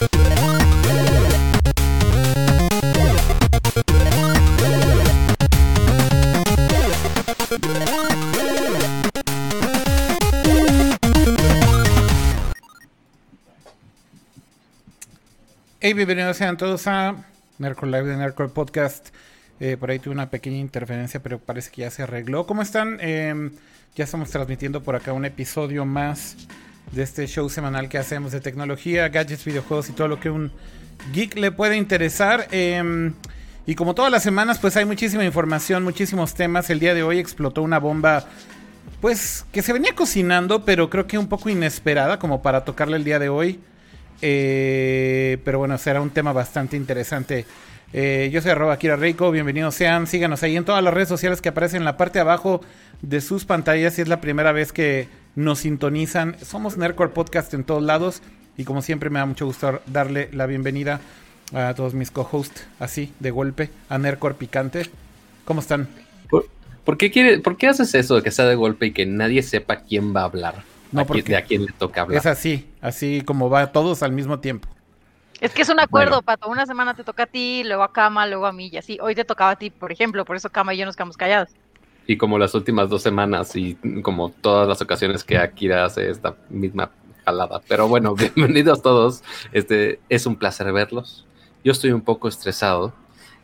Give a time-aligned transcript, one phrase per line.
[0.00, 0.06] Hey,
[15.94, 17.16] bienvenidos sean todos a
[17.58, 19.08] Nerdcore Live de Nerdcore Podcast.
[19.58, 22.46] Eh, por ahí tuve una pequeña interferencia, pero parece que ya se arregló.
[22.46, 22.98] ¿Cómo están?
[23.00, 23.50] Em,
[23.96, 26.36] ya estamos transmitiendo por acá un episodio más
[26.92, 30.50] de este show semanal que hacemos de tecnología, gadgets, videojuegos y todo lo que un
[31.12, 32.48] geek le puede interesar.
[32.50, 33.14] Em,
[33.66, 36.70] y como todas las semanas, pues hay muchísima información, muchísimos temas.
[36.70, 38.24] El día de hoy explotó una bomba,
[39.00, 43.04] pues que se venía cocinando, pero creo que un poco inesperada como para tocarla el
[43.04, 43.60] día de hoy.
[44.20, 47.44] Eh, pero bueno, será un tema bastante interesante.
[47.92, 51.40] Eh, yo soy arroba Kira Reiko, bienvenidos sean, síganos ahí en todas las redes sociales
[51.40, 52.60] que aparecen en la parte de abajo
[53.00, 56.36] de sus pantallas si es la primera vez que nos sintonizan.
[56.44, 58.20] Somos Nerdcore Podcast en todos lados
[58.58, 61.00] y como siempre me da mucho gusto darle la bienvenida
[61.54, 64.82] a todos mis co-hosts, así, de golpe, a Nerdcore Picante.
[65.46, 65.88] ¿Cómo están?
[66.84, 69.42] ¿Por, qué quiere, ¿Por qué haces eso de que sea de golpe y que nadie
[69.42, 70.54] sepa quién va a hablar?
[70.92, 72.18] No, a porque quién- de a quién le toca hablar.
[72.18, 74.68] Es así, así como va todos al mismo tiempo.
[75.40, 76.22] Es que es un acuerdo, Bueno.
[76.22, 76.48] Pato.
[76.48, 78.98] Una semana te toca a ti, luego a Kama, luego a mí y así.
[79.00, 81.50] Hoy te tocaba a ti, por ejemplo, por eso Kama y yo nos quedamos callados.
[82.06, 86.34] Y como las últimas dos semanas y como todas las ocasiones que Akira hace esta
[86.48, 86.90] misma
[87.24, 87.60] jalada.
[87.68, 89.22] Pero bueno, bienvenidos todos.
[89.52, 91.26] Este es un placer verlos.
[91.62, 92.92] Yo estoy un poco estresado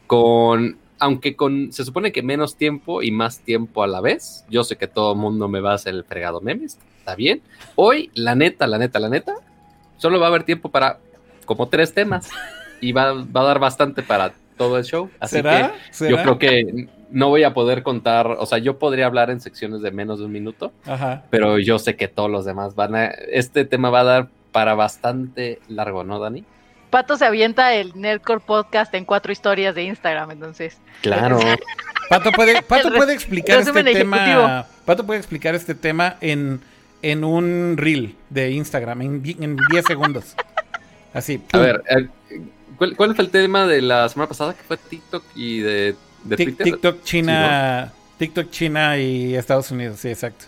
[0.07, 4.45] con aunque con se supone que menos tiempo y más tiempo a la vez.
[4.49, 7.43] Yo sé que todo el mundo me va a hacer el fregado memes, está bien.
[7.75, 9.35] Hoy, la neta, la neta, la neta,
[9.99, 10.99] solo va a haber tiempo para
[11.45, 12.29] como tres temas
[12.81, 15.11] y va, va a dar bastante para todo el show.
[15.21, 15.73] Así ¿Será?
[15.73, 16.11] que ¿Será?
[16.11, 19.83] yo creo que no voy a poder contar, o sea, yo podría hablar en secciones
[19.83, 21.23] de menos de un minuto, Ajá.
[21.31, 24.75] pero yo sé que todos los demás van a, este tema va a dar para
[24.75, 26.45] bastante largo, ¿no, Dani?
[26.91, 30.79] Pato se avienta el Nerdcore Podcast en cuatro historias de Instagram, entonces.
[31.03, 31.39] Claro.
[32.09, 34.67] Pato puede, Pato puede explicar este tema.
[34.85, 36.61] Pato puede explicar este tema en,
[37.03, 40.37] en un reel de Instagram, en, di- en 10 segundos.
[41.15, 41.41] Así.
[41.53, 42.09] A ver, eh,
[42.77, 45.95] ¿cuál, cuál fue el tema de la semana pasada que fue TikTok y de,
[46.25, 46.65] de Twitter?
[46.65, 47.93] TikTok, China.
[48.19, 50.47] TikTok, China y Estados Unidos, sí, exacto.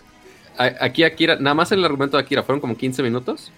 [0.57, 3.51] Aquí Akira, nada más el argumento de Akira fueron como 15 minutos.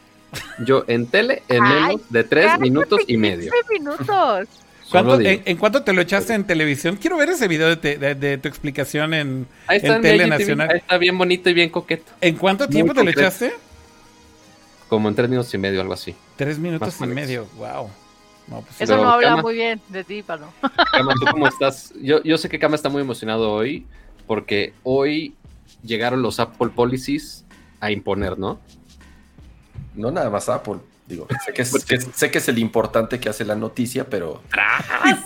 [0.66, 3.52] Yo en tele en menos de 3 Cállate, minutos y medio.
[3.52, 4.48] 15 minutos.
[4.92, 6.98] ¿Cuánto- en, en cuánto te lo echaste en televisión?
[6.98, 10.02] Quiero ver ese video de, te- de- de tu explicación en, Ahí está en en
[10.02, 10.70] Tele IGTV, Nacional.
[10.72, 12.12] Ahí está bien bonito y bien coqueto.
[12.22, 13.54] ¿En cuánto Muy tiempo te lo echaste?
[14.88, 16.16] Como en 3 minutos y medio, algo así.
[16.40, 17.46] Tres minutos y medio.
[17.58, 17.90] Wow.
[18.48, 18.82] No, pues.
[18.82, 20.46] Eso Pero, no habla Kama- muy bien de ti, Pato.
[20.94, 21.94] Kama, ¿tú cómo estás?
[22.02, 23.86] Yo, yo sé que Kama está muy emocionado hoy
[24.26, 25.36] porque hoy
[25.84, 27.44] llegaron los Apple Policies
[27.82, 28.60] a imponer, ¿no?
[29.96, 30.76] No nada más Apple.
[31.08, 34.42] Digo, sé que, es, que- sé que es el importante que hace la noticia, pero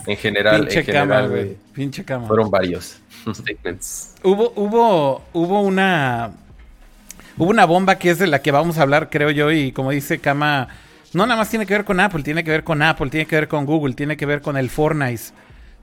[0.08, 1.58] en general, Pinche en cama, general güey.
[1.74, 2.28] Pinche cama.
[2.28, 2.98] fueron varios.
[3.34, 4.16] Statements.
[4.24, 6.32] Hubo, hubo, hubo una.
[7.38, 9.90] Hubo una bomba que es de la que vamos a hablar, creo yo, y como
[9.92, 10.68] dice Kama,
[11.14, 13.36] no nada más tiene que ver con Apple, tiene que ver con Apple, tiene que
[13.36, 15.22] ver con Google, tiene que ver con el Fortnite,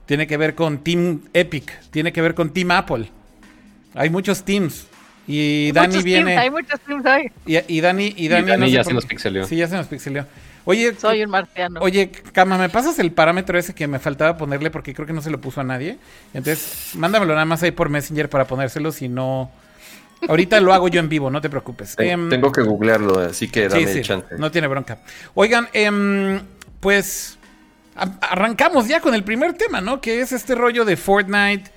[0.05, 3.09] tiene que ver con Team Epic, tiene que ver con Team Apple.
[3.93, 4.87] Hay muchos teams.
[5.27, 6.25] Y Hay Dani viene.
[6.31, 7.31] teams, hay muchos teams hoy.
[7.45, 9.45] Y, y Dani, y Y Dani, no sé ya por se nos pixeleó.
[9.45, 10.25] Sí, ya se nos pixeleó.
[10.65, 11.79] Oye, Soy un marciano.
[11.81, 14.69] Oye, Cama, ¿me pasas el parámetro ese que me faltaba ponerle?
[14.69, 15.97] Porque creo que no se lo puso a nadie.
[16.33, 19.51] Entonces, mándamelo nada más ahí por Messenger para ponérselo, si no...
[20.27, 21.95] Ahorita lo hago yo en vivo, no te preocupes.
[21.97, 24.35] Em, Tengo que googlearlo, así que dame sí, chance.
[24.37, 24.99] no tiene bronca.
[25.33, 26.39] Oigan, em,
[26.79, 27.37] pues
[27.95, 29.99] arrancamos ya con el primer tema, ¿no?
[30.01, 31.69] Que es este rollo de Fortnite.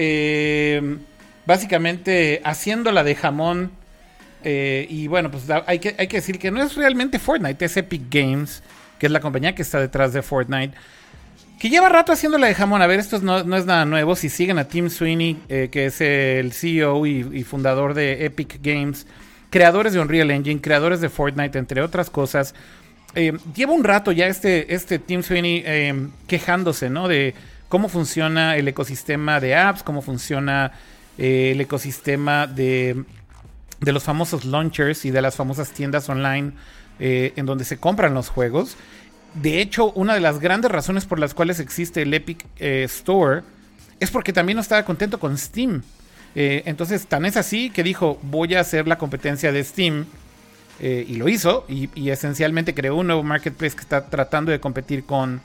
[0.00, 0.98] em,
[1.46, 3.72] básicamente haciéndola de jamón.
[4.44, 7.76] eh, y bueno, pues hay que, hay que decir que no es realmente Fortnite, es
[7.76, 8.62] Epic Games,
[9.00, 10.76] que es la compañía que está detrás de Fortnite.
[11.58, 12.82] Que lleva rato haciéndola de jamón.
[12.82, 14.14] A ver, esto es no, no es nada nuevo.
[14.14, 19.08] Si siguen a Tim Sweeney, eh, que es el CEO y, fundador de Epic Games,
[19.50, 22.54] creadores de Unreal Engine, creadores de Fortnite, entre otras cosas.
[23.16, 27.08] eh, lleva un rato ya este, este Tim Sweeney eh, quejándose, ¿no?
[27.08, 27.34] De
[27.68, 30.72] cómo funciona el ecosistema de apps, cómo funciona
[31.16, 33.02] el ecosistema de,
[33.80, 36.52] de los famosos launchers y de las famosas tiendas online
[37.00, 38.76] en donde se compran los juegos.
[39.34, 43.42] De hecho, una de las grandes razones por las cuales existe el Epic eh, Store
[44.00, 45.82] es porque también no estaba contento con Steam.
[46.34, 50.06] Eh, entonces, tan es así que dijo, voy a hacer la competencia de Steam.
[50.80, 51.64] eh, y lo hizo.
[51.68, 55.40] Y, y esencialmente creó un nuevo marketplace que está tratando de competir con,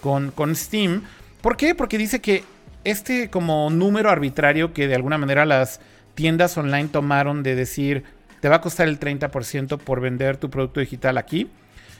[0.00, 1.02] con, con Steam.
[1.40, 1.74] ¿Por qué?
[1.74, 2.44] Porque dice que
[2.84, 5.80] este como número arbitrario que de alguna manera las
[6.14, 8.04] tiendas online tomaron de decir,
[8.40, 11.50] te va a costar el 30% por vender tu producto digital aquí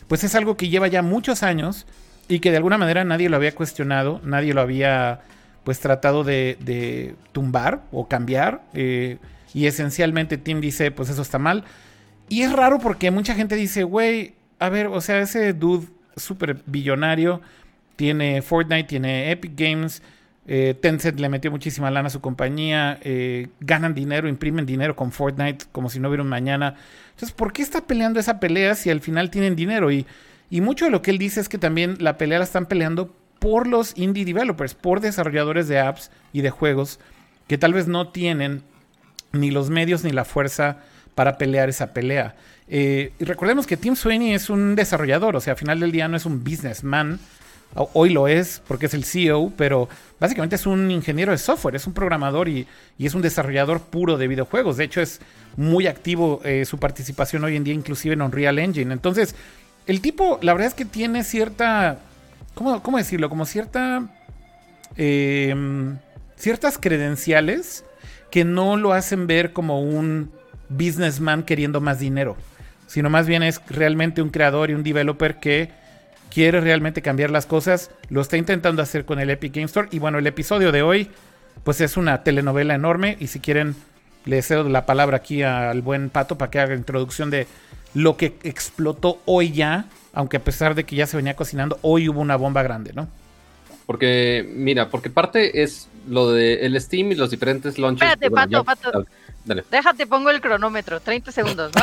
[0.09, 1.87] pues es algo que lleva ya muchos años
[2.27, 5.21] y que de alguna manera nadie lo había cuestionado, nadie lo había
[5.65, 8.63] pues tratado de, de tumbar o cambiar.
[8.75, 9.19] eh,
[9.55, 11.65] y esencialmente Tim dice, pues eso está mal.
[12.29, 16.63] Y es raro porque mucha gente dice, güey, a ver, o sea, ese dude súper
[16.67, 17.41] billonario
[17.97, 20.03] tiene Fortnite, tiene Epic Games,
[20.51, 25.13] eh, Tencent le metió muchísima lana a su compañía, eh, ganan dinero, imprimen dinero con
[25.13, 26.75] Fortnite como si no hubiera un mañana.
[27.11, 29.93] Entonces, ¿por qué está peleando esa pelea si al final tienen dinero?
[29.93, 30.07] Y,
[30.51, 33.67] mucho de lo que él dice es que también la pelea la están peleando por
[33.67, 36.99] los indie developers, por desarrolladores de apps y de juegos
[37.47, 38.63] que tal vez no tienen
[39.33, 40.79] ni los medios ni la fuerza
[41.15, 42.37] para pelear esa pelea.
[42.69, 46.09] Eh, y recordemos que Tim Sweeney es un desarrollador, o sea, al final del día
[46.09, 47.21] no es un businessman.
[47.75, 49.89] O- Hoy lo es porque es el CEO, pero
[50.19, 52.67] básicamente es un ingeniero de software, es un programador y,
[52.99, 54.77] es un desarrollador puro de videojuegos.
[54.77, 55.21] De hecho, es
[55.57, 58.93] muy activo eh, su participación hoy en día, inclusive en Unreal Engine.
[58.93, 59.35] Entonces,
[59.87, 61.99] el tipo, la verdad es que tiene cierta.
[62.55, 63.29] ¿Cómo, decirlo?
[63.29, 64.09] Como cierta.
[64.97, 65.55] eh,
[66.37, 67.85] ciertas credenciales
[68.31, 70.31] que no lo hacen ver como un
[70.69, 72.37] businessman queriendo más dinero,
[72.87, 75.71] sino más bien es realmente un creador y un developer que
[76.33, 79.99] quiere realmente cambiar las cosas, lo está intentando hacer con el Epic Game Store y
[79.99, 81.11] bueno, el episodio de hoy
[81.65, 83.75] pues es una telenovela enorme y si quieren
[84.25, 87.47] le cedo la palabra aquí al buen Pato para que haga la introducción de
[87.95, 92.09] lo que explotó hoy ya, aunque a pesar de que ya se venía cocinando, hoy
[92.09, 93.09] hubo una bomba grande, ¿no?
[93.87, 98.07] Porque, mira, porque parte es lo de el Steam y los diferentes launches.
[98.07, 99.05] Espérate, Bueno, Pato, ya- Pato.
[99.47, 99.65] Dale.
[99.71, 101.83] Déjate, pongo el cronómetro, 30 segundos, ¿no?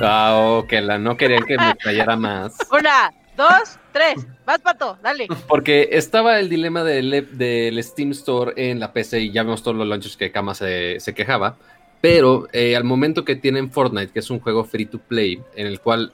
[0.04, 2.54] Ah, ok, la no querían que me callara más.
[2.72, 4.26] Una, dos, tres.
[4.44, 5.28] Vas, Pato, dale.
[5.48, 9.76] Porque estaba el dilema del, del Steam Store en la PC y ya vemos todos
[9.76, 11.56] los launches que Kama se, se quejaba.
[12.00, 15.66] Pero eh, al momento que tienen Fortnite, que es un juego free to play, en
[15.66, 16.12] el cual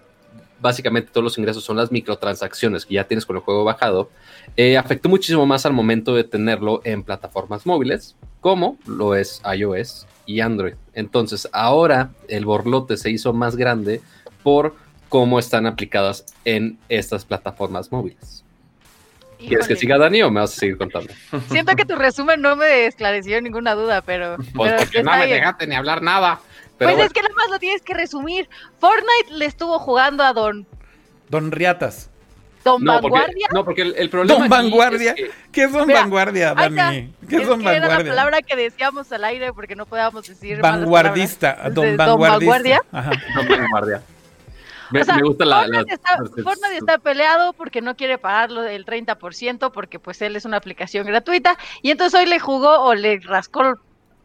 [0.60, 4.10] básicamente todos los ingresos son las microtransacciones que ya tienes con el juego bajado,
[4.56, 10.06] eh, afectó muchísimo más al momento de tenerlo en plataformas móviles, como lo es iOS
[10.24, 10.74] y Android.
[10.94, 14.00] Entonces, ahora el borlote se hizo más grande
[14.42, 14.74] por
[15.12, 18.42] cómo están aplicadas en estas plataformas móviles.
[19.38, 21.12] ¿Quieres que siga Dani o me vas a seguir contando?
[21.50, 24.36] Siento que tu resumen no me esclareció ninguna duda, pero.
[24.54, 26.40] Pues pero porque no me dejaste ni hablar nada.
[26.78, 28.48] Pero Pues bueno, es que nada más lo tienes que resumir.
[28.78, 30.66] Fortnite le estuvo jugando a Don,
[31.28, 32.08] Don Riatas.
[32.64, 33.48] don no, porque, Vanguardia.
[33.52, 34.38] no, porque el, el problema.
[34.40, 35.10] Don Vanguardia.
[35.10, 36.54] es que- ¿Qué es Don Mira, Vanguardia.
[36.54, 37.12] Dani?
[37.28, 38.12] ¿Qué es es Don que era la Vanguardia?
[38.12, 40.58] palabra que decíamos al aire porque no podíamos decir.
[40.62, 41.74] Vanguardista, palabras.
[41.74, 42.80] Don De Vanguardista.
[42.92, 43.10] Ajá.
[43.36, 44.02] Don Vanguardia.
[44.92, 45.60] Me, O sea, me gusta la.
[45.62, 50.20] Fortnite, la- está, la- Fortnite está peleado porque no quiere pagarlo el 30% porque pues
[50.22, 53.78] él es una aplicación gratuita y entonces hoy le jugó o le rascó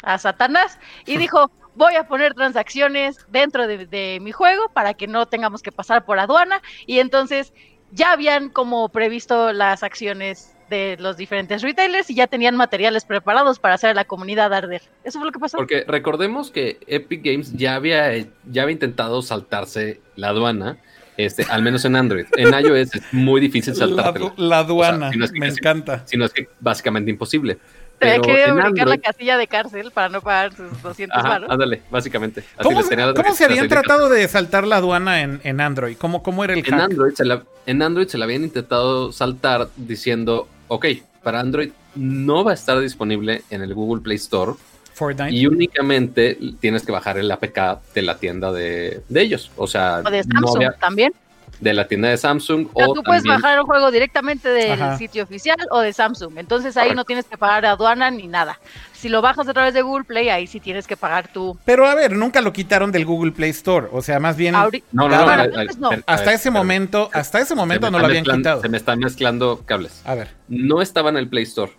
[0.03, 5.05] a Satanás y dijo voy a poner transacciones dentro de, de mi juego para que
[5.07, 7.53] no tengamos que pasar por aduana y entonces
[7.91, 13.59] ya habían como previsto las acciones de los diferentes retailers y ya tenían materiales preparados
[13.59, 14.81] para hacer a la comunidad arder.
[15.03, 15.57] Eso fue lo que pasó.
[15.57, 18.15] Porque recordemos que Epic Games ya había,
[18.49, 20.77] ya había intentado saltarse la aduana,
[21.17, 22.25] este, al menos en Android.
[22.37, 24.33] En iOS es muy difícil La, saltártela.
[24.37, 26.03] la aduana, O sea, si no es que me casi- encanta.
[26.05, 27.57] Si no es que básicamente imposible.
[27.99, 31.29] Tenía Pero que en brincar la casilla de cárcel para no pagar sus 200 ajá,
[31.29, 31.49] varos.
[31.49, 32.41] ándale, básicamente.
[32.41, 35.59] Así ¿Cómo, les se- tenía- cómo se habían tratado de saltar la aduana en, en
[35.59, 35.97] Android?
[35.97, 36.79] ¿Cómo, ¿Cómo era el En hack?
[36.79, 40.85] Android, se la, en Android se la habían intentado saltar diciendo, ok,
[41.23, 44.53] para Android no va a estar disponible en el Google Play Store
[44.93, 45.31] Fortnite.
[45.35, 49.51] y únicamente tienes que bajar el APK de la tienda de, de ellos.
[49.57, 51.13] O sea, O de no Samsung había- también.
[51.59, 54.47] De la tienda de Samsung O sea, o tú puedes también- bajar el juego directamente
[54.49, 54.97] del Ajá.
[54.97, 56.37] sitio oficial o de Samsung.
[56.37, 56.95] Entonces ahí Correcto.
[56.95, 58.59] no tienes que pagar aduana ni nada.
[58.93, 61.57] Si lo bajas a través de Google Play, ahí sí tienes que pagar tu.
[61.65, 63.87] Pero a ver, nunca lo quitaron del Google Play Store.
[63.91, 64.87] O sea, más bien Ahorita.
[64.91, 65.23] No, no, no.
[65.23, 65.43] bueno,
[65.79, 65.89] no.
[66.05, 68.61] hasta ver, ese momento, hasta ese Se momento me no lo habían quitado.
[68.61, 70.01] Se me están mezclando cables.
[70.05, 70.29] A ver.
[70.47, 71.71] No estaba en el Play Store.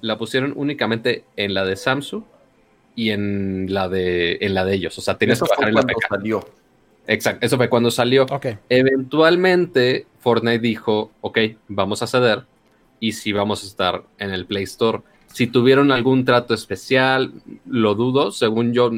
[0.00, 2.22] La pusieron únicamente en la de Samsung
[2.96, 4.96] y en la de, en la de ellos.
[4.98, 6.08] O sea, tenías Eso que bajar el cuando APK.
[6.08, 6.48] salió.
[7.12, 8.24] Exacto, eso fue cuando salió.
[8.68, 11.38] Eventualmente, Fortnite dijo, ok,
[11.68, 12.44] vamos a ceder
[13.00, 15.00] y si vamos a estar en el Play Store.
[15.26, 17.32] Si tuvieron algún trato especial,
[17.66, 18.90] lo dudo, según yo,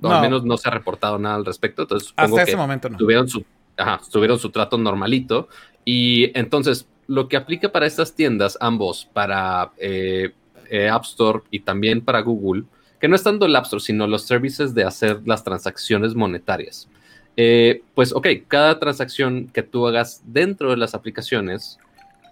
[0.00, 0.10] No.
[0.12, 1.82] al menos no se ha reportado nada al respecto.
[1.82, 2.96] Entonces, Hasta que ese momento no.
[2.98, 3.44] tuvieron su,
[3.76, 5.48] ajá, tuvieron su trato normalito.
[5.84, 10.32] Y entonces, lo que aplica para estas tiendas, ambos, para eh,
[10.70, 12.64] eh, App Store y también para Google,
[13.00, 16.88] que no es tanto el App Store, sino los servicios de hacer las transacciones monetarias.
[17.36, 21.78] Eh, pues, ok, cada transacción que tú hagas dentro de las aplicaciones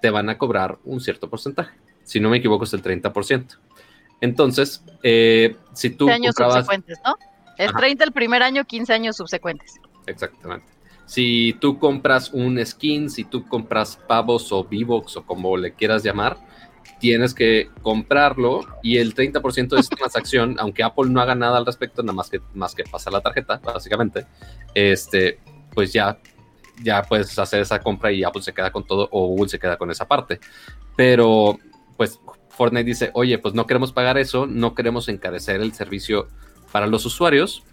[0.00, 1.74] te van a cobrar un cierto porcentaje.
[2.04, 3.58] Si no me equivoco, es el 30%.
[4.20, 7.16] Entonces, eh, si tú 15 años comprabas- subsecuentes, ¿no?
[7.58, 7.78] Ajá.
[7.78, 9.74] 30 el primer año, 15 años subsecuentes.
[10.06, 10.66] Exactamente.
[11.06, 16.02] si tú compras un skin, si tú compras pavos o V-Bucks o como le quieras
[16.02, 16.38] llamar,
[17.00, 21.66] tienes que comprarlo y el 30% de esa transacción, aunque Apple no haga nada al
[21.66, 24.26] respecto, nada más que, más que pasar la tarjeta, básicamente,
[24.74, 25.38] este,
[25.74, 26.18] pues ya,
[26.82, 29.76] ya puedes hacer esa compra y Apple se queda con todo o Google se queda
[29.76, 30.40] con esa parte.
[30.96, 31.58] Pero,
[31.96, 32.20] pues
[32.50, 36.28] Fortnite dice, oye, pues no queremos pagar eso, no queremos encarecer el servicio
[36.72, 37.64] para los usuarios.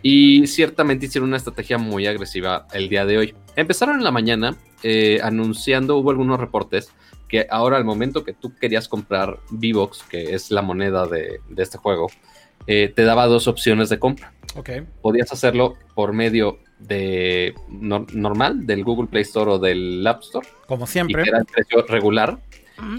[0.00, 3.34] Y ciertamente hicieron una estrategia muy agresiva el día de hoy.
[3.56, 6.92] Empezaron en la mañana eh, anunciando, hubo algunos reportes
[7.28, 11.78] que ahora al momento que tú querías comprar V-Box, que es la moneda de, este
[11.78, 12.08] juego,
[12.66, 14.32] eh, te daba dos opciones de compra.
[14.56, 14.86] Okay.
[15.02, 20.48] Podías hacerlo por medio de normal, del Google Play Store o del App Store.
[20.66, 21.22] Como siempre.
[21.22, 22.38] era el precio regular.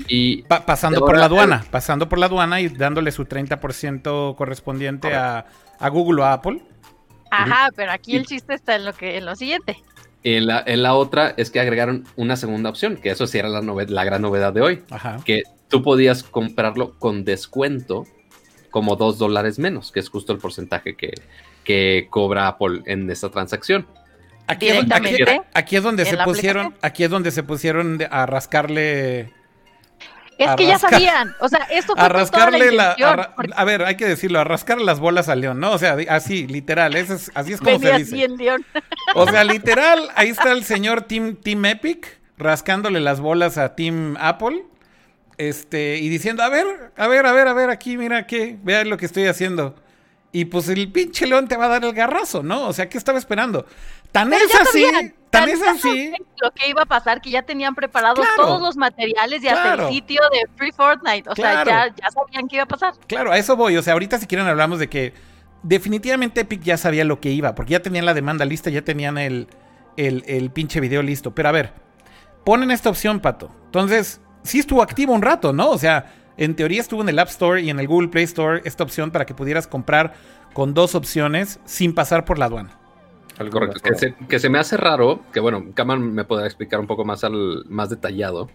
[0.09, 5.45] Y pasando por la aduana, pasando por la aduana y dándole su 30% correspondiente a,
[5.79, 6.61] a, Google o a Apple.
[7.31, 9.81] Ajá, pero aquí el chiste está en lo que en lo siguiente.
[10.23, 13.47] En la, en la, otra es que agregaron una segunda opción, que eso sí era
[13.47, 14.83] la, la gran novedad de hoy,
[15.23, 18.05] que tú podías comprarlo con descuento
[18.69, 21.13] como dos dólares menos, que es justo el porcentaje que,
[21.63, 23.87] que cobra Apple en esta transacción.
[24.47, 24.69] Aquí,
[25.53, 29.31] aquí, es donde se pusieron, aquí es donde se pusieron a rascarle
[30.39, 32.95] es que ya sabían, o sea, esto fue a rascarle la,
[33.55, 35.71] a, ver, hay que decirlo, a rascarle las bolas al león, ¿no?
[35.71, 38.27] O sea, así, literal, es, así es como se dice.
[38.27, 38.65] león.
[39.15, 44.15] O sea, literal, ahí está el señor Team, Team Epic rascándole las bolas a Team
[44.19, 44.63] Apple,
[45.37, 46.65] este, y diciendo, a ver,
[46.95, 49.75] a ver, a ver, a ver, aquí, mira qué, vea lo que estoy haciendo.
[50.31, 52.67] Y pues el pinche león te va a dar el garrazo, ¿no?
[52.67, 53.65] O sea, ¿qué estaba esperando?
[54.11, 54.85] Tan es así,
[55.29, 56.11] tan es así.
[56.41, 59.93] Lo que iba a pasar, que ya tenían preparados todos los materiales y hasta el
[59.93, 61.29] sitio de Free Fortnite.
[61.29, 62.93] O sea, ya, sabían qué iba a pasar.
[63.07, 63.77] Claro, a eso voy.
[63.77, 65.13] O sea, ahorita si quieren hablamos de que
[65.63, 69.17] definitivamente Epic ya sabía lo que iba, porque ya tenían la demanda lista, ya tenían
[69.17, 69.47] el,
[69.97, 71.35] el, el pinche video listo.
[71.35, 71.73] Pero a ver,
[72.43, 73.51] ponen esta opción, Pato.
[73.65, 75.69] Entonces, sí estuvo activo un rato, ¿no?
[75.69, 78.61] O sea, en teoría estuvo en el App Store y en el Google Play Store
[78.63, 80.13] esta opción para que pudieras comprar
[80.53, 82.78] con dos opciones sin pasar por la aduana.
[83.47, 83.79] Correcto,
[84.27, 87.63] que se, me hace raro, que bueno, Kaman me podrá explicar un poco más, al,
[87.69, 88.49] más detallado,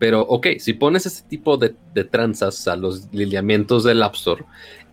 [0.00, 4.44] pero ok, si pones ese tipo de, de tranzas a los lineamientos del App Store,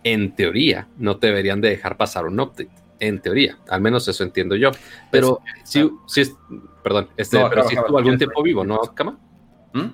[0.04, 2.70] en teoría no te deberían de dejar pasar un update.
[3.00, 4.70] En teoría, al menos eso entiendo yo.
[5.10, 6.36] Pero si, si es,
[6.84, 9.18] perdón, este, pero si estuvo algún tiempo vivo, ¿no, Kama?
[9.72, 9.86] ¿Mm?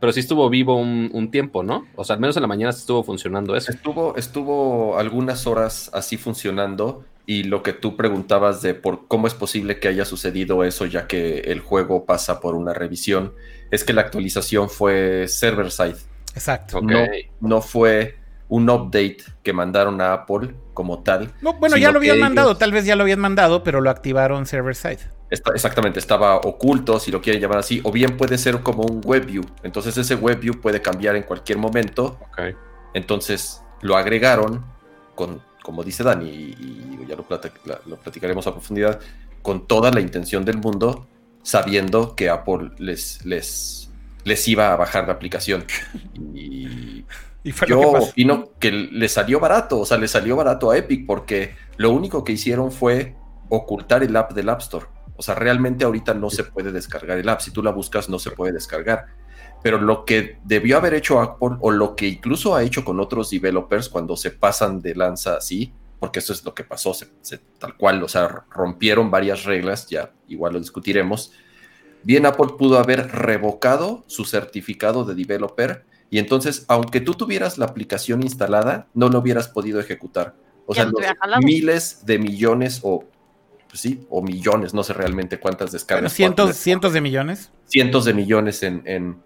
[0.00, 1.86] Pero sí estuvo vivo un, tiempo, ¿no?
[1.94, 3.70] O sea, al menos en la mañana estuvo funcionando eso.
[3.70, 9.34] Estuvo, estuvo algunas horas así funcionando y lo que tú preguntabas de por cómo es
[9.34, 13.34] posible que haya sucedido eso ya que el juego pasa por una revisión,
[13.70, 15.96] es que la actualización fue server-side.
[16.34, 16.80] Exacto.
[16.80, 17.06] No,
[17.40, 18.16] no fue
[18.48, 21.32] un update que mandaron a Apple como tal.
[21.40, 24.46] No, bueno, ya lo habían mandado, tal vez ya lo habían mandado, pero lo activaron
[24.46, 29.00] server-side exactamente, estaba oculto, si lo quieren llamar así, o bien puede ser como un
[29.04, 29.44] web view.
[29.62, 32.18] Entonces ese web view puede cambiar en cualquier momento.
[32.94, 34.64] Entonces lo agregaron
[35.14, 38.98] con, como dice Dani, y, ya lo, platicaremos a profundidad,
[39.40, 41.06] con toda la intención del mundo,
[41.44, 43.88] sabiendo que Apple les, les,
[44.24, 45.64] les iba a bajar la aplicación.
[46.34, 47.04] Y,
[47.68, 51.92] yo opino que le salió barato, o sea, le salió barato a Epic porque lo
[51.92, 53.14] único que hicieron fue
[53.48, 54.86] ocultar el app del App Store.
[55.14, 57.42] O sea, realmente ahorita no se puede descargar el app.
[57.42, 59.06] Si tú la buscas, no se puede descargar.
[59.62, 63.30] Pero lo que debió haber hecho Apple, o lo que incluso ha hecho con otros
[63.30, 66.96] developers cuando se pasan de lanza así, porque eso es lo que pasó,
[67.58, 71.32] tal cual, o sea, rompieron varias reglas, ya igual lo discutiremos.
[72.02, 77.66] Bien, Apple pudo haber revocado su certificado de developer y entonces, aunque tú tuvieras la
[77.66, 80.34] aplicación instalada, no lo hubieras podido ejecutar.
[80.66, 81.00] O sea, los
[81.44, 83.04] miles de millones o
[83.68, 86.12] pues sí, o millones, no sé realmente cuántas descargas.
[86.12, 87.52] cientos, cientos de millones.
[87.66, 89.22] Cientos de millones en, en,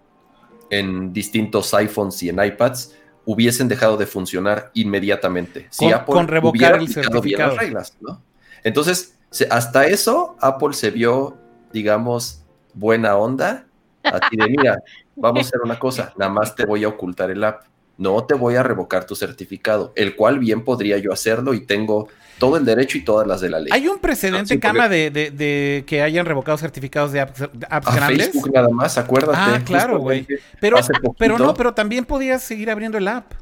[1.12, 2.94] distintos iPhones y en iPads
[3.24, 5.66] hubiesen dejado de funcionar inmediatamente.
[5.70, 7.50] Si con, Apple revocar el certificado.
[7.54, 7.96] las reglas,
[8.62, 9.16] Entonces,
[9.50, 11.36] hasta eso, Apple se vio,
[11.72, 12.44] digamos,
[12.74, 13.66] buena onda.
[14.02, 14.82] A ti de, mira,
[15.16, 17.64] vamos a hacer una cosa, nada más te voy a ocultar el app.
[17.96, 22.08] No te voy a revocar tu certificado, el cual bien podría yo hacerlo y tengo
[22.38, 23.70] todo el derecho y todas las de la ley.
[23.72, 27.48] ¿Hay un precedente, Cama, de, que hayan revocado certificados de apps,
[27.94, 28.30] grandes?
[28.30, 29.38] Facebook nada más, acuérdate.
[29.38, 30.26] Ah, claro, güey.
[30.60, 30.78] Pero,
[31.18, 33.32] pero no, pero también podías seguir abriendo el app.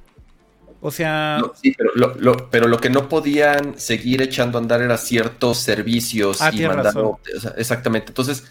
[0.85, 1.41] O sea...
[1.63, 6.43] sí, pero lo, pero lo que no podían seguir echando a andar era ciertos servicios
[6.43, 7.21] ah, y mandando...
[7.57, 8.09] exactamente.
[8.09, 8.45] Entonces,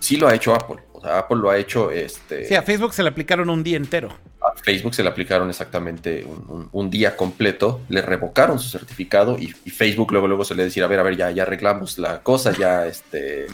[0.00, 0.78] sí lo ha hecho Apple.
[0.98, 1.92] O sea, Apple lo ha hecho.
[1.92, 4.08] Este, sí, a Facebook se le aplicaron un día entero.
[4.42, 6.26] A Facebook se le aplicaron exactamente
[6.72, 10.88] un, día completo, le revocaron su certificado y, Facebook luego, luego se le decía, a
[10.88, 13.46] ver, a ver, ya, ya arreglamos la cosa, ya, este,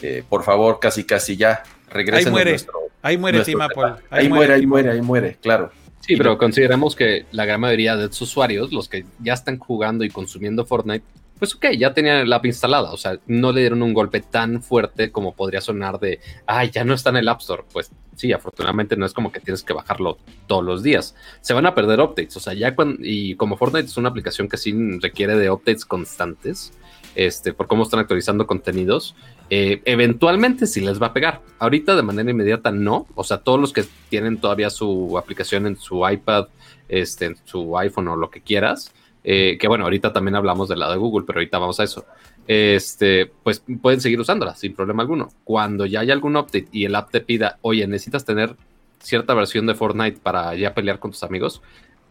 [0.00, 2.56] eh, por favor, casi, casi ya, regresen ahí muere,
[3.02, 3.94] ahí muere Team Apple.
[4.08, 5.70] Ahí, muere, ahí muere, ahí muere, claro.
[6.00, 10.04] Sí, pero consideramos que la gran mayoría de sus usuarios, los que ya están jugando
[10.04, 11.04] y consumiendo Fortnite,
[11.38, 14.62] pues ok, ya tenían el app instalada, o sea, no le dieron un golpe tan
[14.62, 17.64] fuerte como podría sonar de, ay, ya no está en el App Store.
[17.72, 21.14] Pues sí, afortunadamente no es como que tienes que bajarlo todos los días.
[21.40, 24.48] Se van a perder updates, o sea, ya cuando, y como Fortnite es una aplicación
[24.48, 26.72] que sí requiere de updates constantes,
[27.14, 29.14] este, por cómo están actualizando contenidos,
[29.48, 31.40] eh, eventualmente sí les va a pegar.
[31.58, 35.76] Ahorita de manera inmediata no, o sea, todos los que tienen todavía su aplicación en
[35.76, 36.48] su iPad,
[36.88, 38.92] este, en su iPhone o lo que quieras,
[39.28, 42.06] eh, que bueno, ahorita también hablamos de la de Google, pero ahorita vamos a eso.
[42.46, 45.30] Este, pues pueden seguir usándola sin problema alguno.
[45.42, 48.54] Cuando ya haya algún update y el app te pida, oye, necesitas tener
[49.00, 51.60] cierta versión de Fortnite para ya pelear con tus amigos,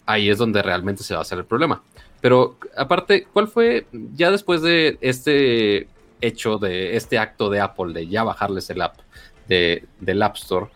[0.06, 1.82] ahí es donde realmente se va a hacer el problema.
[2.20, 5.88] Pero aparte, ¿cuál fue ya después de este
[6.20, 8.98] hecho, de este acto de Apple de ya bajarles el app
[9.48, 10.68] de, del App Store?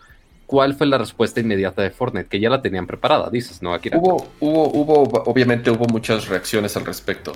[0.50, 2.28] ¿Cuál fue la respuesta inmediata de Fortnite?
[2.28, 3.98] Que ya la tenían preparada, dices, ¿no, Akira?
[3.98, 7.30] Hubo, hubo, hubo, obviamente hubo muchas reacciones al respecto.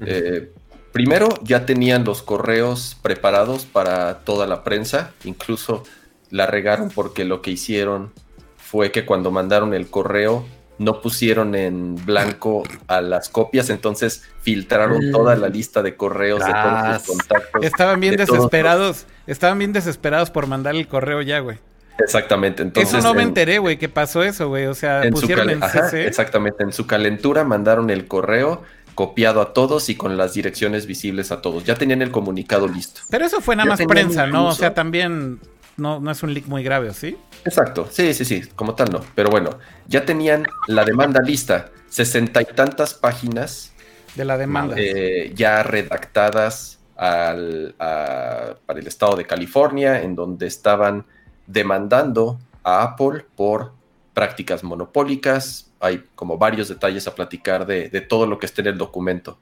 [0.00, 0.52] Eh,
[0.92, 5.84] primero, ya tenían los correos preparados para toda la prensa, incluso
[6.28, 8.12] la regaron porque lo que hicieron
[8.58, 10.44] fue que cuando mandaron el correo
[10.76, 16.52] no pusieron en blanco a las copias, entonces filtraron toda la lista de correos de
[16.52, 17.64] todos los contactos.
[17.64, 21.58] Estaban bien desesperados, estaban bien desesperados por mandar el correo ya, güey.
[22.02, 22.62] Exactamente.
[22.62, 24.66] Entonces, eso no me enteré, güey, que pasó eso, güey.
[24.66, 26.06] O sea, pusieron en CC.
[26.06, 26.62] Exactamente.
[26.62, 28.62] En su calentura mandaron el correo
[28.94, 31.64] copiado a todos y con las direcciones visibles a todos.
[31.64, 33.00] Ya tenían el comunicado listo.
[33.10, 34.48] Pero eso fue nada más prensa, ¿no?
[34.48, 35.40] O sea, también
[35.76, 37.16] no, no es un leak muy grave, ¿sí?
[37.44, 37.88] Exacto.
[37.90, 38.42] Sí, sí, sí.
[38.54, 39.00] Como tal, no.
[39.14, 41.70] Pero bueno, ya tenían la demanda lista.
[41.88, 43.72] Sesenta y tantas páginas.
[44.14, 44.74] De la demanda.
[44.78, 51.04] Eh, ya redactadas al, para el estado de California, en donde estaban
[51.46, 53.72] demandando a Apple por
[54.14, 55.70] prácticas monopólicas.
[55.80, 59.38] Hay como varios detalles a platicar de, todo lo que está en el documento.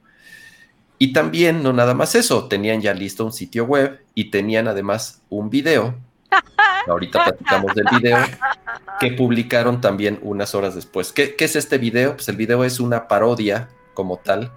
[0.97, 5.21] Y también, no nada más eso, tenían ya listo un sitio web y tenían además
[5.29, 5.95] un video.
[6.87, 8.17] Ahorita platicamos del video
[8.99, 11.11] que publicaron también unas horas después.
[11.11, 12.15] ¿Qué, ¿Qué, es este video?
[12.15, 14.51] Pues el video es una parodia como tal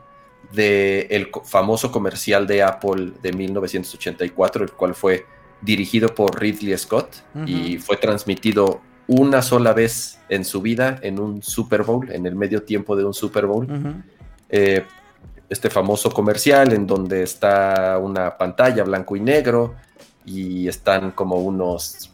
[0.52, 5.26] del el famoso comercial de Apple de 1984, el cual fue
[5.64, 7.08] dirigido por Ridley Scott
[7.46, 12.34] y fue transmitido una sola vez en su vida en un Super Bowl, en el
[12.34, 13.66] medio tiempo de un Super Bowl.
[14.48, 14.84] Eh,
[15.48, 19.74] este famoso comercial en donde está una pantalla blanco y negro
[20.24, 22.10] y están como unos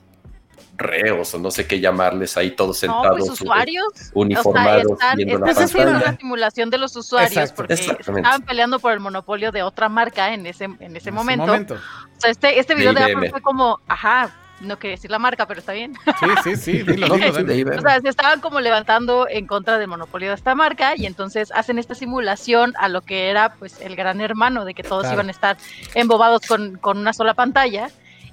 [0.81, 3.27] reos o no sé qué llamarles ahí todos pues, sentados.
[3.27, 4.11] No, usuarios.
[4.15, 4.99] Uniformados.
[5.17, 9.63] viendo la es una simulación de los usuarios porque estaban peleando por el monopolio de
[9.63, 11.53] otra marca en ese, en ese momento.
[11.53, 15.47] O sea, este, este video de, Apple fue como, ajá, no quería decir la marca,
[15.47, 15.95] pero está bien.
[16.21, 20.29] Sí, sí, sí, dilo, dilo, O sea, se estaban como levantando en contra del monopolio
[20.29, 24.21] de esta marca y entonces hacen esta simulación a lo que era pues el gran
[24.21, 25.57] hermano de que todos iban a estar
[25.95, 27.91] embobados con, con una sola pantalla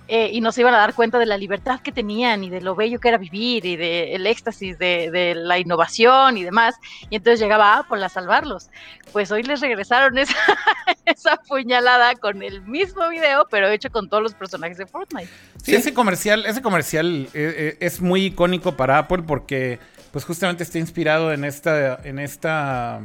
[0.10, 2.62] eh, y no se iban a dar cuenta de la libertad que tenían y de
[2.62, 6.76] lo bello que era vivir y del éxtasis de, la innovación y demás.
[7.10, 8.70] Y entonces llegaba Apple a salvarlos.
[9.12, 10.36] Pues hoy les regresaron esa,
[11.06, 15.30] esa puñalada con el mismo video, pero hecho con todos los personajes de Fortnite.
[15.62, 19.80] Sí, ese comercial, ese comercial eh, eh, es muy icónico para Apple porque
[20.12, 23.02] pues justamente está inspirado en esta, en esta,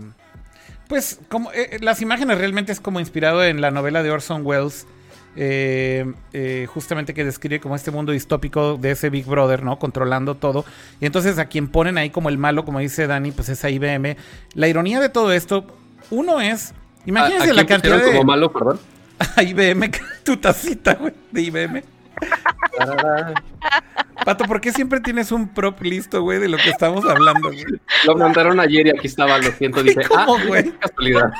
[0.89, 4.87] pues como las imágenes realmente es como inspirado en la novela de Orson Welles
[5.35, 9.79] eh, eh, justamente que describe como este mundo distópico de ese Big Brother, ¿no?
[9.79, 10.65] Controlando todo.
[11.01, 13.71] Y entonces a quien ponen ahí como el malo, como dice Dani, pues es a
[13.71, 14.17] IBM.
[14.55, 15.67] La ironía de todo esto,
[16.11, 16.75] uno es,
[17.07, 18.11] imagínense la cantidad de...
[18.11, 18.79] como malo, perdón?
[19.37, 19.91] A IBM,
[20.25, 21.83] tu tacita, güey, de IBM.
[24.25, 27.65] Pato, ¿por qué siempre tienes un prop listo, güey, de lo que estamos hablando, güey?
[28.05, 30.71] Lo mandaron ayer y aquí estaba, lo siento, dije, ¿Cómo, ah, güey?
[30.73, 31.33] casualidad.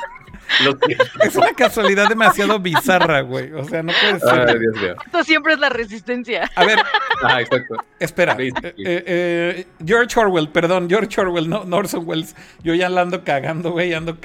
[1.23, 3.51] Es una casualidad demasiado bizarra, güey.
[3.53, 4.95] O sea, no puede ser.
[5.05, 6.49] Esto siempre es la resistencia.
[6.55, 6.79] A ver.
[7.25, 7.75] Ah, exacto.
[7.99, 8.35] Espera.
[8.37, 12.35] Eh, eh, eh, George Orwell, perdón, George Orwell, no, Orson Welles.
[12.63, 14.17] Yo ya la ando cagando, güey, ando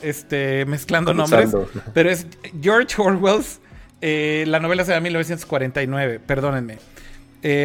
[0.00, 1.54] este, mezclando nombres.
[1.92, 2.26] Pero es
[2.62, 3.60] George Orwell's.
[4.00, 6.78] la novela se llama 1949, perdónenme.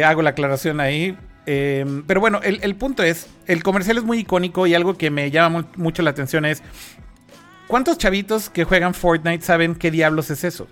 [0.04, 1.16] hago la aclaración ahí.
[1.46, 5.30] pero bueno, el, el punto es, el comercial es muy icónico y algo que me
[5.30, 6.62] llama mucho la atención es
[7.72, 10.68] ¿Cuántos chavitos que juegan Fortnite saben qué diablos es eso?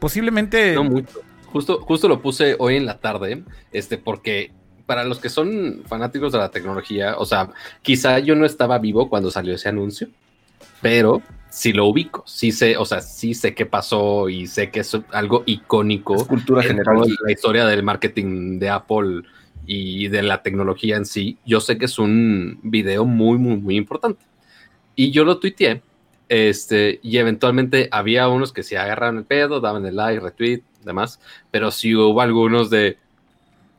[0.00, 0.74] Posiblemente.
[0.74, 1.20] No mucho.
[1.46, 4.50] Justo, justo lo puse hoy en la tarde, este, porque
[4.84, 7.50] para los que son fanáticos de la tecnología, o sea,
[7.82, 10.08] quizá yo no estaba vivo cuando salió ese anuncio,
[10.80, 14.80] pero sí lo ubico, sí sé, o sea, sí sé qué pasó y sé que
[14.80, 16.26] es algo icónico.
[16.26, 17.16] cultura general.
[17.24, 19.22] La historia del marketing de Apple
[19.66, 23.76] y de la tecnología en sí, yo sé que es un video muy, muy, muy
[23.76, 24.24] importante.
[24.96, 25.80] Y yo lo tuiteé,
[26.32, 31.20] este, y eventualmente había unos que se agarraron el pedo, daban el like, retweet, demás,
[31.50, 32.96] pero sí hubo algunos de,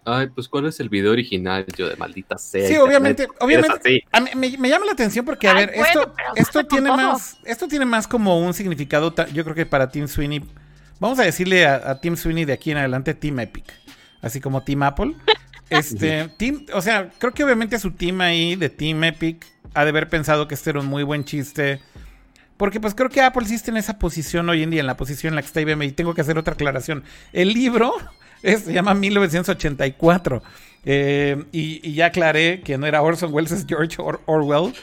[0.06, 1.66] Ay, pues ¿cuál es el video original?
[1.76, 2.68] Yo de maldita sea.
[2.68, 4.06] Sí, obviamente, obviamente.
[4.36, 8.40] me, llama la atención porque, a ver, esto, esto tiene más, esto tiene más como
[8.40, 10.44] un significado, yo creo que para Team Sweeney,
[11.00, 13.74] vamos a decirle a, Team Sweeney de aquí en adelante Team Epic,
[14.22, 15.16] así como Team Apple.
[15.70, 19.90] Este, team, o sea, creo que obviamente su team ahí de Team Epic ha de
[19.90, 21.82] haber pensado que este era un muy buen chiste.
[22.64, 24.96] Porque pues creo que Apple sí está en esa posición hoy en día, en la
[24.96, 25.84] posición en la que está IBM.
[25.84, 27.04] Y tengo que hacer otra aclaración.
[27.34, 27.94] El libro
[28.42, 30.42] se llama 1984.
[30.86, 34.74] Eh, y, ya aclaré que no era Orson Welles, es George Orwell.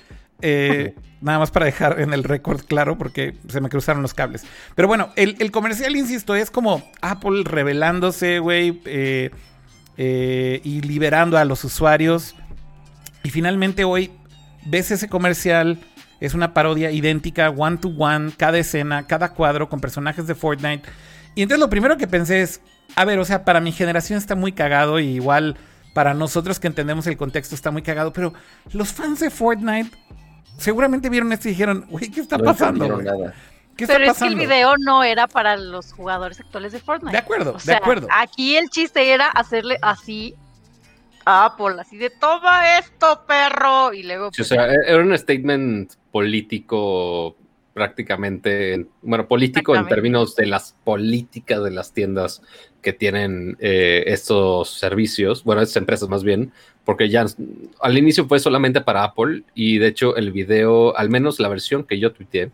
[0.42, 4.44] Eh, nada más para dejar en el récord claro porque se me cruzaron los cables.
[4.74, 9.30] Pero bueno, el, comercial, insisto, es como Apple revelándose, güey, eh,
[9.96, 12.34] y liberando a los usuarios.
[13.22, 14.10] Y finalmente hoy
[14.66, 15.78] ves ese comercial,
[16.20, 20.88] es una parodia idéntica, one to one, cada escena, cada cuadro con personajes de Fortnite.
[21.34, 22.60] Y entonces lo primero que pensé es,
[22.96, 25.56] a ver, o sea, para mi generación está muy cagado y igual
[25.94, 28.32] para nosotros que entendemos el contexto está muy cagado, pero
[28.72, 29.90] los fans de Fortnite
[30.58, 32.98] seguramente vieron esto y dijeron, güey, ¿qué está pasando?
[33.76, 37.12] ¿Qué está pero es que el video no era para los jugadores actuales de Fortnite.
[37.12, 38.08] De acuerdo, de acuerdo.
[38.10, 40.34] Aquí el chiste era hacerle así
[41.30, 43.92] a Apple, así de toma esto, perro.
[43.92, 44.28] Y luego.
[44.28, 47.36] o pues sea, era un statement político
[47.72, 52.42] prácticamente, bueno, político en términos de las políticas de las tiendas
[52.82, 56.52] que tienen eh, estos servicios, bueno, estas empresas más bien,
[56.84, 57.24] porque ya
[57.80, 61.84] al inicio fue solamente para Apple y de hecho el video, al menos la versión
[61.84, 62.50] que yo tuiteé,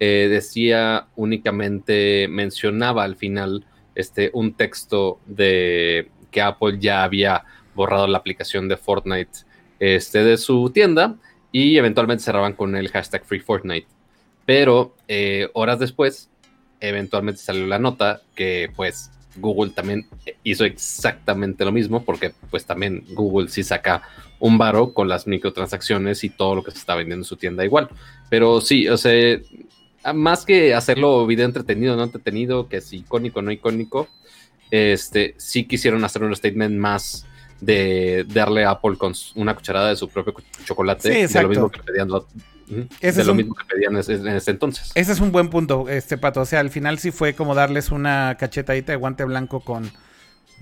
[0.00, 8.06] eh, decía únicamente, mencionaba al final este, un texto de que Apple ya había borrado
[8.06, 9.40] la aplicación de Fortnite
[9.78, 11.16] este, de su tienda
[11.52, 13.86] y eventualmente cerraban con el hashtag Free Fortnite.
[14.46, 16.28] Pero eh, horas después,
[16.80, 20.06] eventualmente salió la nota que pues Google también
[20.42, 24.02] hizo exactamente lo mismo, porque pues también Google sí saca
[24.38, 27.64] un varo con las microtransacciones y todo lo que se está vendiendo en su tienda
[27.64, 27.88] igual.
[28.28, 29.38] Pero sí, o sea,
[30.14, 34.08] más que hacerlo video entretenido, no entretenido, que es icónico, no icónico,
[34.70, 37.26] este, sí quisieron hacer un statement más
[37.64, 41.82] de darle a Apple con una cucharada de su propio chocolate, de lo mismo que
[41.82, 42.08] pedían
[43.00, 44.90] es lo mismo que pedían en ese entonces.
[44.94, 46.40] Ese es un buen punto, este pato.
[46.40, 49.90] O sea, al final sí fue como darles una cachetadita de guante blanco con.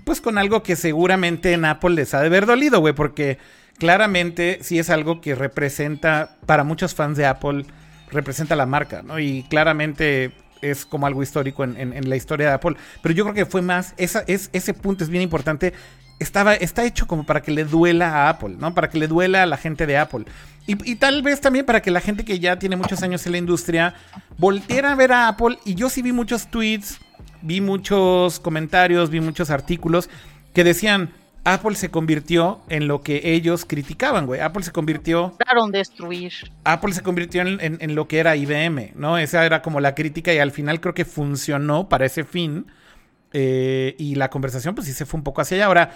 [0.04, 2.94] Pues con algo que seguramente en Apple les ha de haber dolido, güey.
[2.94, 3.38] Porque
[3.78, 7.66] claramente sí es algo que representa, para muchos fans de Apple,
[8.10, 9.20] representa la marca, ¿no?
[9.20, 12.76] Y claramente es como algo histórico en, la historia de Apple.
[13.02, 15.72] Pero yo creo que fue más, esa, es, ese punto es bien importante.
[16.22, 18.74] Estaba, está hecho como para que le duela a Apple, ¿no?
[18.74, 20.24] Para que le duela a la gente de Apple.
[20.64, 23.38] Y, tal vez también para que la gente que ya tiene muchos años en la
[23.38, 23.94] industria
[24.38, 25.58] volteara a ver a Apple.
[25.64, 27.00] Y yo sí vi muchos tweets,
[27.42, 30.08] vi muchos comentarios, vi muchos artículos
[30.54, 31.10] que decían,
[31.44, 34.40] Apple se convirtió en lo que ellos criticaban, güey.
[34.40, 35.36] Apple se convirtió...
[35.72, 36.32] destruir.
[36.62, 39.18] Apple se convirtió en, lo que era IBM, ¿no?
[39.18, 42.66] Esa era como la crítica y al final creo que funcionó para ese fin.
[43.32, 45.66] Eh, y la conversación pues sí se fue un poco hacia allá.
[45.66, 45.90] Ahora,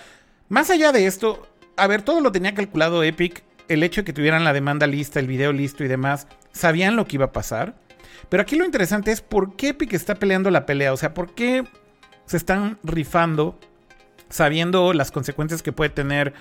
[0.48, 1.46] más allá de esto,
[1.76, 5.20] a ver, todo lo tenía calculado Epic el hecho de que tuvieran la demanda lista,
[5.20, 7.74] el video listo y demás, sabían lo que iba a pasar.
[8.28, 10.92] Pero aquí lo interesante es por qué Epic está peleando la pelea.
[10.92, 11.64] O sea, por qué
[12.26, 13.58] se están rifando
[14.28, 16.34] sabiendo las consecuencias que puede tener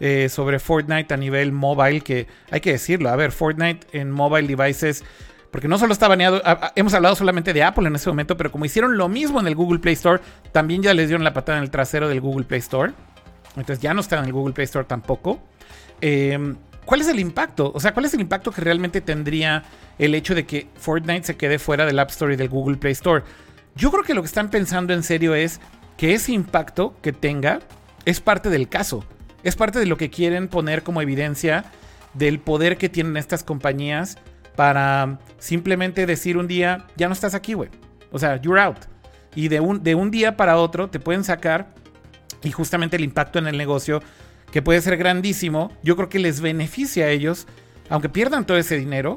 [0.00, 2.00] eh, sobre Fortnite a nivel mobile.
[2.00, 3.08] Que hay que decirlo.
[3.08, 5.04] A ver, Fortnite en mobile devices.
[5.50, 6.40] Porque no solo está baneado,
[6.76, 9.56] hemos hablado solamente de Apple en ese momento, pero como hicieron lo mismo en el
[9.56, 12.60] Google Play Store, también ya les dieron la patada en el trasero del Google Play
[12.60, 12.92] Store.
[13.56, 15.40] Entonces ya no está en el Google Play Store tampoco.
[16.00, 17.70] Eh, ¿Cuál es el impacto?
[17.74, 19.64] O sea, ¿cuál es el impacto que realmente tendría
[19.98, 22.92] el hecho de que Fortnite se quede fuera del App Store y del Google Play
[22.92, 23.22] Store?
[23.76, 25.60] Yo creo que lo que están pensando en serio es
[25.96, 27.60] que ese impacto que tenga
[28.04, 29.04] es parte del caso.
[29.42, 31.64] Es parte de lo que quieren poner como evidencia
[32.14, 34.18] del poder que tienen estas compañías
[34.56, 37.70] para simplemente decir un día, ya no estás aquí, güey.
[38.12, 38.78] O sea, you're out.
[39.34, 41.72] Y de un, de un día para otro te pueden sacar
[42.42, 44.02] y justamente el impacto en el negocio
[44.50, 47.46] que puede ser grandísimo, yo creo que les beneficia a ellos,
[47.88, 49.16] aunque pierdan todo ese dinero,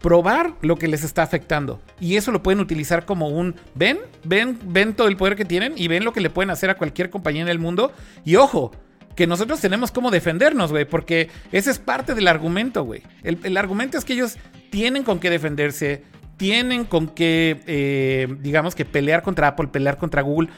[0.00, 1.80] probar lo que les está afectando.
[2.00, 5.74] Y eso lo pueden utilizar como un, ven, ven, ven todo el poder que tienen
[5.76, 7.92] y ven lo que le pueden hacer a cualquier compañía en el mundo.
[8.24, 8.70] Y ojo,
[9.16, 13.02] que nosotros tenemos cómo defendernos, güey, porque ese es parte del argumento, güey.
[13.24, 14.36] El, argumento es que ellos
[14.70, 16.02] tienen con qué defenderse,
[16.36, 20.48] tienen con qué, eh, digamos que pelear contra Apple, pelear contra Google.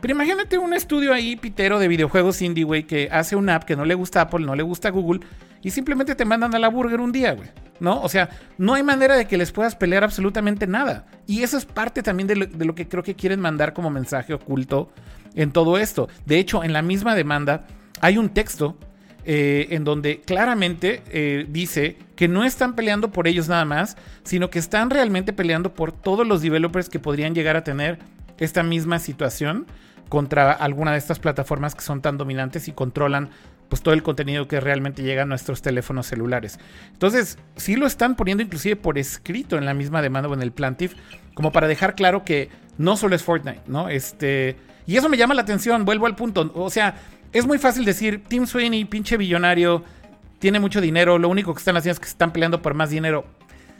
[0.00, 3.74] Pero imagínate un estudio ahí, pitero, de videojuegos indie, güey, que hace una app que
[3.74, 5.20] no le gusta a Apple, no le gusta a Google,
[5.62, 7.48] y simplemente te mandan a la burger un día, güey.
[7.80, 8.00] ¿No?
[8.02, 11.06] O sea, no hay manera de que les puedas pelear absolutamente nada.
[11.26, 14.92] Y eso es parte también de lo que creo que quieren mandar como mensaje oculto
[15.34, 16.08] en todo esto.
[16.24, 17.66] De hecho, en la misma demanda
[18.00, 18.78] hay un texto
[19.26, 24.50] eh, en donde claramente eh, dice que no están peleando por ellos nada más, sino
[24.50, 27.98] que están realmente peleando por todos los developers que podrían llegar a tener
[28.38, 29.66] esta misma situación
[30.08, 33.30] contra alguna de estas plataformas que son tan dominantes y controlan
[33.68, 36.58] pues todo el contenido que realmente llega a nuestros teléfonos celulares.
[36.92, 40.52] Entonces, sí lo están poniendo inclusive por escrito en la misma demanda o en el
[40.52, 40.94] plantif,
[41.34, 43.88] como para dejar claro que no solo es Fortnite, ¿no?
[43.88, 44.56] Este,
[44.86, 46.96] y eso me llama la atención, vuelvo al punto, o sea,
[47.34, 49.82] es muy fácil decir, Tim Sweeney, pinche billonario,
[50.38, 53.26] tiene mucho dinero, lo único que están haciendo es que están peleando por más dinero.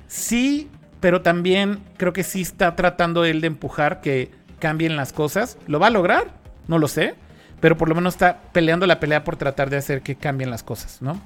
[0.08, 0.68] Sí,
[1.00, 5.56] pero también creo que sí está tratando él de empujar que cambien las cosas.
[5.66, 6.32] ¿Lo va a lograr?
[6.66, 7.14] No lo sé,
[7.60, 10.62] pero por lo menos está peleando la pelea por tratar de hacer que cambien las
[10.62, 11.20] cosas, ¿no?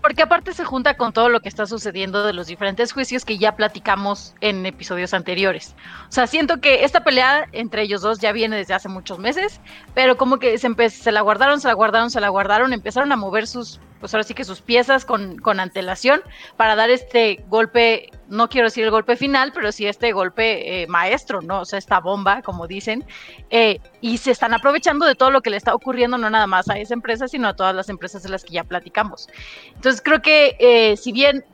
[0.00, 3.38] Porque aparte se junta con todo lo que está sucediendo de los diferentes juicios que
[3.38, 5.74] ya platicamos en episodios anteriores.
[6.08, 9.60] O sea, siento que esta pelea entre ellos dos ya viene desde hace muchos meses,
[9.94, 13.16] pero como que se, se la guardaron, se la guardaron, se la guardaron, empezaron a
[13.16, 16.22] mover sus pues ahora sí que sus piezas con, con, antelación
[16.56, 20.86] para dar este golpe, no quiero decir el golpe final, pero sí este golpe eh,
[20.86, 21.60] maestro, ¿no?
[21.60, 23.04] O sea, esta bomba, como dicen,
[23.50, 26.68] eh, y se están aprovechando de todo lo que le está ocurriendo, no nada más
[26.68, 29.28] a esa empresa, sino a todas las empresas de las que ya platicamos.
[29.74, 31.44] Entonces creo que eh, si bien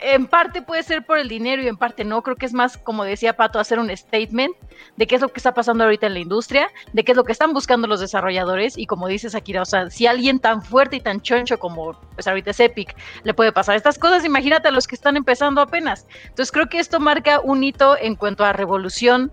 [0.00, 2.22] en parte puede ser por el dinero y en parte no.
[2.22, 4.54] Creo que es más, como decía Pato, hacer un statement
[4.96, 7.24] de qué es lo que está pasando ahorita en la industria, de qué es lo
[7.24, 8.78] que están buscando los desarrolladores.
[8.78, 12.26] Y como dices Akira, o sea, si alguien tan fuerte y tan choncho como pues
[12.26, 16.06] ahorita es Epic le puede pasar estas cosas, imagínate a los que están empezando apenas.
[16.24, 19.32] Entonces creo que esto marca un hito en cuanto a revolución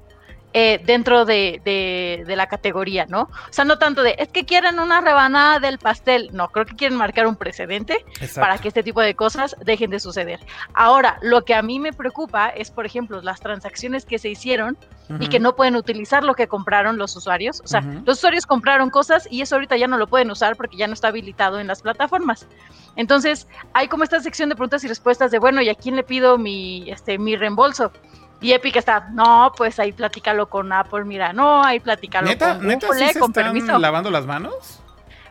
[0.53, 3.21] eh, dentro de, de, la categoría, ¿no?
[3.21, 6.75] O sea, no tanto de, es que quieren una rebanada del pastel, no, creo que
[6.75, 8.03] quieren marcar un precedente
[8.35, 10.39] para que este tipo de cosas dejen de suceder.
[10.73, 14.77] Ahora, lo que a mí me preocupa es, por ejemplo, las transacciones que se hicieron
[15.19, 17.61] y que no pueden utilizar lo que compraron los usuarios.
[17.63, 20.77] O sea, los usuarios compraron cosas y eso ahorita ya no lo pueden usar porque
[20.77, 22.47] ya no está habilitado en las plataformas.
[22.95, 26.03] Entonces, hay como esta sección de preguntas y respuestas de, bueno, ¿y a quién le
[26.03, 27.91] pido mi, este, mi reembolso?
[28.41, 32.67] Y Epic está, no, pues ahí platícalo con Apple, mira, no, ahí platícalo ¿Neta, con
[32.67, 33.77] ¿neta Google, sí con permiso.
[33.77, 34.79] lavando las manos?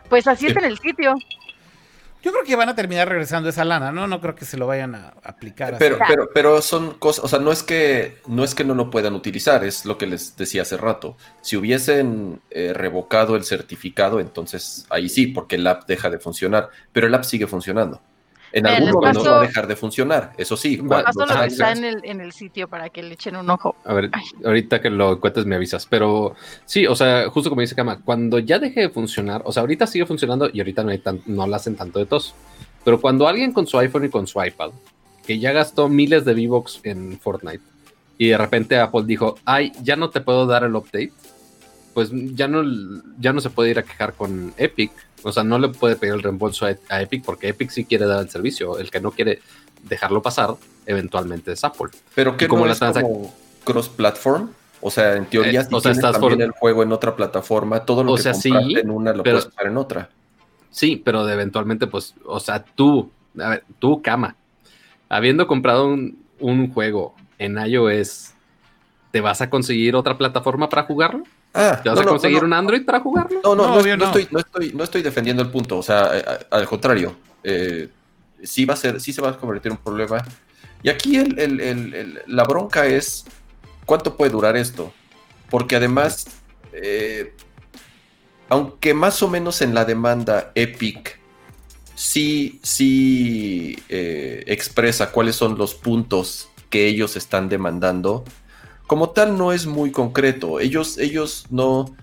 [0.09, 1.15] Pues así es en el sitio.
[2.21, 4.05] Yo creo que van a terminar regresando esa lana, ¿no?
[4.05, 5.77] No creo que se lo vayan a aplicar.
[5.79, 8.89] Pero, pero, pero son cosas, o sea, no es que no es que no lo
[8.89, 11.15] puedan utilizar, es lo que les decía hace rato.
[11.41, 16.69] Si hubiesen eh, revocado el certificado, entonces ahí sí, porque el app deja de funcionar,
[16.91, 18.01] pero el app sigue funcionando.
[18.51, 20.77] En algún momento va a dejar de funcionar, eso sí.
[20.77, 23.75] Paso lo está en el, en el sitio para que le echen un ojo.
[23.85, 24.09] A ver,
[24.43, 26.35] ahorita que lo cuentes me avisas, pero
[26.65, 29.85] sí, o sea, justo como dice Kama, cuando ya deje de funcionar, o sea, ahorita
[29.87, 32.33] sigue funcionando y ahorita no, hay tan, no la hacen tanto de tos,
[32.83, 34.71] pero cuando alguien con su iPhone y con su iPad,
[35.25, 37.63] que ya gastó miles de V-Bucks en Fortnite,
[38.17, 41.13] y de repente Apple dijo, ay, ya no te puedo dar el update,
[41.93, 42.63] pues ya no,
[43.19, 44.91] ya no se puede ir a quejar con Epic,
[45.23, 48.21] o sea, no le puede pedir el reembolso a, Epic porque Epic sí quiere dar
[48.21, 48.77] el servicio.
[48.77, 49.41] El que no quiere
[49.83, 51.89] dejarlo pasar, eventualmente es Apple.
[52.15, 54.49] Pero que como no es como cross-platform.
[54.81, 57.83] O sea, en teoría, eh, si o sea, estás también el juego en otra plataforma,
[57.83, 60.09] todo lo que sea, compraste en una lo puedes usar en otra.
[60.71, 64.37] Sí, pero de eventualmente, pues, o sea, tú, a ver, tú, cama,
[65.09, 68.31] habiendo comprado un, un juego en iOS,
[69.11, 71.23] ¿te vas a conseguir otra plataforma para jugarlo?
[71.53, 73.41] Ah, ¿Te vas a conseguir un Android para jugarlo?
[73.43, 75.77] No, no, no, estoy, no, estoy, no estoy defendiendo el punto.
[75.77, 77.89] O sea, eh, al contrario, eh,
[78.43, 80.23] sí va a ser, sí se va a convertir en un problema.
[80.83, 81.21] Y aquí
[82.27, 83.25] la bronca es
[83.85, 84.93] cuánto puede durar esto.
[85.49, 86.27] Porque además,
[86.71, 87.33] eh,
[88.47, 91.19] aunque más o menos en la demanda Epic
[91.95, 98.23] sí, sí expresa cuáles son los puntos que ellos están demandando
[98.89, 100.59] como tal no es muy concreto.
[100.59, 101.95] Ellos, ellos no,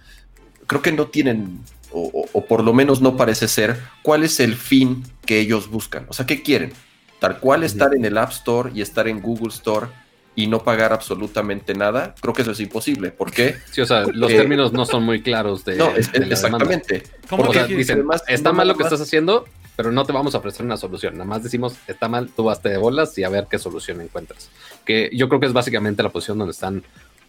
[0.69, 1.59] creo que no tienen,
[1.91, 6.07] o, por lo menos no parece ser, cuál es el fin que ellos buscan.
[6.09, 6.73] O sea, ¿qué quieren?
[7.19, 9.89] Tal cual estar en el App Store y estar en Google Store
[10.37, 13.11] y no pagar absolutamente nada, creo que eso es imposible.
[13.11, 13.57] ¿Por qué?
[13.73, 15.75] Sí, o sea, los términos no son muy claros de.
[15.75, 17.03] No, exactamente.
[17.29, 19.45] ¿Cómo dicen, está mal lo que estás haciendo,
[19.77, 21.15] pero no te vamos a ofrecer una solución.
[21.15, 24.51] Nada más decimos, está mal, tú vas de bolas y a ver qué solución encuentras.
[24.85, 26.83] Que yo creo que es básicamente la posición donde están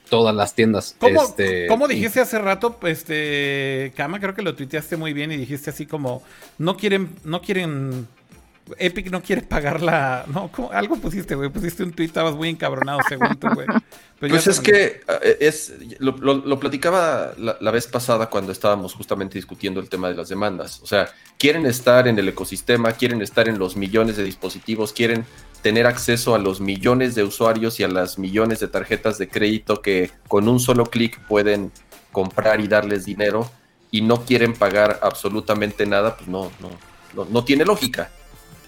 [0.10, 0.96] todas las tiendas.
[1.00, 5.70] ¿Cómo, este, dijiste hace rato, este, Kama, creo que lo tuiteaste muy bien y dijiste
[5.70, 6.24] así como,
[6.58, 8.08] no quieren, no quieren
[8.78, 10.26] Epic no quiere pagar la.
[10.28, 11.50] No, algo pusiste, güey.
[11.50, 13.68] Pusiste un tweet, estabas muy encabronado, según tú, güey.
[14.20, 19.90] Pues es que eh, es, lo, platicaba la, vez pasada cuando estábamos justamente discutiendo el
[19.90, 20.82] tema de las demandas.
[20.82, 25.26] O sea, quieren estar en el ecosistema, quieren estar en los millones de dispositivos, quieren
[25.62, 29.82] tener acceso a los millones de usuarios y a las millones de tarjetas de crédito
[29.82, 31.72] que con un solo clic pueden
[32.12, 33.50] comprar y darles dinero
[33.92, 36.70] y no quieren pagar absolutamente nada, pues no, no,
[37.14, 38.10] no, no tiene lógica.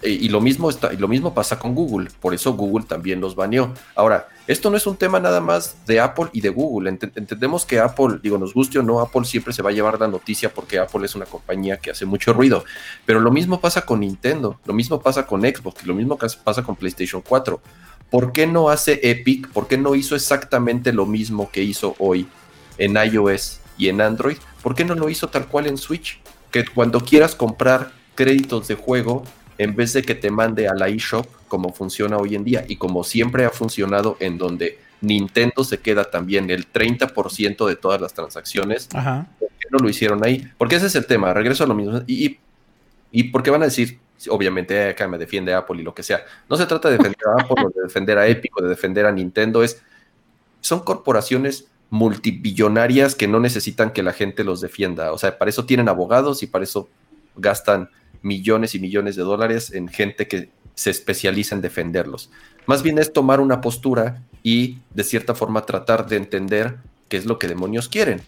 [0.01, 3.19] Eh, y lo mismo, está, y lo mismo pasa con Google, por eso Google también
[3.19, 3.73] los baneó.
[3.95, 6.89] Ahora, esto no es un tema nada más de Apple y de Google.
[6.89, 10.07] entendemos que Apple, digo, nos guste o no, Apple siempre se va a llevar la
[10.07, 12.63] noticia porque Apple es una compañía que hace mucho ruido.
[13.05, 16.75] Pero lo mismo pasa con Nintendo, lo mismo pasa con Xbox, lo mismo pasa con
[16.75, 17.61] PlayStation 4.
[18.09, 19.49] ¿Por qué no hace Epic?
[19.49, 22.27] ¿Por qué no hizo exactamente lo mismo que hizo hoy
[22.77, 24.37] en iOS y en Android?
[24.63, 26.19] ¿Por qué no lo hizo tal cual en Switch?
[26.49, 29.23] Que cuando quieras comprar créditos de juego,
[29.59, 32.77] en vez de que te mande a la eShop como funciona hoy en día y
[32.77, 38.13] como siempre ha funcionado en donde Nintendo se queda también el 30% de todas las
[38.13, 38.87] transacciones.
[38.87, 40.49] ¿Por qué no lo hicieron ahí?
[40.57, 42.01] Porque ese es el tema, regreso a lo mismo.
[42.07, 42.39] Y,
[43.11, 46.21] y, porque van a decir, obviamente acá me defiende Apple y lo que sea.
[46.49, 49.05] No se trata de defender a Apple o de defender a Epic o de defender
[49.05, 49.81] a Nintendo, es
[50.61, 55.11] son corporaciones multibillonarias que no necesitan que la gente los defienda.
[55.11, 56.87] O sea, para eso tienen abogados y para eso
[57.35, 57.89] gastan
[58.21, 62.29] millones y millones de dólares en gente que se especializa en defenderlos.
[62.65, 66.77] Más bien es tomar una postura y de cierta forma tratar de entender
[67.09, 68.21] qué es lo que demonios quieren.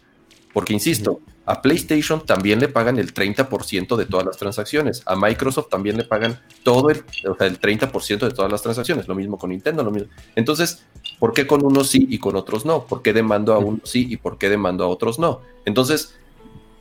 [0.54, 5.02] Porque, insisto, a PlayStation también le pagan el 30% de todas las transacciones.
[5.06, 9.08] A Microsoft también le pagan todo el, o sea, el 30% de todas las transacciones.
[9.08, 10.10] Lo mismo con Nintendo, lo mismo.
[10.36, 10.86] Entonces,
[11.20, 12.86] ¿por qué con unos sí y con otros no?
[12.86, 15.42] ¿Por qué demando a unos sí y por qué demando a otros no?
[15.66, 16.16] Entonces,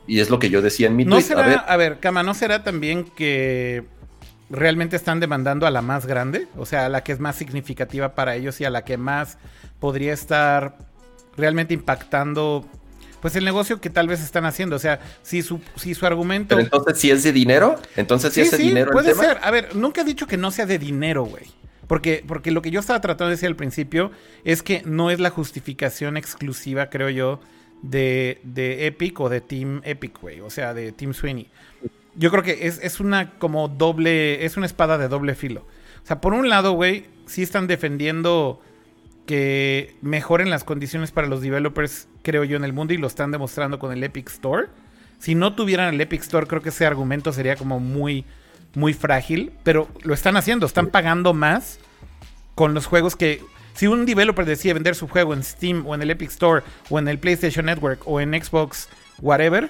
[0.07, 1.23] y es lo que yo decía en mi no tweet.
[1.23, 3.83] Será, a ver, a ver, Kama, ¿no será también que
[4.49, 6.47] realmente están demandando a la más grande?
[6.57, 9.37] O sea, a la que es más significativa para ellos y a la que más
[9.79, 10.77] podría estar
[11.37, 12.65] realmente impactando
[13.21, 14.75] pues el negocio que tal vez están haciendo.
[14.75, 16.55] O sea, si su, si su argumento.
[16.55, 18.91] Pero entonces, si es de dinero, entonces si es de dinero.
[18.91, 19.37] Puede ser.
[19.41, 21.45] A ver, nunca he dicho que no sea de dinero, güey.
[21.87, 24.11] Porque, porque lo que yo estaba tratando de decir al principio
[24.43, 27.41] es que no es la justificación exclusiva, creo yo,
[27.81, 30.41] de, de Epic o de Team Epic, güey.
[30.41, 31.47] O sea, de Team Sweeney.
[32.15, 35.65] Yo creo que es, es, una como doble, es una espada de doble filo.
[36.03, 38.61] O sea, por un lado, güey, sí están defendiendo
[39.25, 43.31] que mejoren las condiciones para los developers, creo yo, en el mundo y lo están
[43.31, 44.67] demostrando con el Epic Store.
[45.19, 48.25] Si no tuvieran el Epic Store, creo que ese argumento sería como muy,
[48.73, 51.79] muy frágil, pero lo están haciendo, están pagando más
[52.55, 53.41] con los juegos que
[53.73, 56.99] si un developer decide vender su juego en Steam o en el Epic Store o
[56.99, 58.89] en el PlayStation Network o en Xbox,
[59.21, 59.69] whatever,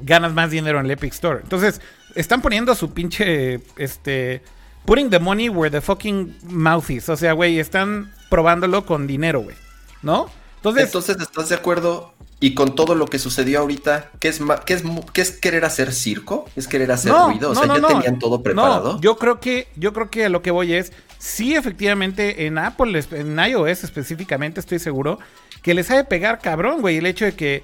[0.00, 1.40] ganas más dinero en el Epic Store.
[1.42, 1.80] Entonces,
[2.14, 4.42] están poniendo su pinche, este,
[4.84, 7.08] putting the money where the fucking mouth is.
[7.08, 9.56] O sea, güey, están probándolo con dinero, güey.
[10.02, 10.30] ¿No?
[10.56, 12.14] Entonces, Entonces, ¿estás de acuerdo?
[12.40, 15.92] Y con todo lo que sucedió ahorita, ¿qué es, qué es, qué es querer hacer
[15.92, 16.48] circo?
[16.54, 17.50] ¿Es querer hacer ruido?
[17.50, 19.00] O sea, ya tenían todo preparado.
[19.00, 23.00] yo creo que, yo creo que a lo que voy es, sí, efectivamente, en Apple,
[23.12, 25.18] en iOS específicamente, estoy seguro,
[25.62, 27.62] que les ha de pegar cabrón, güey, el hecho de que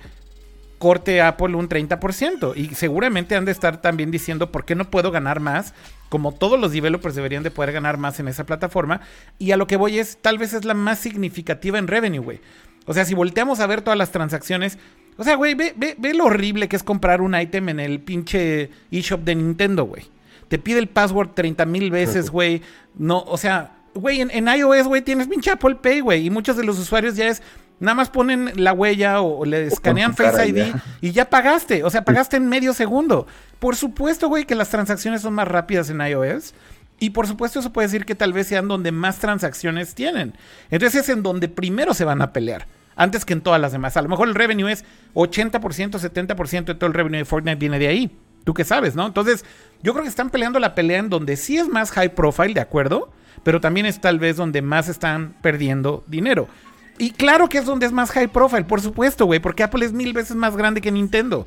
[0.78, 2.52] corte Apple un 30%.
[2.56, 5.72] Y seguramente han de estar también diciendo por qué no puedo ganar más,
[6.10, 9.00] como todos los developers deberían de poder ganar más en esa plataforma.
[9.38, 12.40] Y a lo que voy es, tal vez es la más significativa en revenue, güey.
[12.86, 14.78] O sea, si volteamos a ver todas las transacciones.
[15.16, 18.68] O sea, güey, ve, ve, lo horrible que es comprar un ítem en el pinche
[18.90, 20.02] eShop de Nintendo, güey.
[20.48, 22.62] Te pide el password 30 mil veces, güey.
[22.96, 26.26] No, o sea, güey, en, iOS, güey, tienes pinche Apple Pay, güey.
[26.26, 27.42] Y muchos de los usuarios ya es.
[27.80, 31.82] Nada más ponen la huella o, le escanean Face ID y ya pagaste.
[31.82, 33.26] O sea, pagaste en medio segundo.
[33.58, 36.54] Por supuesto, güey, que las transacciones son más rápidas en iOS.
[37.00, 40.34] Y por supuesto eso puede decir que tal vez sean donde más transacciones tienen.
[40.70, 43.96] Entonces es en donde primero se van a pelear, antes que en todas las demás.
[43.96, 47.78] A lo mejor el revenue es 80%, 70% de todo el revenue de Fortnite viene
[47.78, 48.16] de ahí.
[48.44, 49.06] Tú qué sabes, ¿no?
[49.06, 49.44] Entonces
[49.84, 52.60] yo creo que están peleando la pelea en donde sí es más high profile, de
[52.60, 56.48] acuerdo, pero también es tal vez donde más están perdiendo dinero.
[56.96, 59.92] Y claro que es donde es más high profile, por supuesto, güey, porque Apple es
[59.92, 61.46] mil veces más grande que Nintendo.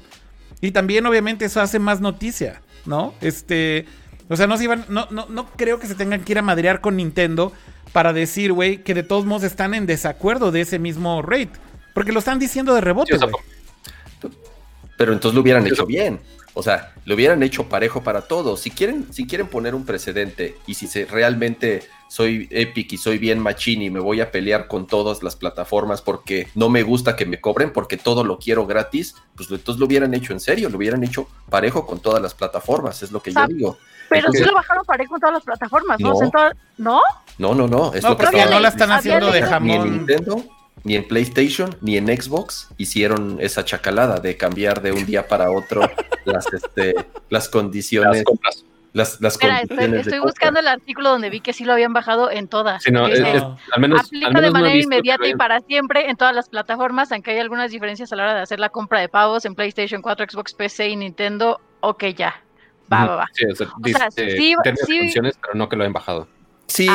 [0.61, 3.15] Y también obviamente eso hace más noticia, ¿no?
[3.21, 3.85] Este...
[4.29, 6.43] O sea, no, se iban, no, no, no creo que se tengan que ir a
[6.43, 7.53] madrear con Nintendo
[7.91, 11.53] para decir, güey, que de todos modos están en desacuerdo de ese mismo rate.
[11.95, 13.31] Porque lo están diciendo de rebote, güey.
[14.95, 16.19] pero entonces lo hubieran hecho bien.
[16.57, 18.61] O sea, lo hubieran hecho parejo para todos.
[18.61, 23.19] Si quieren, si quieren poner un precedente y si se, realmente soy Epic y soy
[23.19, 27.15] bien machín y me voy a pelear con todas las plataformas porque no me gusta
[27.15, 30.69] que me cobren porque todo lo quiero gratis, pues entonces lo hubieran hecho en serio,
[30.69, 33.77] lo hubieran hecho parejo con todas las plataformas, es lo que yo digo.
[34.09, 36.13] Pero sí lo bajaron parejo con todas las plataformas, ¿no?
[36.77, 37.01] ¿No?
[37.37, 37.93] No, no, no.
[37.93, 40.15] Es no, porque no la están haciendo de jamón ni
[40.85, 45.81] en PlayStation, ni en Xbox hicieron esa chacalada de cambiar de un día para otro
[46.25, 46.95] las, este,
[47.29, 48.23] las condiciones.
[48.93, 52.83] Las, las estoy, buscando el artículo donde vi que sí lo habían bajado en todas.
[52.87, 57.39] al menos, aplica de manera inmediata y para siempre en todas las plataformas, aunque hay
[57.39, 60.53] algunas diferencias a la hora de hacer la compra de pavos en PlayStation 4, Xbox,
[60.53, 61.59] PC y Nintendo.
[61.81, 62.41] Ok, ya.
[62.91, 63.27] Va, va, va.
[63.33, 63.67] Sí, o sea,
[64.09, 64.55] sí,
[64.85, 66.27] funciones, pero no que lo hayan bajado.
[66.67, 66.87] Sí,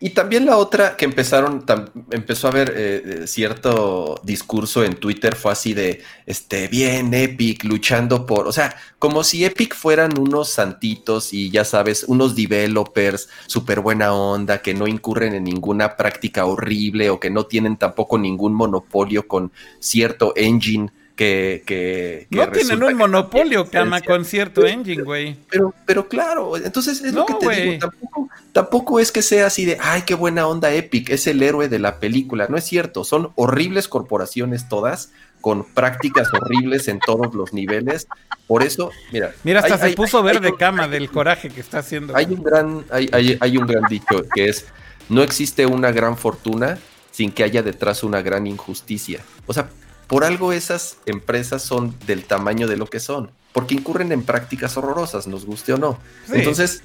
[0.00, 1.64] y, también la otra que empezaron,
[2.10, 8.26] empezó a haber eh, cierto discurso en Twitter fue así de, este, bien Epic luchando
[8.26, 13.80] por, o sea, como si Epic fueran unos santitos y ya sabes, unos developers súper
[13.80, 18.52] buena onda, que no incurren en ninguna práctica horrible o que no tienen tampoco ningún
[18.52, 25.36] monopolio con cierto engine que, no tienen un monopolio, Cama, con cierto engine, güey.
[25.50, 29.64] Pero, pero claro, entonces es lo que te digo, tampoco, tampoco es que sea así
[29.64, 33.02] de, ay, qué buena onda Epic, es el héroe de la película, no es cierto,
[33.02, 35.10] son horribles corporaciones todas,
[35.40, 38.06] con prácticas horribles en todos los niveles,
[38.46, 39.32] por eso, mira.
[39.42, 42.16] Mira, hasta se puso verde Cama del coraje que está haciendo.
[42.16, 44.66] Hay un gran, hay, hay, hay un gran dicho que es,
[45.08, 46.78] no existe una gran fortuna
[47.10, 49.20] sin que haya detrás una gran injusticia.
[49.46, 49.68] O sea,
[50.08, 54.76] por algo esas empresas son del tamaño de lo que son, porque incurren en prácticas
[54.76, 56.00] horrorosas, nos guste o no.
[56.32, 56.82] Entonces,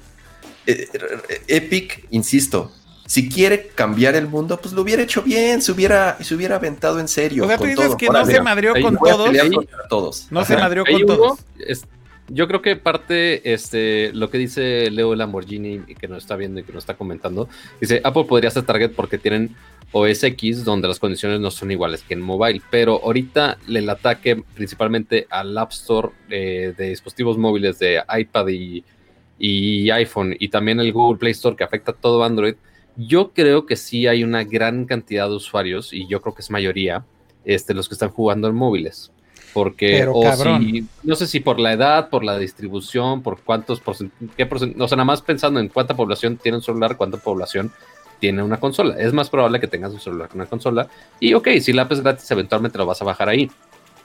[0.66, 0.88] eh,
[1.28, 2.70] eh, Epic, insisto,
[3.06, 7.00] si quiere cambiar el mundo, pues lo hubiera hecho bien, se hubiera, se hubiera aventado
[7.00, 7.44] en serio.
[7.44, 10.26] O sea, tú dices que no se madrió con todos.
[10.30, 11.38] No se madrió con todos.
[12.28, 16.64] Yo creo que parte, este, lo que dice Leo Lamborghini, que nos está viendo y
[16.64, 17.48] que nos está comentando,
[17.80, 19.54] dice, Apple podría ser target porque tienen
[19.92, 22.60] OS X, donde las condiciones no son iguales que en mobile.
[22.70, 28.84] Pero ahorita el ataque principalmente al App Store eh, de dispositivos móviles de iPad y,
[29.90, 32.54] iPhone y también el Google Play Store que afecta a todo Android.
[32.96, 36.50] Yo creo que sí hay una gran cantidad de usuarios y yo creo que es
[36.50, 37.04] mayoría
[37.44, 39.12] este, los que están jugando en móviles.
[39.54, 43.80] Porque, o si, no sé si por la edad, por la distribución, por cuántos
[44.36, 47.70] qué o sea, nada más pensando en cuánta población tiene un celular, cuánta población
[48.18, 48.96] tiene una consola.
[48.98, 50.88] Es más probable que tengas un celular con una consola.
[51.20, 53.48] Y ok, si la app es gratis, eventualmente lo vas a bajar ahí.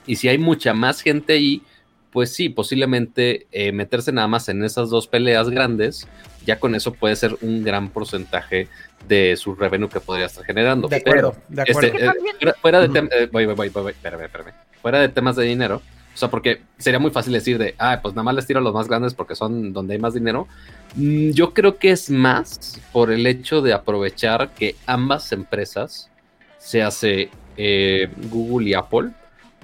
[0.05, 1.63] Y si hay mucha más gente ahí,
[2.11, 6.07] pues sí, posiblemente eh, meterse nada más en esas dos peleas grandes,
[6.45, 8.67] ya con eso puede ser un gran porcentaje
[9.07, 10.87] de su revenue que podría estar generando.
[10.87, 11.87] De acuerdo, de acuerdo.
[11.87, 14.53] Este, eh, fuera, de eh, voy, voy, voy, voy, espérame, espérame.
[14.81, 15.81] Fuera de temas de dinero,
[16.13, 18.63] o sea, porque sería muy fácil decir de, ah, pues nada más les tiro a
[18.63, 20.47] los más grandes porque son donde hay más dinero.
[20.95, 26.09] Mm, yo creo que es más por el hecho de aprovechar que ambas empresas,
[26.57, 29.11] se hace eh, Google y Apple,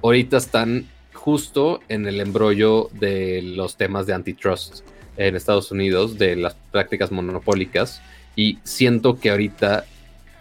[0.02, 0.88] ahorita están
[1.26, 4.86] justo en el embrollo de los temas de antitrust
[5.18, 8.02] en Estados Unidos, de las prácticas monopólicas,
[8.38, 9.86] y siento que ahorita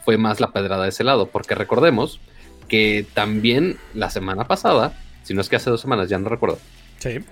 [0.04, 2.20] fue más la pedrada de ese lado, porque recordemos
[2.68, 6.58] que también la semana pasada si no es que hace dos semanas, ya no recuerdo.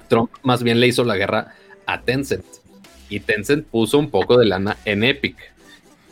[0.09, 1.55] Trump más bien le hizo la guerra
[1.87, 2.45] a Tencent.
[3.09, 5.37] Y Tencent puso un poco de lana en Epic.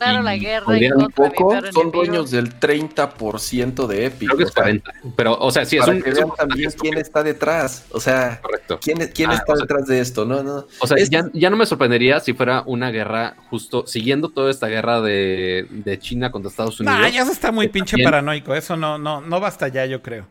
[0.01, 0.65] Claro, la guerra.
[0.95, 4.29] un poco, son dueños del 30% de Epic.
[4.29, 4.91] Creo que es 40.
[5.15, 6.01] pero, o sea, sí, es un.
[6.35, 7.85] también quién está detrás.
[7.91, 8.79] O sea, Correcto.
[8.81, 10.25] quién, quién ah, está detrás de esto.
[10.25, 10.65] No, no.
[10.79, 14.67] O sea, ya, ya, no me sorprendería si fuera una guerra justo siguiendo toda esta
[14.67, 16.99] guerra de, de China contra Estados Unidos.
[16.99, 18.55] Ah, ya se está muy pinche paranoico.
[18.55, 20.25] Eso no, no, no basta ya, yo creo.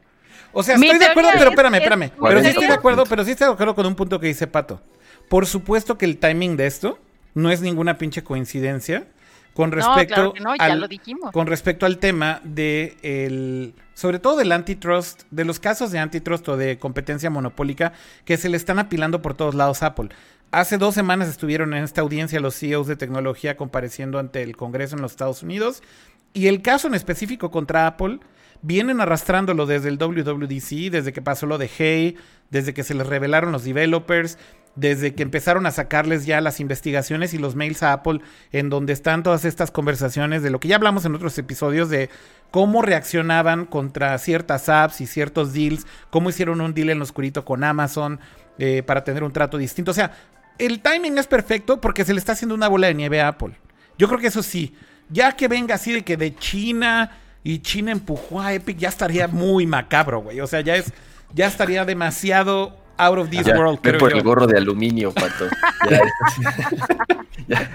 [0.52, 2.10] O sea, estoy de acuerdo, pero espérame, espérame.
[2.20, 4.48] pero sí estoy de acuerdo, pero sí estoy de acuerdo con un punto que dice
[4.48, 4.82] Pato.
[5.28, 6.98] Por supuesto que el timing de esto
[7.34, 9.06] no es ninguna pinche coincidencia
[9.54, 10.88] con respecto al,
[11.32, 16.48] con respecto al tema de el sobre todo del antitrust, de los casos de antitrust
[16.48, 17.92] o de competencia monopólica
[18.24, 20.08] que se le están apilando por todos lados a Apple.
[20.52, 24.96] Hace dos semanas estuvieron en esta audiencia los CEOs de tecnología compareciendo ante el Congreso
[24.96, 25.82] en los Estados Unidos
[26.32, 28.20] y el caso en específico contra Apple
[28.62, 32.16] vienen arrastrándolo desde el WWDC, desde que pasó lo de Hey,
[32.50, 34.38] desde que se les revelaron los developers,
[34.76, 38.20] desde que empezaron a sacarles ya las investigaciones y los mails a Apple,
[38.52, 42.08] en donde están todas estas conversaciones de lo que ya hablamos en otros episodios de
[42.50, 47.44] cómo reaccionaban contra ciertas apps y ciertos deals, cómo hicieron un deal en lo oscurito
[47.44, 48.20] con Amazon
[48.58, 49.90] eh, para tener un trato distinto.
[49.90, 50.12] O sea,
[50.58, 53.54] el timing es perfecto porque se le está haciendo una bola de nieve a Apple.
[53.98, 54.74] Yo creo que eso sí,
[55.08, 57.10] ya que venga así de que de China
[57.42, 60.40] y China empujó a Epic, ya estaría muy macabro, güey.
[60.40, 60.92] O sea, ya es
[61.34, 63.76] ya estaría demasiado out of this Ya, world.
[63.82, 64.16] ve creo por yo.
[64.18, 65.46] el gorro de aluminio, pato.
[65.88, 66.00] Ya,
[67.48, 67.70] ya.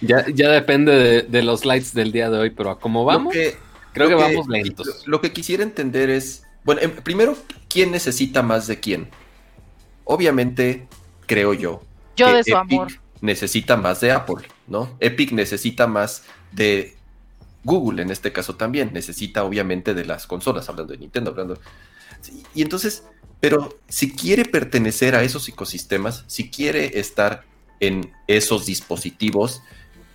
[0.00, 3.32] Ya, ya depende de, de los lights del día de hoy, pero a cómo vamos,
[3.32, 3.56] que-
[3.92, 4.86] creo que vamos lentos.
[4.86, 7.36] Lo, lo que quisiera entender es, bueno, em, primero,
[7.68, 9.08] ¿quién necesita más de quién?
[10.04, 10.86] Obviamente,
[11.26, 11.82] creo yo.
[12.16, 12.92] Yo que de su Epic amor.
[13.20, 14.96] Necesita más de Apple, ¿no?
[15.00, 16.96] Epic necesita más de
[17.66, 18.92] Google en este caso también.
[18.94, 21.60] Necesita obviamente de las consolas, hablando de Nintendo, hablando.
[22.54, 23.04] Y entonces,
[23.40, 27.44] pero si quiere pertenecer a esos ecosistemas, si quiere estar
[27.80, 29.60] en esos dispositivos,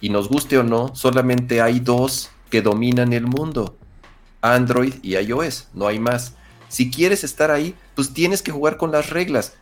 [0.01, 3.77] y nos guste o no, solamente hay dos que dominan el mundo.
[4.41, 6.33] Android y iOS, no hay más.
[6.67, 9.53] Si quieres estar ahí, pues tienes que jugar con las reglas.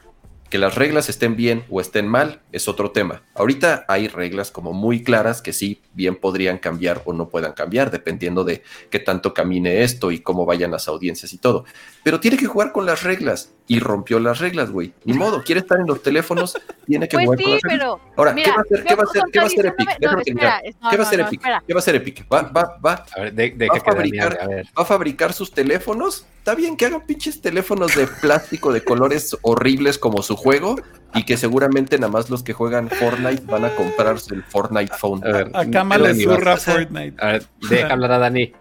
[0.49, 3.21] Que las reglas estén bien o estén mal es otro tema.
[3.35, 7.91] Ahorita hay reglas como muy claras que sí bien podrían cambiar o no puedan cambiar,
[7.91, 11.65] dependiendo de qué tanto camine esto y cómo vayan las audiencias y todo.
[12.03, 14.93] Pero tiene que jugar con las reglas y rompió las reglas, güey.
[15.05, 16.57] Ni modo, quiere estar en los teléfonos,
[16.87, 17.99] tiene que Pues con sí, pero.
[18.17, 18.83] Ahora, mira, ¿qué va a hacer?
[18.83, 19.23] ¿Qué va a hacer?
[19.31, 19.87] ¿Qué va a hacer Epic?
[20.01, 21.39] no, espera, no, ¿Qué va a hacer no, Epic?
[21.39, 21.63] espera.
[21.67, 22.25] ¿Qué va a hacer Epic?
[22.33, 24.65] Va, va, va, A ver, de, de Va que fabricar- bien, a ver.
[24.77, 26.25] va a fabricar sus teléfonos.
[26.39, 30.75] Está bien que hagan pinches teléfonos de plástico de colores horribles como su juego
[31.13, 35.23] y que seguramente nada más los que juegan Fortnite van a comprarse el Fortnite Phone.
[35.27, 37.23] A ver, A Kama le zurra Fortnite.
[37.23, 38.51] A ver, deja hablar a Dani.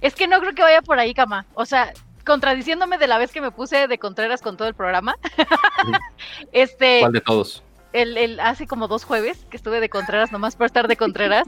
[0.00, 1.46] Es que no creo que vaya por ahí, Cama.
[1.54, 1.92] O sea,
[2.26, 5.16] contradiciéndome de la vez que me puse de Contreras con todo el programa.
[6.52, 7.62] este, ¿Cuál de todos?
[7.92, 11.46] el, el- hace como dos jueves que estuve de Contreras, nomás por estar de Contreras.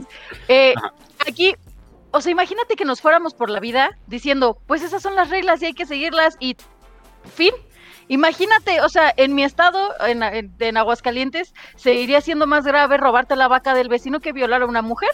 [0.48, 0.74] Eh,
[1.26, 1.54] aquí,
[2.10, 5.60] o sea, imagínate que nos fuéramos por la vida diciendo, pues esas son las reglas
[5.62, 6.56] y hay que seguirlas y
[7.34, 7.52] fin.
[8.10, 13.36] Imagínate, o sea, en mi estado, en, en- en Aguascalientes, seguiría siendo más grave robarte
[13.36, 15.10] la vaca del vecino que violar a una mujer.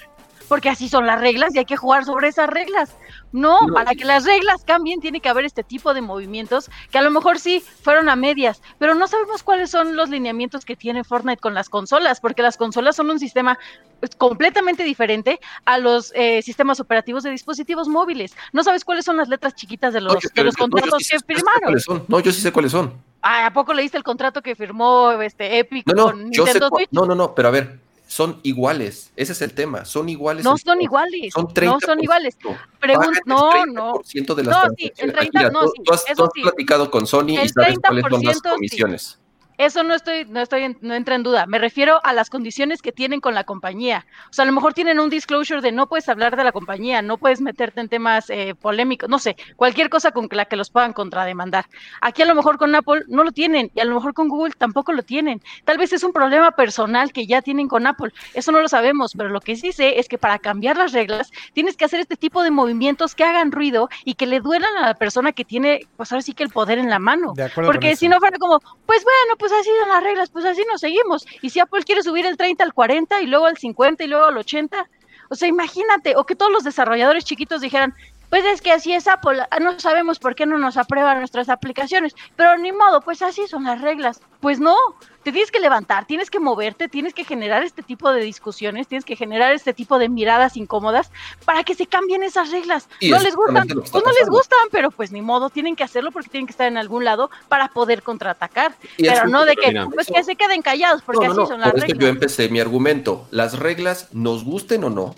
[0.49, 2.95] Porque así son las reglas y hay que jugar sobre esas reglas.
[3.32, 3.74] No, No.
[3.74, 7.11] para que las reglas cambien tiene que haber este tipo de movimientos que a lo
[7.11, 11.40] mejor sí fueron a medias, pero no sabemos cuáles son los lineamientos que tiene Fortnite
[11.40, 13.59] con las consolas, porque las consolas son un sistema
[14.01, 18.36] pues, completamente diferente a los eh, sistemas operativos de dispositivos móviles.
[18.53, 21.03] No sabes cuáles son las letras chiquitas de los, No, yo- de los yo contratos
[21.03, 21.80] sí que firmaron.
[21.80, 22.05] son.
[22.07, 22.95] No, yo sí sé cuáles son.
[23.22, 26.88] Ah, ¿A poco leíste el contrato que firmó este Epic No, no, con Nintendo Switch?
[26.92, 27.80] No, no, no, pero a ver,
[28.15, 29.11] son iguales.
[29.17, 29.85] Ese es el tema.
[29.85, 30.45] Son iguales.
[30.45, 31.81] No son iguales, Son no 30%.
[31.85, 32.39] son iguales.
[32.81, 33.95] Pregun- no, no.
[33.95, 35.17] 30% de las No, sí, el transacciones.
[35.33, 36.43] 30, Mira, no, tú, sí, tú has, tú has sí.
[36.43, 39.17] platicado con Sony y El sabes cuáles son 30% las sí.
[39.59, 41.46] Eso no estoy, no estoy, en- no entra en duda.
[41.46, 44.07] Me refiero a las condiciones que tienen con la compañía.
[44.30, 47.02] O sea, a lo mejor tienen un disclosure de no puedes hablar de la compañía,
[47.02, 50.70] no puedes meterte en temas eh, polémicos, no sé, cualquier cosa con la que los
[50.70, 51.66] puedan contrademandar.
[52.00, 54.52] Aquí a lo mejor con Apple no lo tienen y a lo mejor con Google
[54.57, 55.40] tampoco lo tienen.
[55.64, 58.12] Tal vez es un problema personal que ya tienen con Apple.
[58.34, 61.30] Eso no lo sabemos, pero lo que sí sé es que para cambiar las reglas
[61.52, 64.86] tienes que hacer este tipo de movimientos que hagan ruido y que le duelan a
[64.88, 67.32] la persona que tiene, pues ahora sí que el poder en la mano.
[67.34, 70.45] De acuerdo Porque si no fuera como, pues bueno, pues así son las reglas, pues
[70.45, 71.26] así nos seguimos.
[71.42, 74.26] Y si Apple quiere subir el 30 al 40 y luego al 50 y luego
[74.26, 74.88] al 80,
[75.30, 77.95] o sea, imagínate, o que todos los desarrolladores chiquitos dijeran,
[78.31, 81.49] pues es que así es Apple, ah, no sabemos por qué no nos aprueban nuestras
[81.49, 84.20] aplicaciones, pero ni modo, pues así son las reglas.
[84.41, 84.77] Pues no,
[85.22, 89.05] te tienes que levantar, tienes que moverte, tienes que generar este tipo de discusiones, tienes
[89.07, 91.11] que generar este tipo de miradas incómodas
[91.47, 92.89] para que se cambien esas reglas.
[93.01, 95.85] Y no es les gustan, pues no les gustan, pero pues ni modo, tienen que
[95.85, 98.75] hacerlo porque tienen que estar en algún lado para poder contraatacar.
[98.99, 101.55] Y Pero no de que, pues que se queden callados, porque No, no, así no,
[101.55, 102.11] son las por eso yo reglas.
[102.11, 103.27] empecé mi argumento.
[103.31, 105.14] Las reglas, nos gusten o no,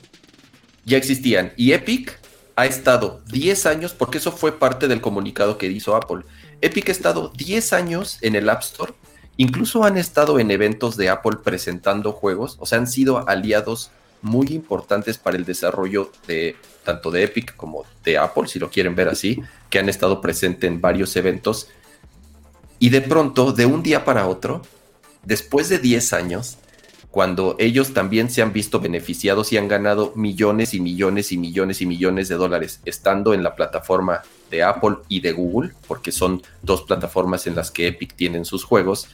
[0.85, 1.53] ya existían.
[1.57, 2.21] Y Epic
[2.57, 6.25] ha estado 10 años, porque eso fue parte del comunicado que hizo Apple.
[6.63, 8.95] Epic ha estado 10 años en el App Store.
[9.37, 12.57] Incluso han estado en eventos de Apple presentando juegos.
[12.59, 13.91] O sea, han sido aliados
[14.23, 18.95] muy importantes para el desarrollo de tanto de Epic como de Apple, si lo quieren
[18.95, 21.69] ver así, que han estado presentes en varios eventos.
[22.79, 24.63] Y de pronto, de un día para otro,
[25.25, 26.57] después de 10 años,
[27.17, 31.81] cuando ellos también se han visto beneficiados y han ganado millones y millones y millones
[31.81, 36.43] y millones de dólares estando en la plataforma de Apple y de Google, porque son
[36.61, 39.09] dos plataformas en las que Epic tienen sus juegos,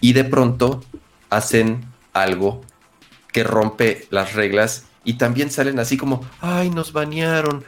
[0.00, 0.84] y de pronto
[1.28, 2.60] hacen algo
[3.32, 7.64] que rompe las reglas y también salen así como, ay, nos banearon.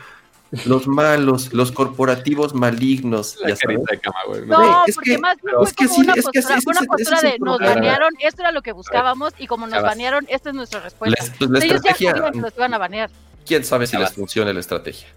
[0.64, 3.36] Los malos, los corporativos malignos.
[3.40, 3.78] La ya sabes.
[3.78, 4.46] carita de cama, güey.
[4.46, 6.40] No, es porque que- más bien es fue que como sí, es que
[6.70, 7.74] una postura es de el nos problema.
[7.74, 11.24] banearon, esto era lo que buscábamos y como nos banearon, esta es nuestra La, respuesta.
[11.38, 13.10] pues, la Ellos ya estrategia, que los iban a banear.
[13.46, 14.10] quién sabe si Chavas.
[14.10, 15.08] les funciona la estrategia.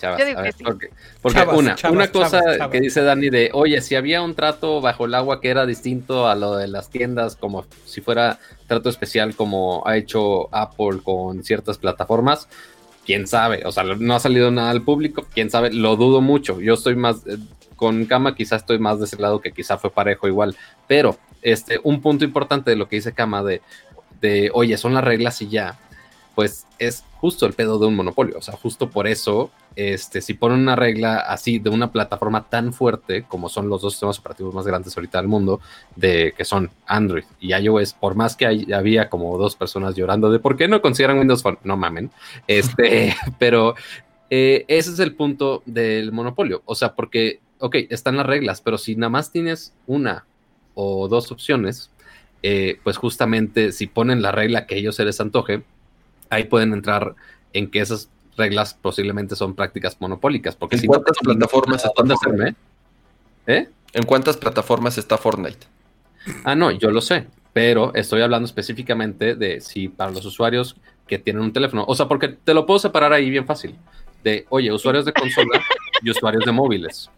[0.00, 0.64] Chavas, Yo digo a que sí.
[0.64, 0.90] porque,
[1.22, 2.72] porque Chavas, una, chavas, una cosa chavas, chavas.
[2.72, 6.26] que dice Dani de, oye, si había un trato bajo el agua que era distinto
[6.28, 11.44] a lo de las tiendas, como si fuera trato especial como ha hecho Apple con
[11.44, 12.48] ciertas plataformas,
[13.04, 16.60] quién sabe, o sea, no ha salido nada al público, quién sabe, lo dudo mucho.
[16.60, 17.38] Yo estoy más, eh,
[17.76, 21.80] con Kama quizás estoy más de ese lado que quizá fue parejo igual, pero este,
[21.82, 23.60] un punto importante de lo que dice Kama de,
[24.20, 25.78] de, oye, son las reglas y ya,
[26.34, 30.34] pues es justo el pedo de un monopolio, o sea, justo por eso, este, si
[30.34, 34.54] ponen una regla así de una plataforma tan fuerte como son los dos sistemas operativos
[34.54, 35.60] más grandes ahorita del mundo,
[35.96, 40.38] de que son Android y iOS, por más que había como dos personas llorando de
[40.38, 42.10] por qué no consideran Windows Phone, no mamen,
[42.46, 43.74] este, pero
[44.30, 46.62] eh, ese es el punto del monopolio.
[46.64, 50.26] O sea, porque, ok, están las reglas, pero si nada más tienes una
[50.74, 51.90] o dos opciones,
[52.42, 55.62] eh, pues justamente si ponen la regla que ellos se les antoje,
[56.30, 57.14] ahí pueden entrar
[57.52, 60.56] en que esas reglas posiblemente son prácticas monopólicas.
[60.56, 62.56] Porque ¿En si cuántas plataformas está Fortnite?
[63.46, 63.68] ¿Eh?
[63.92, 65.66] ¿En cuántas plataformas está Fortnite?
[66.44, 71.18] Ah, no, yo lo sé, pero estoy hablando específicamente de si para los usuarios que
[71.18, 73.76] tienen un teléfono, o sea, porque te lo puedo separar ahí bien fácil
[74.22, 75.62] de, oye, usuarios de consola
[76.02, 77.10] y usuarios de móviles.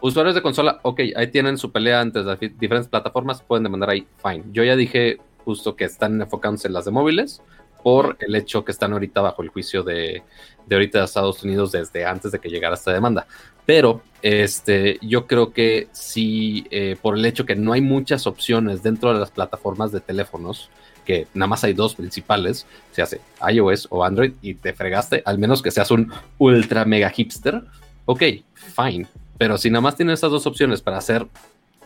[0.00, 4.06] Usuarios de consola, ok, ahí tienen su pelea entre las diferentes plataformas, pueden demandar ahí,
[4.22, 4.44] fine.
[4.52, 7.42] Yo ya dije justo que están enfocándose en las de móviles
[7.86, 10.24] por el hecho que están ahorita bajo el juicio de,
[10.66, 13.28] de ahorita de Estados Unidos desde antes de que llegara esta demanda.
[13.64, 18.82] Pero este, yo creo que sí, eh, por el hecho que no hay muchas opciones
[18.82, 20.68] dentro de las plataformas de teléfonos,
[21.04, 25.38] que nada más hay dos principales, se hace iOS o Android y te fregaste, al
[25.38, 27.62] menos que seas un ultra mega hipster,
[28.04, 28.22] ok,
[28.52, 29.06] fine.
[29.38, 31.28] Pero si nada más tienes estas dos opciones para hacer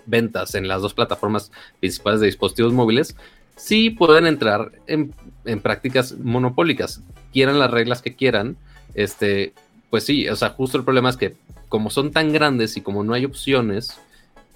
[0.07, 3.15] ventas en las dos plataformas principales de dispositivos móviles,
[3.61, 5.13] sí pueden entrar en,
[5.61, 7.03] prácticas monopólicas,
[7.33, 8.57] quieran las reglas que quieran,
[8.95, 9.53] este,
[9.91, 11.37] pues sí, o sea, justo el problema es que
[11.69, 14.01] como son tan grandes y como no hay opciones,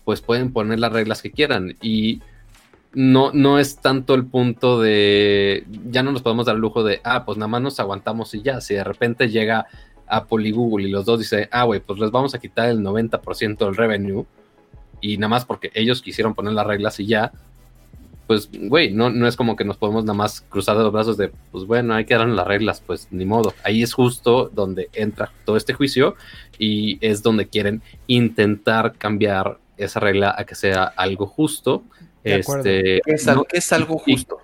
[0.05, 1.77] pues pueden poner las reglas que quieran.
[1.81, 2.23] Y
[2.93, 7.01] no, no es tanto el punto de, ya no nos podemos dar el lujo de,
[7.05, 9.67] ah, pues nada más nos aguantamos y ya, si de repente llega
[10.07, 12.81] Apple y Google y los dos dicen, ah, güey, pues les vamos a quitar el
[12.81, 14.25] 90% del revenue
[15.01, 17.33] y nada más porque ellos quisieron poner las reglas y ya,
[18.27, 21.16] pues, güey, no, no es como que nos podemos nada más cruzar de los brazos
[21.16, 23.55] de, pues bueno, hay que dar las reglas, pues ni modo.
[23.62, 26.16] Ahí es justo donde entra todo este juicio
[26.59, 31.85] y es donde quieren intentar cambiar esa regla a que sea algo justo
[32.25, 34.39] este, es algo, es algo justo.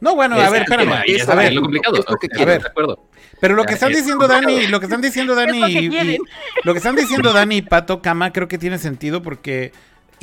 [0.00, 0.92] No, bueno, a ver, espérame.
[0.92, 2.04] a ver, lo complicado.
[2.08, 3.08] a ver, de acuerdo.
[3.40, 6.18] Pero lo que están diciendo Dani, lo que están diciendo Dani, y,
[6.64, 9.72] lo que están diciendo Dani y Pato Cama, creo que tiene sentido porque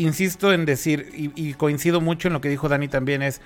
[0.03, 3.41] insisto en decir y, coincido mucho en lo que dijo Dani también es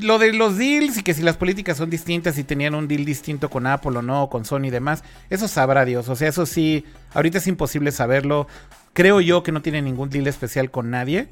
[0.00, 3.04] lo de los deals y que si las políticas son distintas y tenían un deal
[3.04, 6.08] distinto con Apple o no, con Sony y demás, eso sabrá Dios.
[6.08, 6.84] O sea, eso sí,
[7.14, 8.48] ahorita es imposible saberlo.
[8.92, 11.28] Creo yo que no tiene ningún deal especial con nadie.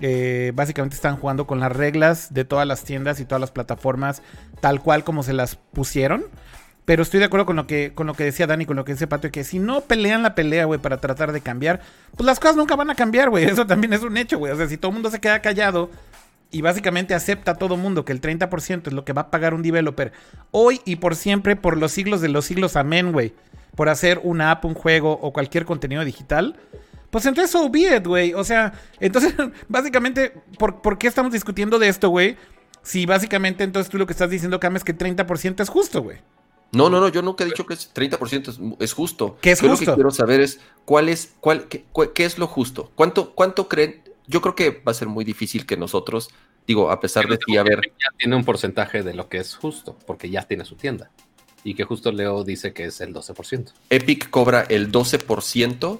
[0.00, 4.22] Eh, básicamente están jugando con las reglas de todas las tiendas y todas las plataformas
[4.60, 6.24] tal cual como se las pusieron.
[6.84, 8.92] Pero estoy de acuerdo con lo que, con lo que decía Dani, con lo que
[8.92, 11.80] dice Pato, que si no pelean la pelea, güey, para tratar de cambiar,
[12.16, 13.44] pues las cosas nunca van a cambiar, güey.
[13.50, 14.52] Eso también es un hecho, güey.
[14.52, 15.90] O sea, si todo el mundo se queda callado
[16.50, 19.54] y básicamente acepta a todo mundo que el 30% es lo que va a pagar
[19.54, 20.12] un developer
[20.50, 23.32] hoy y por siempre, por los siglos de los siglos, amén, güey.
[23.76, 26.56] Por hacer una app, un juego o cualquier contenido digital
[27.14, 28.34] pues entonces, so be it, güey.
[28.34, 29.32] O sea, entonces,
[29.68, 32.36] básicamente, ¿por, qué estamos discutiendo de esto, güey?
[32.82, 36.18] Si básicamente entonces tú lo que estás diciendo, Cam, es que 30% es justo, güey.
[36.74, 39.38] No, no, no, yo nunca he dicho que 30% es, justo.
[39.40, 39.72] ¿Qué es justo?
[39.72, 41.84] Lo que quiero saber es cuál es, cuál, qué,
[42.24, 42.90] es lo justo.
[42.94, 44.02] ¿Cuánto, ¿Cuánto creen?
[44.26, 46.30] Yo creo que va a ser muy difícil que nosotros,
[46.66, 47.80] digo, a pesar de que, a ver.
[48.00, 51.10] Ya tiene un porcentaje de lo que es justo, porque ya tiene su tienda.
[51.62, 53.72] Y que justo Leo dice que es el 12%.
[53.90, 55.98] Epic cobra el 12%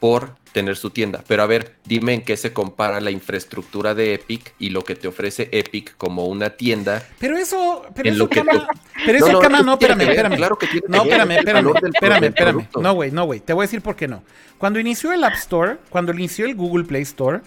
[0.00, 1.22] por tener su tienda.
[1.26, 4.96] Pero a ver, dime en qué se compara la infraestructura de Epic y lo que
[4.96, 7.06] te ofrece Epic como una tienda.
[7.18, 8.66] Pero eso, pero eso, cama,
[9.06, 10.36] pero eso, no, cama, no, espérame, espérame.
[10.36, 12.68] Claro que tiene no, espérame, espérame, espérame, espérame.
[12.80, 13.40] No, güey, no, güey.
[13.40, 14.24] Te voy a decir por qué no.
[14.58, 17.40] Cuando inició el App Store, cuando inició el Google Play Store,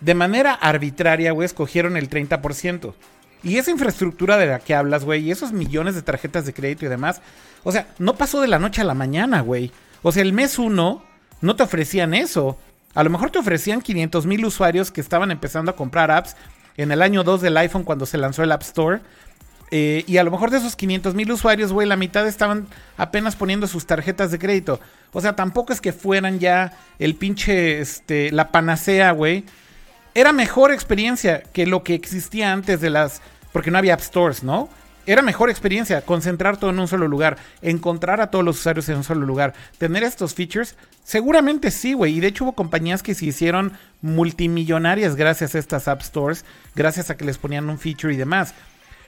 [0.00, 2.92] de manera arbitraria, güey, escogieron el 30%.
[3.42, 6.84] Y esa infraestructura de la que hablas, güey, y esos millones de tarjetas de crédito
[6.84, 7.22] y demás,
[7.62, 9.70] o sea, no pasó de la noche a la mañana, güey.
[10.02, 11.02] O sea, el mes uno
[11.40, 12.58] no te ofrecían eso.
[12.94, 16.36] A lo mejor te ofrecían 500 mil usuarios que estaban empezando a comprar apps
[16.76, 19.00] en el año 2 del iPhone cuando se lanzó el App Store.
[19.70, 23.34] Eh, y a lo mejor de esos 500 mil usuarios, güey, la mitad estaban apenas
[23.34, 24.78] poniendo sus tarjetas de crédito.
[25.12, 29.44] O sea, tampoco es que fueran ya el pinche, este, la panacea, güey.
[30.14, 33.20] Era mejor experiencia que lo que existía antes de las...
[33.52, 34.68] Porque no había App Stores, ¿no?
[35.06, 38.96] Era mejor experiencia concentrar todo en un solo lugar, encontrar a todos los usuarios en
[38.96, 40.76] un solo lugar, tener estos features.
[41.02, 42.16] Seguramente sí, güey.
[42.16, 46.44] Y de hecho hubo compañías que se hicieron multimillonarias gracias a estas App Stores,
[46.74, 48.54] gracias a que les ponían un feature y demás.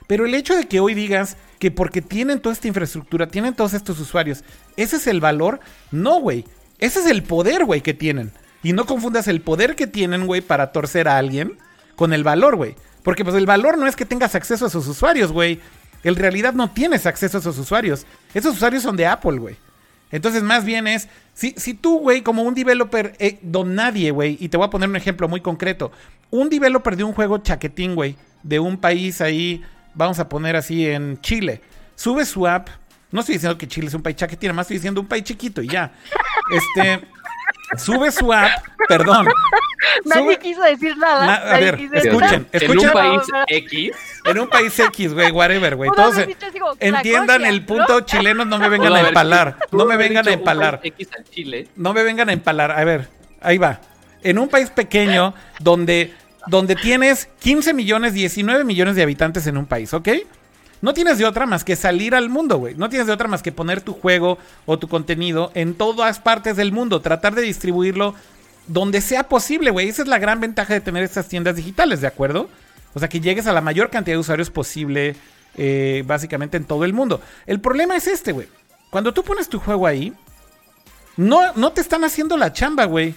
[0.07, 3.73] Pero el hecho de que hoy digas que porque tienen toda esta infraestructura, tienen todos
[3.73, 4.43] estos usuarios,
[4.77, 5.59] ese es el valor,
[5.91, 6.45] no, güey.
[6.79, 8.31] Ese es el poder, güey, que tienen.
[8.63, 11.57] Y no confundas el poder que tienen, güey, para torcer a alguien
[11.95, 12.75] con el valor, güey.
[13.03, 15.59] Porque pues el valor no es que tengas acceso a sus usuarios, güey.
[16.03, 18.05] En realidad no tienes acceso a esos usuarios.
[18.33, 19.57] Esos usuarios son de Apple, güey.
[20.11, 24.37] Entonces, más bien es, si, si tú, güey, como un developer, eh, don nadie, güey,
[24.39, 25.91] y te voy a poner un ejemplo muy concreto,
[26.29, 30.87] un developer de un juego chaquetín, güey, de un país ahí, vamos a poner así
[30.87, 31.61] en Chile,
[31.95, 32.69] sube su app,
[33.11, 35.61] no estoy diciendo que Chile es un país chaquetín, más estoy diciendo un país chiquito
[35.61, 35.91] y ya.
[36.51, 37.05] Este,
[37.77, 38.51] sube su app,
[38.87, 39.27] perdón.
[40.05, 41.35] Nadie quiso decir nada.
[41.35, 42.79] a ver, escuchen, escuchen.
[42.79, 43.91] En un país X.
[44.25, 45.89] En un país X, güey, whatever, güey.
[45.95, 46.15] Todos
[46.79, 49.57] entiendan el punto chilenos, no me vengan a empalar.
[49.71, 50.81] No me vengan a empalar.
[51.75, 52.71] No me vengan a empalar.
[52.71, 53.07] A ver,
[53.41, 53.81] ahí va.
[54.23, 56.13] En un país pequeño donde,
[56.47, 60.09] donde tienes 15 millones, 19 millones de habitantes en un país, ¿ok?
[60.81, 62.75] No tienes de otra más que salir al mundo, güey.
[62.75, 66.55] No tienes de otra más que poner tu juego o tu contenido en todas partes
[66.55, 67.01] del mundo.
[67.01, 68.13] Tratar de distribuirlo
[68.67, 69.89] donde sea posible, güey.
[69.89, 72.49] Esa es la gran ventaja de tener estas tiendas digitales, ¿de acuerdo?
[72.93, 75.15] O sea, que llegues a la mayor cantidad de usuarios posible,
[75.55, 77.21] eh, básicamente en todo el mundo.
[77.45, 78.47] El problema es este, güey.
[78.89, 80.13] Cuando tú pones tu juego ahí,
[81.17, 83.15] no, no te están haciendo la chamba, güey.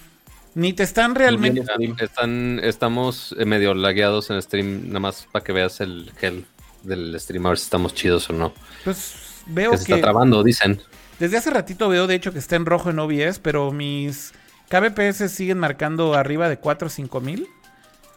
[0.53, 1.63] Ni te están realmente.
[2.03, 6.45] Están, estamos eh, medio lagueados en stream, nada más para que veas el gel
[6.83, 8.53] del stream, a ver si estamos chidos o no.
[8.83, 9.77] Pues veo que.
[9.77, 10.81] Se está trabando, dicen.
[11.19, 14.33] Desde hace ratito veo, de hecho, que está en rojo en OBS, pero mis
[14.71, 17.49] KBPS siguen marcando arriba de 4 o 5 mil.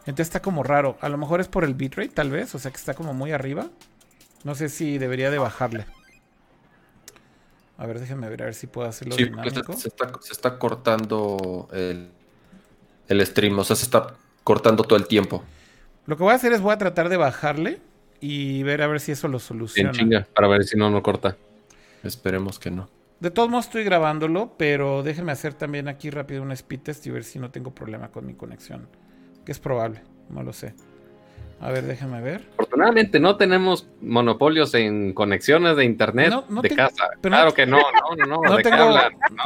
[0.07, 0.97] Entonces está como raro.
[1.01, 2.55] A lo mejor es por el bitrate, tal vez.
[2.55, 3.67] O sea que está como muy arriba.
[4.45, 5.85] No sé si debería de bajarle.
[7.77, 9.29] A ver, déjenme ver a ver si puedo hacerlo sí,
[9.77, 9.89] Se,
[10.31, 12.11] está, cortando el,
[13.09, 13.59] el stream.
[13.59, 15.43] O sea, se está cortando todo el tiempo.
[16.07, 17.81] Lo que voy a hacer es voy a tratar de bajarle
[18.21, 19.91] y ver a ver si eso lo soluciona.
[19.91, 21.37] En chinga, para ver si no, no corta.
[22.05, 22.89] Esperemos que no.
[23.25, 27.11] De todos modos estoy grabándolo, pero déjenme hacer también aquí rápido un speed test y
[27.11, 28.87] ver si no tengo problema con mi conexión.
[29.47, 30.75] Que es probable, no lo sé.
[31.59, 32.47] A ver, déjenme ver.
[32.59, 37.12] Afortunadamente no tenemos monopolios en conexiones de internet de casa.
[37.22, 38.43] Claro que no, no, no.
[38.43, 38.95] No, tengo,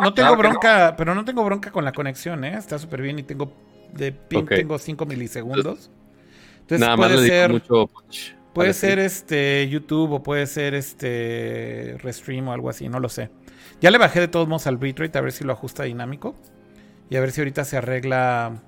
[0.00, 2.58] no tengo bronca, pero no tengo bronca con la conexión, ¿eh?
[2.58, 3.52] Está súper bien y tengo
[3.92, 5.92] de ping tengo 5 milisegundos.
[6.62, 7.88] Entonces Nada puede ser mucho
[8.52, 13.30] puede ser este YouTube o puede ser este Restream o algo así, no lo sé.
[13.80, 16.34] Ya le bajé de todos modos al bitrate a ver si lo ajusta dinámico.
[17.10, 18.60] Y a ver si ahorita se arregla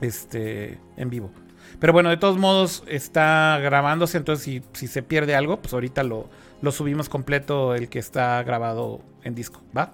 [0.00, 1.30] este en vivo.
[1.78, 6.02] Pero bueno, de todos modos está grabándose, entonces si, si se pierde algo, pues ahorita
[6.02, 6.28] lo,
[6.62, 9.92] lo, subimos completo el que está grabado en disco, ¿va?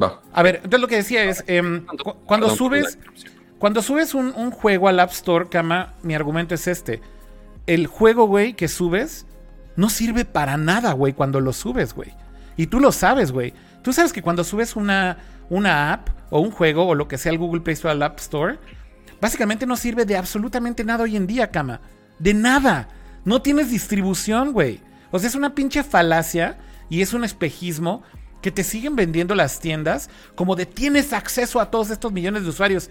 [0.00, 0.22] Va.
[0.32, 1.86] A ver, entonces lo que decía es, em,
[2.24, 2.98] cuando subes,
[3.58, 7.00] cuando subes un, un, juego al App Store, Kama, mi argumento es este.
[7.66, 9.26] El juego, güey, que subes,
[9.76, 12.12] no sirve para nada, güey, cuando lo subes, güey.
[12.56, 13.54] Y tú lo sabes, güey.
[13.82, 15.18] Tú sabes que cuando subes una,
[15.50, 18.18] una app o un juego o lo que sea al Google Play Store al App
[18.20, 18.58] Store,
[19.20, 21.80] básicamente no sirve de absolutamente nada hoy en día, cama.
[22.18, 22.88] De nada.
[23.24, 24.80] No tienes distribución, güey.
[25.10, 28.02] O sea, es una pinche falacia y es un espejismo
[28.40, 32.48] que te siguen vendiendo las tiendas como de tienes acceso a todos estos millones de
[32.48, 32.90] usuarios.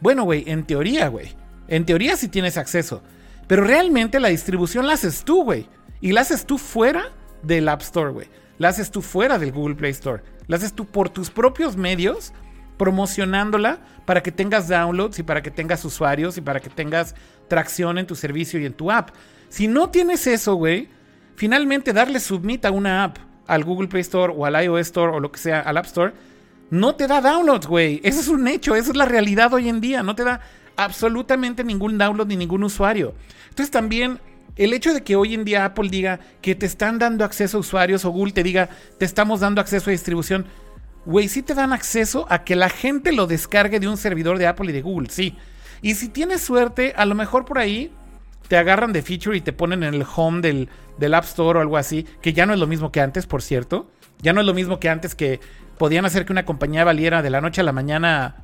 [0.00, 1.34] Bueno, güey, en teoría, güey.
[1.68, 3.02] En teoría sí tienes acceso.
[3.46, 5.68] Pero realmente la distribución la haces tú, güey.
[6.00, 9.74] Y la haces tú fuera del App Store, güey la haces tú fuera del Google
[9.74, 10.22] Play Store.
[10.46, 12.34] La haces tú por tus propios medios,
[12.76, 17.14] promocionándola para que tengas downloads y para que tengas usuarios y para que tengas
[17.48, 19.12] tracción en tu servicio y en tu app.
[19.48, 20.90] Si no tienes eso, güey,
[21.36, 25.20] finalmente darle submit a una app al Google Play Store o al iOS Store o
[25.20, 26.12] lo que sea, al App Store,
[26.68, 28.02] no te da downloads, güey.
[28.04, 30.02] Eso es un hecho, esa es la realidad hoy en día.
[30.02, 30.42] No te da
[30.76, 33.14] absolutamente ningún download ni ningún usuario.
[33.48, 34.20] Entonces también
[34.60, 37.60] el hecho de que hoy en día Apple diga que te están dando acceso a
[37.60, 40.44] usuarios o Google te diga te estamos dando acceso a distribución,
[41.06, 44.46] güey, sí te dan acceso a que la gente lo descargue de un servidor de
[44.46, 45.34] Apple y de Google, sí.
[45.80, 47.90] Y si tienes suerte, a lo mejor por ahí
[48.48, 51.62] te agarran de feature y te ponen en el home del, del App Store o
[51.62, 53.90] algo así, que ya no es lo mismo que antes, por cierto.
[54.20, 55.40] Ya no es lo mismo que antes que
[55.78, 58.36] podían hacer que una compañía valiera de la noche a la mañana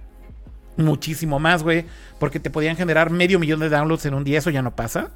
[0.79, 1.85] muchísimo más, güey,
[2.19, 5.11] porque te podían generar medio millón de downloads en un día, eso ya no pasa.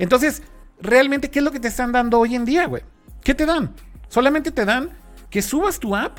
[0.00, 0.42] Entonces,
[0.80, 2.82] realmente, ¿qué es lo que te están dando hoy en día, güey?
[3.22, 3.74] ¿Qué te dan?
[4.08, 4.88] Solamente te dan
[5.28, 6.18] que subas tu app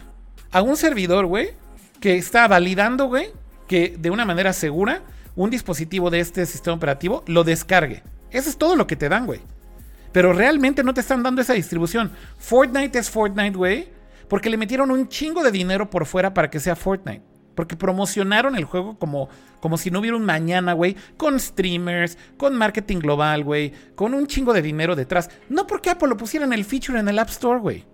[0.52, 1.56] a un servidor, güey,
[2.00, 3.30] que está validando, güey,
[3.68, 5.02] que de una manera segura
[5.36, 8.04] un dispositivo de este sistema operativo lo descargue.
[8.30, 9.42] Eso es todo lo que te dan, güey.
[10.12, 12.12] Pero realmente no te están dando esa distribución.
[12.38, 13.90] Fortnite es Fortnite, güey,
[14.28, 17.24] porque le metieron un chingo de dinero por fuera para que sea Fortnite.
[17.56, 19.30] Porque promocionaron el juego como,
[19.60, 20.96] como si no hubiera un mañana, güey.
[21.18, 23.74] Con streamers, con marketing global, güey.
[23.96, 25.30] Con un chingo de dinero detrás.
[25.50, 27.86] No porque Apple lo pusiera en el feature en el App Store, güey.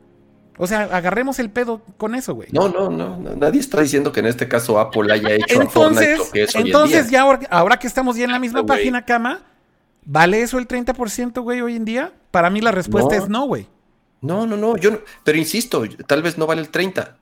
[0.58, 2.50] O sea, agarremos el pedo con eso, güey.
[2.52, 5.70] No, no, no, nadie está diciendo que en este caso Apple haya hecho entonces, a
[5.70, 9.06] Fortnite lo que es Entonces, hoy ya ahora, que estamos ya en la misma página,
[9.06, 9.42] cama,
[10.04, 12.12] ¿vale eso el 30%, güey, hoy en día?
[12.32, 13.68] Para mí la respuesta es no, güey.
[14.22, 17.17] No, no, no, yo no, pero insisto, tal vez no vale el 30.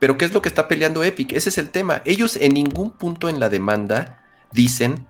[0.00, 1.32] Pero ¿qué es lo que está peleando Epic?
[1.32, 2.02] Ese es el tema.
[2.04, 5.06] Ellos en ningún punto en la demanda dicen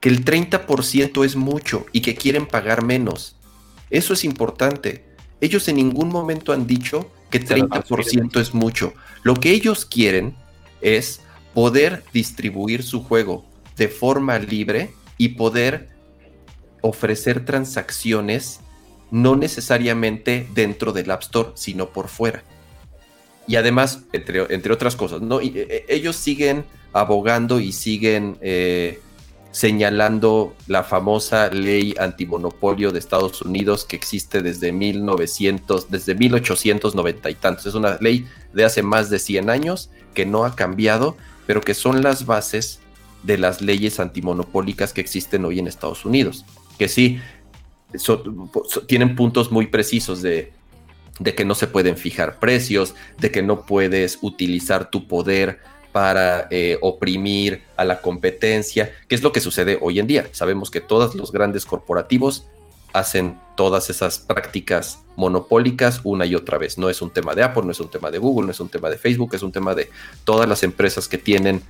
[0.00, 3.36] que el 30% es mucho y que quieren pagar menos.
[3.90, 5.04] Eso es importante.
[5.40, 8.94] Ellos en ningún momento han dicho que 30% es mucho.
[9.24, 10.36] Lo que ellos quieren
[10.80, 11.20] es
[11.52, 13.44] poder distribuir su juego
[13.76, 15.88] de forma libre y poder
[16.80, 18.60] ofrecer transacciones
[19.10, 22.44] no necesariamente dentro del App Store, sino por fuera.
[23.46, 25.40] Y además, entre, entre otras cosas, ¿no?
[25.40, 29.00] E, e, ellos siguen abogando y siguen eh,
[29.52, 37.34] señalando la famosa ley antimonopolio de Estados Unidos que existe desde 1900, desde 1890 y
[37.34, 37.66] tantos.
[37.66, 41.16] Es una ley de hace más de 100 años que no ha cambiado,
[41.46, 42.80] pero que son las bases
[43.22, 46.44] de las leyes antimonopólicas que existen hoy en Estados Unidos.
[46.78, 47.20] Que sí,
[48.86, 50.52] tienen puntos muy precisos de,
[51.18, 55.60] de que no se pueden fijar precios, de que no puedes utilizar tu poder
[55.92, 60.28] para eh, oprimir a la competencia, que es lo que sucede hoy en día.
[60.32, 62.46] Sabemos que todos los grandes corporativos
[62.92, 66.76] hacen todas esas prácticas monopólicas una y otra vez.
[66.76, 68.68] No es un tema de Apple, no es un tema de Google, no es un
[68.68, 69.90] tema de Facebook, es un tema de
[70.24, 71.62] todas las empresas que tienen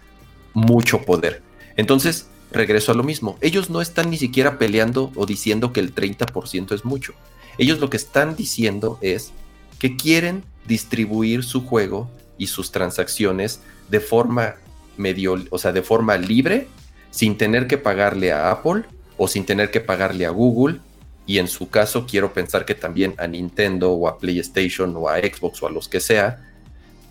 [0.55, 1.42] mucho poder.
[1.76, 3.36] Entonces, regreso a lo mismo.
[3.40, 7.14] Ellos no están ni siquiera peleando o diciendo que el 30% es mucho.
[7.59, 9.33] Ellos lo que están diciendo es
[9.79, 14.57] que quieren distribuir su juego y sus transacciones de forma
[14.97, 16.69] medio, o sea, de forma libre,
[17.11, 18.85] sin tener que pagarle a Apple
[19.17, 20.81] o sin tener que pagarle a Google.
[21.27, 25.19] Y en su caso, quiero pensar que también a Nintendo o a PlayStation o a
[25.19, 26.45] Xbox o a los que sea.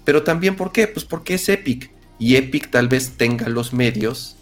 [0.05, 0.87] Pero también, ¿por qué?
[0.87, 1.91] Pues porque es Epic.
[2.17, 4.37] Y Epic tal vez tenga los medios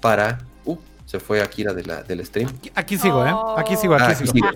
[0.00, 0.40] para.
[0.66, 0.76] Uh,
[1.06, 2.50] se fue Akira de la, del stream.
[2.74, 3.32] Aquí sigo, ¿eh?
[3.56, 4.48] Aquí sigo, aquí, ah, sigo.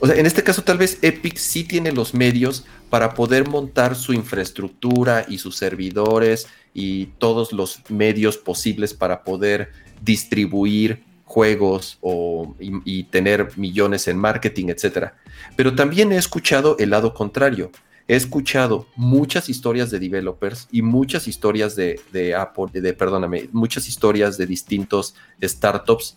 [0.00, 3.94] O sea, en este caso tal vez Epic sí tiene los medios para poder montar
[3.94, 9.70] su infraestructura y sus servidores y todos los medios posibles para poder
[10.02, 15.14] distribuir juegos o, y, tener millones en marketing, etcétera.
[15.54, 17.70] Pero también he escuchado el lado contrario.
[18.08, 23.86] He escuchado muchas historias de developers y muchas historias de, de Apple, de, perdóname, muchas
[23.86, 26.16] historias de distintos startups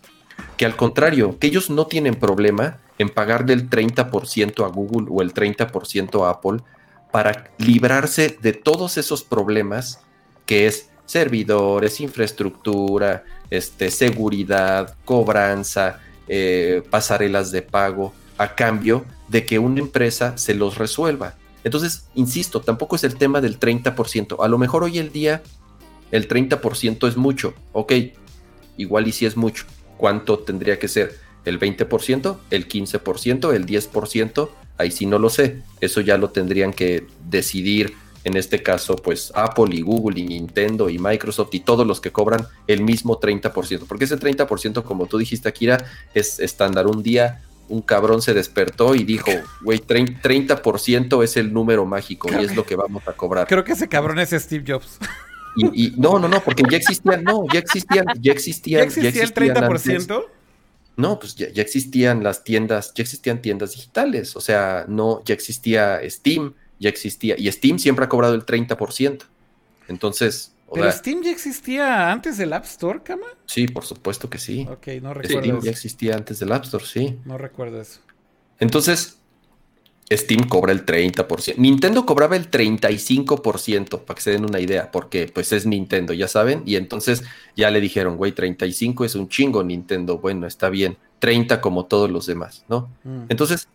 [0.58, 5.22] que al contrario, que ellos no tienen problema en pagar del 30% a Google o
[5.22, 6.60] el 30% a Apple
[7.12, 10.02] para librarse de todos esos problemas
[10.46, 19.60] que es servidores, infraestructura, este, seguridad, cobranza, eh, pasarelas de pago, a cambio de que
[19.60, 21.36] una empresa se los resuelva.
[21.64, 24.44] Entonces, insisto, tampoco es el tema del 30%.
[24.44, 25.44] A lo mejor hoy el día
[26.12, 27.54] el 30% es mucho.
[27.72, 27.94] Ok,
[28.78, 29.66] igual y si es mucho.
[30.04, 31.18] ¿Cuánto tendría que ser?
[31.45, 32.38] ¿El 20%?
[32.49, 33.54] ¿El 15%?
[33.54, 34.49] ¿El 10%?
[34.78, 35.62] Ahí sí no lo sé.
[35.80, 37.93] Eso ya lo tendrían que decidir
[38.26, 42.12] en este caso, pues Apple y Google y Nintendo y Microsoft y todos los que
[42.12, 45.78] cobran el mismo 30%, porque ese 30%, como tú dijiste, Akira,
[46.14, 46.86] es estándar.
[46.86, 49.32] Un día un cabrón se despertó y dijo,
[49.62, 53.47] güey, 30% es el número mágico y es lo que vamos a cobrar.
[53.47, 54.99] Creo que ese cabrón es Steve Jobs.
[55.56, 58.82] Y, no, no, no, porque ya existían, no, ya existían, ya existían.
[58.82, 60.26] ¿Ya existía el 30%?
[60.95, 65.34] no, pues ya, ya, existían las tiendas, ya existían tiendas digitales, o sea, no, ya
[65.34, 67.36] existía Steam, ya existía.
[67.38, 69.24] Y Steam siempre ha cobrado el 30%.
[69.88, 70.54] Entonces.
[70.74, 73.28] ¿Pero Steam ya existía antes del App Store, Cama?
[73.45, 74.68] Sí, por supuesto que sí.
[74.70, 75.41] Ok, no recuerdo.
[75.41, 77.20] Steam ya existía antes del App Store, sí.
[77.26, 77.99] No recuerdo eso.
[78.60, 79.20] Entonces,
[80.12, 81.56] Steam cobra el 30%.
[81.58, 86.28] Nintendo cobraba el 35%, para que se den una idea, porque pues es Nintendo, ya
[86.28, 86.64] saben.
[86.66, 87.24] Y entonces
[87.56, 90.18] ya le dijeron, güey, 35 es un chingo Nintendo.
[90.18, 90.97] Bueno, está bien.
[91.20, 92.89] 30 como todos los demás, ¿no?
[93.04, 93.24] Mm.
[93.30, 93.68] Entonces,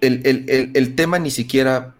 [0.00, 1.94] el, tema ni siquiera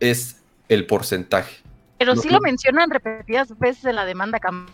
[0.00, 1.62] es el porcentaje.
[1.98, 4.66] Pero sí lo mencionan repetidas veces en la demanda, Cama.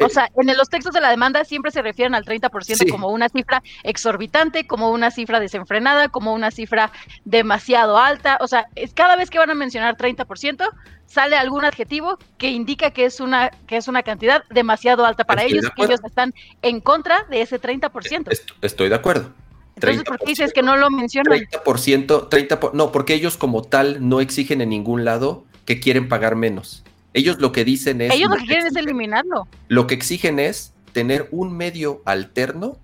[0.00, 3.28] O sea, en los textos de la demanda siempre se refieren al 30% como una
[3.28, 6.92] cifra exorbitante, como una cifra desenfrenada, como una cifra
[7.24, 8.38] demasiado alta.
[8.40, 10.68] O sea, es cada vez que van a mencionar 30%,
[11.06, 15.44] sale algún adjetivo que indica que es una, que es una cantidad demasiado alta para
[15.44, 18.38] ellos, que ellos están en contra de ese 30%.
[18.62, 19.32] Estoy de acuerdo.
[19.76, 21.38] Entonces, ¿por qué dices que no lo mencionan?
[21.38, 26.34] 30%, 30 no, porque ellos como tal no exigen en ningún lado que quieren pagar
[26.34, 26.82] menos.
[27.16, 28.12] Ellos lo que dicen es...
[28.12, 29.48] Ellos lo que quieren es eliminarlo.
[29.68, 32.78] Lo que exigen es tener un medio alterno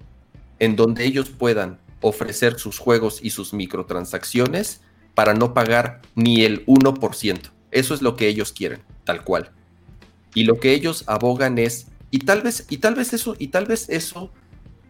[0.59, 4.81] en donde ellos puedan ofrecer sus juegos y sus microtransacciones
[5.15, 7.41] para no pagar ni el 1%.
[7.73, 9.51] Eso es lo que ellos quieren, tal cual.
[10.35, 13.67] Y lo que ellos abogan es, y tal vez, y tal vez eso, y tal
[13.67, 14.31] vez eso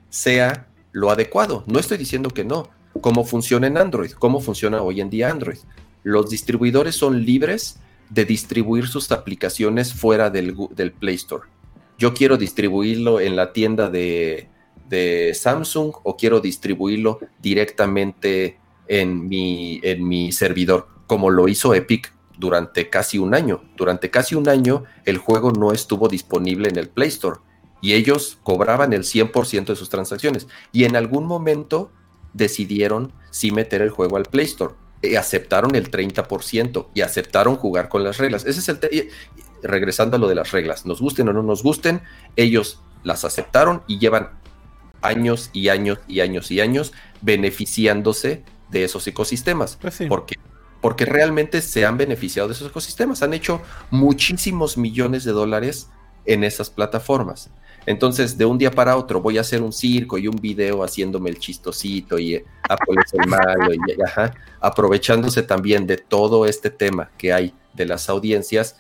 [0.09, 1.64] sea lo adecuado.
[1.66, 2.70] No estoy diciendo que no.
[3.01, 4.12] ¿Cómo funciona en Android?
[4.12, 5.59] ¿Cómo funciona hoy en día Android?
[6.05, 7.80] Los distribuidores son libres
[8.11, 10.55] de distribuir sus aplicaciones fuera del,
[10.98, 11.44] Play Store.
[11.98, 14.48] Yo quiero distribuirlo en la tienda de,
[14.88, 22.12] de Samsung o quiero distribuirlo directamente en mi, en mi servidor, como lo hizo Epic
[22.38, 23.62] durante casi un año.
[23.76, 27.40] Durante casi un año el juego no estuvo disponible en el Play Store
[27.80, 30.46] y ellos cobraban el 100% de sus transacciones.
[30.72, 31.90] Y en algún momento
[32.32, 34.74] decidieron sí meter el juego al Play Store.
[35.03, 38.44] Y aceptaron el 30% y aceptaron jugar con las reglas.
[38.46, 38.78] Ese es el
[39.62, 42.03] regresando a lo de las reglas, nos gusten o no nos gusten,
[42.36, 44.30] ellos las aceptaron y llevan
[45.03, 49.76] años y años y años y años beneficiándose de esos ecosistemas.
[49.80, 50.36] Pues porque,
[50.80, 53.22] porque realmente se han beneficiado de esos ecosistemas.
[53.22, 55.88] Han hecho muchísimos millones de dólares
[56.24, 57.50] en esas plataformas.
[57.84, 61.30] Entonces, de un día para otro voy a hacer un circo y un video haciéndome
[61.30, 62.44] el chistosito y eh,
[63.12, 63.78] el malo y
[64.60, 68.76] aprovechándose también de todo este tema que hay de las audiencias,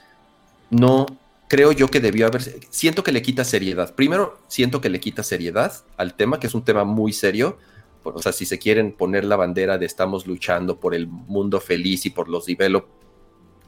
[0.70, 1.06] no
[1.48, 3.94] creo yo que debió haber, siento que le quita seriedad.
[3.94, 7.58] Primero, siento que le quita seriedad al tema, que es un tema muy serio.
[8.04, 12.06] O sea, si se quieren poner la bandera de estamos luchando por el mundo feliz
[12.06, 12.86] y por los develop.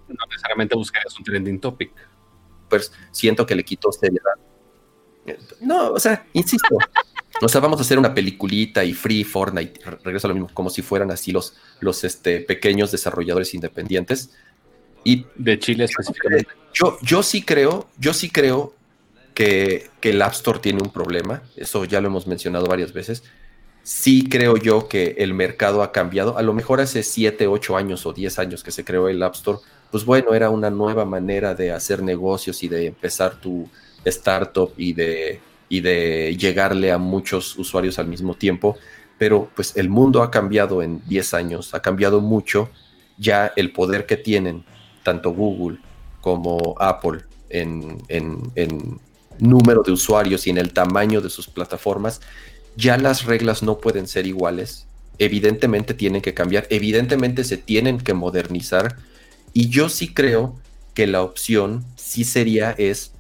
[0.09, 1.93] No necesariamente buscarías un trending topic.
[2.69, 4.35] Pues siento que le quitó seriedad
[5.61, 6.77] no, o sea, insisto.
[7.43, 10.71] O sea, vamos a hacer una peliculita y Free, Fortnite, regreso a lo mismo, como
[10.71, 14.31] si fueran así los, los este, pequeños desarrolladores independientes.
[15.03, 16.49] Y de Chile específicamente.
[16.73, 18.75] Yo, yo sí creo, yo sí creo
[19.35, 21.43] que, que, el App Store tiene un problema.
[21.57, 23.25] Eso ya lo hemos mencionado varias veces.
[23.83, 26.39] Sí creo yo que el mercado ha cambiado.
[26.39, 29.35] A lo mejor hace 7, 8 años o 10 años que se creó el App
[29.35, 29.59] Store,
[29.91, 33.69] pues bueno, era una nueva manera de hacer negocios y de empezar tu,
[34.05, 38.77] startup y de, y de llegarle a muchos usuarios al mismo tiempo,
[39.19, 42.71] pero pues el mundo ha cambiado en 10 años, ha cambiado mucho,
[43.17, 44.65] ya el poder que tienen
[45.03, 45.79] tanto Google
[46.21, 48.99] como Apple en, en
[49.39, 52.21] número de usuarios y en el tamaño de sus plataformas,
[52.77, 54.87] ya las reglas no pueden ser iguales,
[55.19, 58.97] evidentemente tienen que cambiar, evidentemente se tienen que modernizar
[59.53, 60.57] y yo sí creo
[60.95, 63.13] que la opción sí sería es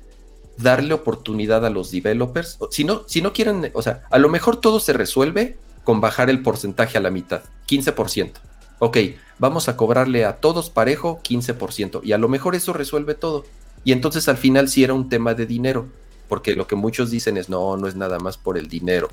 [0.57, 2.59] darle oportunidad a los developers.
[2.70, 6.30] Si no, si no quieren, o sea, a lo mejor todo se resuelve con bajar
[6.30, 8.32] el porcentaje a la mitad, 15%.
[8.78, 8.98] Ok,
[9.38, 12.00] vamos a cobrarle a todos parejo 15%.
[12.02, 13.44] Y a lo mejor eso resuelve todo.
[13.84, 15.86] Y entonces al final sí era un tema de dinero.
[16.28, 19.09] Porque lo que muchos dicen es, no, no es nada más por el dinero.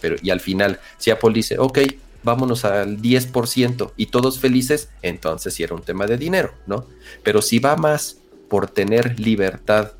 [0.00, 1.78] Pero, y al final, si Apple dice, ok,
[2.22, 6.86] vámonos al 10% y todos felices, entonces sí era un tema de dinero, ¿no?
[7.22, 8.16] Pero si va más
[8.48, 9.92] por tener libertad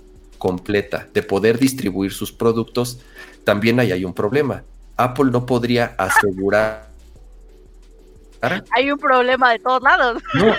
[0.43, 2.99] completa de poder distribuir sus productos,
[3.45, 4.64] también ahí hay un problema.
[4.97, 6.88] Apple no podría asegurar.
[8.72, 10.20] Hay un problema de todos lados.
[10.34, 10.53] No,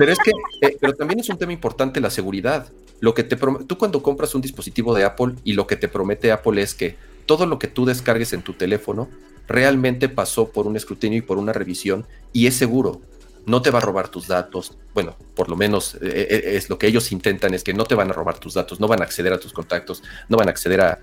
[0.00, 2.66] pero es que, eh, pero también es un tema importante la seguridad.
[2.98, 6.32] Lo que te tú cuando compras un dispositivo de Apple y lo que te promete
[6.32, 9.08] Apple es que todo lo que tú descargues en tu teléfono
[9.46, 13.00] realmente pasó por un escrutinio y por una revisión y es seguro
[13.46, 14.76] no te va a robar tus datos.
[14.94, 17.94] Bueno, por lo menos eh, eh, es lo que ellos intentan, es que no te
[17.94, 20.50] van a robar tus datos, no van a acceder a tus contactos, no van a
[20.50, 20.98] acceder a,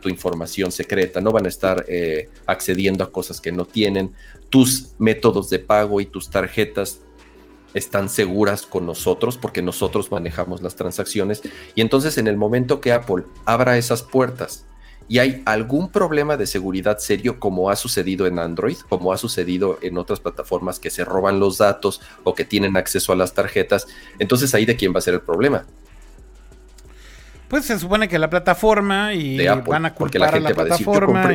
[0.00, 4.12] tu información secreta, no van a estar eh, accediendo a cosas que no tienen.
[4.50, 6.98] Tus métodos de pago y tus tarjetas
[7.74, 11.42] están seguras con nosotros porque nosotros manejamos las transacciones.
[11.76, 14.64] Y entonces en el momento que Apple abra esas puertas
[15.08, 19.78] y hay algún problema de seguridad serio como ha sucedido en Android, como ha sucedido
[19.82, 23.86] en otras plataformas que se roban los datos o que tienen acceso a las tarjetas,
[24.18, 25.64] entonces ahí de quién va a ser el problema.
[27.48, 31.28] Pues se supone que la plataforma y van a culpar la a la plataforma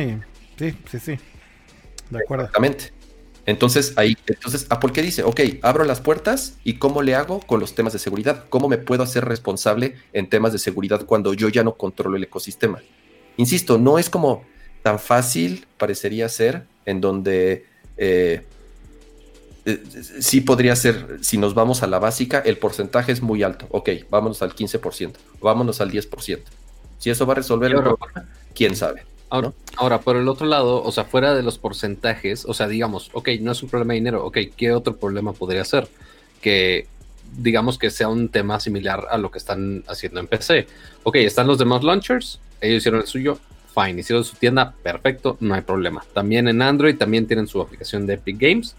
[0.56, 1.18] sí, sí, sí.
[2.10, 2.44] De acuerdo.
[2.44, 2.92] Exactamente.
[3.46, 7.60] Entonces ahí, entonces Apple qué dice, ok, abro las puertas y cómo le hago con
[7.60, 11.48] los temas de seguridad, cómo me puedo hacer responsable en temas de seguridad cuando yo
[11.48, 12.80] ya no controlo el ecosistema.
[13.36, 14.44] Insisto, no es como
[14.82, 17.64] tan fácil, parecería ser, en donde
[17.96, 18.44] eh,
[19.64, 19.82] eh,
[20.20, 23.66] sí podría ser, si nos vamos a la básica, el porcentaje es muy alto.
[23.70, 26.40] Ok, vámonos al 15%, vámonos al 10%.
[26.98, 29.04] Si eso va a resolver el problema, quién sabe.
[29.30, 33.10] Ahora, ahora, por el otro lado, o sea, fuera de los porcentajes, o sea, digamos,
[33.14, 35.88] ok, no es un problema de dinero, ok, ¿qué otro problema podría ser?
[36.40, 36.86] Que
[37.36, 40.66] digamos que sea un tema similar a lo que están haciendo en PC.
[41.02, 43.38] Ok, están los demás launchers, ellos hicieron el suyo,
[43.74, 44.00] fine.
[44.00, 46.04] Hicieron su tienda, perfecto, no hay problema.
[46.12, 48.76] También en Android, también tienen su aplicación de Epic Games,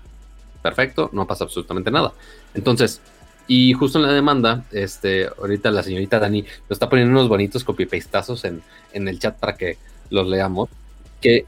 [0.61, 2.13] perfecto, no pasa absolutamente nada.
[2.53, 3.01] Entonces,
[3.47, 7.63] y justo en la demanda, este, ahorita la señorita Dani nos está poniendo unos bonitos
[7.63, 9.77] copy-pastazos en, en el chat para que
[10.09, 10.69] los leamos.
[11.21, 11.45] Que,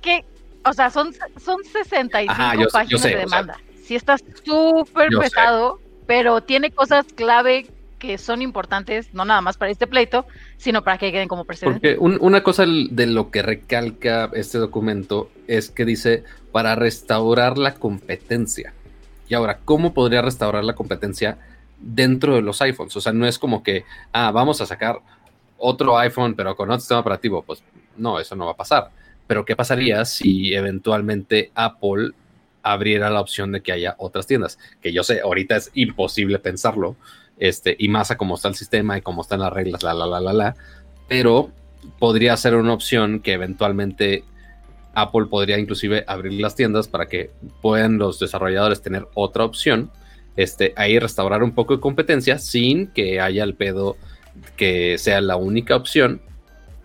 [0.00, 0.24] que
[0.64, 1.12] o sea, son,
[1.44, 3.58] son 65 páginas de demanda.
[3.84, 5.80] si está súper pesado,
[6.12, 7.66] pero tiene cosas clave
[7.98, 10.26] que son importantes, no nada más para este pleito,
[10.58, 11.96] sino para que queden como precedentes.
[11.96, 17.76] Porque una cosa de lo que recalca este documento es que dice para restaurar la
[17.76, 18.74] competencia.
[19.26, 21.38] Y ahora, ¿cómo podría restaurar la competencia
[21.80, 22.94] dentro de los iPhones?
[22.94, 24.98] O sea, no es como que, ah, vamos a sacar
[25.56, 27.40] otro iPhone, pero con otro sistema operativo.
[27.40, 27.62] Pues
[27.96, 28.90] no, eso no va a pasar.
[29.26, 32.10] Pero ¿qué pasaría si eventualmente Apple
[32.62, 34.58] abriera la opción de que haya otras tiendas?
[34.80, 36.96] Que yo sé, ahorita es imposible pensarlo,
[37.38, 40.06] este, y más a cómo está el sistema y cómo están las reglas, la, la,
[40.06, 40.56] la, la, la,
[41.08, 41.50] pero
[41.98, 44.24] podría ser una opción que eventualmente
[44.94, 49.90] Apple podría inclusive abrir las tiendas para que puedan los desarrolladores tener otra opción,
[50.36, 53.96] este, ahí restaurar un poco de competencia sin que haya el pedo
[54.56, 56.20] que sea la única opción.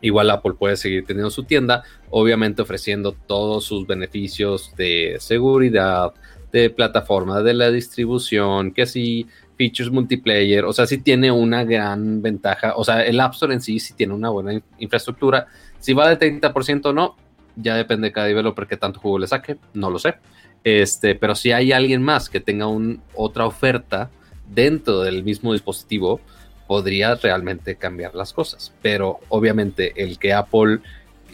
[0.01, 6.13] Igual Apple puede seguir teniendo su tienda, obviamente ofreciendo todos sus beneficios de seguridad,
[6.51, 9.27] de plataforma, de la distribución, que si
[9.57, 13.61] features multiplayer, o sea, sí tiene una gran ventaja, o sea, el App Store en
[13.61, 15.47] sí sí tiene una buena infraestructura,
[15.79, 17.15] si va de 30% o no,
[17.55, 20.15] ya depende de cada developer que tanto juego le saque, no lo sé,
[20.63, 24.11] este, pero si hay alguien más que tenga un, otra oferta
[24.47, 26.21] dentro del mismo dispositivo,
[26.67, 30.79] podría realmente cambiar las cosas, pero obviamente el que Apple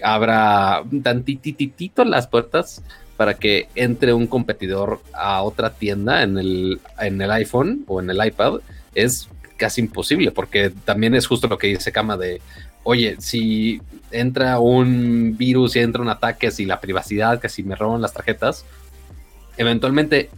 [0.01, 2.83] abra tantititito las puertas,
[3.17, 8.09] para que entre un competidor a otra tienda en el, en el iPhone o en
[8.09, 8.59] el iPad
[8.95, 12.41] es casi imposible, porque también es justo lo que dice Kama de,
[12.83, 13.81] oye, si
[14.11, 18.13] entra un virus y entra un ataque, si la privacidad, que si me roban las
[18.13, 18.65] tarjetas,
[19.57, 20.29] eventualmente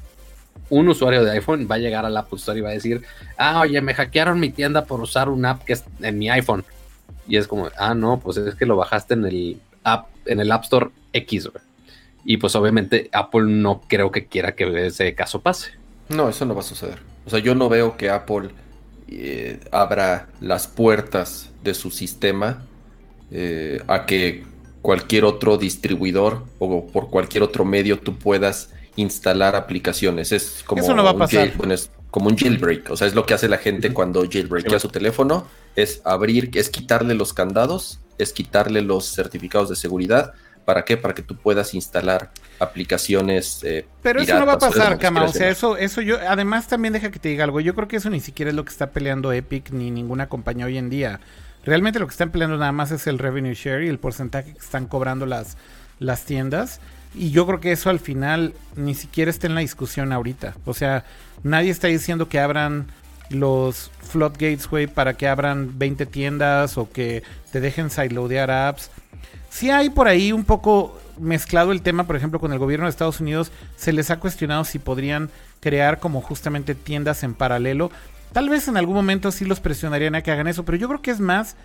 [0.69, 3.03] un usuario de iPhone va a llegar al Apple Store y va a decir,
[3.37, 6.63] ah, oye, me hackearon mi tienda por usar un app que es en mi iPhone.
[7.27, 10.51] Y es como, ah, no, pues es que lo bajaste en el app, en el
[10.51, 11.49] App Store X,
[12.25, 15.71] y pues obviamente Apple no creo que quiera que ese caso pase.
[16.09, 16.99] No, eso no va a suceder.
[17.25, 18.49] O sea, yo no veo que Apple
[19.07, 22.63] eh, abra las puertas de su sistema
[23.31, 24.43] eh, a que
[24.81, 30.31] cualquier otro distribuidor o por cualquier otro medio tú puedas instalar aplicaciones.
[30.31, 31.51] Es como, Eso no va a pasar.
[31.71, 32.89] es como un jailbreak.
[32.91, 35.47] O sea, es lo que hace la gente cuando jailbreakea su teléfono.
[35.75, 40.33] Es abrir, es quitarle los candados, es quitarle los certificados de seguridad
[40.65, 40.97] ¿Para qué?
[40.97, 43.63] Para que tú puedas instalar aplicaciones.
[43.63, 45.23] Eh, Pero eso no va a pasar, Kama.
[45.23, 46.17] O sea, eso, eso yo.
[46.27, 47.59] Además, también deja que te diga algo.
[47.59, 50.65] Yo creo que eso ni siquiera es lo que está peleando Epic ni ninguna compañía
[50.65, 51.19] hoy en día.
[51.63, 54.59] Realmente lo que están peleando nada más es el revenue share y el porcentaje que
[54.59, 55.55] están cobrando las,
[55.99, 56.81] las tiendas.
[57.15, 60.55] Y yo creo que eso al final ni siquiera está en la discusión ahorita.
[60.65, 61.05] O sea,
[61.43, 62.87] nadie está diciendo que abran
[63.29, 68.91] los floodgates, güey, para que abran 20 tiendas o que te dejen sideloadear apps.
[69.49, 72.89] Si hay por ahí un poco mezclado el tema, por ejemplo, con el gobierno de
[72.89, 75.29] Estados Unidos, se les ha cuestionado si podrían
[75.61, 77.91] crear como justamente tiendas en paralelo.
[78.33, 81.01] Tal vez en algún momento sí los presionarían a que hagan eso, pero yo creo
[81.01, 81.55] que es más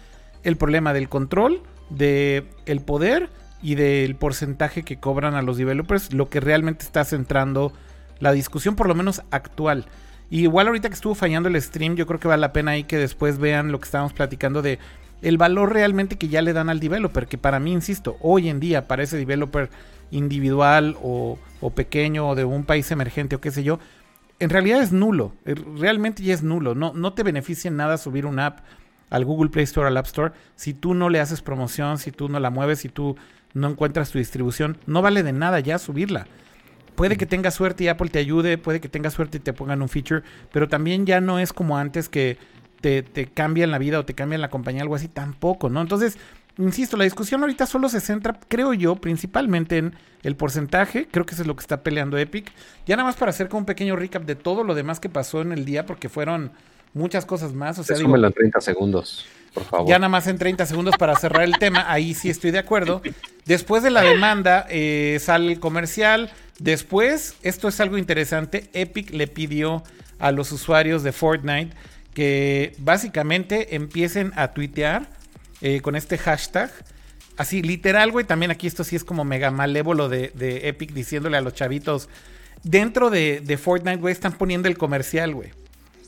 [0.45, 3.29] el problema del control, del el poder
[3.63, 7.73] y del porcentaje que cobran a los developers, lo que realmente está centrando
[8.19, 9.87] la discusión, por lo menos actual.
[10.31, 12.85] Y igual ahorita que estuvo fallando el stream, yo creo que vale la pena ahí
[12.85, 14.79] que después vean lo que estábamos platicando de
[15.23, 18.61] el valor realmente que ya le dan al developer, que para mí, insisto, hoy en
[18.61, 19.69] día para ese developer
[20.11, 21.39] individual o,
[21.75, 23.79] pequeño o de un país emergente o qué sé yo,
[24.39, 27.99] en realidad es nulo, eh, realmente ya es nulo, no, no te beneficia en nada
[27.99, 28.61] subir una app
[29.11, 32.29] al Google Play Store, al App Store, si tú no le haces promoción, si tú
[32.29, 33.17] no la mueves, si tú
[33.55, 36.27] no encuentras tu distribución, no vale de nada ya subirla.
[36.95, 39.81] Puede que tengas suerte y Apple te ayude, puede que tengas suerte y te pongan
[39.81, 40.23] un feature,
[40.53, 42.37] pero también ya no es como antes que
[42.81, 45.81] te, te cambian la vida o te cambian la compañía, algo así, tampoco, ¿no?
[45.81, 46.19] Entonces,
[46.59, 51.09] insisto, la discusión ahorita solo se centra, creo yo, principalmente en el porcentaje.
[51.11, 52.53] Creo que eso es lo que está peleando Epic.
[52.87, 55.41] Ya nada más para hacer como un pequeño recap de todo lo demás que pasó
[55.41, 56.53] en el día, porque fueron
[56.93, 57.79] muchas cosas más.
[57.79, 59.27] O sea, digo, en 30 segundos,
[59.87, 61.91] Ya nada más en 30 segundos para cerrar el tema.
[61.91, 63.03] Ahí sí estoy de acuerdo.
[63.45, 66.31] Después de la demanda, eh, sale el comercial.
[66.59, 68.71] Después, esto es algo interesante.
[68.73, 69.83] Epic le pidió
[70.19, 71.75] a los usuarios de Fortnite
[72.15, 75.09] que básicamente empiecen a tuitear
[75.61, 76.71] eh, con este hashtag.
[77.37, 78.27] Así, literal, güey.
[78.27, 80.33] También aquí esto sí es como mega malévolo de,
[80.69, 82.09] Epic diciéndole a los chavitos.
[82.63, 85.51] Dentro de, Fortnite, güey, están poniendo el comercial, güey.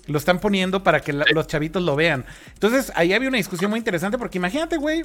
[0.06, 2.24] Lo están poniendo para que los chavitos lo vean.
[2.54, 5.04] Entonces, ahí había una discusión muy interesante porque imagínate, güey.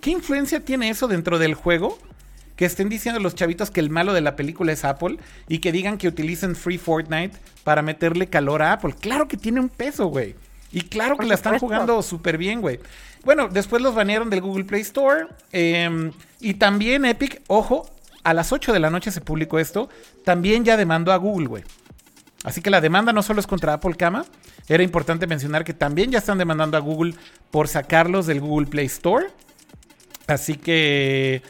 [0.00, 1.98] ¿Qué influencia tiene eso dentro del juego?
[2.56, 5.72] Que estén diciendo los chavitos que el malo de la película es Apple y que
[5.72, 8.94] digan que utilicen Free Fortnite para meterle calor a Apple.
[8.98, 10.36] Claro que tiene un peso, güey.
[10.72, 12.78] Y claro que la están jugando súper bien, güey.
[13.24, 15.26] Bueno, después los banearon del Google Play Store.
[15.52, 17.90] Em, y también Epic, ojo,
[18.22, 19.88] a las 8 de la noche se publicó esto.
[20.24, 21.64] También ya demandó a Google, güey.
[22.44, 24.24] Así que la demanda no solo es contra Apple Cama.
[24.68, 27.14] Era importante mencionar que también ya están demandando a Google
[27.50, 29.26] por sacarlos del Google Play Store.
[30.26, 31.42] Así que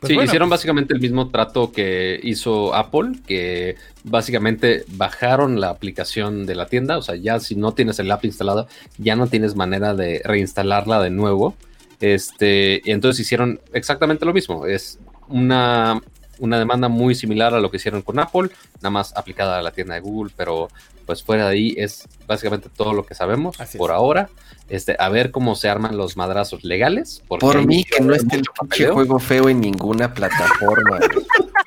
[0.00, 5.70] pues sí, hicieron pues básicamente el mismo trato que hizo Apple, que básicamente bajaron la
[5.70, 8.68] aplicación de la tienda, o sea, ya si no tienes el app instalado,
[8.98, 11.56] ya no tienes manera de reinstalarla de nuevo.
[12.00, 14.66] Este, y entonces hicieron exactamente lo mismo.
[14.66, 16.00] Es una,
[16.38, 19.70] una demanda muy similar a lo que hicieron con Apple, nada más aplicada a la
[19.70, 20.68] tienda de Google, pero
[21.06, 24.28] pues fuera de ahí es básicamente todo lo que sabemos por ahora.
[24.68, 27.22] Este, a ver cómo se arman los madrazos legales.
[27.26, 30.98] Por mí que no esté el pinche juego feo en ninguna plataforma.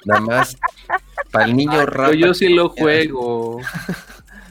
[0.05, 0.57] Nada más
[1.31, 2.13] para el niño raro.
[2.13, 3.59] Yo sí lo juego.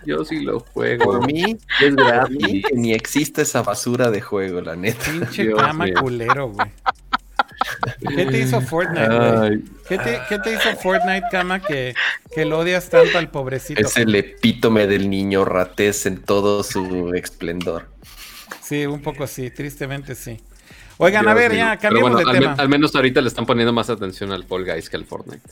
[0.05, 1.05] Yo sí lo juego.
[1.05, 2.65] Por mí es gratis.
[2.67, 5.05] que ni existe esa basura de juego, la neta.
[5.11, 6.69] Pinche cama culero, güey.
[8.17, 9.61] ¿Qué te hizo Fortnite?
[9.89, 11.95] ¿Qué te, hizo Fortnite, Cama, que,
[12.35, 13.81] que lo odias tanto al pobrecito?
[13.81, 17.89] Es el epítome del niño ratés en todo su esplendor.
[18.63, 20.41] Sí, un poco sí, tristemente sí.
[20.99, 22.55] Oigan, a ver, ya, cambiemos de tema.
[22.59, 25.49] al menos ahorita le están poniendo más atención al Fall Guys que al Fortnite.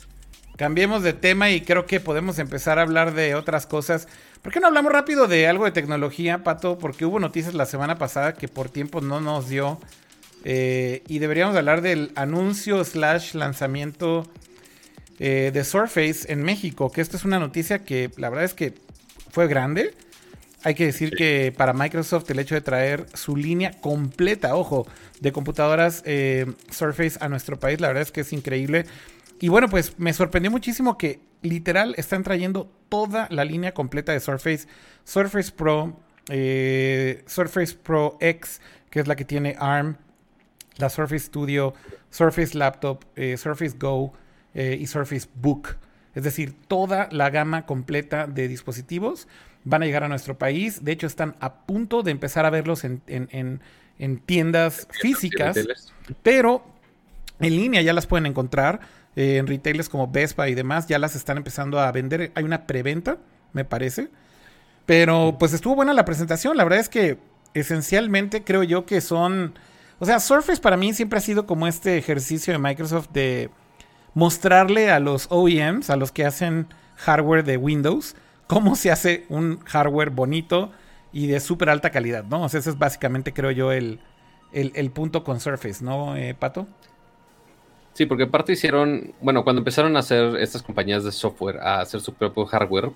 [0.56, 4.08] Cambiemos de tema y creo que podemos empezar a hablar de otras cosas.
[4.42, 6.78] ¿Por qué no hablamos rápido de algo de tecnología, Pato?
[6.78, 9.78] Porque hubo noticias la semana pasada que por tiempo no nos dio
[10.50, 14.26] eh, y deberíamos hablar del anuncio slash lanzamiento
[15.18, 18.72] eh, de Surface en México, que esto es una noticia que la verdad es que
[19.30, 19.94] fue grande.
[20.64, 24.86] Hay que decir que para Microsoft el hecho de traer su línea completa, ojo,
[25.20, 28.86] de computadoras eh, Surface a nuestro país, la verdad es que es increíble.
[29.42, 34.20] Y bueno, pues me sorprendió muchísimo que literal están trayendo toda la línea completa de
[34.20, 34.66] Surface.
[35.04, 36.00] Surface Pro,
[37.26, 39.98] Surface Pro X, que es la que tiene ARM,
[40.78, 41.74] la Surface Studio,
[42.10, 44.12] Surface Laptop, eh, Surface Go
[44.54, 45.76] eh, y Surface Book.
[46.14, 49.28] Es decir, toda la gama completa de dispositivos
[49.64, 50.84] van a llegar a nuestro país.
[50.84, 53.60] De hecho, están a punto de empezar a verlos en,
[54.26, 55.58] tiendas físicas,
[56.22, 56.64] pero
[57.40, 58.80] en línea ya las pueden encontrar.
[59.16, 62.30] Eh, en retailers como Vespa y demás ya las están empezando a vender.
[62.34, 63.18] Hay una preventa,
[63.52, 64.08] me parece.
[64.86, 66.56] Pero pues estuvo buena la presentación.
[66.56, 67.18] La verdad es que
[67.52, 69.54] esencialmente creo yo que son
[69.98, 73.50] o sea, Surface para mí siempre ha sido como este ejercicio de Microsoft de
[74.14, 78.16] mostrarle a los OEMs, a los que hacen hardware de Windows,
[78.46, 80.72] cómo se hace un hardware bonito
[81.12, 82.42] y de súper alta calidad, ¿no?
[82.42, 84.00] O sea, ese es básicamente, creo yo, el,
[84.92, 86.66] punto con Surface, ¿no, eh, Pato?
[87.92, 92.00] Sí, porque aparte hicieron, bueno, cuando empezaron a hacer estas compañías de software, a hacer
[92.00, 92.92] su propio hardware,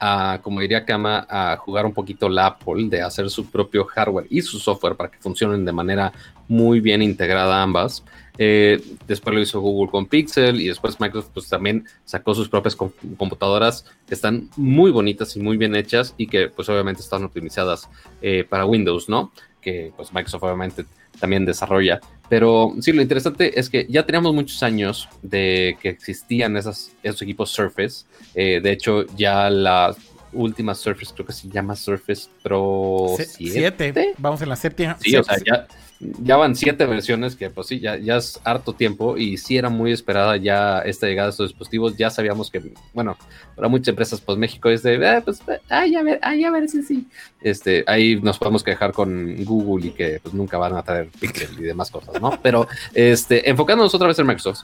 [0.00, 4.26] a, como diría Kama, a jugar un poquito la Apple de hacer su propio hardware
[4.30, 6.12] y su software para que funcionen de manera
[6.48, 8.02] muy bien integrada ambas.
[8.38, 12.74] Eh, después lo hizo Google con Pixel y después Microsoft pues, también sacó sus propias
[12.74, 17.90] computadoras que están muy bonitas y muy bien hechas y que pues obviamente están optimizadas
[18.22, 19.30] eh, para Windows, ¿no?
[19.60, 20.84] Que pues Microsoft obviamente
[21.18, 22.00] también desarrolla.
[22.28, 27.22] Pero sí, lo interesante es que ya teníamos muchos años de que existían esas, esos
[27.22, 28.06] equipos Surface.
[28.34, 29.94] Eh, de hecho, ya la
[30.32, 34.14] última Surface creo que se llama Surface Pro 7.
[34.18, 34.96] Vamos en la séptima.
[35.00, 35.66] Sí, o sea, ya
[36.00, 39.68] ya van siete versiones que pues sí, ya, ya es harto tiempo y sí era
[39.68, 41.96] muy esperada ya esta llegada de estos dispositivos.
[41.96, 43.18] Ya sabíamos que, bueno,
[43.54, 46.68] para muchas empresas, pues México es de, ah, pues, ay, a ver, ay, a ver
[46.68, 47.06] si sí.
[47.42, 51.58] Este, ahí nos podemos quejar con Google y que pues nunca van a traer Pixel
[51.58, 52.38] y demás cosas, ¿no?
[52.42, 54.62] Pero, este, enfocándonos otra vez en Microsoft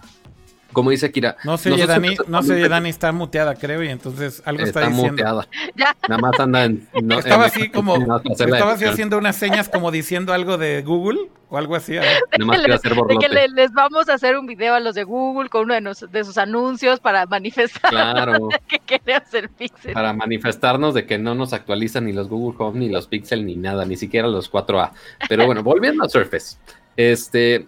[0.73, 1.37] como dice Kira.
[1.45, 5.13] No sé, Dani, no sé, Dani está muteada, creo, y entonces algo está, está diciendo.
[5.13, 5.49] muteada.
[6.09, 6.89] Nada más anda en.
[7.11, 7.97] estaba así como.
[8.39, 11.95] estaba así haciendo unas señas como diciendo algo de Google o algo así.
[11.95, 12.05] Nada
[12.45, 15.49] más quiere hacer de que les vamos a hacer un video a los de Google
[15.49, 18.49] con uno de, de sus anuncios para manifestar claro.
[18.69, 19.93] que quiere hacer Pixel.
[19.93, 23.57] Para manifestarnos de que no nos actualizan ni los Google Home, ni los Pixel, ni
[23.57, 24.91] nada, ni siquiera los 4A.
[25.29, 26.57] Pero bueno, volviendo a Surface.
[26.97, 27.67] Este,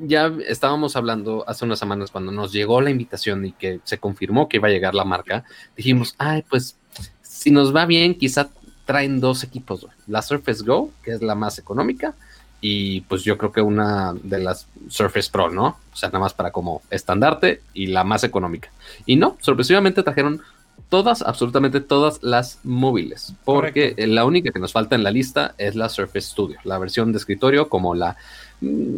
[0.00, 4.48] ya estábamos hablando hace unas semanas cuando nos llegó la invitación y que se confirmó
[4.48, 5.44] que iba a llegar la marca,
[5.76, 6.76] dijimos, ay, pues
[7.22, 8.50] si nos va bien, quizá
[8.84, 12.14] traen dos equipos, la Surface Go, que es la más económica,
[12.60, 15.78] y pues yo creo que una de las Surface Pro, ¿no?
[15.92, 18.70] O sea, nada más para como estandarte y la más económica.
[19.04, 20.40] Y no, sorpresivamente trajeron
[20.88, 25.74] todas, absolutamente todas las móviles, porque la única que nos falta en la lista es
[25.74, 28.16] la Surface Studio, la versión de escritorio como la,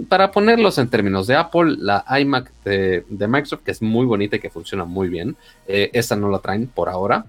[0.09, 4.41] para ponerlos en términos de Apple, la iMac de, Microsoft, que es muy bonita y
[4.41, 7.27] que funciona muy bien, eh, esta no la traen por ahora,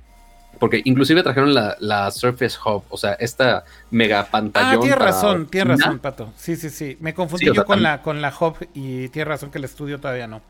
[0.60, 4.72] porque inclusive trajeron la, Surface Hub, o sea, esta mega pantalla.
[4.72, 6.34] Ah, tienes razón, tienes razón, Pato.
[6.36, 6.98] Sí, sí, sí.
[7.00, 10.28] Me confundí yo con, la, con la Hub y tienes razón que el estudio todavía
[10.28, 10.42] no.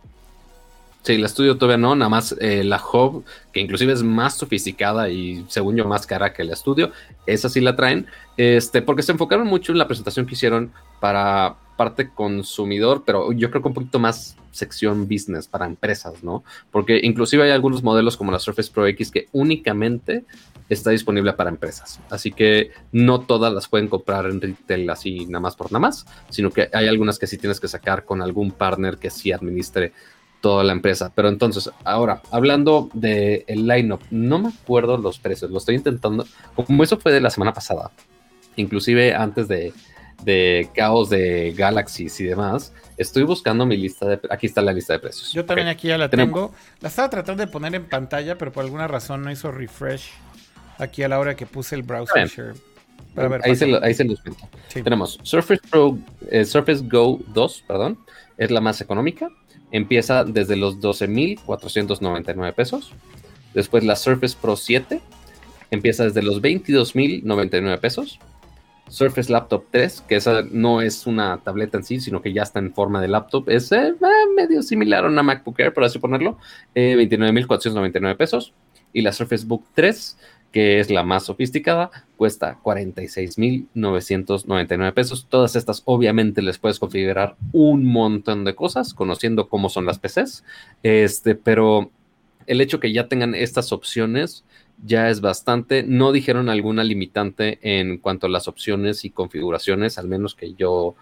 [1.04, 3.24] Sí, el estudio todavía no, nada más eh, la Hub,
[3.54, 6.92] que inclusive es más sofisticada y según yo más cara que el estudio,
[7.26, 11.56] esa sí la traen, este, porque se enfocaron mucho en la presentación que hicieron para
[11.78, 16.44] parte consumidor, pero yo creo que un poquito más sección business para empresas, ¿no?
[16.72, 20.26] Porque inclusive hay algunos modelos como la Surface Pro X que únicamente
[20.68, 22.00] está disponible para empresas.
[22.10, 26.06] Así que no todas las pueden comprar en retail así nada más por nada más,
[26.30, 29.94] sino que hay algunas que sí tienes que sacar con algún partner que sí administre
[30.42, 31.12] toda la empresa.
[31.16, 36.26] Pero entonces, ahora, hablando del el lineup, no me acuerdo los precios, lo estoy intentando,
[36.56, 37.92] como eso fue de la semana pasada,
[38.56, 39.74] inclusive antes de,
[40.24, 44.20] de caos de Galaxies y demás, estoy buscando mi lista de...
[44.30, 45.32] Aquí está la lista de precios.
[45.34, 46.54] Yo también aquí ya la tengo.
[46.82, 50.12] La estaba tratando de poner en pantalla, pero por alguna razón no hizo refresh
[50.78, 52.56] aquí a la hora que puse el browser.
[53.44, 54.48] ahí, se lo, ahí, se los cuento.
[54.74, 55.98] Tenemos Surface Pro,
[56.30, 57.98] eh, Surface Go 2, perdón,
[58.38, 59.30] es la más económica.
[59.72, 62.94] Empieza desde los 12.499 pesos.
[63.54, 65.02] Después la Surface Pro 7
[65.72, 68.20] empieza desde los 22.099 pesos.
[68.90, 72.60] Surface Laptop 3, que esa no es una tableta en sí, sino que ya está
[72.60, 73.96] en forma de laptop, es eh,
[74.36, 76.38] medio similar a una MacBook Air, por así ponerlo,
[76.76, 78.54] eh, 29.499 pesos.
[78.94, 80.18] Y la Surface Book 3,
[80.52, 85.28] que es la más sofisticada, cuesta 46.999 pesos.
[85.30, 90.46] Todas estas obviamente les puedes configurar un montón de cosas, conociendo cómo son las PCs,
[90.84, 91.92] este, pero
[92.48, 94.46] el hecho que ya tengan estas opciones
[94.84, 95.84] ya es bastante.
[95.84, 100.96] No dijeron alguna limitante en cuanto a las opciones y configuraciones, al menos que yo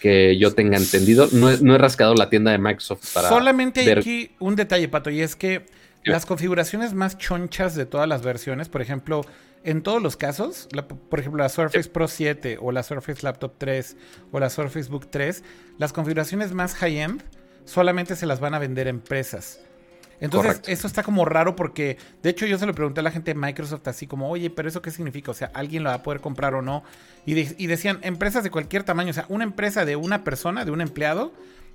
[0.00, 1.28] que yo tenga entendido.
[1.32, 3.28] No he, rascado la tienda de Microsoft para.
[3.28, 5.66] Solamente hay aquí un detalle, Pato, y es que
[6.04, 9.22] las configuraciones más chonchas de todas las versiones, por ejemplo,
[9.64, 10.68] en todos los casos,
[11.10, 13.96] por ejemplo, la Surface Pro 7 o la Surface Laptop 3
[14.32, 15.42] o la Surface Book 3,
[15.78, 17.22] las configuraciones más high-end
[17.64, 19.60] solamente se las van a vender empresas.
[20.20, 23.32] Entonces, eso está como raro porque, de hecho, yo se lo pregunté a la gente
[23.32, 25.30] de Microsoft así como, oye, pero eso qué significa?
[25.30, 26.82] O sea, ¿alguien lo va a poder comprar o no?
[27.24, 30.70] Y, y decían, empresas de cualquier tamaño, o sea, una empresa de una persona, de
[30.70, 31.32] un empleado,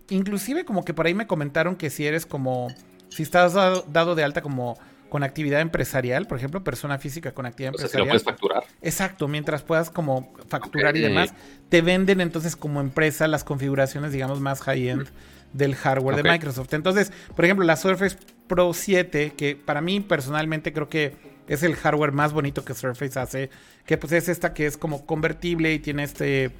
[0.10, 2.74] inclusive como que por ahí me comentaron que si eres como,
[3.10, 4.78] si estás dado, de alta como
[5.10, 7.88] con actividad empresarial, por ejemplo, persona física con actividad empresarial.
[7.88, 8.64] O sea, lo puedes facturar.
[8.82, 11.34] Exacto, mientras puedas como facturar y demás,
[11.70, 15.08] te venden entonces como empresa las configuraciones, digamos, más high-end
[15.54, 16.74] del hardware de Microsoft.
[16.74, 18.18] Entonces, por ejemplo, la Surface
[18.48, 21.16] Pro 7, que para mí personalmente creo que
[21.48, 23.50] es el hardware más bonito que Surface hace,
[23.86, 26.52] que pues es esta que es como convertible y tiene este...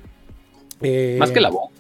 [0.82, 1.72] Eh, más que la Book.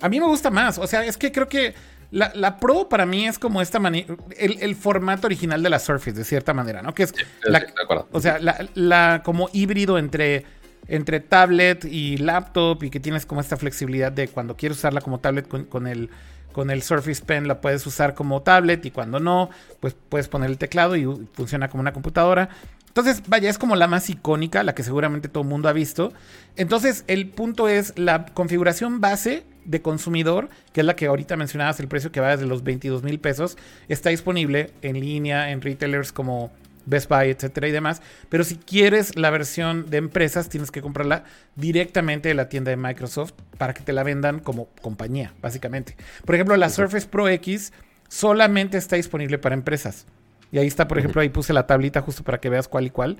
[0.00, 1.74] A mí me gusta más, o sea, es que creo que
[2.10, 6.24] la, Pro para mí es como esta manera, el, formato original de la Surface, de
[6.24, 6.94] cierta manera, ¿no?
[6.94, 7.66] Que es, la,
[8.12, 8.38] o sea,
[8.74, 10.44] la, como híbrido entre,
[10.86, 15.20] entre tablet y laptop y que tienes como esta flexibilidad de cuando quieres usarla como
[15.20, 16.10] tablet con el
[16.52, 19.50] con el Surface Pen la puedes usar como tablet y cuando no,
[19.80, 22.48] pues puedes poner el teclado y funciona como una computadora.
[22.88, 26.12] Entonces, vaya, es como la más icónica, la que seguramente todo el mundo ha visto.
[26.56, 31.78] Entonces, el punto es la configuración base de consumidor, que es la que ahorita mencionabas,
[31.78, 33.56] el precio que va desde los 22 mil pesos,
[33.88, 36.50] está disponible en línea en retailers como
[36.88, 38.02] Best Buy, etcétera y demás.
[38.28, 41.24] Pero si quieres la versión de empresas, tienes que comprarla
[41.56, 45.96] directamente de la tienda de Microsoft para que te la vendan como compañía, básicamente.
[46.24, 47.72] Por ejemplo, la Surface Pro X
[48.08, 50.06] solamente está disponible para empresas.
[50.50, 52.90] Y ahí está, por ejemplo, ahí puse la tablita justo para que veas cuál y
[52.90, 53.18] cuál.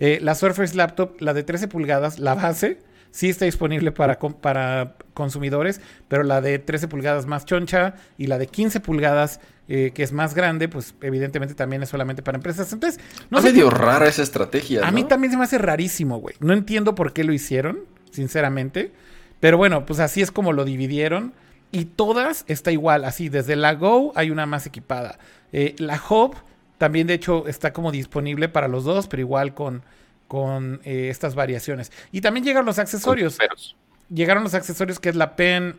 [0.00, 2.78] Eh, la Surface Laptop, la de 13 pulgadas, la base,
[3.12, 8.38] sí está disponible para, para consumidores, pero la de 13 pulgadas más choncha y la
[8.38, 12.72] de 15 pulgadas eh, que es más grande, pues evidentemente también es solamente para empresas.
[12.72, 13.00] Entonces,
[13.30, 14.86] no es medio rara esa estrategia.
[14.86, 16.34] A mí también se me hace rarísimo, güey.
[16.40, 17.80] No entiendo por qué lo hicieron,
[18.10, 18.92] sinceramente.
[19.40, 21.32] Pero bueno, pues así es como lo dividieron.
[21.72, 25.18] Y todas está igual, así, desde la Go hay una más equipada.
[25.52, 26.36] Eh, la Hub
[26.78, 29.82] también, de hecho, está como disponible para los dos, pero igual con,
[30.28, 31.90] con eh, estas variaciones.
[32.12, 33.38] Y también llegan los accesorios.
[34.08, 35.76] Llegaron los accesorios que es la pen,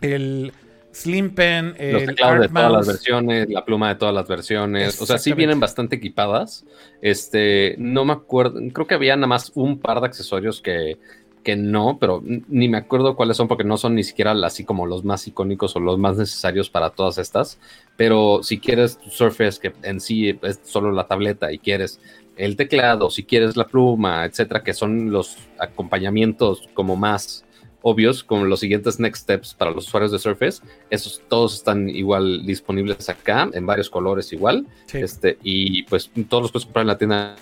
[0.00, 0.52] el
[0.92, 5.00] Slim Pen, los teclados de todas las versiones, la pluma de todas las versiones.
[5.00, 6.64] O sea, sí vienen bastante equipadas.
[7.00, 10.98] Este, no me acuerdo, creo que había nada más un par de accesorios que,
[11.42, 14.86] que no, pero ni me acuerdo cuáles son porque no son ni siquiera así como
[14.86, 17.58] los más icónicos o los más necesarios para todas estas.
[17.96, 22.00] Pero si quieres tu Surface que en sí es solo la tableta y quieres
[22.36, 27.44] el teclado, si quieres la pluma, etcétera, que son los acompañamientos como más
[27.82, 32.44] obvios, como los siguientes next steps para los usuarios de Surface, esos todos están igual
[32.46, 34.66] disponibles acá, en varios colores igual.
[34.92, 37.36] Este, y pues todos los puedes comprar en la tienda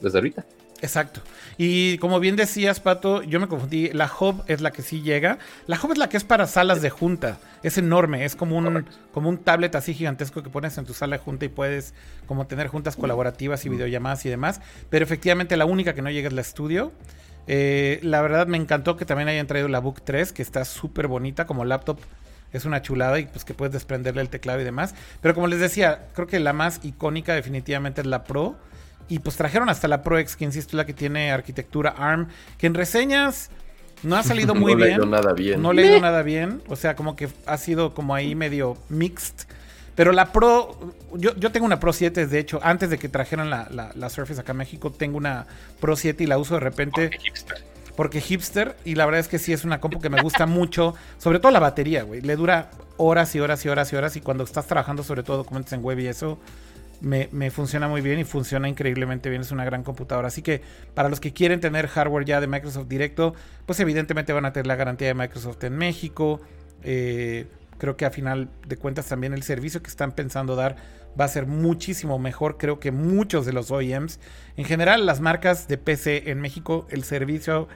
[0.00, 0.44] desde ahorita.
[0.82, 1.20] Exacto.
[1.58, 3.90] Y como bien decías, Pato, yo me confundí.
[3.92, 5.38] La Hub es la que sí llega.
[5.66, 7.38] La Hub es la que es para salas de junta.
[7.62, 8.24] Es enorme.
[8.24, 11.44] Es como un, como un tablet así gigantesco que pones en tu sala de junta
[11.44, 11.92] y puedes
[12.26, 14.60] como tener juntas colaborativas y videollamadas y demás.
[14.88, 16.92] Pero efectivamente la única que no llega es la Studio.
[17.46, 21.06] Eh, la verdad me encantó que también hayan traído la Book 3, que está súper
[21.06, 21.98] bonita como laptop.
[22.52, 24.94] Es una chulada y pues que puedes desprenderle el teclado y demás.
[25.20, 28.56] Pero como les decía, creo que la más icónica definitivamente es la Pro
[29.08, 32.66] y pues trajeron hasta la Pro X, que insisto, la que tiene arquitectura ARM, que
[32.66, 33.50] en reseñas
[34.02, 34.98] no ha salido muy bien.
[34.98, 35.62] No le nada bien.
[35.62, 36.62] No le ha ido nada bien.
[36.68, 39.46] O sea, como que ha sido como ahí medio mixed.
[40.00, 43.50] Pero la Pro, yo, yo tengo una Pro 7, de hecho, antes de que trajeran
[43.50, 45.46] la, la, Surface acá a México, tengo una
[45.78, 47.10] Pro 7 y la uso de repente.
[47.10, 47.64] Porque hipster.
[47.96, 50.94] Porque hipster, y la verdad es que sí es una compu que me gusta mucho,
[51.18, 52.22] sobre todo la batería, güey.
[52.22, 55.36] Le dura horas y horas y horas y horas, y cuando estás trabajando sobre todo
[55.36, 56.38] documentos en web y eso,
[57.02, 59.42] me, funciona muy bien y funciona increíblemente bien.
[59.42, 60.28] Es una gran computadora.
[60.28, 60.62] Así que
[60.94, 63.34] para los que quieren tener hardware ya de Microsoft directo,
[63.66, 66.40] pues evidentemente van a tener la garantía de Microsoft en México.
[66.84, 67.48] Eh,
[67.80, 70.76] creo que a final de cuentas también el servicio que están pensando dar
[71.18, 72.58] va a ser muchísimo mejor.
[72.58, 74.20] Creo que muchos de los OEMs,
[74.56, 77.66] en general las marcas de PC en México, el servicio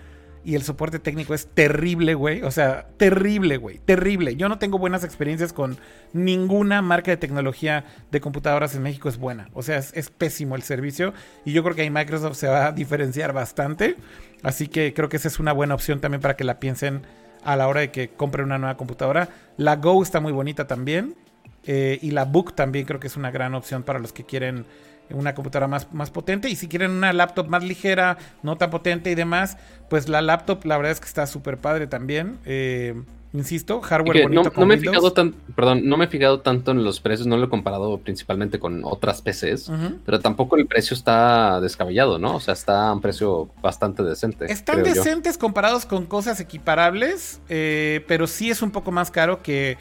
[0.45, 2.43] y el soporte técnico es terrible, güey.
[2.43, 3.79] O sea, terrible, güey.
[3.79, 4.37] Terrible.
[4.37, 5.79] Yo no tengo buenas experiencias con
[6.13, 9.09] ninguna marca de tecnología de computadoras en México.
[9.09, 9.49] Es buena.
[9.55, 11.15] O sea, es, pésimo el servicio.
[11.47, 13.97] Y yo creo que ahí Microsoft se va a diferenciar bastante.
[14.43, 17.07] Así que creo que esa es una buena opción también para que la piensen
[17.45, 19.29] a la hora de que compren una nueva computadora.
[19.57, 21.15] La Go está muy bonita también.
[21.67, 24.67] Eh, y la Book también creo que es una gran opción para los que quieren
[25.11, 26.49] una computadora más, más potente.
[26.49, 29.57] Y si quieren una laptop más ligera, no tan potente y demás,
[29.89, 32.39] pues la laptop la verdad es que está súper padre también.
[32.45, 32.95] Eh,
[33.35, 34.53] insisto, hardware bonito.
[34.57, 37.37] No, me he fijado tan, perdón, no me he fijado tanto en los precios, no
[37.37, 39.71] lo he comparado principalmente con otras PCs,
[40.07, 42.37] pero tampoco el precio está descabellado, ¿no?
[42.37, 44.51] O sea, está a un precio bastante decente.
[44.51, 49.77] Están decentes comparados con cosas equiparables, eh, pero sí es un poco más caro que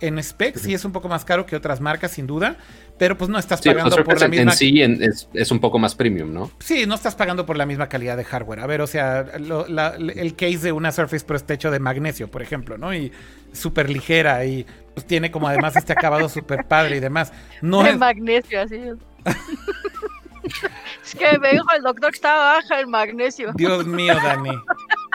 [0.00, 2.56] en spec, sí es un poco más caro que otras marcas, sin duda
[2.98, 4.52] pero pues no estás pagando por la misma.
[4.52, 6.50] En sí es, un poco más premium, ¿no?
[6.58, 8.60] Sí, no estás pagando por la misma calidad de hardware.
[8.60, 12.42] A ver, o sea, el case de una Surface Pro está hecho de magnesio, por
[12.42, 12.92] ejemplo, ¿no?
[12.92, 13.12] Y
[13.52, 17.32] súper ligera y pues tiene como además este acabado súper padre y demás.
[17.62, 18.96] No de magnesio, así es.
[21.04, 23.52] es que me dijo el doctor que estaba baja el magnesio.
[23.54, 24.50] Dios mío, Dani.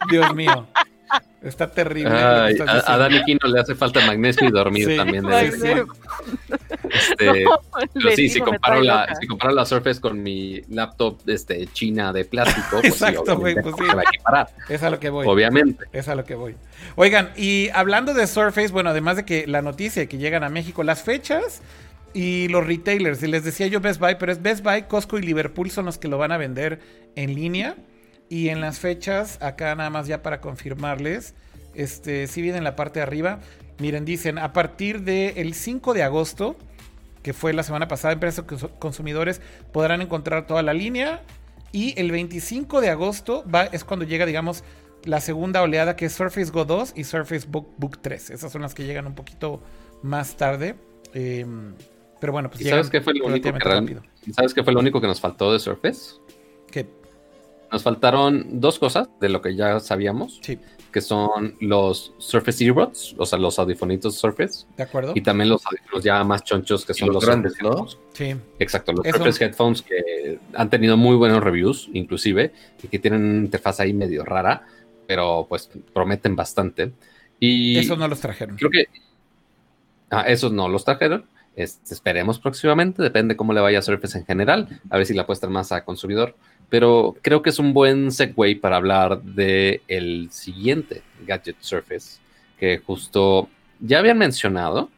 [0.10, 0.68] Dios mío.
[1.42, 2.10] Está terrible.
[2.10, 5.26] a, Dani Kino le hace falta magnesio y dormir también.
[5.32, 5.84] Este,
[7.18, 12.24] pero sí, si comparo, la, si comparo la Surface con mi laptop este, china de
[12.26, 13.84] plástico, pues Exacto, güey, pues sí.
[14.70, 15.28] Es a lo que voy.
[15.28, 15.86] Obviamente.
[15.92, 16.56] Es a lo que voy.
[16.96, 20.50] Oigan, y hablando de Surface, bueno, además de que la noticia de que llegan a
[20.50, 21.62] México, las fechas
[22.14, 25.24] y los retailers, y les decía yo Best Buy, pero es Best Buy, Costco y
[25.24, 26.80] Liverpool son los que lo van a vender
[27.16, 27.76] en línea.
[28.34, 31.36] Y en las fechas, acá nada más ya para confirmarles,
[31.76, 33.42] este, si viene en la parte de arriba,
[33.78, 36.56] miren, dicen a partir del 5 de agosto,
[37.22, 38.44] que fue la semana pasada, empresas
[38.80, 39.40] consumidores
[39.72, 41.22] podrán encontrar toda la línea.
[41.72, 44.64] Y el 25 de agosto va, es cuando llega, digamos,
[45.04, 48.32] la segunda oleada que es Surface Go 2 y Surface Book, Book 3.
[48.32, 49.62] Esas son las que llegan un poquito
[50.02, 50.74] más tarde.
[51.14, 51.76] Em,
[52.20, 55.06] pero bueno, pues ¿Sabes qué fue lo único que ¿Sabes qué fue lo único que
[55.06, 56.16] nos faltó de Surface?
[56.72, 57.03] Que
[57.74, 60.40] nos faltaron dos cosas de lo que ya sabíamos.
[60.92, 64.68] Que son los Surface Earbuds, o sea, los audifonitos Surface.
[64.78, 65.14] De acuerdo.
[65.16, 67.88] Y también los audífonos ya más chonchos que son los, grandes, ¿no?
[68.14, 68.36] Sí.
[68.60, 73.40] Exacto, los Surface Headphones que han tenido muy buenos reviews, inclusive, y que tienen una
[73.40, 74.68] interfaz ahí medio rara,
[75.08, 76.94] pero pues prometen bastante.
[77.40, 78.56] Y esos no los trajeron.
[78.56, 78.86] Creo que.
[80.12, 81.26] Ah, esos no los trajeron.
[81.56, 85.52] esperemos próximamente, depende cómo le vaya a Surface en general, a ver si la apuestan
[85.52, 86.36] más a consumidor
[86.70, 92.20] pero creo que es un buen segue para hablar de el siguiente Gadget Surface,
[92.58, 93.50] que justo
[93.80, 94.90] ya habían mencionado,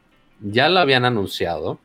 [0.41, 1.79] ya lo habían anunciado,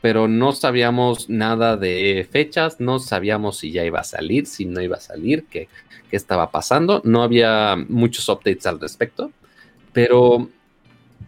[0.00, 4.80] pero no sabíamos nada de fechas, no sabíamos si ya iba a salir, si no
[4.80, 5.68] iba a salir, qué,
[6.10, 9.32] qué estaba pasando, no había muchos updates al respecto,
[9.92, 10.48] pero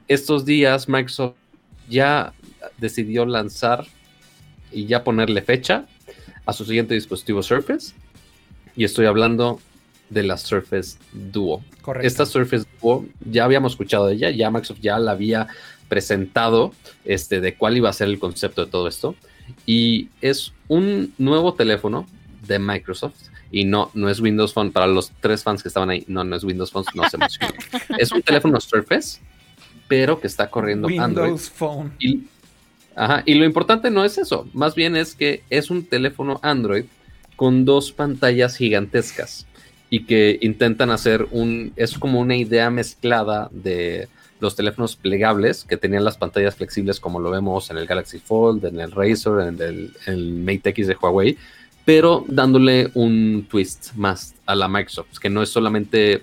[0.07, 1.35] estos días Microsoft
[1.89, 2.33] ya
[2.79, 3.87] decidió lanzar
[4.73, 5.87] y ya ponerle fecha
[6.51, 7.95] a su siguiente dispositivo Surface.
[8.77, 9.61] Y estoy hablando
[10.11, 11.65] de la Surface Duo.
[11.81, 12.07] Correcto.
[12.07, 15.47] Esta Surface Duo ya habíamos escuchado de ella, ya Microsoft ya la había
[15.89, 16.73] presentado
[17.05, 19.15] este, de cuál iba a ser el concepto de todo esto.
[19.67, 22.07] Y es un nuevo teléfono
[22.47, 23.15] de Microsoft.
[23.53, 24.71] Y no, no es Windows Phone.
[24.71, 27.57] Para los tres fans que estaban ahí, no, no es Windows Phone, no se emocionen.
[27.99, 29.21] es un teléfono Surface,
[29.89, 31.37] pero que está corriendo Windows Android.
[31.37, 31.93] Phone.
[31.99, 32.25] Y,
[32.97, 36.85] ajá, y lo importante no es eso, más bien es que es un teléfono Android
[37.37, 39.47] con dos pantallas gigantescas
[39.89, 44.09] y que intentan hacer un, es como una idea mezclada de
[44.41, 48.65] los teléfonos plegables que tenían las pantallas flexibles como lo vemos en el Galaxy Fold,
[48.65, 51.37] en el Razer, en el, el Mate X de Huawei,
[51.85, 56.23] pero dándole un twist más a la Microsoft, que no es solamente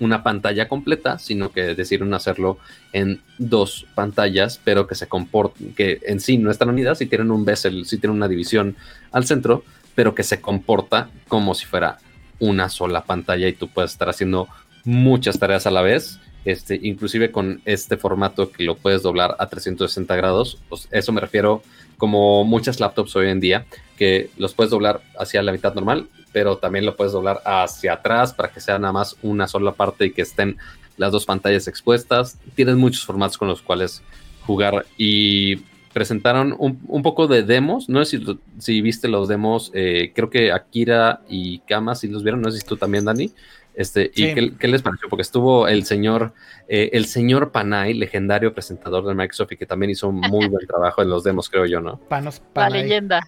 [0.00, 2.58] una pantalla completa, sino que decidieron hacerlo
[2.92, 7.30] en dos pantallas, pero que se comporten, que en sí no están unidas, y tienen
[7.30, 8.76] un bezel, sí tienen una división
[9.12, 9.64] al centro,
[9.94, 11.98] pero que se comporta como si fuera
[12.38, 14.48] una sola pantalla y tú puedes estar haciendo
[14.84, 16.18] muchas tareas a la vez.
[16.44, 20.58] Este, inclusive con este formato que lo puedes doblar a 360 grados,
[20.90, 21.62] eso me refiero
[22.02, 23.64] como muchas laptops hoy en día,
[23.96, 28.32] que los puedes doblar hacia la mitad normal, pero también lo puedes doblar hacia atrás
[28.32, 30.56] para que sea nada más una sola parte y que estén
[30.96, 32.40] las dos pantallas expuestas.
[32.56, 34.02] Tienes muchos formatos con los cuales
[34.44, 35.58] jugar y
[35.92, 37.88] presentaron un, poco de demos.
[37.88, 38.18] No sé
[38.58, 42.58] si, viste los demos, eh, creo que Akira y Kama si los vieron, no sé
[42.58, 43.30] si tú también, Dani.
[43.74, 44.34] Este, ¿Y Sí.
[44.34, 45.08] qué, qué les pareció?
[45.08, 46.34] Porque estuvo el señor,
[46.68, 50.66] eh, el señor Panay, legendario presentador de Microsoft y que también hizo un muy buen
[50.66, 51.98] trabajo en los demos, creo yo, ¿no?
[52.08, 52.82] Panos La Panay.
[52.82, 53.20] leyenda.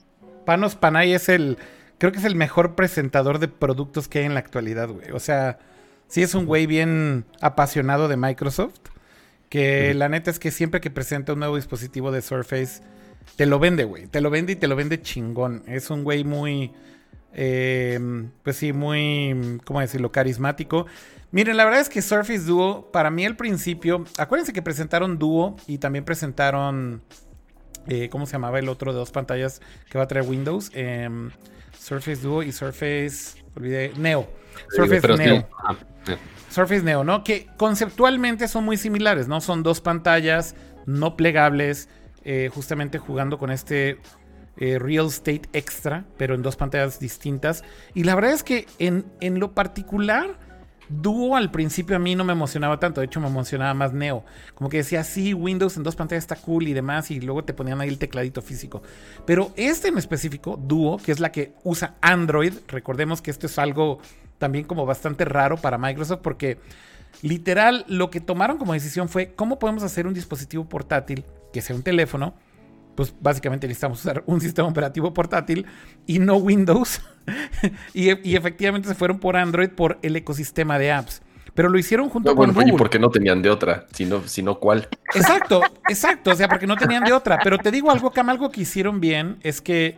[0.44, 1.56] Panos Panay es el.
[1.98, 5.10] Creo que es el mejor presentador de productos que hay en la actualidad, güey.
[5.12, 5.58] O sea,
[6.08, 8.74] sí es un güey bien apasionado de Microsoft.
[9.48, 12.82] Que la neta es que siempre que presenta un nuevo dispositivo de Surface,
[13.36, 14.06] te lo vende, güey.
[14.08, 15.62] Te lo vende y te lo vende chingón.
[15.66, 16.72] Es un güey muy.
[17.35, 17.98] Eh,
[18.43, 19.61] pues sí, muy.
[19.65, 20.11] ¿Cómo decirlo?
[20.12, 20.86] Carismático.
[21.31, 24.05] Miren, la verdad es que Surface Duo, para mí al principio.
[24.19, 27.02] Acuérdense que presentaron Duo y también presentaron.
[27.89, 30.70] eh, ¿Cómo se llamaba el otro de dos pantallas que va a traer Windows?
[30.74, 31.31] Em,
[31.78, 33.43] Surface Duo y Surface.
[33.56, 33.93] Olvidé.
[33.97, 34.28] Neo.
[34.70, 35.48] Surface Pero sí, Neo.
[35.65, 35.77] ah,
[36.51, 37.24] Surface Neo, ¿no?
[37.24, 39.40] Que conceptualmente son muy similares, ¿no?
[39.40, 40.55] Son dos pantallas
[40.86, 41.89] no plegables,
[42.24, 43.98] eh, justamente jugando con este
[44.56, 47.64] eh, Real Estate Extra, pero en dos pantallas distintas.
[47.94, 50.39] Y la verdad es que en, en lo particular,
[50.89, 54.24] Duo al principio a mí no me emocionaba tanto, de hecho me emocionaba más Neo.
[54.55, 57.55] Como que decía, sí, Windows en dos pantallas está cool y demás, y luego te
[57.55, 58.82] ponían ahí el tecladito físico.
[59.24, 63.59] Pero este en específico, Duo, que es la que usa Android, recordemos que esto es
[63.59, 63.98] algo
[64.39, 66.59] también como bastante raro para Microsoft porque
[67.22, 71.76] literal lo que tomaron como decisión fue cómo podemos hacer un dispositivo portátil que sea
[71.76, 72.35] un teléfono.
[72.94, 75.66] Pues básicamente necesitamos usar un sistema operativo portátil
[76.06, 77.00] y no Windows.
[77.94, 81.22] y, y efectivamente se fueron por Android por el ecosistema de apps.
[81.54, 82.74] Pero lo hicieron junto No, con bueno, Google.
[82.74, 84.88] y porque no tenían de otra, sino, sino cuál.
[85.14, 86.32] Exacto, exacto.
[86.32, 87.38] O sea, porque no tenían de otra.
[87.44, 89.96] Pero te digo algo, Cam, algo que hicieron bien es que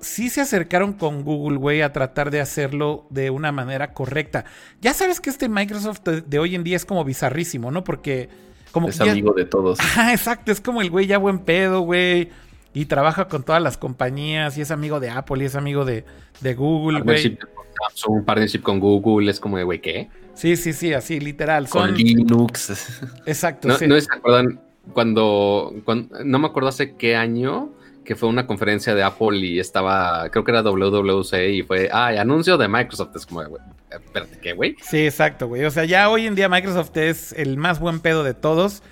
[0.00, 4.44] sí se acercaron con Google, güey, a tratar de hacerlo de una manera correcta.
[4.80, 7.82] Ya sabes que este Microsoft de, de hoy en día es como bizarrísimo, ¿no?
[7.82, 8.28] Porque
[8.72, 9.78] como Es que ya- amigo de todos.
[10.10, 10.52] Exacto.
[10.52, 12.30] Es como el güey ya buen pedo, güey.
[12.74, 14.56] Y trabaja con todas las compañías.
[14.58, 16.04] Y es amigo de Apple y es amigo de,
[16.40, 17.36] de Google, güey.
[17.36, 17.48] con
[17.90, 20.08] Samsung, partnership con Google, es como de, güey, ¿qué?
[20.34, 21.68] Sí, sí, sí, así, literal.
[21.68, 21.94] Con.
[21.94, 23.00] Linux.
[23.26, 23.86] Exacto, No, sí.
[23.86, 24.60] no se acuerdan
[24.92, 27.70] cuando, cuando- no me acuerdo hace qué año
[28.08, 32.06] que fue una conferencia de Apple y estaba, creo que era WWC y fue, ah,
[32.18, 33.14] anuncio de Microsoft.
[33.14, 34.76] Es como, güey, espérate, ¿qué, güey?
[34.80, 35.66] Sí, exacto, güey.
[35.66, 38.82] O sea, ya hoy en día Microsoft es el más buen pedo de todos.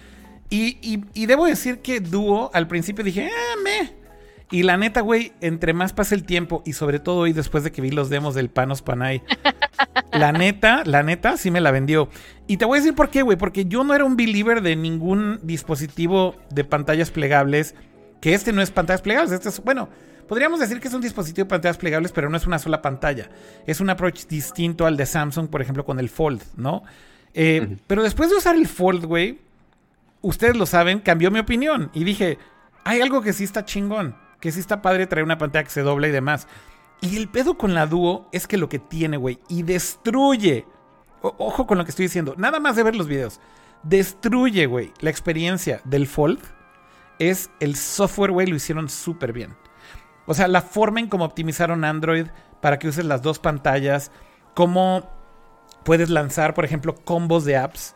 [0.51, 3.95] Y, y- y debo decir que Duo, al principio dije, ah, me.
[4.51, 7.73] Y la neta, güey, entre más pasa el tiempo y sobre todo hoy después de
[7.73, 9.23] que vi los demos del Panos Panay,
[10.13, 12.11] la neta, la neta, sí me la vendió.
[12.47, 14.77] Y te voy a decir por qué, güey, porque yo no era un believer de
[14.77, 17.75] ningún dispositivo de pantallas plegables,
[18.21, 19.89] que este no es pantallas plegables, este es, bueno,
[20.29, 23.29] podríamos decir que es un dispositivo de pantallas plegables, pero no es una sola pantalla.
[23.67, 26.83] Es un approach distinto al de Samsung, por ejemplo, con el Fold, ¿no?
[27.35, 27.77] Eh.
[27.87, 29.39] Pero después de usar el Fold, güey,
[30.23, 31.91] ustedes lo saben, cambió mi opinión.
[31.93, 32.39] Y dije,
[32.85, 35.83] hay algo que sí está chingón, que sí está padre traer una pantalla que se
[35.83, 36.49] dobla y demás.
[37.03, 40.65] Y el pedo con la Duo es que lo que tiene, güey, y destruye.
[41.23, 43.39] o- ojo con lo que estoy diciendo, nada más de ver los videos.
[43.83, 46.39] Destruye, güey, la experiencia del Fold.
[47.19, 49.57] Es el software, güey, lo hicieron súper bien.
[50.27, 52.27] O sea, la forma en cómo optimizaron Android
[52.61, 54.11] para que uses las dos pantallas,
[54.55, 55.09] cómo
[55.85, 57.95] puedes lanzar, por ejemplo, combos de apps.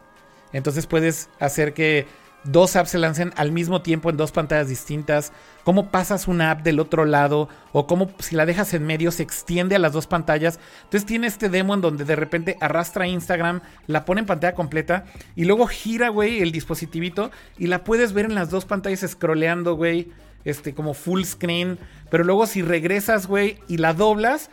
[0.53, 2.07] Entonces puedes hacer que
[2.45, 5.33] dos apps se lancen al mismo tiempo en dos pantallas distintas,
[5.65, 9.23] cómo pasas una app del otro lado o cómo si la dejas en medio se
[9.23, 10.59] extiende a las dos pantallas.
[10.85, 15.05] Entonces tiene este demo en donde de repente arrastra Instagram, la pone en pantalla completa
[15.37, 19.75] y luego gira, güey, el dispositivito y la puedes ver en las dos pantallas scrolleando,
[19.75, 20.13] güey,
[20.45, 21.79] este como full screen,
[22.11, 24.51] pero luego si regresas, güey, y la doblas,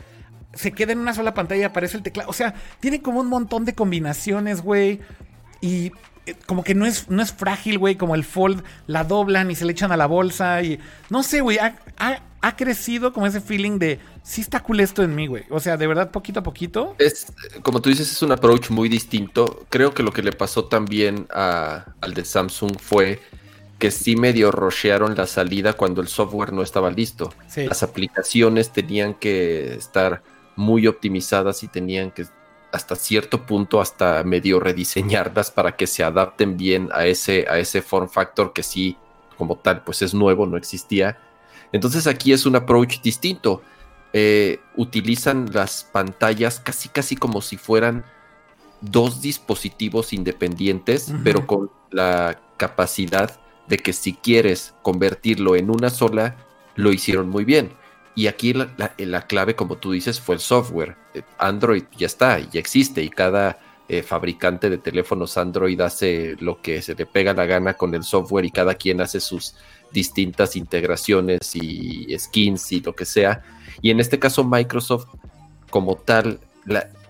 [0.53, 2.29] se queda en una sola pantalla y aparece el teclado.
[2.29, 4.99] O sea, tiene como un montón de combinaciones, güey.
[5.61, 5.91] Y
[6.45, 9.65] como que no es, no es frágil, güey, como el Fold, la doblan y se
[9.65, 10.79] le echan a la bolsa y
[11.09, 11.75] no sé, güey, ha,
[12.55, 15.43] crecido como ese feeling de sí está cool esto en mí, güey.
[15.49, 16.95] O sea, de verdad, poquito a poquito.
[16.97, 17.27] Es,
[17.61, 19.65] como tú dices, es un approach muy distinto.
[19.69, 23.19] Creo que lo que le pasó también al de Samsung fue
[23.79, 27.33] que sí medio rochearon la salida cuando el software no estaba listo.
[27.55, 30.23] Las aplicaciones tenían que estar
[30.55, 32.25] muy optimizadas y tenían que
[32.77, 37.81] hasta cierto punto hasta medio rediseñarlas para que se adapten bien a ese, a ese
[37.81, 38.95] form factor que sí,
[39.37, 41.19] como tal, pues es nuevo, no existía.
[41.71, 43.61] Entonces aquí es un approach distinto.
[44.13, 48.05] Eh, utilizan las pantallas casi casi como si fueran
[48.79, 56.35] dos dispositivos independientes, pero con la capacidad de que si quieres convertirlo en una sola,
[56.75, 57.71] lo hicieron muy bien.
[58.17, 60.95] Y aquí la, clave, como tú dices, fue el software.
[61.13, 66.59] Eh, Android ya está, ya existe y cada eh, fabricante de teléfonos Android hace lo
[66.59, 69.53] que se le pega la gana con el software y cada quien hace sus
[69.91, 73.43] distintas integraciones y skins y lo que sea.
[73.83, 75.09] Y en este caso Microsoft
[75.69, 76.39] como tal,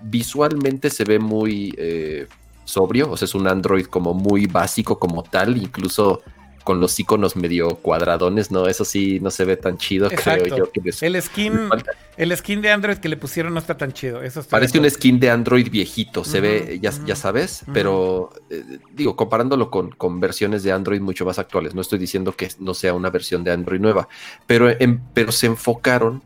[0.01, 2.27] visualmente se ve muy eh,
[2.65, 6.21] sobrio, o sea, es un Android como muy básico como tal, incluso
[6.67, 8.67] con los iconos medio cuadradones, ¿no?
[8.67, 10.69] Eso sí no se ve tan chido, creo yo.
[10.69, 11.69] Que el skin,
[12.17, 14.21] el skin de Android que le pusieron no está tan chido.
[14.21, 19.15] Eso Parece un skin de Android viejito, se ve, ya, ya sabes, pero eh, digo,
[19.15, 22.93] comparándolo con, con, versiones de Android mucho más actuales, no estoy diciendo que no sea
[22.93, 24.09] una versión de Android nueva,
[24.45, 24.67] pero,
[25.13, 26.21] pero se enfocaron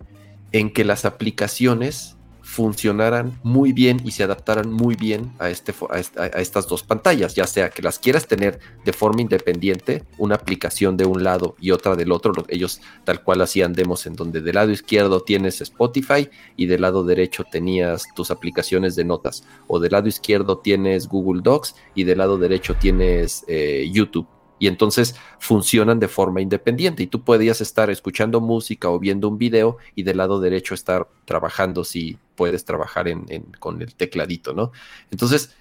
[0.54, 2.18] en que las aplicaciones
[2.52, 7.48] funcionaran muy bien y se adaptaran muy bien a, este, a, estas dos pantallas, ya
[7.48, 11.96] sea que las quieras tener de forma independiente, una aplicación de un lado y otra
[11.96, 16.66] del otro, ellos tal cual hacían demos en donde del lado izquierdo tienes Spotify y
[16.66, 21.76] del lado derecho tenías tus aplicaciones de notas, o del lado izquierdo tienes Google Docs
[21.96, 24.28] y del lado derecho tienes eh, YouTube.
[24.62, 29.40] Y entonces funcionan de forma independiente y tú podías estar escuchando música o viendo un
[29.40, 33.24] video y del lado derecho estar trabajando si puedes trabajar en,
[33.60, 34.72] con el tecladito, ¿no?
[35.12, 35.54] Entonces,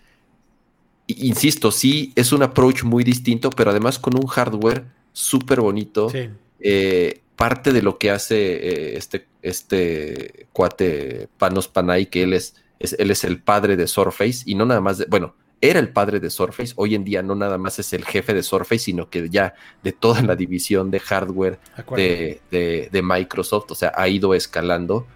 [1.07, 6.11] insisto, sí es un approach muy distinto, pero además con un hardware súper bonito.
[6.59, 12.55] Eh, parte de lo que hace eh, este, este cuate Panos Panay, que él es,
[12.79, 15.91] es, él es el padre de Surface y no nada más de, bueno, era el
[15.91, 19.11] padre de Surface, hoy en día no nada más es el jefe de Surface, sino
[19.11, 19.53] que ya
[19.83, 21.61] de toda la división de hardware
[21.95, 25.07] de, Microsoft, o sea, ha ido escalando,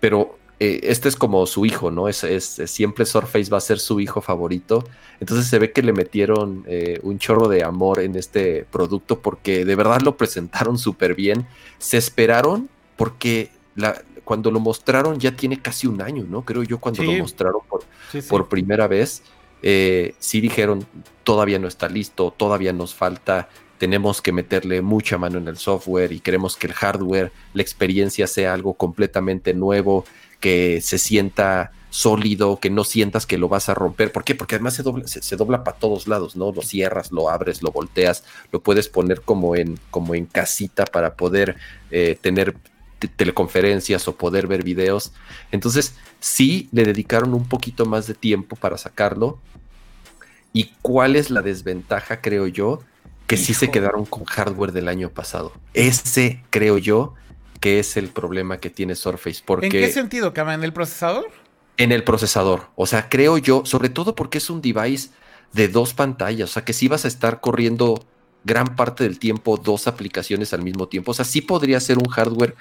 [0.00, 2.08] pero eh, este es como su hijo, ¿no?
[2.08, 4.84] Es, es, siempre Surface va a ser su hijo favorito,
[5.20, 9.64] entonces se ve que le metieron eh, un chorro de amor en este producto porque
[9.64, 11.46] de verdad lo presentaron súper bien,
[11.78, 16.44] se esperaron porque la, cuando lo mostraron ya tiene casi un año, ¿no?
[16.44, 17.84] Creo yo cuando lo mostraron por,
[18.28, 19.22] por primera vez
[19.66, 20.86] eh, sí dijeron,
[21.22, 23.48] todavía no está listo, todavía nos falta,
[23.78, 28.26] tenemos que meterle mucha mano en el software y queremos que el hardware, la experiencia
[28.26, 30.04] sea algo completamente nuevo,
[30.44, 34.12] que se sienta sólido, que no sientas que lo vas a romper.
[34.12, 34.34] ¿Por qué?
[34.34, 36.52] Porque además se dobla, se, dobla para todos lados, ¿no?
[36.52, 41.14] Lo cierras, lo abres, lo volteas, lo puedes poner como en, como en casita para
[41.14, 41.56] poder
[41.90, 42.54] eh, tener
[43.16, 45.12] teleconferencias o poder ver videos.
[45.50, 49.38] Entonces, sí le dedicaron un poquito más de tiempo para sacarlo.
[50.52, 52.80] ¿Y cuál es la desventaja, creo yo?
[53.26, 55.54] Que sí se quedaron con hardware del año pasado.
[55.72, 57.14] Ese, creo yo,
[57.64, 59.42] que es el problema que tiene Surface.
[59.42, 60.52] Porque, ¿En qué sentido, Cama?
[60.52, 61.30] ¿En el procesador?
[61.78, 62.68] En el procesador.
[62.76, 65.08] O sea, creo yo, sobre todo porque es un device
[65.54, 66.50] de dos pantallas.
[66.50, 68.04] O sea, que si vas a estar corriendo
[68.44, 71.12] gran parte del tiempo dos aplicaciones al mismo tiempo.
[71.12, 72.54] O sea, sí podría ser un hardware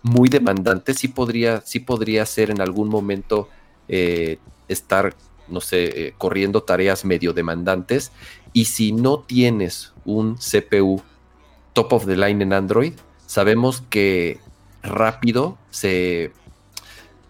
[0.00, 3.50] muy demandante, sí podría, sí podría ser en algún momento
[3.88, 4.38] eh,
[4.68, 5.14] estar,
[5.48, 8.10] no sé, eh, corriendo tareas medio demandantes.
[8.54, 11.02] Y si no tienes un CPU
[11.74, 12.94] top of the line en Android,
[13.26, 14.45] sabemos que
[14.86, 16.32] rápido se...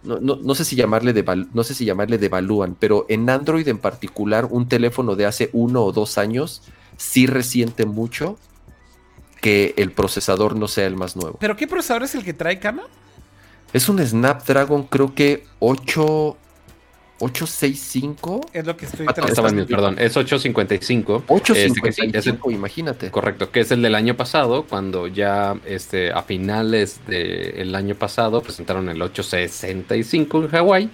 [0.03, 1.13] No, sé si llamarle
[1.53, 5.83] no sé si llamarle devalúan, pero en Android en particular, un teléfono de hace uno
[5.83, 6.61] o dos años
[6.95, 8.37] sí resiente mucho
[9.41, 11.37] que el procesador no sea el más nuevo.
[11.39, 12.83] ¿Pero qué procesador es el que trae Kama?
[13.73, 16.37] Es un Snapdragon, creo que 8.
[17.19, 19.65] 865 es lo que estoy ah, tratando.
[19.65, 21.23] perdón, es 855.
[21.27, 23.09] 855, imagínate.
[23.09, 28.41] Correcto, que es el del año pasado, cuando ya este, a finales del año pasado
[28.41, 30.89] presentaron el 865 en Hawái.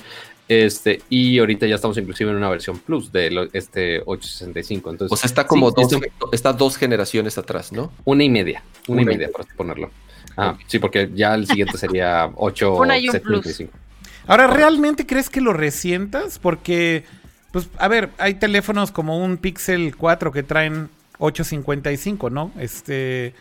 [0.49, 4.91] Este, y ahorita ya estamos inclusive en una versión plus de este 865.
[4.91, 5.95] Entonces, o sea, está como dos,
[6.31, 7.91] está dos generaciones atrás, ¿no?
[8.03, 8.63] Una y media.
[8.87, 9.91] Una, y media, por ponerlo.
[10.35, 13.71] Ah, sí, porque ya el siguiente sería 875.
[14.27, 16.39] Ahora, ¿realmente crees que lo resientas?
[16.39, 17.03] Porque,
[17.51, 20.89] pues, a ver, hay teléfonos como un Pixel 4 que traen
[21.19, 22.51] 855, ¿no?
[22.57, 23.33] Este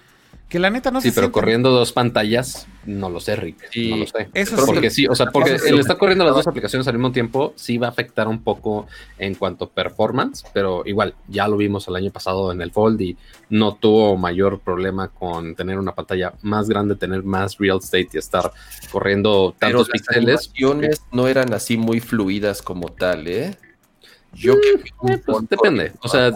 [0.52, 3.56] que la neta no sí, pero corriendo dos pantallas, no lo sé, Rick.
[3.74, 4.28] no lo sé.
[4.34, 7.54] Eso porque sí, o sea, porque el estar corriendo las dos aplicaciones al mismo tiempo
[7.56, 11.88] sí va a afectar un poco en cuanto a performance, pero igual, ya lo vimos
[11.88, 13.16] el año pasado en el Fold y
[13.48, 18.18] no tuvo mayor problema con tener una pantalla más grande, tener más real estate y
[18.18, 18.52] estar
[18.90, 20.52] corriendo tantos píxeles.
[20.54, 23.56] Las no eran así muy fluidas como tal, ¿eh?
[24.34, 25.92] Yo mm, eh, pues, depende.
[26.02, 26.30] O sea,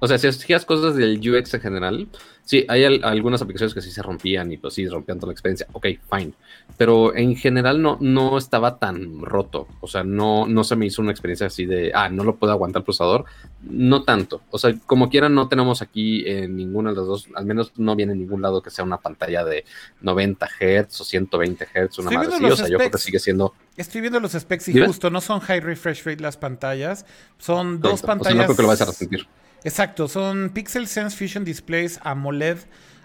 [0.00, 2.08] o sea, si hacías cosas del UX en general,
[2.44, 5.66] sí, hay algunas aplicaciones que sí se rompían y pues sí, rompían toda la experiencia.
[5.72, 6.32] Ok, fine.
[6.76, 9.66] Pero en general no, no estaba tan roto.
[9.80, 12.52] O sea, no, no se me hizo una experiencia así de, ah, no lo puedo
[12.52, 13.24] aguantar el procesador.
[13.62, 14.40] No tanto.
[14.50, 17.96] O sea, como quiera, no tenemos aquí en ninguna de las dos, al menos no
[17.96, 19.64] viene en ningún lado que sea una pantalla de
[20.00, 22.44] 90 Hz o 120 Hz, una madre así.
[22.44, 23.52] O sea, yo creo que sigue siendo.
[23.76, 27.04] Estoy viendo los specs y justo no son high refresh rate las pantallas,
[27.38, 28.20] son dos pantallas.
[28.20, 29.26] O sea, no creo que lo vayas a resentir.
[29.64, 32.58] Exacto, son Pixel Sense Fusion Displays AMOLED.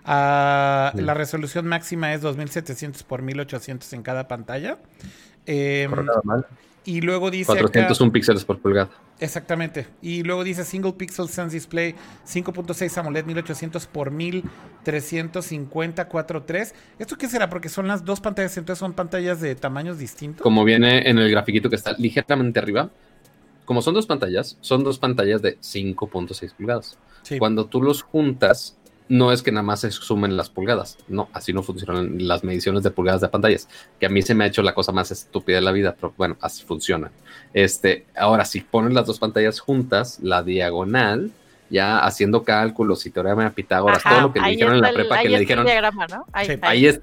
[0.05, 4.77] Ah, la resolución máxima es 2700 x 1800 en cada pantalla.
[5.45, 5.87] Eh,
[6.85, 7.53] y luego dice.
[7.53, 8.89] 401 píxeles por pulgada.
[9.19, 9.87] Exactamente.
[10.01, 11.95] Y luego dice Single Pixel Sense Display
[12.27, 16.73] 5.6 AMOLED 1800 x 1350 4.3.
[16.99, 17.49] ¿Esto qué será?
[17.49, 20.41] Porque son las dos pantallas, entonces son pantallas de tamaños distintos.
[20.41, 22.89] Como viene en el grafiquito que está ligeramente arriba,
[23.65, 26.97] como son dos pantallas, son dos pantallas de 5.6 pulgadas.
[27.39, 28.77] Cuando tú los juntas,
[29.09, 30.97] no es que nada más se sumen las pulgadas.
[31.07, 33.67] No, así no funcionan las mediciones de pulgadas de pantallas.
[33.99, 36.13] Que a mí se me ha hecho la cosa más estúpida de la vida, pero
[36.17, 37.11] bueno, así funciona.
[37.53, 41.31] Este, ahora, si pones las dos pantallas juntas, la diagonal,
[41.69, 45.21] ya haciendo cálculos y teorema de Pitágoras, todo lo que le dijeron en la prepa,
[45.21, 45.67] que le dijeron.
[46.61, 46.99] Ahí, es,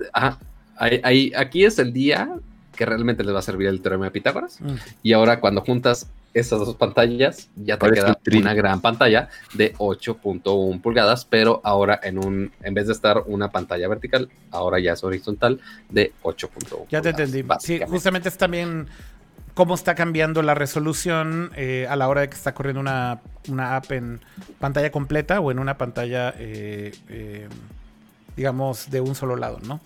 [0.77, 2.31] ahí, aquí es el día
[2.77, 4.61] que realmente les va a servir el teorema de Pitágoras.
[4.61, 4.74] Mm.
[5.03, 10.81] Y ahora, cuando juntas esas dos pantallas, ya te queda una gran pantalla de 8.1
[10.81, 15.02] pulgadas, pero ahora en un, en vez de estar una pantalla vertical, ahora ya es
[15.02, 16.86] horizontal de 8.1.
[16.90, 17.44] Ya te entendí.
[17.61, 18.86] Sí, justamente es también
[19.55, 23.93] cómo está cambiando la resolución eh, a la hora de que está corriendo una, app
[23.93, 24.20] en
[24.59, 27.48] pantalla completa o en una pantalla, eh, eh,
[28.36, 29.81] digamos, de un solo lado, ¿no?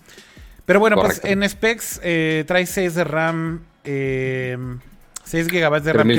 [0.65, 1.99] Pero bueno, pues en specs
[2.45, 3.61] trae 6 de RAM.
[5.25, 6.09] 6 GB de RAM.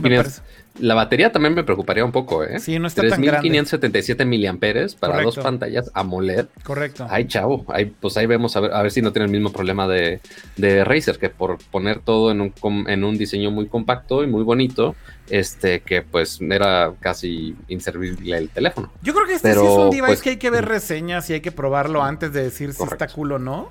[0.78, 2.58] La batería también me preocuparía un poco, ¿eh?
[2.60, 3.48] Sí, no está tan grande.
[3.48, 6.46] 3577 miliamperes para dos pantallas AMOLED.
[6.62, 7.06] Correcto.
[7.08, 7.64] Ay, chavo.
[7.68, 10.20] Ahí, pues ahí vemos a ver, a ver si no tiene el mismo problema de,
[10.56, 12.52] de Razer, que por poner todo en un,
[12.88, 14.94] en un diseño muy compacto y muy bonito,
[15.30, 18.92] este, que pues era casi inservible el teléfono.
[19.02, 21.34] Yo creo que este sí es un device pues, que hay que ver reseñas y
[21.34, 23.70] hay que probarlo antes de decir si está cool o no.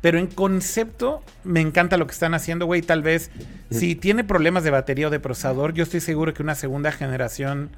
[0.00, 2.80] Pero en concepto, me encanta lo que están haciendo, güey.
[2.82, 3.30] Tal vez,
[3.70, 7.70] si tiene problemas de batería o de procesador, yo estoy seguro que una segunda generación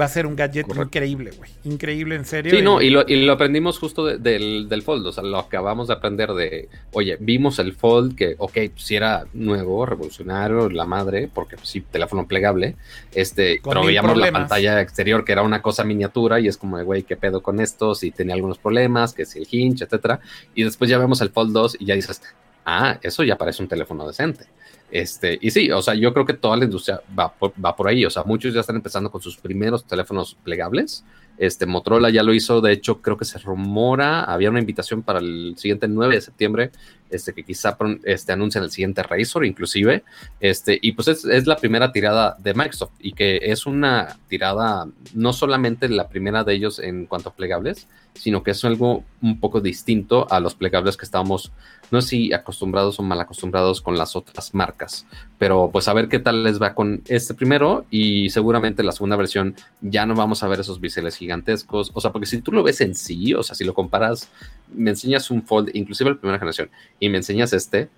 [0.00, 1.50] va a ser un gadget increíble, güey.
[1.64, 2.52] Increíble, en serio.
[2.54, 5.06] Sí, no, y lo, y lo aprendimos justo del, del, Fold.
[5.06, 8.96] O sea, lo acabamos de aprender de, oye, vimos el Fold que, ok, pues sí
[8.96, 12.76] era nuevo, revolucionario, la madre, porque pues, sí, teléfono plegable.
[13.12, 17.02] Este, pero veíamos la pantalla exterior que era una cosa miniatura y es como, güey,
[17.02, 17.94] ¿qué pedo con esto?
[17.94, 20.20] Si tenía algunos problemas, que si el hinge, etcétera.
[20.54, 22.22] Y después ya vemos el Fold 2 y ya dices,
[22.64, 24.46] ah, eso ya parece un teléfono decente.
[24.90, 27.88] Este, y sí, o sea, yo creo que toda la industria va por, va por
[27.88, 28.04] ahí.
[28.04, 31.04] O sea, muchos ya están empezando con sus primeros teléfonos plegables.
[31.38, 35.18] Este, Motorola ya lo hizo, de hecho, creo que se rumora, había una invitación para
[35.18, 36.70] el siguiente 9 de septiembre,
[37.12, 40.04] este, que quizá este, anuncien el siguiente Razor, inclusive.
[40.40, 44.86] Este, y pues es, es, la primera tirada de Microsoft y que es una tirada,
[45.14, 49.40] no solamente la primera de ellos en cuanto a plegables, sino que es algo un
[49.40, 51.52] poco distinto a los plegables que estábamos
[51.92, 55.06] no sé si acostumbrados o mal acostumbrados con las otras marcas,
[55.38, 59.16] pero pues a ver qué tal les va con este primero y seguramente la segunda
[59.16, 62.62] versión ya no vamos a ver esos biseles gigantescos, o sea, porque si tú lo
[62.62, 64.30] ves en sí, o sea, si lo comparas,
[64.74, 67.88] me enseñas un Fold, inclusive la primera generación, y me enseñas este,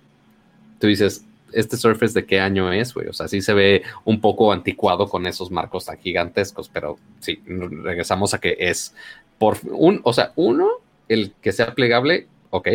[0.79, 3.07] tú dices, este Surface de qué año es, güey.
[3.07, 7.41] O sea, sí se ve un poco anticuado con esos marcos tan gigantescos, pero sí,
[7.45, 8.93] regresamos a que es
[9.37, 10.67] por un, o sea, uno,
[11.07, 12.67] el que sea plegable, ok,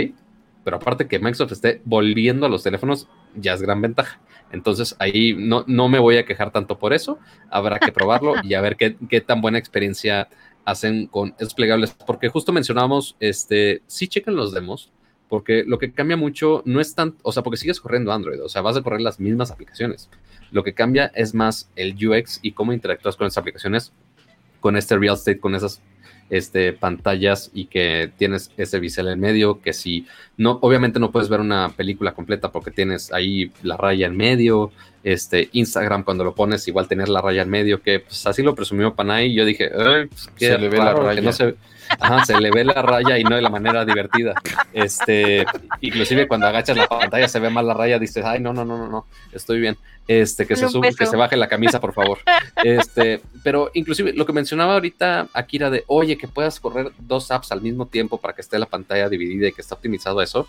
[0.64, 4.20] pero aparte que Microsoft esté volviendo a los teléfonos, ya es gran ventaja.
[4.52, 7.18] Entonces ahí no, no me voy a quejar tanto por eso.
[7.50, 10.28] Habrá que probarlo y a ver qué, qué tan buena experiencia
[10.64, 11.94] hacen con esos plegables.
[12.06, 14.90] Porque justo mencionábamos, este, sí chequen los demos,
[15.28, 18.48] porque lo que cambia mucho no es tan, o sea, porque sigues corriendo Android, o
[18.48, 20.10] sea, vas a correr las mismas aplicaciones.
[20.50, 23.92] Lo que cambia es más el UX y cómo interactúas con esas aplicaciones,
[24.58, 25.80] con este real estate, con esas
[26.30, 30.06] este, pantallas y que tienes ese bisel en medio, que si
[30.36, 34.72] no, obviamente no puedes ver una película completa porque tienes ahí la raya en medio,
[35.02, 38.54] este, Instagram cuando lo pones igual tener la raya en medio, que pues así lo
[38.54, 41.32] presumió Panay y yo dije, pues, se le ve la raya.
[41.32, 41.54] se,
[42.26, 44.34] se le ve la raya y no de la manera divertida.
[44.72, 45.44] Este,
[45.80, 48.78] inclusive cuando agachas la pantalla se ve mal la raya, dices, ay, no, no, no,
[48.78, 49.76] no, no, estoy bien.
[50.06, 52.18] Este, que se sube, que se baje la camisa, por favor.
[52.64, 57.52] Este, pero inclusive lo que mencionaba ahorita Akira de, oye, que puedas correr dos apps
[57.52, 60.48] al mismo tiempo para que esté la pantalla dividida y que está optimizado eso.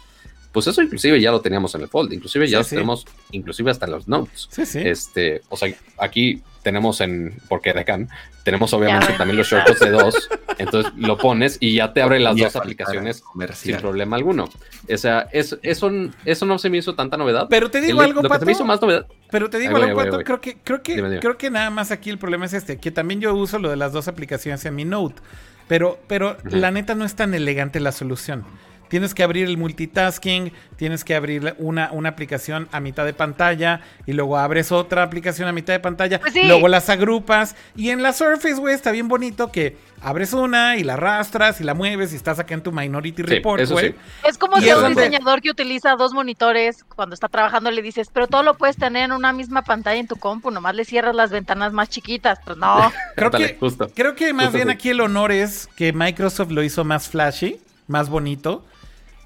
[0.52, 3.86] Pues eso inclusive ya lo teníamos en el Fold, inclusive ya lo tenemos, inclusive hasta
[3.86, 4.48] en los notes.
[4.52, 4.80] Sí, sí.
[4.80, 8.10] Este, o sea, aquí tenemos en, porque Decan,
[8.44, 12.36] tenemos obviamente también los shortcuts de dos, entonces lo pones y ya te abre las
[12.36, 13.24] dos aplicaciones
[13.54, 14.50] sin problema alguno.
[14.92, 15.90] O sea, eso, eso,
[16.26, 17.48] eso no se me hizo tanta novedad.
[17.50, 19.08] Pero te digo algo, lo que se me hizo más novedad.
[19.30, 22.18] Pero te digo algo, Pato, creo que, creo que, creo que nada más aquí el
[22.18, 25.22] problema es este, que también yo uso lo de las dos aplicaciones en mi Note,
[25.68, 28.44] pero, pero la neta no es tan elegante la solución.
[28.92, 33.80] Tienes que abrir el multitasking, tienes que abrir una, una aplicación a mitad de pantalla
[34.06, 38.04] y luego abres otra aplicación a mitad de pantalla, Pues luego las agrupas y en
[38.04, 42.12] la Surface, güey, está bien bonito que abres una y la arrastras y la mueves
[42.12, 43.92] y estás acá en tu Minority Report, güey.
[43.92, 43.96] sí.
[44.28, 48.28] Es como si un diseñador que utiliza dos monitores cuando está trabajando le dices, pero
[48.28, 51.32] todo lo puedes tener en una misma pantalla en tu compu, nomás le cierras las
[51.32, 52.40] ventanas más chiquitas.
[52.44, 52.92] Pues no.
[53.16, 53.90] Creo que, justo.
[53.96, 54.76] creo que más Justo bien así.
[54.76, 58.66] aquí el honor es que Microsoft lo hizo más flashy, más bonito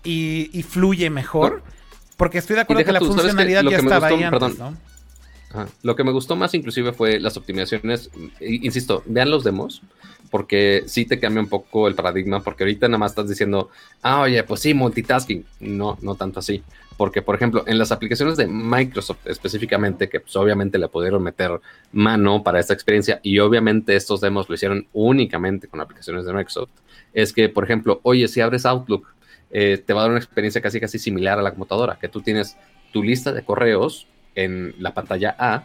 [0.05, 1.63] y, y fluye mejor.
[2.17, 4.57] Porque estoy de acuerdo que la funcionalidad Lo ya que estaba gustó- ahí antes, perdón.
[5.51, 5.59] ¿no?
[5.61, 5.69] Ajá.
[5.83, 8.09] Lo que me gustó más inclusive fue las optimizaciones.
[8.39, 9.81] Insisto, vean los demos,
[10.29, 13.69] porque sí te cambia un poco el paradigma, porque ahorita nada más estás diciendo,
[14.01, 15.45] ah, oye, pues sí, multitasking.
[15.61, 16.63] No, no tanto así.
[16.97, 21.59] Porque, por ejemplo, en las aplicaciones de Microsoft específicamente, que pues obviamente le pudieron meter
[21.91, 26.69] mano para esta experiencia, y obviamente estos demos lo hicieron únicamente con aplicaciones de Microsoft,
[27.13, 29.07] es que, por ejemplo, oye, si abres Outlook,
[29.57, 32.19] eh, te va a dar una experiencia casi casi similar a la computadora, que tú
[32.19, 32.57] tienes
[32.91, 34.05] tu lista de correos
[34.35, 35.63] en la pantalla A,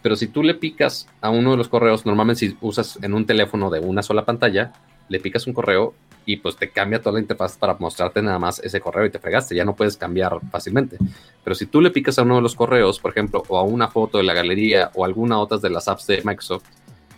[0.00, 3.26] pero si tú le picas a uno de los correos, normalmente si usas en un
[3.26, 4.72] teléfono de una sola pantalla,
[5.10, 5.92] le picas un correo
[6.24, 9.18] y pues te cambia toda la interfaz para mostrarte nada más ese correo y te
[9.18, 10.96] fregaste, ya no puedes cambiar fácilmente.
[11.44, 13.88] Pero si tú le picas a uno de los correos, por ejemplo, o a una
[13.88, 16.64] foto de la galería o alguna otra de las apps de Microsoft,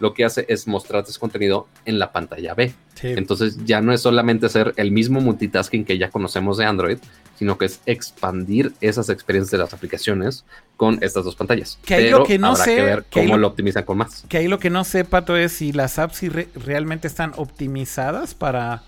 [0.01, 2.75] lo que hace es mostrarte ese contenido en la pantalla B.
[2.95, 3.09] Sí.
[3.17, 6.99] Entonces ya no es solamente hacer el mismo multitasking que ya conocemos de Android,
[7.39, 10.45] sino que es expandir esas experiencias de las aplicaciones
[10.77, 11.79] con estas dos pantallas.
[11.85, 13.85] Que ahí Pero lo que no habrá sé- que ver que cómo lo- lo optimizan
[13.85, 14.25] con más.
[14.29, 18.35] Que ahí lo que no sé, Pato, es si las apps re- realmente están optimizadas
[18.35, 18.83] para,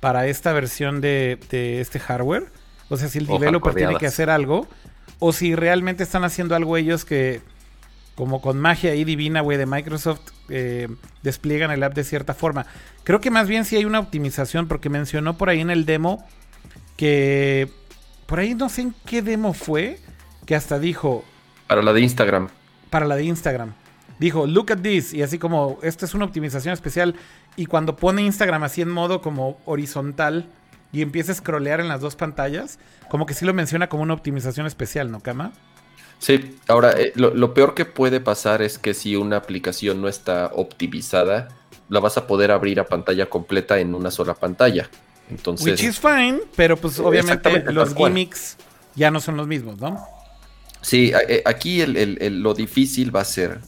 [0.00, 2.46] para esta versión de, de este hardware.
[2.88, 4.68] O sea, si el developer tiene que hacer algo.
[5.18, 7.40] O si realmente están haciendo algo ellos que,
[8.14, 10.88] como con magia ahí divina, güey, de Microsoft, eh,
[11.22, 12.66] despliegan el app de cierta forma.
[13.04, 16.24] Creo que más bien sí hay una optimización, porque mencionó por ahí en el demo
[16.96, 17.70] que...
[18.26, 19.98] Por ahí no sé en qué demo fue,
[20.46, 21.24] que hasta dijo,
[21.66, 22.48] Para la de Instagram.
[22.88, 23.74] para la de Instagram.
[24.18, 27.16] Dijo, look at this, y así como, esto es una optimización especial.
[27.56, 30.48] Y cuando pone Instagram así en modo como horizontal
[30.92, 32.78] y empieza a scrollear en las dos pantallas,
[33.10, 35.52] como que sí lo menciona como una optimización especial, ¿no, Kama?
[36.22, 40.06] Sí, ahora eh, lo, lo peor que puede pasar es que si una aplicación no
[40.06, 41.48] está optimizada,
[41.88, 44.88] la vas a poder abrir a pantalla completa en una sola pantalla.
[45.28, 48.56] Entonces, Which is fine, pero pues obviamente Exactamente, los gimmicks
[48.94, 49.98] ya no son los mismos, ¿no?
[50.80, 53.60] sí, eh, aquí el- el- el- lo difícil va a ser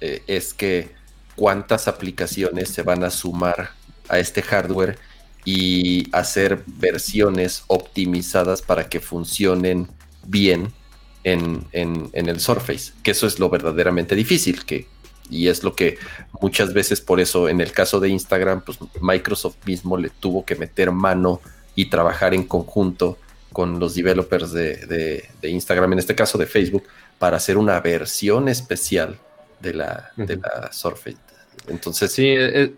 [0.00, 0.94] eh, es que
[1.34, 3.70] cuántas aplicaciones se van a sumar
[4.08, 4.98] a este hardware
[5.44, 9.88] y hacer versiones optimizadas para que funcionen
[10.24, 10.72] bien
[11.32, 14.86] en, en- en el Surface, que eso es lo verdaderamente difícil, que,
[15.28, 15.98] y es lo que
[16.40, 20.54] muchas veces por eso en el caso de Instagram, pues Microsoft mismo le tuvo que
[20.54, 21.40] meter mano
[21.74, 23.18] y trabajar en conjunto
[23.52, 26.84] con los developers de, de- de Instagram, en este caso de Facebook,
[27.18, 29.18] para hacer una versión especial
[29.60, 31.16] de la, de la Surface.
[31.68, 32.72] Entonces, Sí, eh,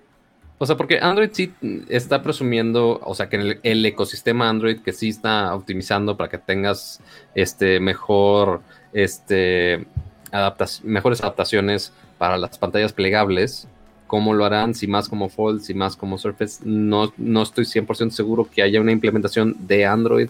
[0.59, 1.53] o sea, porque Android sí
[1.89, 6.29] está presumiendo, o sea, que en el, el ecosistema Android que sí está optimizando para
[6.29, 7.01] que tengas
[7.35, 8.61] este mejor,
[8.93, 9.87] este,
[10.83, 13.69] mejores adaptaciones para las pantallas plegables.
[14.09, 14.75] ¿Cómo lo harán?
[14.75, 16.61] Si más como Fold, si más como Surface.
[16.65, 20.29] No, no estoy 100% seguro que haya una implementación de Android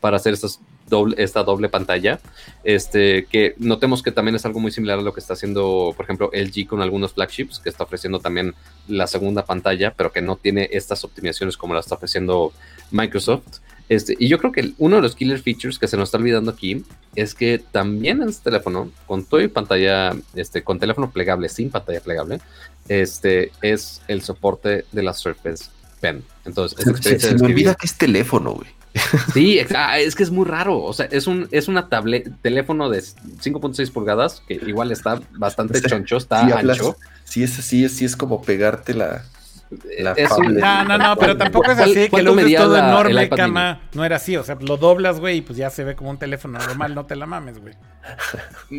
[0.00, 0.60] para hacer estas
[0.90, 2.20] doble, esta doble pantalla,
[2.64, 6.04] este, que notemos que también es algo muy similar a lo que está haciendo, por
[6.04, 8.54] ejemplo, LG con algunos flagships, que está ofreciendo también
[8.88, 12.52] la segunda pantalla, pero que no tiene estas optimizaciones como la está ofreciendo
[12.90, 13.60] Microsoft.
[13.88, 16.52] Este, y yo creo que uno de los killer features que se nos está olvidando
[16.52, 16.84] aquí
[17.16, 21.70] es que también en este teléfono, con todo y pantalla, este, con teléfono plegable, sin
[21.70, 22.40] pantalla plegable,
[22.88, 26.22] este, es el soporte de la Surface Pen.
[26.44, 28.79] Entonces, se, se me olvida que es teléfono, güey.
[29.32, 30.82] Sí, ah, es que es muy raro.
[30.82, 35.80] O sea, es un, es una tablet, teléfono de 5.6 pulgadas, que igual está bastante
[35.82, 36.96] choncho, está ancho.
[37.24, 39.24] sí, es así, sí es como pegarte la.
[39.70, 43.80] no, no, no, pero tampoco es así, que lo uses todo enorme, cama.
[43.94, 46.18] No era así, o sea, lo doblas, güey, y pues ya se ve como un
[46.18, 47.74] teléfono normal, no te la mames, güey.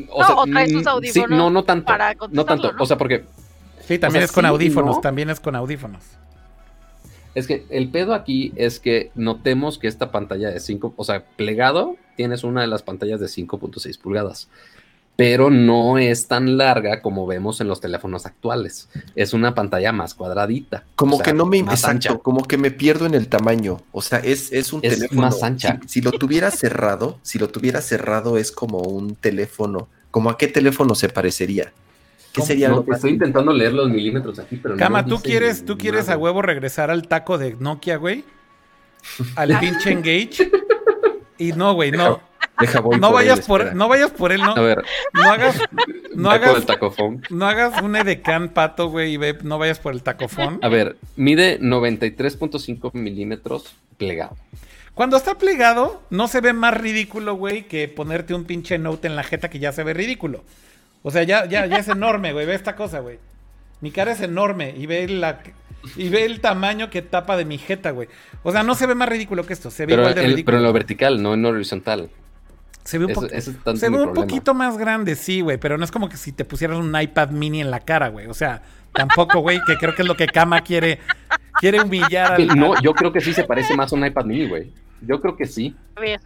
[0.10, 1.38] O, sea, traes tus mm, audífonos.
[1.38, 1.94] no, no tanto.
[2.32, 3.26] no tanto, o sea, porque.
[3.88, 6.04] Sí, también es con audífonos, también es con audífonos.
[7.34, 11.26] Es que el pedo aquí es que notemos que esta pantalla de 5, o sea,
[11.38, 14.50] plegado, tienes una de las pantallas de 5.6 pulgadas,
[15.16, 18.90] pero no es tan larga como vemos en los teléfonos actuales.
[19.16, 20.84] Es una pantalla más cuadradita.
[20.96, 23.82] Como que no me exacto, como que me pierdo en el tamaño.
[23.92, 25.80] O sea, es, es un teléfono más ancha.
[25.86, 29.88] Si, lo tuviera cerrado, si lo tuviera cerrado es como un teléfono.
[30.10, 31.72] ¿Como a qué teléfono se parecería?
[32.34, 35.78] ¿Qué sería lo que Estoy intentando leer los milímetros aquí, pero Cama, ¿tú quieres, ¿tú
[35.78, 38.24] quieres a huevo regresar al taco de Nokia, güey?
[39.36, 40.50] Al pinche Engage.
[41.38, 42.22] Y no, güey, no.
[42.60, 44.52] Deja, no vayas por, no vayas por él, no.
[44.52, 44.84] A ver.
[45.14, 45.60] No hagas,
[46.14, 46.66] no hagas,
[47.32, 50.60] no hagas un edecán pato, güey, y ve, no vayas por el tacofón.
[50.62, 54.38] A ver, mide 93.5 milímetros plegado.
[54.94, 59.16] Cuando está plegado, no se ve más ridículo, güey, que ponerte un pinche note en
[59.16, 60.44] la jeta que ya se ve ridículo.
[61.04, 62.46] O sea, ya, ya, ya es enorme, güey.
[62.46, 63.20] Ve esta cosa, güey.
[63.82, 65.42] Mi cara es enorme y ve la
[65.96, 68.08] y ve el tamaño que tapa de mi jeta, güey.
[68.44, 70.46] O sea, no se ve más ridículo que esto, se ve igual de ridículo.
[70.46, 72.10] Pero en lo vertical, no en lo horizontal.
[72.84, 76.10] Se ve un, se ve un poquito más grande, sí, güey, pero no es como
[76.10, 78.28] que si te pusieras un iPad mini en la cara, güey.
[78.28, 78.64] O sea,
[78.94, 81.00] tampoco, güey, que creo que es lo que Kama quiere
[81.60, 84.48] quiere humillar al No, yo creo que sí se parece más a un iPad mini,
[84.48, 84.72] güey.
[85.02, 85.76] Yo creo que sí.
[85.96, 86.20] A ver.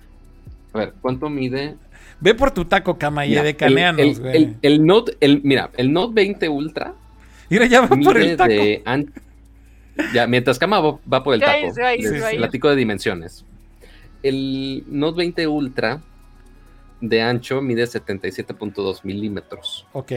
[0.74, 1.76] A ver, ¿cuánto mide?
[2.20, 4.36] Ve por tu taco, cama, y de caneanos, güey.
[4.36, 6.94] El, el, Note, el, mira, el Note 20 Ultra.
[7.50, 8.54] Mira, ya va por el taco.
[10.14, 11.74] ya, mientras cama va, por el taco.
[12.38, 13.46] platico de dimensiones.
[14.24, 16.02] El Note 20 Ultra
[17.02, 19.86] de ancho mide 77.2 milímetros.
[19.94, 20.12] Ok.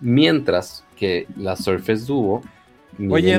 [0.00, 2.42] Mientras que la Surface Duo
[2.98, 3.38] mide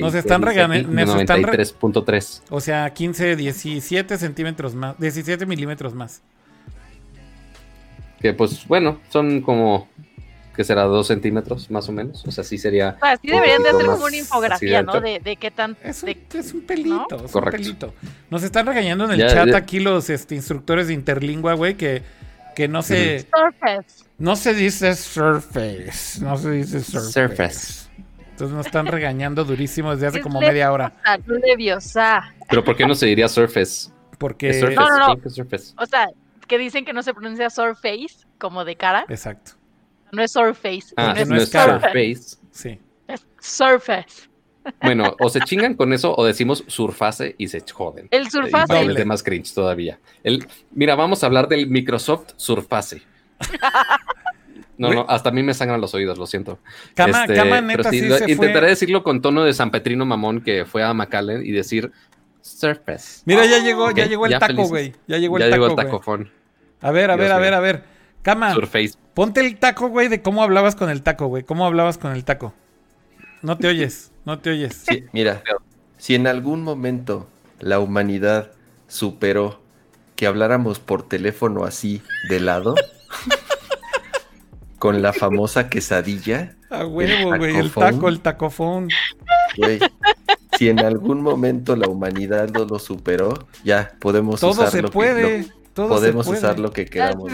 [0.00, 2.42] nos están regalando 93.3.
[2.50, 6.22] O sea, 15, 17 centímetros más, 17 milímetros más.
[8.20, 9.88] Que pues bueno, son como
[10.58, 12.24] que será dos centímetros más o menos.
[12.26, 12.96] O sea, sí sería.
[12.96, 15.00] O sea, sí deberían de hacer como una infografía, ¿no?
[15.00, 15.76] De, de, qué tan.
[15.84, 17.94] Es un, es un pelito, es un pelito.
[18.28, 22.02] Nos están regañando en el chat aquí los este, instructores de interlingua, güey, que,
[22.56, 23.20] que no se.
[23.20, 24.04] Surface.
[24.18, 26.20] No se dice surface.
[26.20, 27.12] No se dice surface.
[27.12, 27.88] Surface.
[28.30, 30.92] Entonces nos están regañando durísimo desde hace como media hora.
[32.50, 33.90] Pero ¿por qué no se diría surface?
[34.18, 34.54] Porque.
[34.54, 34.74] Surface?
[34.74, 35.22] No, no, no.
[35.76, 36.08] O sea,
[36.48, 39.04] que dicen que no se pronuncia surface, como de cara.
[39.08, 39.52] Exacto.
[40.10, 40.94] No es surface.
[40.96, 42.38] Ah, no, es, surface.
[42.50, 42.80] Sí.
[43.06, 44.28] Es surface.
[44.82, 48.08] Bueno, o se chingan con eso o decimos surface y se joden.
[48.10, 48.84] El surface.
[48.84, 49.98] Y de más cringe todavía.
[50.22, 53.02] El, mira, vamos a hablar del Microsoft Surface.
[54.78, 56.60] No, no, hasta a mí me sangran los oídos, lo siento.
[56.94, 57.98] Cama, este, cama neta, sí,
[58.28, 61.90] intentaré decirlo con tono de San Petrino Mamón que fue a McAllen y decir
[62.48, 63.22] Surface.
[63.24, 64.94] Mira, ya llegó, ya llegó el taco, güey.
[65.06, 65.68] Ya llegó el ya taco.
[65.68, 66.30] Llegó el tacofón.
[66.80, 67.84] A ver, a ver, a ver, a ver.
[68.22, 68.54] Cama.
[68.54, 68.94] Surface.
[69.14, 71.42] Ponte el taco, güey, de cómo hablabas con el taco, güey.
[71.42, 72.54] ¿Cómo hablabas con el taco?
[73.42, 74.84] No te oyes, no te oyes.
[75.12, 75.42] mira,
[75.96, 77.28] si en algún momento
[77.60, 78.52] la humanidad
[78.88, 79.60] superó
[80.16, 82.74] que habláramos por teléfono así de lado,
[84.78, 86.56] con la famosa quesadilla.
[86.70, 88.88] A huevo, güey, el taco, el tacofón.
[89.56, 89.78] Güey,
[90.58, 96.26] si en algún momento la humanidad no lo superó, ya podemos usar lo que podemos
[96.26, 97.32] usar lo que queramos.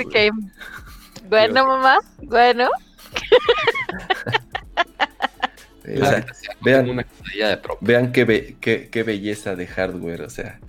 [1.30, 2.68] Bueno, mamá, bueno.
[6.60, 7.06] vean,
[7.80, 10.60] vean qué, qué, belleza de hardware, o sea.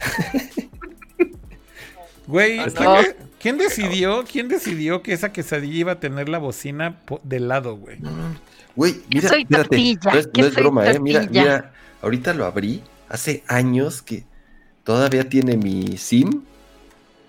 [2.27, 2.57] Güey,
[3.39, 7.99] ¿quién, decidió, ¿quién decidió que esa quesadilla iba a tener la bocina de lado, güey?
[8.75, 10.99] Güey, mira, soy espérate, no es, no es broma, eh.
[10.99, 11.71] Mira, mira,
[12.05, 14.23] ahorita lo abrí hace años que
[14.83, 16.43] todavía tiene mi SIM.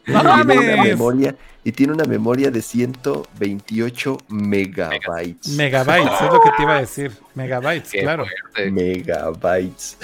[0.06, 0.58] ¡No mames!
[0.58, 1.34] Una memoria,
[1.64, 5.48] y tiene una memoria de 128 megabytes.
[5.48, 7.12] Megabytes, es lo que te iba a decir.
[7.34, 8.26] Megabytes, claro.
[8.70, 9.98] Megabytes.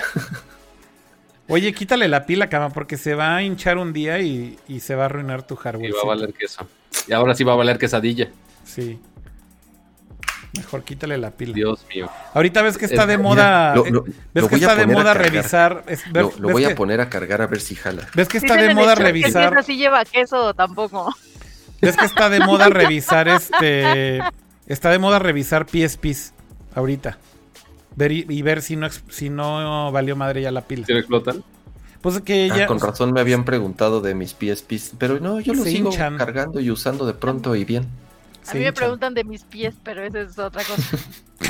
[1.49, 4.97] Oye, quítale la pila, cama, porque se va a hinchar un día y, y se
[4.97, 5.91] va a arruinar tu hardware.
[5.91, 6.67] Y va a valer queso.
[7.07, 8.29] Y ahora sí va a valer quesadilla.
[8.65, 8.99] Sí.
[10.57, 11.55] Mejor quítale la pila.
[11.55, 12.11] Dios mío.
[12.35, 13.75] Ahorita ves que está de moda.
[13.75, 15.33] Lo- lo- ¿Ves lo que voy a está de poner a moda cargar.
[15.33, 15.85] revisar?
[15.89, 18.07] es- Lo, voy que- a poner a cargar a ver si jala.
[18.15, 19.65] ¿Ves que está Dicen de moda que revisar?
[19.65, 21.15] sí lleva queso tampoco.
[21.81, 24.21] ¿Ves que está de moda revisar este.
[24.67, 26.35] Está de moda revisar PSPs
[26.75, 27.19] ahorita.
[27.97, 30.87] Ver y, y ver si no, si no valió madre ya la pila.
[30.87, 31.43] ¿Sí lo explotan?
[32.01, 32.67] Pues que Ah, ya.
[32.67, 36.17] con razón me habían preguntado de mis PSPs, pero no, yo los Se sigo hinchan.
[36.19, 37.87] cargando y usando de pronto y bien.
[38.49, 38.75] A mí me hinchan.
[38.75, 40.99] preguntan de mis pies, pero eso es otra cosa.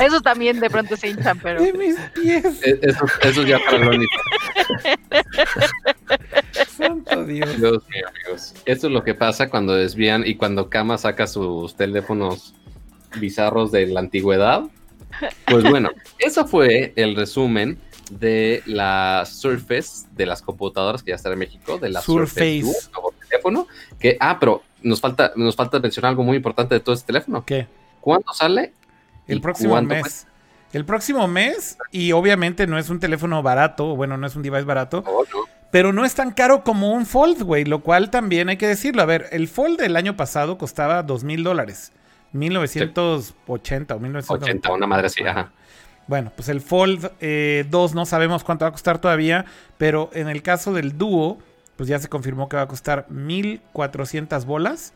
[0.01, 1.63] Esos también de pronto se hinchan, pero.
[1.63, 2.45] De mis pies.
[2.63, 4.13] Eso, eso ya para lo único.
[6.69, 7.57] Santo Dios.
[7.57, 8.55] Dios mío, amigos.
[8.65, 12.55] Esto es lo que pasa cuando desvían y cuando Kama saca sus teléfonos
[13.19, 14.65] bizarros de la antigüedad.
[15.47, 17.79] Pues bueno, eso fue el resumen
[18.11, 22.89] de la Surface, de las computadoras que ya están en México, de la Surface, Surface.
[22.91, 23.67] Duo, nuevo teléfono.
[23.99, 27.45] Que, ah, pero nos falta, nos falta mencionar algo muy importante de todo este teléfono.
[27.45, 27.67] ¿Qué?
[28.01, 28.73] ¿Cuándo sale?
[29.27, 30.27] El ¿Y próximo mes.
[30.73, 34.65] El próximo mes, y obviamente no es un teléfono barato, bueno, no es un device
[34.65, 35.41] barato, no.
[35.71, 39.03] pero no es tan caro como un Fold, güey, lo cual también hay que decirlo.
[39.03, 41.93] A ver, el Fold del año pasado costaba dos mil dólares,
[42.33, 44.47] 1980 o 1990.
[44.47, 45.53] 80, una madre así, ajá.
[46.07, 49.45] Bueno, pues el Fold eh, 2 no sabemos cuánto va a costar todavía,
[49.79, 51.39] pero en el caso del Duo,
[51.77, 54.93] pues ya se confirmó que va a costar 1400 bolas.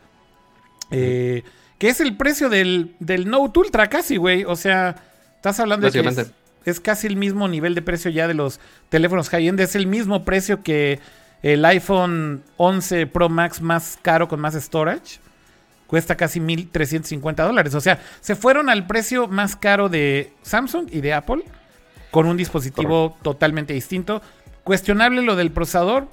[0.91, 1.43] eh,
[1.77, 4.43] que es el precio del, del Note Ultra casi, güey.
[4.45, 4.95] O sea,
[5.35, 6.25] estás hablando de que
[6.65, 8.59] es, casi el mismo nivel de precio ya de los
[8.89, 9.59] teléfonos high-end.
[9.59, 10.99] Es el mismo precio que
[11.43, 15.19] el iPhone 11 Pro Max más caro con más storage.
[15.85, 17.73] Cuesta casi 1.350 dólares.
[17.75, 21.43] O sea, se fueron al precio más caro de Samsung y de Apple
[22.11, 24.21] con un dispositivo totalmente distinto.
[24.63, 26.09] Cuestionable lo del procesador,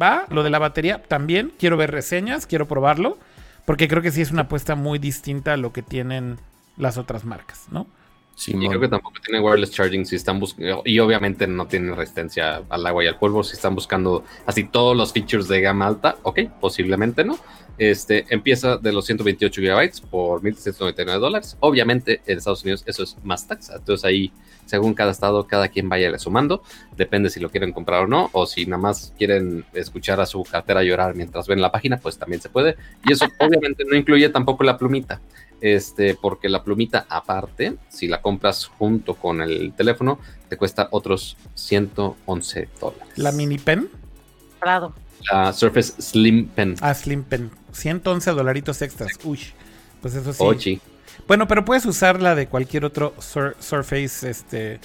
[0.00, 0.26] va.
[0.30, 1.52] Lo de la batería también.
[1.58, 3.18] Quiero ver reseñas, quiero probarlo.
[3.64, 6.38] Porque creo que sí es una apuesta muy distinta a lo que tienen
[6.76, 7.86] las otras marcas, ¿no?
[8.46, 12.62] Y creo que tampoco tiene wireless charging si están buscando, y obviamente no tienen resistencia
[12.68, 16.16] al agua y al polvo, si están buscando así todos los features de gama alta,
[16.22, 17.38] ok, posiblemente no.
[17.78, 21.56] Este empieza de los 128 gigabytes por 1.399 dólares.
[21.60, 24.32] Obviamente en Estados Unidos eso es más taxa, entonces ahí
[24.66, 26.62] según cada estado, cada quien vaya le sumando,
[26.96, 30.42] depende si lo quieren comprar o no, o si nada más quieren escuchar a su
[30.42, 32.76] cartera llorar mientras ven la página, pues también se puede.
[33.08, 35.20] Y eso obviamente no incluye tampoco la plumita
[35.60, 40.18] este, porque la plumita aparte, si la compras junto con el teléfono,
[40.48, 43.08] te cuesta otros 111 dólares.
[43.16, 43.88] La mini pen,
[44.60, 44.94] Prado.
[45.32, 46.76] La Surface Slim Pen.
[46.80, 49.10] ah, Slim Pen, 111 dolaritos extras.
[49.24, 49.40] Uy,
[50.00, 50.38] pues eso sí.
[50.42, 50.80] Ochi.
[51.26, 54.80] Bueno, pero puedes usarla de cualquier otro Sur- Surface, este...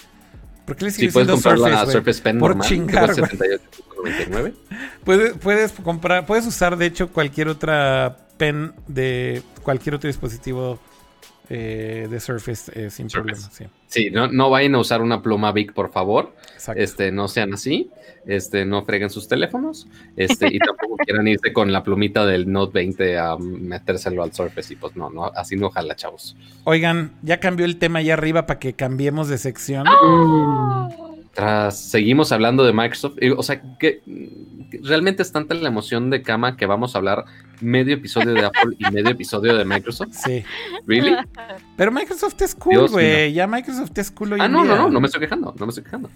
[0.66, 1.94] ¿Por qué le Si sigues puedes diciendo comprar la Surface, güey?
[1.94, 3.60] Surface Pen Por normal, chingar, cuesta güey.
[4.04, 4.54] 78.99.
[5.04, 10.80] Puedes, puedes comprar, puedes usar de hecho cualquier otra pen de cualquier otro dispositivo
[11.50, 13.48] eh, de Surface eh, sin Surface.
[13.48, 13.52] problema.
[13.52, 16.34] Sí, Sí, no, no vayan a usar una pluma Big, por favor.
[16.56, 16.82] exacto.
[16.82, 17.92] Este, no sean así.
[18.26, 19.86] Este, no freguen sus teléfonos.
[20.16, 24.74] Este, y tampoco quieran irse con la plumita del Note 20 a metérselo al Surface.
[24.74, 26.36] Y pues no, no, así no jala, chavos.
[26.64, 29.86] Oigan, ya cambió el tema allá arriba para que cambiemos de sección.
[31.34, 33.16] Tras, seguimos hablando de Microsoft.
[33.22, 34.02] y, O sea, que
[34.84, 37.26] realmente es tanta la emoción de cama que vamos a hablar
[37.60, 40.10] medio episodio de Apple y medio episodio de Microsoft.
[40.12, 40.44] Sí.
[40.86, 41.16] ¿Really?
[41.76, 43.34] Pero Microsoft es cool, güey.
[43.34, 44.76] Ya Microsoft es cool hoy Ah, en no, día.
[44.76, 46.10] no, no, no me estoy quejando, no me estoy quejando.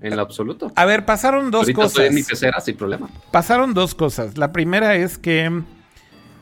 [0.00, 0.70] En lo absoluto.
[0.76, 1.90] A ver, pasaron dos Ahorita cosas.
[1.92, 3.08] estoy en mi pecera sin problema.
[3.30, 4.36] pasaron dos cosas.
[4.36, 5.62] La primera es que,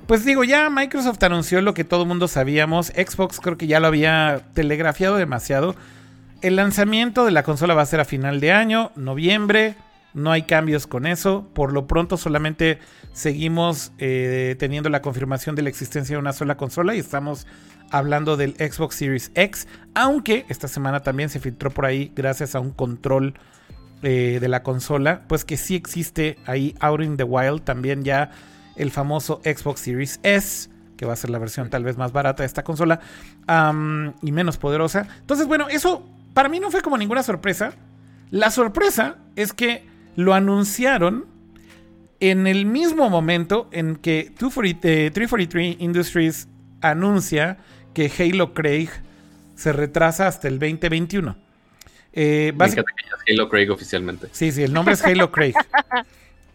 [0.06, 2.88] pues digo, ya Microsoft anunció lo que todo el mundo sabíamos.
[2.88, 5.76] Xbox creo que ya lo había telegrafiado demasiado.
[6.42, 9.76] El lanzamiento de la consola va a ser a final de año, noviembre.
[10.12, 11.46] No hay cambios con eso.
[11.54, 12.80] Por lo pronto solamente
[13.12, 17.46] seguimos eh, teniendo la confirmación de la existencia de una sola consola y estamos
[17.92, 19.68] hablando del Xbox Series X.
[19.94, 23.34] Aunque esta semana también se filtró por ahí gracias a un control
[24.02, 28.32] eh, de la consola, pues que sí existe ahí Out in the Wild también ya
[28.74, 32.42] el famoso Xbox Series S, que va a ser la versión tal vez más barata
[32.42, 32.98] de esta consola
[34.22, 35.06] y menos poderosa.
[35.20, 37.74] Entonces, bueno, eso para mí no fue como ninguna sorpresa.
[38.30, 39.84] La sorpresa es que
[40.16, 41.26] lo anunciaron
[42.20, 46.48] en el mismo momento en que 240, eh, 343 Industries
[46.80, 47.58] anuncia
[47.94, 48.88] que Halo Craig
[49.54, 51.36] se retrasa hasta el 2021.
[52.14, 52.76] Eh, ya es
[53.28, 54.28] Halo Craig oficialmente.
[54.32, 55.54] Sí, sí, el nombre es Halo Craig.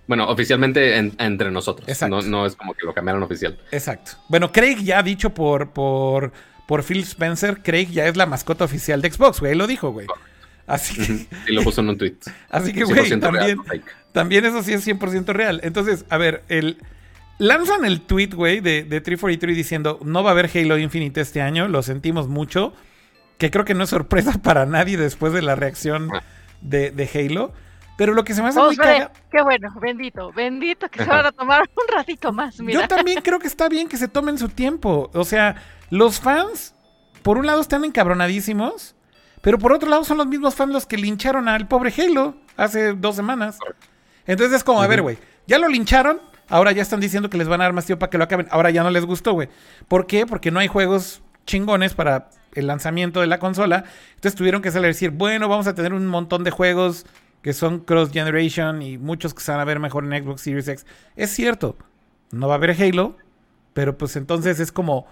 [0.07, 1.85] Bueno, oficialmente en- entre nosotros.
[1.89, 2.21] Exacto.
[2.21, 3.59] No, no es como que lo cambiaron oficial.
[3.71, 4.13] Exacto.
[4.29, 6.31] Bueno, Craig ya dicho por, por,
[6.67, 9.53] por Phil Spencer, Craig ya es la mascota oficial de Xbox, güey.
[9.53, 10.05] Él lo dijo, güey.
[10.67, 11.27] Así que.
[11.47, 12.17] Y lo puso en un tweet.
[12.49, 13.57] Así que, güey, también,
[14.11, 15.61] también eso sí es 100% real.
[15.63, 16.77] Entonces, a ver, el.
[17.39, 21.41] Lanzan el tweet, güey, de, de 343 diciendo: No va a haber Halo Infinite este
[21.41, 22.73] año, lo sentimos mucho.
[23.37, 26.23] Que creo que no es sorpresa para nadie después de la reacción ah.
[26.61, 27.53] de, de Halo.
[27.97, 31.31] Pero lo que se me hace muy Qué bueno, bendito, bendito que se van a
[31.31, 32.59] tomar un ratito más.
[32.59, 32.81] Mira.
[32.81, 35.09] Yo también creo que está bien que se tomen su tiempo.
[35.13, 35.55] O sea,
[35.89, 36.75] los fans,
[37.23, 38.95] por un lado, están encabronadísimos,
[39.41, 42.93] pero por otro lado son los mismos fans los que lincharon al pobre Halo hace
[42.93, 43.57] dos semanas.
[44.27, 45.17] Entonces es como, a ver, güey,
[45.47, 48.11] ya lo lincharon, ahora ya están diciendo que les van a dar más tiempo para
[48.11, 48.47] que lo acaben.
[48.51, 49.49] Ahora ya no les gustó, güey.
[49.87, 50.27] ¿Por qué?
[50.27, 53.85] Porque no hay juegos chingones para el lanzamiento de la consola.
[54.15, 57.07] Entonces tuvieron que salir a decir, bueno, vamos a tener un montón de juegos
[57.41, 60.67] que son cross generation y muchos que se van a ver mejor en Xbox Series
[60.67, 60.85] X.
[61.15, 61.77] Es cierto,
[62.31, 63.15] no va a haber Halo,
[63.73, 65.07] pero pues entonces es como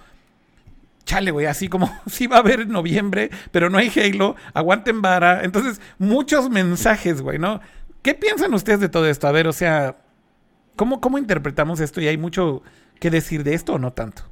[1.05, 5.01] chale, güey, así como sí va a haber en noviembre, pero no hay Halo, aguanten
[5.01, 5.43] vara.
[5.43, 7.61] Entonces, muchos mensajes, güey, ¿no?
[8.01, 9.27] ¿Qué piensan ustedes de todo esto?
[9.27, 9.97] A ver, o sea,
[10.75, 12.01] ¿cómo, cómo interpretamos esto?
[12.01, 12.61] ¿Y hay mucho
[12.99, 14.23] que decir de esto o no tanto?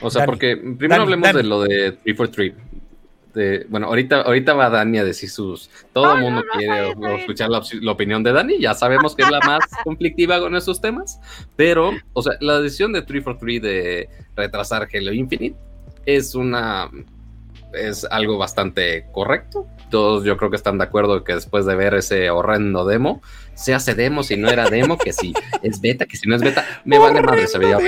[0.00, 2.54] O sea, porque primero hablemos de lo de 343.
[3.68, 5.70] Bueno, ahorita, ahorita va Dani a decir sus.
[5.92, 8.58] Todo el mundo quiere escuchar la, la, opinión de Dani.
[8.58, 11.20] Ya sabemos que es la más conflictiva con esos temas.
[11.56, 15.56] Pero, o sea, la decisión de 343 de retrasar Halo Infinite
[16.06, 16.90] es una
[17.72, 19.66] es algo bastante correcto.
[19.90, 23.22] Todos yo creo que están de acuerdo que después de ver ese horrendo demo,
[23.54, 25.32] se hace demo si no era demo, que si
[25.62, 27.78] es beta, que si no es beta, me vale madre, se veía.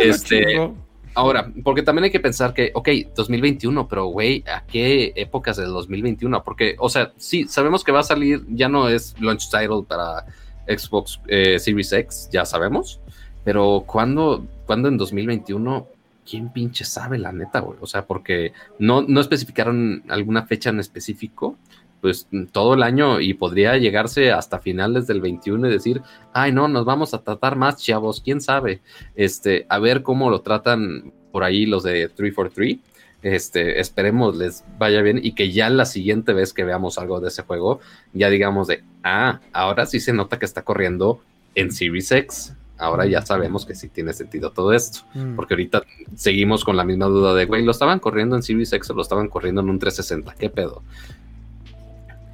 [0.00, 0.70] este,
[1.16, 5.64] ahora, porque también hay que pensar que, ok, 2021, pero güey, ¿a qué épocas de
[5.64, 6.44] 2021?
[6.44, 10.26] Porque, o sea, sí, sabemos que va a salir, ya no es launch title para
[10.68, 13.00] Xbox eh, Series X, ya sabemos,
[13.44, 15.88] pero ¿cuándo, ¿cuándo en 2021
[16.28, 17.78] ¿quién pinche sabe la neta, güey?
[17.80, 21.56] O sea, porque no, no especificaron alguna fecha en específico,
[22.06, 26.02] pues todo el año y podría llegarse hasta finales del 21 y decir,
[26.32, 28.80] ay, no, nos vamos a tratar más, chavos, quién sabe.
[29.16, 32.78] Este, a ver cómo lo tratan por ahí los de 343.
[33.22, 37.26] Este, esperemos les vaya bien y que ya la siguiente vez que veamos algo de
[37.26, 37.80] ese juego,
[38.12, 41.20] ya digamos de, ah, ahora sí se nota que está corriendo
[41.56, 45.00] en Series X ahora ya sabemos que sí tiene sentido todo esto.
[45.14, 45.36] Mm.
[45.36, 45.82] Porque ahorita
[46.14, 49.02] seguimos con la misma duda de, güey, lo estaban corriendo en Series X o lo
[49.02, 50.82] estaban corriendo en un 360, ¿qué pedo?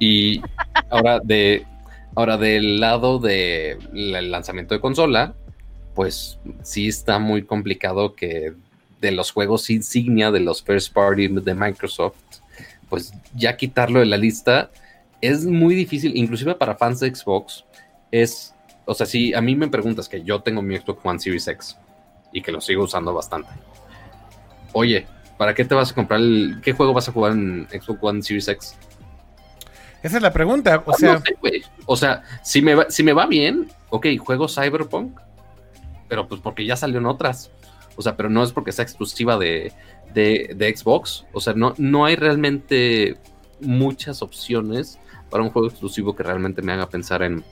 [0.03, 0.41] Y
[0.89, 1.65] ahora de
[2.13, 5.33] ahora del lado del lanzamiento de consola,
[5.95, 8.51] pues sí está muy complicado que
[8.99, 12.17] de los juegos insignia de los first party de Microsoft,
[12.89, 14.71] pues ya quitarlo de la lista
[15.21, 17.63] es muy difícil, inclusive para fans de Xbox,
[18.11, 18.53] es
[18.85, 21.77] o sea, si a mí me preguntas que yo tengo mi Xbox One Series X
[22.33, 23.47] y que lo sigo usando bastante.
[24.73, 25.07] Oye,
[25.37, 28.21] ¿para qué te vas a comprar el, qué juego vas a jugar en Xbox One
[28.21, 28.75] Series X?
[30.03, 31.23] Esa es la pregunta, o sea,
[31.85, 35.17] o sea, si me va, si me va bien, ok, juego Cyberpunk,
[36.07, 37.51] pero pues porque ya salió en otras.
[37.95, 39.71] O sea, pero no es porque sea exclusiva de,
[40.13, 41.25] de Xbox.
[41.31, 43.17] O sea, no, no hay realmente
[43.61, 44.99] muchas opciones
[45.29, 47.43] para un juego exclusivo que realmente me haga pensar en,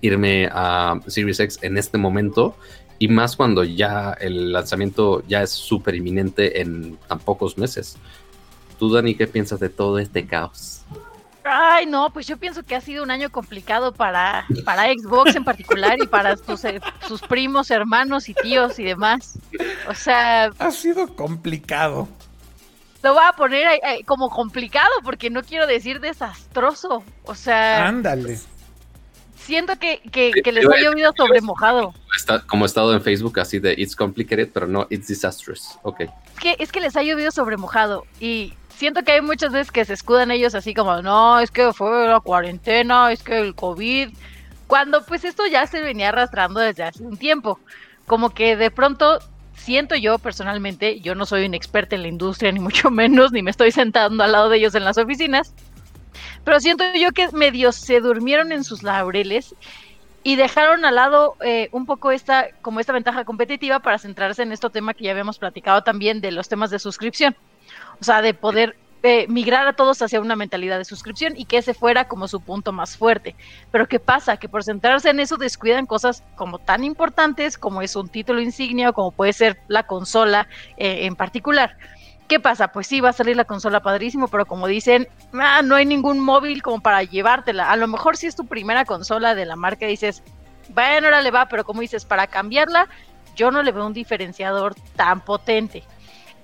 [0.00, 2.56] irme a Series X en este momento
[2.98, 7.96] y más cuando ya el lanzamiento ya es súper inminente en tan pocos meses.
[8.78, 10.82] ¿Tú, Dani, qué piensas de todo este caos?
[11.50, 15.44] Ay, no, pues yo pienso que ha sido un año complicado para, para Xbox en
[15.44, 19.38] particular y para sus, eh, sus primos, hermanos y tíos y demás.
[19.88, 20.50] O sea...
[20.58, 22.08] Ha sido complicado.
[23.02, 27.02] Lo voy a poner eh, como complicado porque no quiero decir desastroso.
[27.24, 27.86] O sea...
[27.86, 28.38] Ándale
[29.48, 31.94] siento que, que, les ha llovido sobre mojado.
[32.14, 35.78] Está, como he estado en Facebook así de it's complicated, pero no it's disastrous.
[35.82, 36.00] Ok.
[36.00, 36.10] Es
[36.40, 39.84] que, es que les ha llovido sobre mojado y siento que hay muchas veces que
[39.84, 44.10] se escudan ellos así como, no, es que fue la cuarentena, es que el COVID,
[44.68, 47.58] cuando pues esto ya se venía arrastrando desde hace un tiempo.
[48.06, 49.18] Como que de pronto
[49.54, 53.42] siento yo personalmente, yo no soy un experto en la industria, ni mucho menos, ni
[53.42, 55.52] me estoy sentando al lado de ellos en las oficinas,
[56.44, 59.56] pero siento yo que medio se durmieron en sus laureles
[60.22, 64.52] y dejaron al lado eh, un poco esta, como esta ventaja competitiva para centrarse en
[64.52, 67.36] este tema que ya habíamos platicado también de los temas de suscripción.
[68.00, 71.58] O sea, de poder eh, migrar a todos hacia una mentalidad de suscripción y que
[71.58, 73.36] ese fuera como su punto más fuerte.
[73.70, 74.36] Pero ¿qué pasa?
[74.38, 78.90] Que por centrarse en eso descuidan cosas como tan importantes como es un título insignia
[78.90, 81.76] o como puede ser la consola eh, en particular.
[82.26, 82.68] ¿Qué pasa?
[82.68, 86.18] Pues sí, va a salir la consola padrísimo, pero como dicen, ah, no hay ningún
[86.18, 87.70] móvil como para llevártela.
[87.70, 90.22] A lo mejor si es tu primera consola de la marca, dices,
[90.70, 92.88] bueno, ahora le va, pero como dices, para cambiarla,
[93.34, 95.84] yo no le veo un diferenciador tan potente.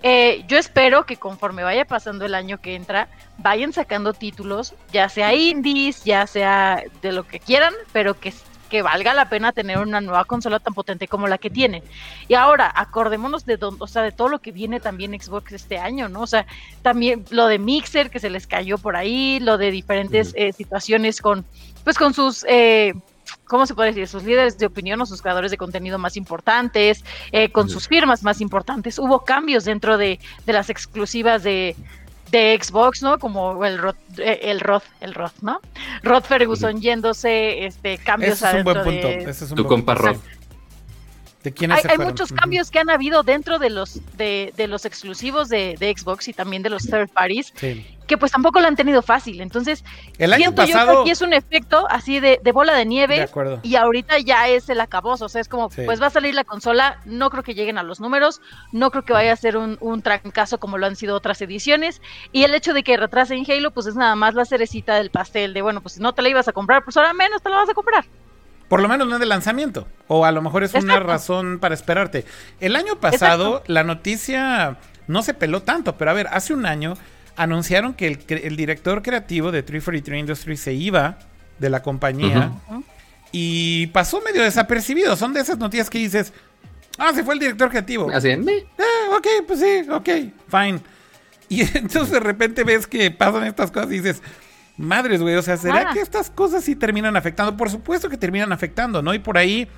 [0.07, 3.09] Eh, yo espero que conforme vaya pasando el año que entra,
[3.39, 8.35] vayan sacando títulos, ya sea indies, ya sea de lo que quieran, pero que,
[8.69, 11.83] que valga la pena tener una nueva consola tan potente como la que tienen.
[12.29, 16.11] Y ahora, acordémonos de, o sea, de todo lo que viene también Xbox este año,
[16.11, 16.21] ¿no?
[16.21, 16.47] O sea,
[16.83, 21.23] también lo de Mixer que se les cayó por ahí, lo de diferentes eh, situaciones
[21.23, 21.47] con,
[21.83, 22.45] pues con sus...
[22.47, 22.93] Eh,
[23.47, 24.09] ¿cómo se puede decir?
[24.09, 28.23] Sus líderes de opinión o sus creadores de contenido más importantes, eh, con sus firmas
[28.23, 28.99] más importantes.
[28.99, 31.77] Hubo cambios dentro de, las exclusivas de,
[32.33, 33.21] Xbox, ¿no?
[33.21, 35.61] Como el Rod, eh, el Rod, el Rod, ¿no?
[36.03, 39.09] Rod Ferguson yéndose, este, cambios Ese es un buen punto.
[39.09, 40.17] Ese es un tu compa Rod
[41.71, 46.33] hay, muchos cambios que han habido dentro de los de, los exclusivos de, Xbox y
[46.33, 47.53] también de los third parties
[48.07, 49.41] que pues tampoco lo han tenido fácil.
[49.41, 49.85] Entonces,
[50.19, 53.29] el año pasado yo que aquí es un efecto así de, bola de nieve
[53.63, 55.27] y ahorita ya es el acaboso.
[55.27, 57.83] O sea, es como, pues va a salir la consola, no creo que lleguen a
[57.83, 58.41] los números,
[58.73, 62.01] no creo que vaya a ser un, un trancazo como lo han sido otras ediciones.
[62.33, 65.55] Y el hecho de que retrasen Halo, pues es nada más la cerecita del pastel
[65.55, 67.57] de, bueno, pues si no te la ibas a comprar, pues ahora menos te la
[67.57, 68.05] vas a comprar.
[68.69, 69.87] Por lo menos no es de lanzamiento.
[70.09, 72.25] O a lo mejor es una razón para esperarte.
[72.61, 76.95] El año pasado la noticia no se peló tanto, pero a ver, hace un año
[77.37, 81.19] anunciaron que el, director creativo de 343 Industries se iba
[81.59, 82.53] de la compañía
[83.33, 85.17] y pasó medio desapercibido.
[85.17, 86.33] Son de esas noticias que dices,
[86.99, 88.11] ah, se fue el director creativo.
[88.13, 88.53] Así mí.
[88.79, 90.09] Ah, ok, pues sí, ok,
[90.49, 90.81] fine.
[91.47, 94.23] Y entonces de repente ves que pasan estas cosas y dices,
[94.77, 97.57] Madres, güey, o sea, ¿será que estas cosas sí terminan afectando?
[97.57, 99.15] Por supuesto que terminan afectando, ¿no?
[99.15, 99.69] Y por ahí,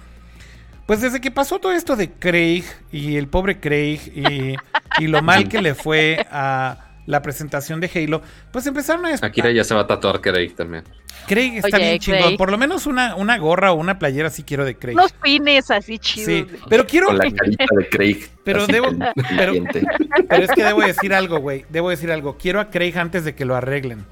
[0.86, 5.48] pues desde que pasó todo esto de Craig y el pobre Craig y, lo mal
[5.48, 9.14] que le fue a la presentación de Halo, pues empezaron a...
[9.20, 10.84] Akira ya se va a tatuar Craig también.
[11.26, 12.36] Craig está bien chingón.
[12.38, 14.94] Por lo menos una, una gorra o una playera sí quiero de Craig.
[14.94, 16.26] Unos pines así chidos.
[16.26, 17.08] Sí, pero quiero.
[17.08, 18.28] Con la carita de Craig.
[18.44, 18.88] Pero debo.
[19.36, 19.52] Pero,
[20.28, 21.64] pero, es que debo decir algo, güey.
[21.68, 22.36] Debo decir algo.
[22.38, 24.04] Quiero a Craig antes de que lo arreglen.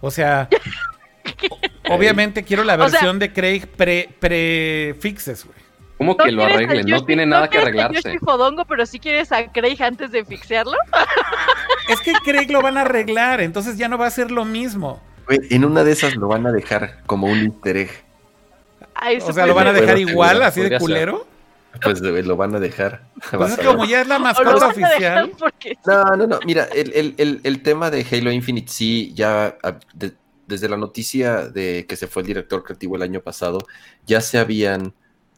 [0.00, 0.48] O sea,
[1.88, 5.60] obviamente quiero la versión de Craig pre-fixes, güey.
[5.98, 6.86] ¿Cómo que lo arreglen?
[6.86, 8.14] No tiene nada que arreglarse.
[8.14, 10.72] Yo fodongo, pero si quieres a Craig antes de fixearlo.
[11.90, 15.02] es que Craig lo van a arreglar, entonces ya no va a ser lo mismo.
[15.26, 17.90] Güey, en una de esas lo van a dejar como un easter egg.
[19.26, 21.26] o sea, lo van a dejar igual, así de culero.
[21.82, 23.08] Pues lo van a dejar.
[23.30, 25.32] Pues es como ya es la mascota oficial.
[25.86, 26.40] No, no, no.
[26.44, 29.56] Mira, el, tema de Halo Infinite sí, ya
[30.46, 33.58] desde la noticia de que se fue el director creativo el año pasado,
[34.04, 34.94] ya se habían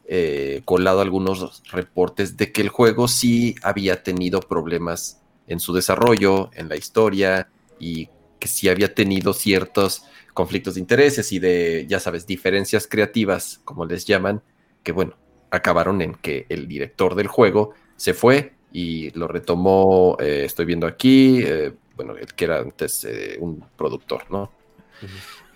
[0.06, 6.50] eh, colado algunos reportes de que el juego sí había tenido problemas en su desarrollo,
[6.54, 7.48] en la historia,
[7.78, 10.04] y que sí había tenido ciertos
[10.34, 14.42] conflictos de intereses y de, ya sabes, diferencias creativas, como les llaman,
[14.82, 15.14] que bueno,
[15.52, 20.86] acabaron en que el director del juego se fue y lo retomó, eh, estoy viendo
[20.86, 24.50] aquí, eh, bueno, el que era antes eh, un productor, ¿no?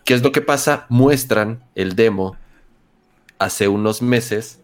[0.05, 0.87] ¿Qué es lo que pasa?
[0.91, 2.37] Muestran el demo
[3.39, 4.61] hace unos meses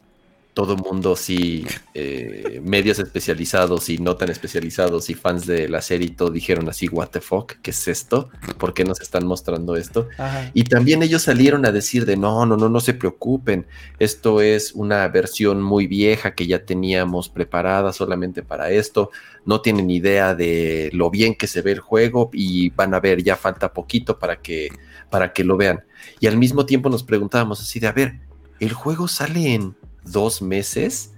[0.54, 6.08] todo mundo, sí, eh, medios especializados y no tan especializados y fans de la serie
[6.08, 8.28] y todo dijeron así, what the fuck, ¿qué es esto?
[8.58, 10.08] ¿Por qué nos están mostrando esto?
[10.52, 13.66] Y también ellos salieron a decir de, no, no, no, no se preocupen,
[13.98, 19.10] esto es una versión muy vieja que ya teníamos preparada solamente para esto,
[19.46, 23.22] no tienen idea de lo bien que se ve el juego y van a ver,
[23.22, 24.68] ya falta poquito para que,
[25.08, 25.82] para que lo vean.
[26.20, 28.20] Y al mismo tiempo nos preguntábamos así de, a ver,
[28.60, 29.74] el juego sale en
[30.04, 31.12] dos meses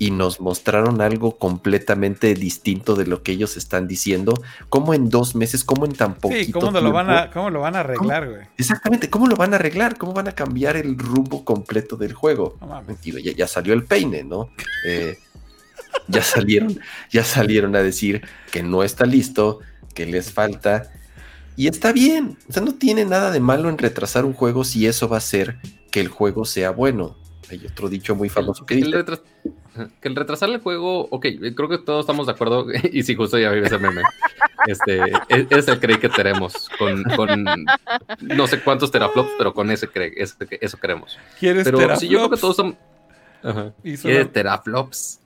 [0.00, 4.32] y nos mostraron algo completamente distinto de lo que ellos están diciendo.
[4.70, 5.62] ¿Cómo en dos meses?
[5.62, 8.40] ¿Cómo en tan poquito sí, ¿cómo Lo van a, ¿Cómo lo van a arreglar, güey?
[8.56, 9.98] Exactamente, ¿cómo lo van a arreglar?
[9.98, 12.56] ¿Cómo van a cambiar el rumbo completo del juego?
[13.02, 14.48] ya, ya, salió el peine, ¿no?
[14.86, 15.18] Eh,
[16.08, 16.80] ya salieron,
[17.10, 19.60] ya salieron a decir que no está listo,
[19.94, 20.90] que les falta.
[21.56, 24.86] Y está bien, o sea, no tiene nada de malo en retrasar un juego si
[24.86, 25.58] eso va a hacer
[25.90, 27.16] que el juego sea bueno.
[27.50, 29.04] Hay otro dicho muy famoso que, dice.
[30.00, 33.38] que el retrasar el juego, ok, creo que todos estamos de acuerdo, y si justo
[33.38, 34.02] ya vive ese meme,
[34.66, 37.44] este, e, es, el Craig que tenemos, con, con,
[38.20, 41.18] no sé cuántos teraflops, pero con ese Craig, eso queremos.
[41.38, 42.00] ¿Quieres pero teraflops?
[42.00, 42.76] Sí, yo creo que todos son...
[43.82, 45.20] ¿Quieres teraflops?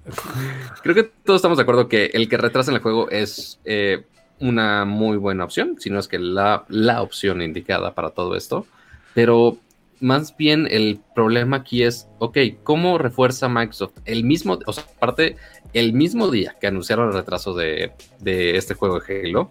[0.82, 4.04] creo que todos estamos de acuerdo que el que retrasa el juego es eh,
[4.38, 8.66] una muy buena opción, si no es que la, la opción indicada para todo esto,
[9.14, 9.58] pero
[10.04, 13.94] más bien el problema aquí es, ok, ¿cómo refuerza Microsoft?
[14.04, 15.36] El mismo, o sea, aparte,
[15.72, 19.50] el mismo día que anunciaron el retraso de, de este juego de Halo,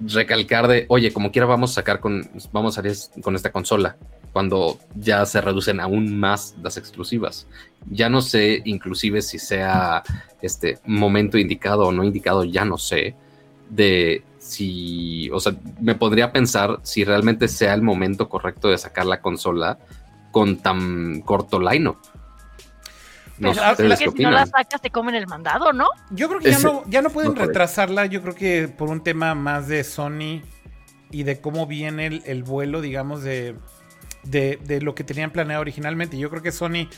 [0.00, 3.96] recalcar de, oye, como quiera vamos a sacar con, vamos a salir con esta consola
[4.34, 7.46] cuando ya se reducen aún más las exclusivas.
[7.90, 10.02] Ya no sé, inclusive si sea
[10.42, 13.14] este momento indicado o no indicado, ya no sé,
[13.70, 19.06] de si, o sea, me podría pensar si realmente sea el momento correcto de sacar
[19.06, 19.78] la consola
[20.30, 21.94] con tan corto line
[23.38, 25.86] no, que si no la sacas te comen el mandado, ¿no?
[26.10, 28.06] Yo creo que ya no, ya no pueden retrasarla.
[28.06, 30.42] Yo creo que por un tema más de Sony
[31.10, 33.56] y de cómo viene el, vuelo, digamos, de,
[34.30, 36.18] de, lo que tenían planeado originalmente.
[36.18, 36.88] Yo creo que Sony,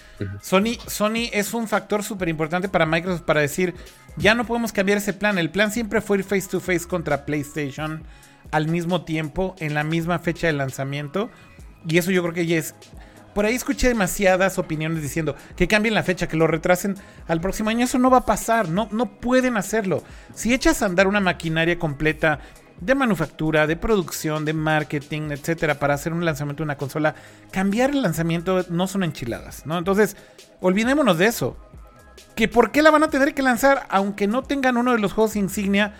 [0.40, 3.74] Sony, Sony es un factor súper importante para Microsoft para decir,
[4.16, 5.38] ya no podemos cambiar ese plan.
[5.38, 8.02] El plan siempre fue ir face to face contra PlayStation
[8.50, 11.30] al mismo tiempo, en la misma fecha de lanzamiento.
[11.86, 12.74] Y eso yo creo que ya es
[13.38, 16.96] por ahí escuché demasiadas opiniones diciendo que cambien la fecha, que lo retrasen
[17.28, 17.84] al próximo año.
[17.84, 20.02] Eso no va a pasar, no, no pueden hacerlo.
[20.34, 22.40] Si echas a andar una maquinaria completa
[22.80, 27.14] de manufactura, de producción, de marketing, etcétera, para hacer un lanzamiento de una consola,
[27.50, 29.78] cambiar el lanzamiento no son enchiladas, ¿no?
[29.78, 30.16] Entonces,
[30.60, 31.56] olvidémonos de eso.
[32.34, 35.12] ¿Que por qué la van a tener que lanzar aunque no tengan uno de los
[35.12, 35.94] juegos insignia?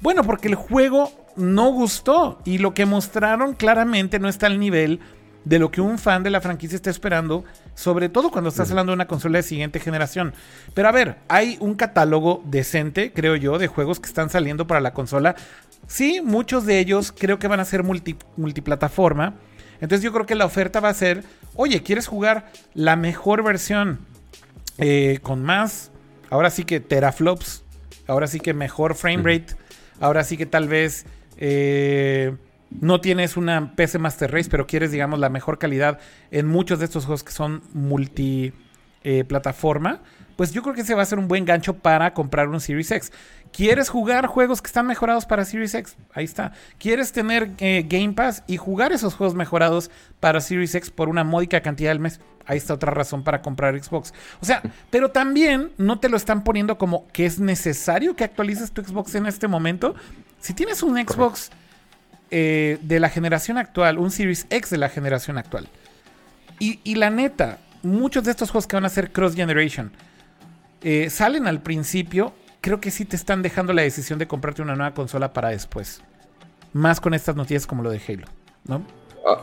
[0.00, 5.00] Bueno, porque el juego no gustó y lo que mostraron claramente no está al nivel
[5.44, 7.44] de lo que un fan de la franquicia está esperando,
[7.74, 10.34] sobre todo cuando estás hablando de una consola de siguiente generación.
[10.74, 14.80] Pero a ver, hay un catálogo decente, creo yo, de juegos que están saliendo para
[14.80, 15.36] la consola.
[15.86, 19.34] Sí, muchos de ellos creo que van a ser multiplataforma.
[19.80, 21.24] Entonces yo creo que la oferta va a ser,
[21.54, 24.00] oye, ¿quieres jugar la mejor versión
[24.78, 25.90] eh, con más?
[26.30, 27.64] Ahora sí que teraflops,
[28.06, 29.54] ahora sí que mejor frame rate,
[30.00, 31.06] ahora sí que tal vez...
[31.36, 32.36] Eh,
[32.70, 35.98] no tienes una PC Master Race, pero quieres, digamos, la mejor calidad
[36.30, 38.52] en muchos de estos juegos que son multi
[39.04, 39.24] eh,
[40.38, 42.92] pues yo creo que ese va a ser un buen gancho para comprar un Series
[42.92, 43.10] X.
[43.52, 45.96] ¿Quieres jugar juegos que están mejorados para Series X?
[46.14, 46.52] Ahí está.
[46.78, 49.90] ¿Quieres tener eh, Game Pass y jugar esos juegos mejorados
[50.20, 52.20] para Series X por una módica cantidad al mes?
[52.46, 54.14] Ahí está otra razón para comprar Xbox.
[54.40, 58.70] O sea, pero también no te lo están poniendo como que es necesario que actualices
[58.70, 59.96] tu Xbox en este momento.
[60.38, 61.50] Si tienes un Xbox
[62.30, 65.68] eh, de la generación actual, un Series X de la generación actual.
[66.60, 69.90] Y, la neta, muchos de estos juegos que van a ser cross generation
[70.82, 74.76] eh, salen al principio, creo que sí te están dejando la decisión de comprarte una
[74.76, 76.02] nueva consola para después.
[76.72, 78.26] Más con estas noticias como lo de Halo,
[78.64, 78.84] ¿no?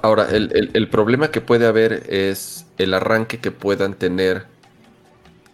[0.02, 4.48] Ahora, el, el problema que puede haber es el arranque que puedan tener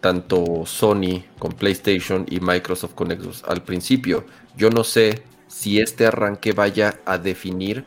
[0.00, 4.26] tanto Sony con PlayStation y Microsoft con Xbox al principio.
[4.56, 7.86] Yo no sé si este arranque vaya a definir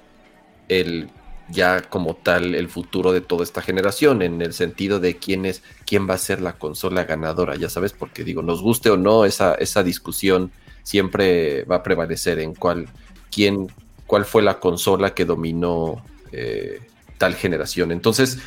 [0.70, 1.10] el
[1.50, 5.62] ya como tal el futuro de toda esta generación en el sentido de quién es
[5.86, 9.26] quién va a ser la consola ganadora ya sabes porque digo nos guste o no
[9.26, 10.52] esa, esa discusión
[10.86, 12.88] siempre va a prevalecer en cuál
[13.32, 13.68] quién
[14.06, 16.80] cuál fue la consola que dominó eh,
[17.18, 17.92] tal generación.
[17.92, 18.40] Entonces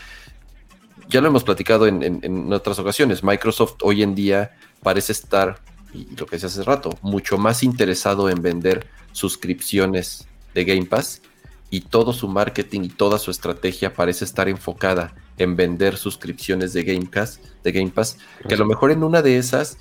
[1.09, 5.61] ya lo hemos platicado en, en otras ocasiones Microsoft hoy en día parece estar
[5.93, 11.23] y lo que decía hace rato mucho más interesado en vender suscripciones de Game Pass
[11.71, 16.83] y todo su marketing y toda su estrategia parece estar enfocada en vender suscripciones de
[16.83, 18.19] Game Pass, de Game Pass,
[18.49, 19.79] que a lo mejor en una de esas,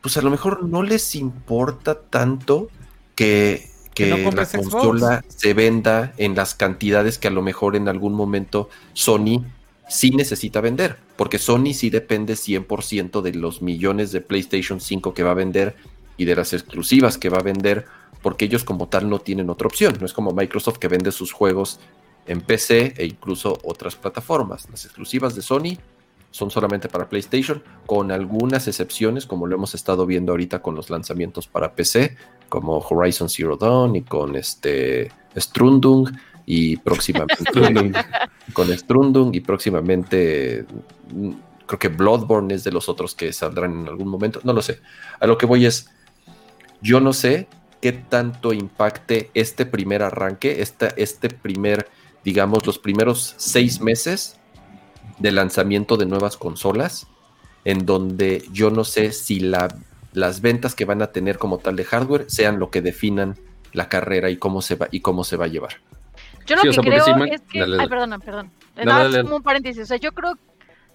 [0.00, 2.68] pues a lo mejor no les importa tanto
[3.14, 8.14] que, que la consola se venda en las cantidades que a lo mejor en algún
[8.14, 9.44] momento Sony
[9.88, 15.22] sí necesita vender, porque Sony sí depende 100% de los millones de PlayStation 5 que
[15.22, 15.76] va a vender
[16.16, 17.86] y de las exclusivas que va a vender
[18.22, 19.96] porque ellos como tal no tienen otra opción.
[20.00, 21.80] No es como Microsoft que vende sus juegos
[22.26, 24.68] en PC e incluso otras plataformas.
[24.70, 25.78] Las exclusivas de Sony
[26.30, 30.90] son solamente para PlayStation, con algunas excepciones, como lo hemos estado viendo ahorita con los
[30.90, 32.16] lanzamientos para PC,
[32.48, 36.10] como Horizon Zero Dawn y con este Strundung
[36.44, 37.44] y próximamente
[38.52, 40.66] con Strundung y próximamente
[41.66, 44.80] creo que Bloodborne es de los otros que saldrán en algún momento, no lo sé.
[45.18, 45.90] A lo que voy es
[46.82, 47.48] yo no sé
[47.80, 51.88] qué tanto impacte este primer arranque, este primer,
[52.24, 54.38] digamos, los primeros seis meses
[55.18, 57.06] de lanzamiento de nuevas consolas,
[57.64, 61.84] en donde yo no sé si las ventas que van a tener como tal de
[61.84, 63.36] hardware sean lo que definan
[63.72, 65.76] la carrera y cómo se va, y cómo se va a llevar.
[66.46, 67.62] Yo lo que creo es que...
[67.62, 68.50] Ay, perdón, perdón.
[69.22, 69.82] como un paréntesis.
[69.82, 70.38] O sea, yo creo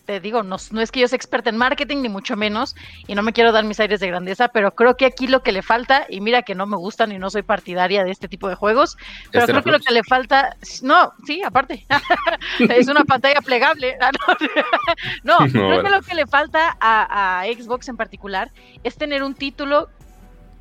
[0.06, 2.76] te digo, no, no, es que yo sea experta en marketing, ni mucho menos,
[3.08, 5.52] y no me quiero dar mis aires de grandeza, pero creo que aquí lo que
[5.52, 8.50] le falta, y mira que no me gustan y no soy partidaria de este tipo
[8.50, 8.98] de juegos,
[9.32, 11.86] pero creo que lo que le falta, no, sí, aparte,
[12.60, 13.98] es una pantalla plegable.
[15.24, 18.52] No, creo que lo que le falta a, a Xbox en particular
[18.84, 19.90] es tener un título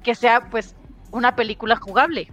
[0.02, 0.76] que sea, pues,
[1.10, 2.30] una película jugable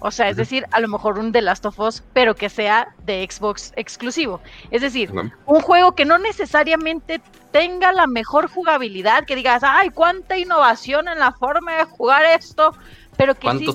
[0.00, 2.94] O sea, es decir, a lo mejor un The Last of Us, pero que sea
[3.04, 4.40] de Xbox exclusivo.
[4.70, 5.12] Es decir,
[5.46, 7.20] un juego que no necesariamente
[7.50, 12.74] tenga la mejor jugabilidad, que digas, ay, cuánta innovación en la forma de jugar esto,
[13.16, 13.66] pero que sí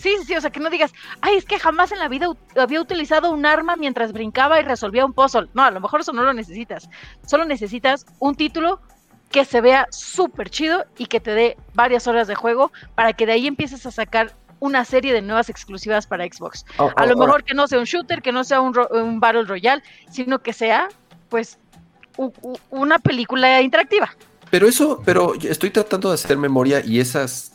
[0.00, 2.26] Sí, sí, o sea, que no digas, ay, es que jamás en la vida
[2.56, 5.48] había utilizado un arma mientras brincaba y resolvía un puzzle.
[5.52, 6.88] No, a lo mejor eso no lo necesitas.
[7.26, 8.80] Solo necesitas un título
[9.30, 13.26] que se vea súper chido y que te dé varias horas de juego para que
[13.26, 16.64] de ahí empieces a sacar una serie de nuevas exclusivas para Xbox.
[16.78, 19.18] Oh, a lo oh, mejor que no sea un shooter, que no sea un, un
[19.18, 20.88] Battle Royale, sino que sea,
[21.28, 21.58] pues,
[22.70, 24.14] una película interactiva.
[24.50, 27.52] Pero eso, pero estoy tratando de hacer memoria y esas,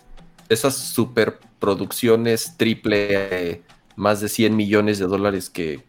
[0.50, 3.62] esas superproducciones triple,
[3.96, 5.84] más de 100 millones de dólares que,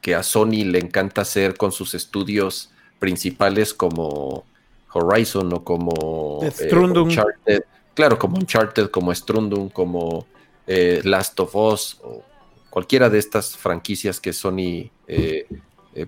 [0.00, 4.44] que a Sony le encanta hacer con sus estudios principales como
[4.92, 7.62] Horizon o como eh, Uncharted.
[7.94, 10.26] Claro, como Uncharted, como Strundum, como
[10.68, 12.22] eh, Last of Us o
[12.70, 15.46] cualquiera de estas franquicias que Sony eh,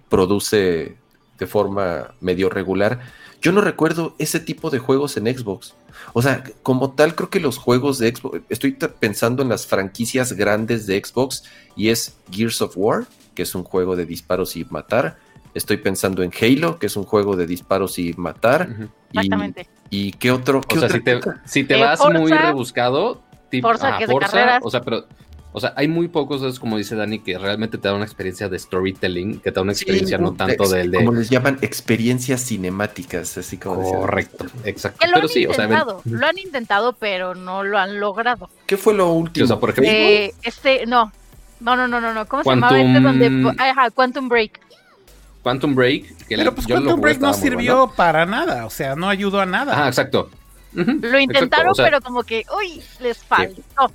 [0.09, 0.97] produce
[1.39, 3.01] de forma medio regular.
[3.41, 5.75] Yo no recuerdo ese tipo de juegos en Xbox.
[6.13, 10.35] O sea, como tal, creo que los juegos de Xbox, estoy pensando en las franquicias
[10.35, 14.67] grandes de Xbox y es Gears of War, que es un juego de disparos y
[14.67, 15.19] matar.
[15.55, 18.91] Estoy pensando en Halo, que es un juego de disparos y matar.
[19.13, 19.69] Exactamente.
[19.89, 20.61] Y, qué otro?
[20.61, 24.07] o sea, si te, eh, vas muy rebuscado, tipo, Forza, que
[24.63, 25.05] o sea, pero
[25.53, 28.49] o sea, hay muy pocos, es como dice Dani, que realmente te da una experiencia
[28.49, 30.99] de storytelling, que te da una experiencia no tanto del de.
[30.99, 33.83] Como les llaman experiencias cinemáticas, así como.
[33.83, 35.05] Correcto, exacto.
[35.07, 38.49] lo pero han sí, intentado, o sea, lo han intentado, pero no lo han logrado.
[38.67, 39.45] ¿Qué fue lo último?
[39.45, 39.93] O sea, por ejemplo.
[39.93, 41.13] Eh, este, no.
[41.59, 43.55] No, no, no, no, ¿Cómo se llamaba este donde.
[43.59, 44.61] Ajá, Quantum Break.
[45.43, 46.27] Quantum Break.
[46.29, 49.85] Que Pero pues Quantum Break no sirvió para nada, o sea, no ayudó a nada.
[49.85, 50.31] Ah, exacto.
[50.73, 53.93] Lo intentaron, pero como que, uy, les faltó.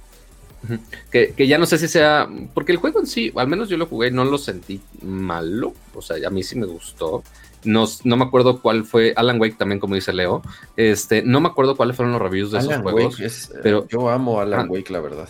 [1.12, 2.28] Que, que, ya no sé si sea.
[2.54, 5.74] Porque el juego en sí, al menos yo lo jugué, no lo sentí malo.
[5.94, 7.24] O sea, a mí sí me gustó.
[7.64, 9.14] No, no me acuerdo cuál fue.
[9.16, 10.42] Alan Wake también, como dice Leo.
[10.76, 13.18] Este, no me acuerdo cuáles fueron los reviews de esos juegos.
[13.62, 15.30] pero yo amo Alan Wake, la verdad.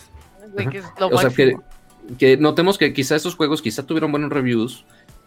[0.56, 1.56] Wake es lo o sea, que,
[2.18, 4.84] que, notemos que quizá esos juegos quizá tuvieron buenos reviews,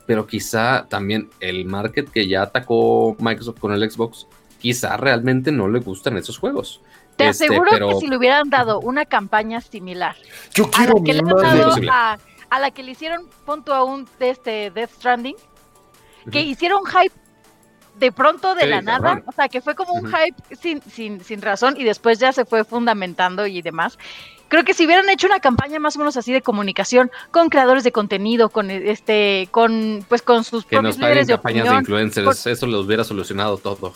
[0.08, 4.28] pero quizá también el market que ya atacó Microsoft con el Xbox,
[4.60, 6.82] quizá realmente no le gustan esos juegos.
[7.16, 10.16] Te este, aseguro que si le hubieran dado una campaña similar
[10.54, 11.90] Yo quiero a, la que le
[12.50, 15.36] a, la que le hicieron punto a un de este Death Stranding,
[16.32, 17.14] que hicieron hype
[17.96, 21.42] de pronto de la nada, o sea, que fue como un hype sin, sin, sin
[21.42, 23.98] razón y después ya se fue fundamentando y demás
[24.50, 27.84] creo que si hubieran hecho una campaña más o menos así de comunicación con creadores
[27.84, 32.48] de contenido, con este, con pues con sus que propios nos de campañas de influencers,
[32.48, 33.94] eso los hubiera solucionado todo.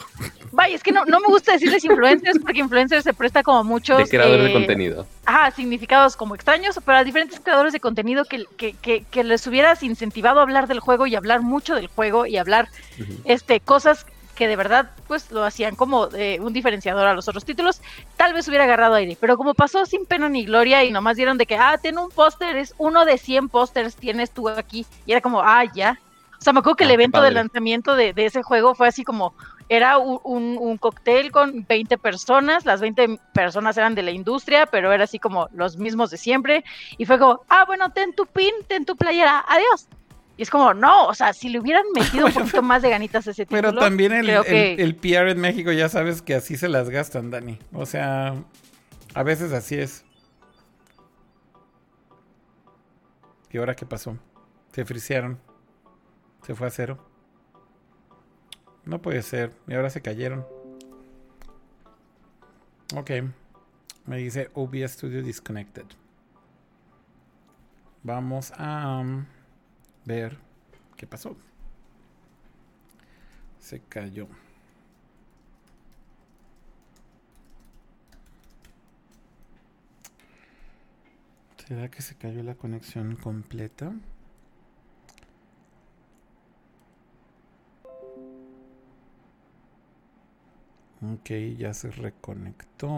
[0.52, 3.98] Vaya, es que no, no me gusta decirles influencers porque influencers se presta como muchos
[3.98, 5.08] de creadores de eh, contenido.
[5.26, 9.46] Ajá, significados como extraños, pero a diferentes creadores de contenido que, que, que, que les
[9.48, 12.70] hubieras incentivado a hablar del juego y hablar mucho del juego y hablar
[13.26, 14.06] este cosas
[14.36, 17.82] que de verdad pues lo hacían como eh, un diferenciador a los otros títulos,
[18.18, 21.38] tal vez hubiera agarrado aire, pero como pasó sin pena ni gloria y nomás dieron
[21.38, 25.12] de que, ah, tiene un póster, es uno de 100 pósters tienes tú aquí, y
[25.12, 26.00] era como, ah, ya.
[26.40, 29.04] O sea, me acuerdo que el ah, evento de lanzamiento de, ese juego fue así
[29.04, 29.34] como,
[29.70, 30.20] era un,
[30.60, 35.20] un, cóctel con 20 personas, las 20 personas eran de la industria, pero era así
[35.20, 36.64] como los mismos de siempre,
[36.98, 39.88] y fue como, ah, bueno, ten tu pin, ten tu playera, adiós.
[40.36, 43.28] Y es como, no, o sea, si le hubieran metido un poquito más de ganitas
[43.28, 43.70] a ese título.
[43.70, 47.60] Pero también el, el, PR en México ya sabes que así se las gastan, Dani.
[47.72, 48.36] O sea,
[49.14, 50.06] a veces así es.
[53.52, 54.18] ¿Y ahora qué pasó?
[54.72, 55.40] Se frisearon.
[56.42, 56.98] Se fue a cero.
[58.86, 59.54] No puede ser.
[59.68, 60.46] Y ahora se cayeron.
[62.96, 63.12] Ok.
[64.06, 65.86] Me dice OBS Studio Disconnected.
[68.02, 69.00] Vamos a...
[69.00, 69.26] Um,
[70.06, 70.38] ver
[70.96, 71.36] qué pasó.
[73.60, 74.28] Se cayó.
[81.68, 83.94] ¿Será que se cayó la conexión completa?
[91.02, 92.90] Ok, ya se reconectó.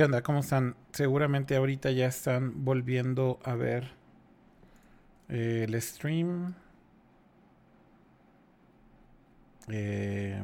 [0.00, 0.22] ¿Qué onda?
[0.22, 0.76] ¿Cómo están?
[0.92, 3.90] Seguramente ahorita ya están volviendo a ver
[5.28, 6.54] eh, el stream.
[9.68, 10.42] Eh,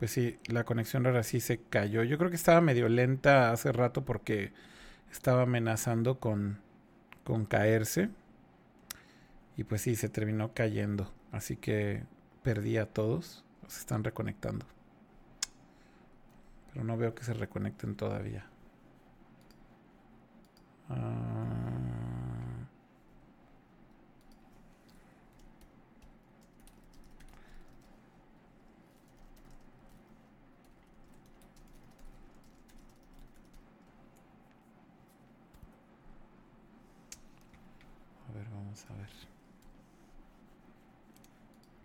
[0.00, 2.02] pues sí, la conexión ahora sí se cayó.
[2.02, 4.52] Yo creo que estaba medio lenta hace rato porque
[5.12, 6.58] estaba amenazando con,
[7.22, 8.08] con caerse.
[9.56, 11.12] Y pues sí, se terminó cayendo.
[11.30, 12.02] Así que
[12.42, 13.44] perdí a todos.
[13.68, 14.66] Se están reconectando.
[16.78, 18.46] Pero no veo que se reconecten todavía.
[20.88, 20.94] Ah.
[38.28, 39.08] A ver, vamos a ver.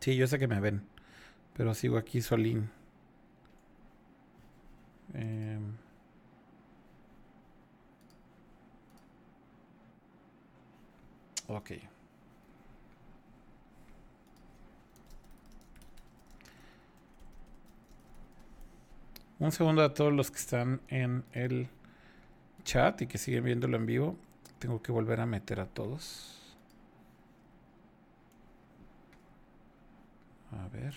[0.01, 0.83] Sí, yo sé que me ven,
[1.57, 2.69] pero sigo aquí solín.
[19.39, 21.67] Un segundo a todos los que están en el
[22.63, 24.17] chat y que siguen viéndolo en vivo.
[24.59, 26.55] Tengo que volver a meter a todos.
[30.51, 30.93] A ver.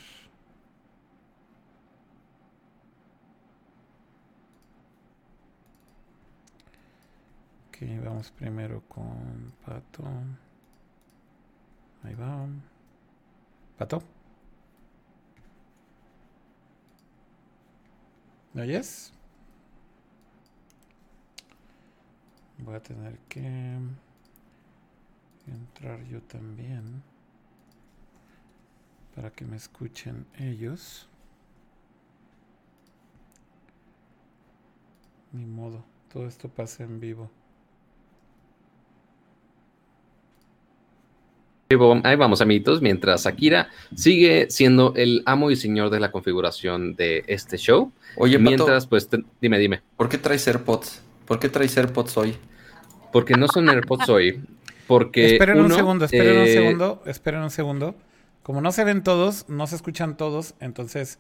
[8.16, 10.04] Vamos primero con Pato.
[12.06, 12.46] Ahí va.
[13.76, 14.00] Pato.
[18.54, 19.12] ¿Me oyes?
[22.58, 23.78] Voy a tener que
[25.46, 27.02] entrar yo también
[29.16, 31.08] para que me escuchen ellos.
[35.32, 37.30] Ni modo, todo esto pasa en vivo.
[41.68, 47.24] Ahí vamos, amiguitos, mientras Akira sigue siendo el amo y señor de la configuración de
[47.26, 47.90] este show.
[48.16, 49.08] Oye, mientras, pues,
[49.40, 49.82] dime, dime.
[49.96, 51.02] ¿Por qué traes AirPods?
[51.26, 52.36] ¿Por qué traes AirPods hoy?
[53.12, 54.44] Porque no son AirPods hoy.
[54.86, 55.32] Porque.
[55.32, 57.96] Esperen un segundo, esperen un eh, segundo, esperen un segundo.
[58.44, 61.18] Como no se ven todos, no se escuchan todos, entonces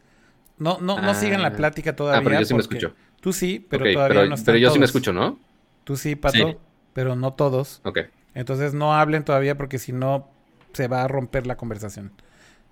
[0.58, 1.56] no, no, no sigan la ah.
[1.56, 2.20] plática todavía.
[2.20, 2.94] Ah, pero yo sí me escucho.
[3.20, 5.40] Tú sí, pero todavía no están Pero yo sí me escucho, ¿no?
[5.82, 6.60] Tú sí, Pato,
[6.92, 7.80] pero no todos.
[7.82, 7.98] Ok.
[8.34, 10.30] Entonces no hablen todavía porque si no
[10.76, 12.12] se va a romper la conversación.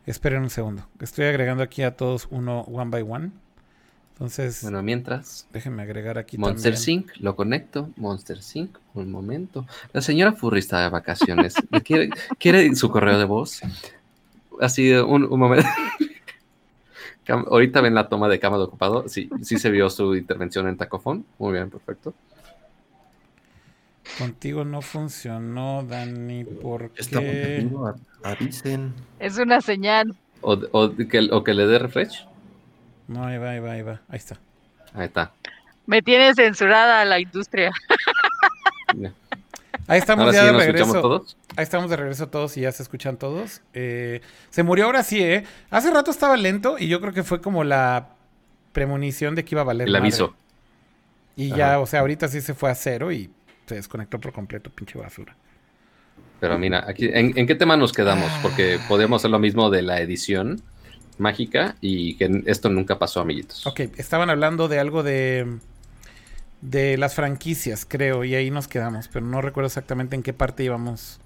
[0.05, 0.87] Esperen un segundo.
[1.01, 3.31] Estoy agregando aquí a todos uno one by one.
[4.13, 4.63] Entonces.
[4.63, 5.49] Bueno, mientras.
[5.53, 7.89] Déjenme agregar aquí Monster Sync, lo conecto.
[7.97, 9.67] Monster Sync, un momento.
[9.95, 11.55] La señora Furry está de vacaciones.
[11.83, 13.63] ¿Quiere, ¿Quiere su correo de voz?
[14.61, 15.67] Así, un, un momento.
[17.27, 19.09] Ahorita ven la toma de cama de ocupado.
[19.09, 21.25] Sí, sí se vio su intervención en Tacofón.
[21.39, 22.13] Muy bien, perfecto.
[24.19, 27.67] Contigo no funcionó, Dani, porque...
[28.23, 28.95] avisen.
[29.19, 30.15] Es una señal.
[30.41, 30.59] O,
[30.95, 32.27] que, o que le dé refresh.
[33.09, 34.01] No, ahí va, ahí va, ahí va.
[34.09, 34.39] Ahí está.
[34.93, 35.33] Ahí está.
[35.87, 37.73] Me tiene censurada la industria.
[39.87, 41.01] Ahí estamos ya de regreso.
[41.01, 41.37] Todos?
[41.57, 43.61] Ahí estamos de regreso todos y ya se escuchan todos.
[43.75, 45.45] Eh, se murió ahora sí, ¿eh?
[45.71, 48.09] Hace rato estaba lento y yo creo que fue como la
[48.73, 49.89] premonición de que iba a valer.
[49.89, 50.35] El aviso.
[51.37, 53.31] Y ya, o sea, ahorita sí se fue a cero y
[53.67, 55.37] se desconectó por completo, pinche basura.
[56.41, 58.31] Pero mira, aquí, ¿en, qué tema nos quedamos?
[58.43, 58.85] Porque ah.
[58.89, 60.63] podemos hacer lo mismo de la edición
[61.19, 63.67] mágica y que esto nunca pasó, amiguitos.
[63.67, 65.59] Ok, estaban hablando de algo de
[66.65, 70.65] de las franquicias, creo, y ahí nos quedamos, pero no recuerdo exactamente en qué parte
[70.65, 71.21] íbamos.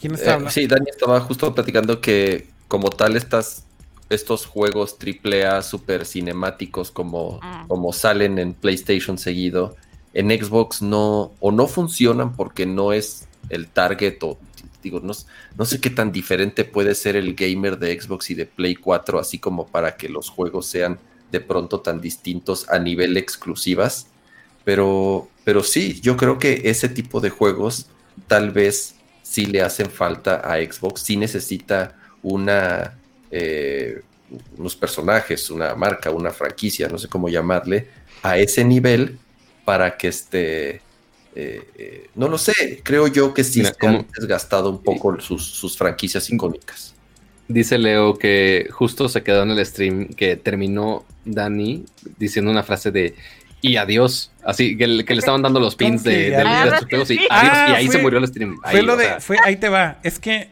[0.00, 0.50] ¿Quién está eh, hablando?
[0.50, 3.66] sí, Dani estaba justo platicando que como tal estas
[4.08, 7.64] estos juegos AAA super cinemáticos como, ah.
[7.68, 9.76] como salen en PlayStation seguido,
[10.14, 14.38] en Xbox no, o no funcionan porque no es el target o
[14.82, 15.12] digo, no,
[15.56, 19.18] no, sé qué tan diferente puede ser el gamer de Xbox y de Play 4,
[19.18, 20.98] así como para que los juegos sean
[21.30, 24.08] de pronto tan distintos a nivel exclusivas.
[24.64, 27.86] Pero, pero sí, yo creo que ese tipo de juegos
[28.26, 32.98] tal vez sí le hacen falta a Xbox, sí necesita una,
[33.30, 34.02] eh,
[34.58, 37.88] unos personajes, una marca, una franquicia, no sé cómo llamarle,
[38.22, 39.18] a ese nivel
[39.64, 40.80] para que esté...
[41.34, 45.42] Eh, eh, no lo sé, creo yo que sí se han desgastado un poco sus,
[45.42, 46.94] sus, franquicias icónicas.
[47.48, 51.86] Dice Leo que justo se quedó en el stream que terminó Dani
[52.18, 53.14] diciendo una frase de
[53.62, 54.30] y adiós.
[54.44, 56.44] Así que, le estaban dando los pins de, de,
[56.90, 58.58] juegos y, adiós, y ahí se murió el stream.
[58.62, 59.98] Ahí, fue lo de, fue, ahí te va.
[60.02, 60.48] Es que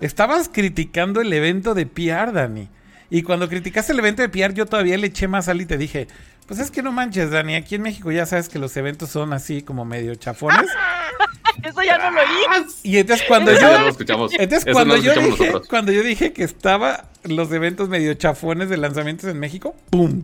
[0.00, 2.68] estabas criticando el evento de PR, Dani.
[3.14, 5.76] Y cuando criticaste el evento de PR, yo todavía le eché más sal y te
[5.76, 6.08] dije,
[6.46, 9.34] pues es que no manches, Dani, aquí en México ya sabes que los eventos son
[9.34, 10.70] así como medio chafones.
[11.62, 12.66] Eso ya no lo oí.
[12.82, 13.70] Y entonces cuando Eso yo...
[13.70, 14.32] ya lo escuchamos.
[14.32, 15.68] Entonces Eso cuando no lo yo, escuchamos dije, nosotros.
[15.68, 20.22] cuando yo dije que estaba los eventos medio chafones de lanzamientos en México, ¡pum!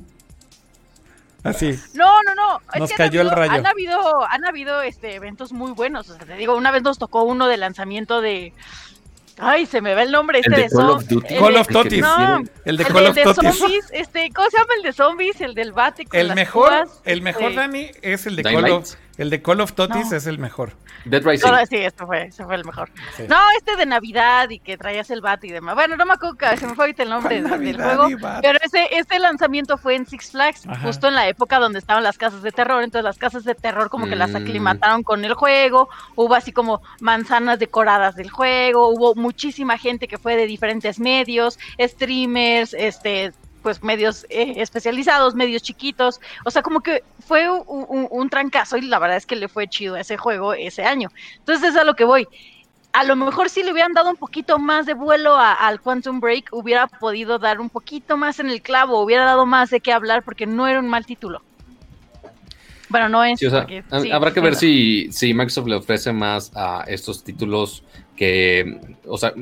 [1.44, 1.78] Así.
[1.92, 2.60] No, no, no.
[2.72, 3.52] Es Nos han cayó el rayo.
[3.52, 6.08] Han habido, han habido este, eventos muy buenos.
[6.08, 8.52] O sea, te digo, una vez nos tocó uno de lanzamiento de.
[9.40, 11.34] Ay, se me va el nombre este El de de, Call zom- of Duty.
[11.34, 12.00] el Call of Totis.
[12.00, 13.56] No, El de el Call of de Totis.
[13.58, 15.40] zombies, este, ¿cómo se llama el de zombies?
[15.40, 18.42] El del bate con El las mejor, púas, el mejor, este, Dani, es el de
[18.42, 18.74] Dying Call Light.
[18.74, 20.16] of, el de Call of Totis No.
[20.16, 20.72] es el mejor.
[21.04, 21.48] Dead Rising.
[21.50, 22.90] no, sí, este fue, ese fue el mejor.
[23.16, 23.24] Sí.
[23.28, 25.74] No, este de Navidad y que traías el bate y demás.
[25.74, 28.08] Bueno, no me acuerdo, que se me fue ahorita el nombre ¿Cuál del, juego.
[28.42, 30.86] Pero ese, este lanzamiento fue en Six Flags, Ajá.
[30.86, 32.82] justo en la época donde estaban las casas de terror.
[32.82, 34.36] Entonces las casas de terror como que las Mm.
[34.36, 35.88] aclimataron con el juego.
[36.16, 38.88] Hubo así como manzanas decoradas del juego.
[38.88, 43.32] Hubo muchísima gente que fue de diferentes medios, streamers, este
[43.68, 48.78] pues medios eh, especializados, medios chiquitos, o sea, como que fue un, un- un trancazo
[48.78, 51.10] y la verdad es que le fue chido a ese juego ese año.
[51.40, 52.26] Entonces es a lo que voy.
[52.94, 56.18] A lo mejor si le hubieran dado un poquito más de vuelo a- al Quantum
[56.18, 59.92] Break, hubiera podido dar un poquito más en el clavo, hubiera dado más de qué
[59.92, 61.42] hablar porque no era un mal título.
[62.88, 63.38] Bueno, no es.
[63.38, 66.50] Sí, o sea, porque ha- sí, habrá que ver si, si Microsoft le ofrece más
[66.54, 67.82] a estos títulos
[68.16, 69.34] que, o sea,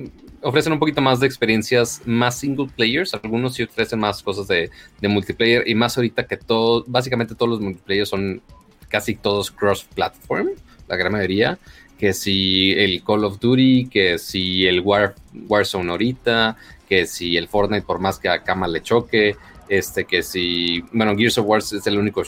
[0.48, 3.14] ofrecen un poquito más de experiencias más single players.
[3.14, 7.50] Algunos sí ofrecen más cosas de, de multiplayer y más ahorita que todo, básicamente todos
[7.50, 8.40] los multiplayer son
[8.88, 10.50] casi todos cross-platform,
[10.88, 11.58] la gran mayoría.
[11.98, 15.14] Que si el Call of Duty, que si el War,
[15.48, 16.56] Warzone ahorita,
[16.88, 19.34] que si el Fortnite por más que a Kama le choque,
[19.68, 22.22] este, que si, bueno, Gears of War es el único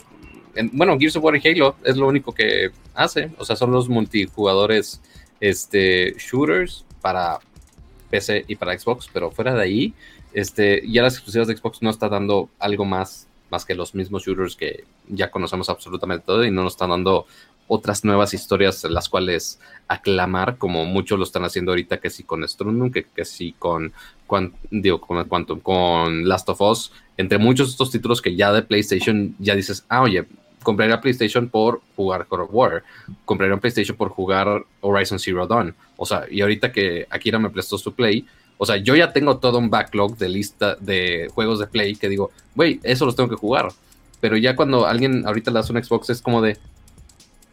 [0.55, 3.31] en- bueno, Gears of War y Halo es lo único que hace.
[3.39, 5.01] O sea, son los multijugadores
[5.39, 7.39] este, shooters para
[8.11, 9.95] PC y para Xbox, pero fuera de ahí,
[10.33, 14.25] este, ya las exclusivas de Xbox no está dando algo más, más que los mismos
[14.25, 17.27] shooters que ya conocemos absolutamente todo y no nos están dando
[17.69, 22.47] otras nuevas historias las cuales aclamar, como muchos lo están haciendo ahorita, que sí con
[22.49, 23.93] Strundum, que, que sí con,
[24.71, 28.63] digo, con Quantum, con Last of Us, entre muchos de estos títulos que ya de
[28.63, 30.27] PlayStation ya dices, ah, oye,
[30.69, 32.83] compraría PlayStation por jugar God of War,
[33.25, 35.75] compraría un PlayStation por jugar Horizon Zero Dawn.
[35.97, 38.27] O sea, y ahorita que Akira me prestó su Play,
[38.59, 42.11] o sea, yo ya tengo todo un backlog de lista de juegos de Play que
[42.11, 43.69] digo, güey, eso los tengo que jugar.
[44.21, 46.59] Pero ya cuando alguien ahorita le das un Xbox es como de,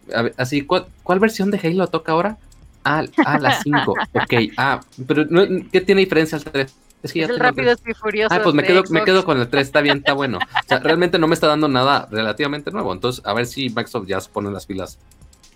[0.08, 2.38] ver, así, ¿cuál, cuál versión de Halo toca ahora?
[2.84, 6.76] Ah, ah, la 5, ok, ah, pero no, ¿qué tiene diferencia al 3?
[7.06, 7.68] Es que ya Es el tengo el 3.
[7.76, 8.36] rápido y furioso.
[8.36, 9.06] Ah, pues me quedo, me Xbox.
[9.06, 10.40] quedo con el 3, está bien, está bueno.
[10.40, 12.92] O sea, realmente no me está dando nada relativamente nuevo.
[12.94, 14.98] Entonces, a ver si Microsoft ya se pone las pilas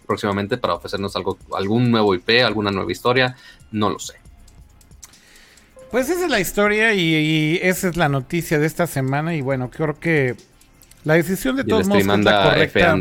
[0.07, 3.35] próximamente para ofrecernos algo, algún nuevo IP, alguna nueva historia.
[3.71, 4.13] No lo sé.
[5.91, 9.35] Pues esa es la historia y, y esa es la noticia de esta semana.
[9.35, 10.35] Y bueno, creo que
[11.03, 12.99] la decisión de todos modos es la correcta.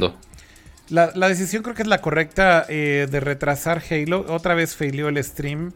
[0.88, 4.24] La, la decisión creo que es la correcta eh, de retrasar Halo.
[4.28, 5.72] Otra vez faileó el stream.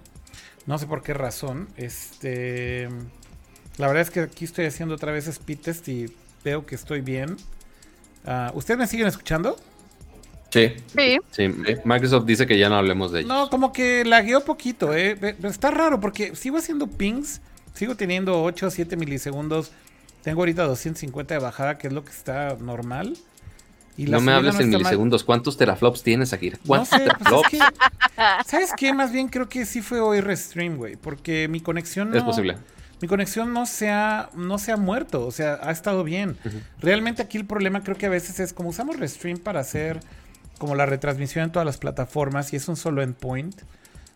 [0.67, 1.69] No sé por qué razón.
[1.77, 2.89] Este.
[3.79, 7.01] La verdad es que aquí estoy haciendo otra vez speed test y veo que estoy
[7.01, 7.37] bien.
[8.25, 9.57] Ah, ¿Ustedes me siguen escuchando?
[10.51, 10.75] Sí.
[10.95, 11.49] Sí, Sí,
[11.85, 13.29] Microsoft dice que ya no hablemos de ellos.
[13.29, 15.19] No, como que lagueó poquito, ¿eh?
[15.43, 17.41] Está raro porque sigo haciendo pings.
[17.75, 19.73] Sigo teniendo 8 o 7 milisegundos.
[20.23, 23.17] Tengo ahorita 250 de bajada, que es lo que está normal.
[23.97, 24.79] Y no me hables no en mal.
[24.79, 25.25] milisegundos.
[25.25, 26.51] ¿Cuántos teraflops tienes aquí?
[26.51, 27.49] No ¿Cuántos pues es teraflops?
[27.51, 27.59] que,
[28.47, 28.95] ¿Sabes qué?
[28.95, 30.97] Más bien creo que sí fue hoy restream, güey.
[30.97, 32.17] Porque mi conexión no.
[32.17, 32.57] Es posible.
[33.03, 36.37] Mi conexión no se, ha, no se ha muerto, o sea, ha estado bien.
[36.79, 39.99] Realmente aquí el problema creo que a veces es como usamos Restream para hacer
[40.59, 43.63] como la retransmisión en todas las plataformas y es un solo endpoint.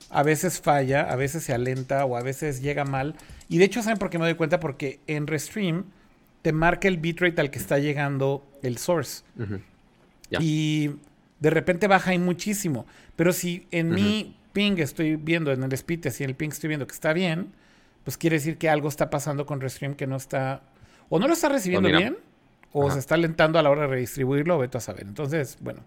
[0.08, 3.16] A veces falla, a veces se alenta o a veces llega mal.
[3.48, 4.60] Y de hecho, ¿saben por qué me doy cuenta?
[4.60, 5.86] Porque en Restream
[6.46, 9.24] te marca el bitrate al que está llegando el source.
[10.38, 10.92] Y
[11.40, 12.86] de repente baja ahí muchísimo.
[13.16, 16.68] Pero si en mi ping estoy viendo, en el speed y en el ping estoy
[16.68, 17.50] viendo que está bien,
[18.04, 20.62] pues quiere decir que algo está pasando con Restream que no está.
[21.08, 22.16] O no lo está recibiendo bien,
[22.70, 22.94] o Ajá.
[22.94, 25.02] se está alentando a la hora de redistribuirlo, vete a saber.
[25.02, 25.80] Entonces, bueno.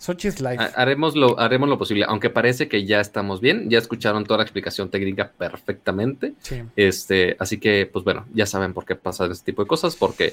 [0.00, 0.56] Sochi es live.
[0.58, 4.38] Ha- Haremos lo, haremos lo posible, aunque parece que ya estamos bien, ya escucharon toda
[4.38, 6.62] la explicación técnica perfectamente, Sí.
[6.74, 10.32] este, así que, pues bueno, ya saben por qué pasan este tipo de cosas, porque,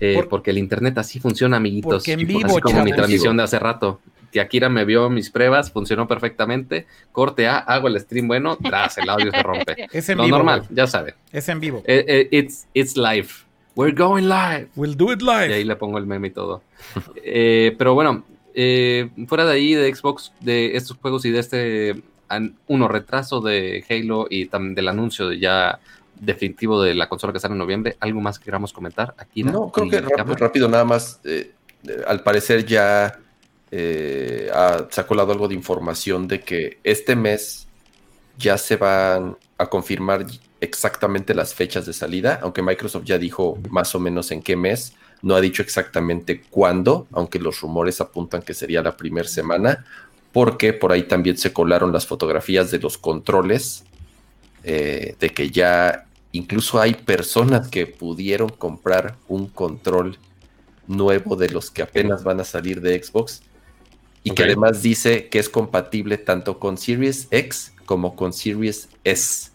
[0.00, 2.96] eh, Por- porque el internet así funciona, amiguitos, Porque en vivo, así como mi chavos.
[2.96, 4.00] transmisión de hace rato,
[4.32, 8.96] que Akira me vio mis pruebas, funcionó perfectamente, corte A, hago el stream bueno, tras,
[8.96, 9.76] el audio se rompe.
[9.92, 10.38] Es en Lo vivo.
[10.38, 11.82] normal, ya saben, Es en vivo.
[11.86, 13.28] Eh, eh, it's, it's live,
[13.76, 14.68] we're going live.
[14.74, 15.64] We'll do it Y ahí live.
[15.66, 16.62] le pongo el meme y todo.
[17.24, 18.24] Eh, pero bueno,
[18.54, 23.40] eh, fuera de ahí de Xbox, de estos juegos y de este an- uno retraso
[23.40, 25.78] de Halo y también del anuncio de ya
[26.18, 27.96] definitivo de la consola que sale en noviembre.
[28.00, 29.42] ¿Algo más que queramos comentar aquí?
[29.42, 31.20] No, creo que rápido, rápido, nada más.
[31.24, 31.50] Eh,
[31.88, 33.18] eh, al parecer ya
[33.70, 34.50] eh,
[34.90, 37.66] se ha colado algo de información de que este mes
[38.38, 40.26] ya se van a confirmar
[40.60, 44.94] exactamente las fechas de salida, aunque Microsoft ya dijo más o menos en qué mes,
[45.22, 49.84] no ha dicho exactamente cuándo, aunque los rumores apuntan que sería la primera semana,
[50.32, 53.84] porque por ahí también se colaron las fotografías de los controles,
[54.64, 60.18] eh, de que ya incluso hay personas que pudieron comprar un control
[60.88, 63.42] nuevo de los que apenas van a salir de Xbox
[64.24, 69.51] y que además dice que es compatible tanto con Series X como con Series S,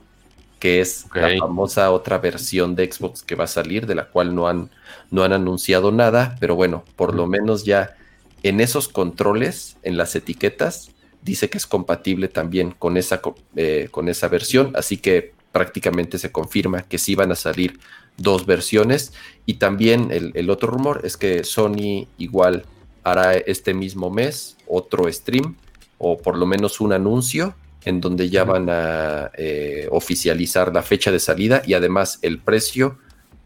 [0.60, 4.34] que es la famosa otra versión de Xbox que va a salir, de la cual
[4.34, 4.70] no han,
[5.12, 7.96] no han anunciado nada, pero bueno, por lo menos ya
[8.44, 13.22] en esos controles, en las etiquetas, dice que es compatible también con esa,
[13.56, 17.80] eh, con esa versión, así que prácticamente se confirma que sí van a salir
[18.18, 19.14] dos versiones.
[19.46, 22.66] Y también el, el otro rumor es que Sony igual
[23.04, 25.56] hará este mismo mes otro stream
[25.98, 31.12] o por lo menos un anuncio en donde ya van a eh, oficializar la fecha
[31.12, 32.98] de salida y además el precio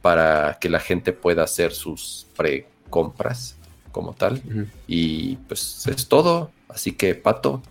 [0.02, 3.56] para que la gente pueda hacer sus precompras
[3.92, 4.42] como tal.
[4.88, 6.52] Y pues es todo.
[6.70, 7.62] Así que, Pato,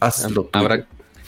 [0.00, 0.50] hazlo.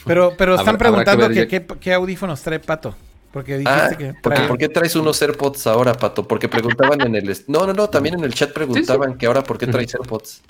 [0.05, 2.95] Pero, pero están preguntando qué audífonos trae Pato.
[3.33, 4.15] Porque dijiste ah, que.
[4.15, 6.27] ¿por qué traes unos AirPods ahora, Pato?
[6.27, 7.37] Porque preguntaban en el.
[7.47, 10.43] No, no, no, también en el chat preguntaban que ahora por qué traes AirPods.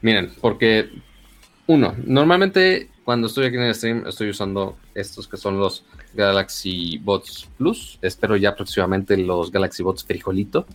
[0.00, 0.88] Miren, porque.
[1.66, 6.98] Uno, normalmente cuando estoy aquí en el stream estoy usando estos que son los Galaxy
[6.98, 7.98] Bots Plus.
[8.02, 10.66] Espero ya próximamente los Galaxy Bots Frijolito.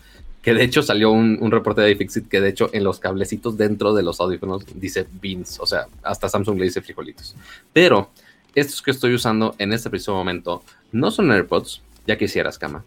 [0.41, 3.93] Que de hecho salió un, reporte de iFixit que de hecho en los cablecitos dentro
[3.93, 5.59] de los audífonos dice beans.
[5.59, 7.35] O sea, hasta Samsung le dice frijolitos.
[7.71, 8.09] Pero
[8.55, 12.83] estos que estoy usando en este preciso momento no son AirPods, ya quisieras, cama.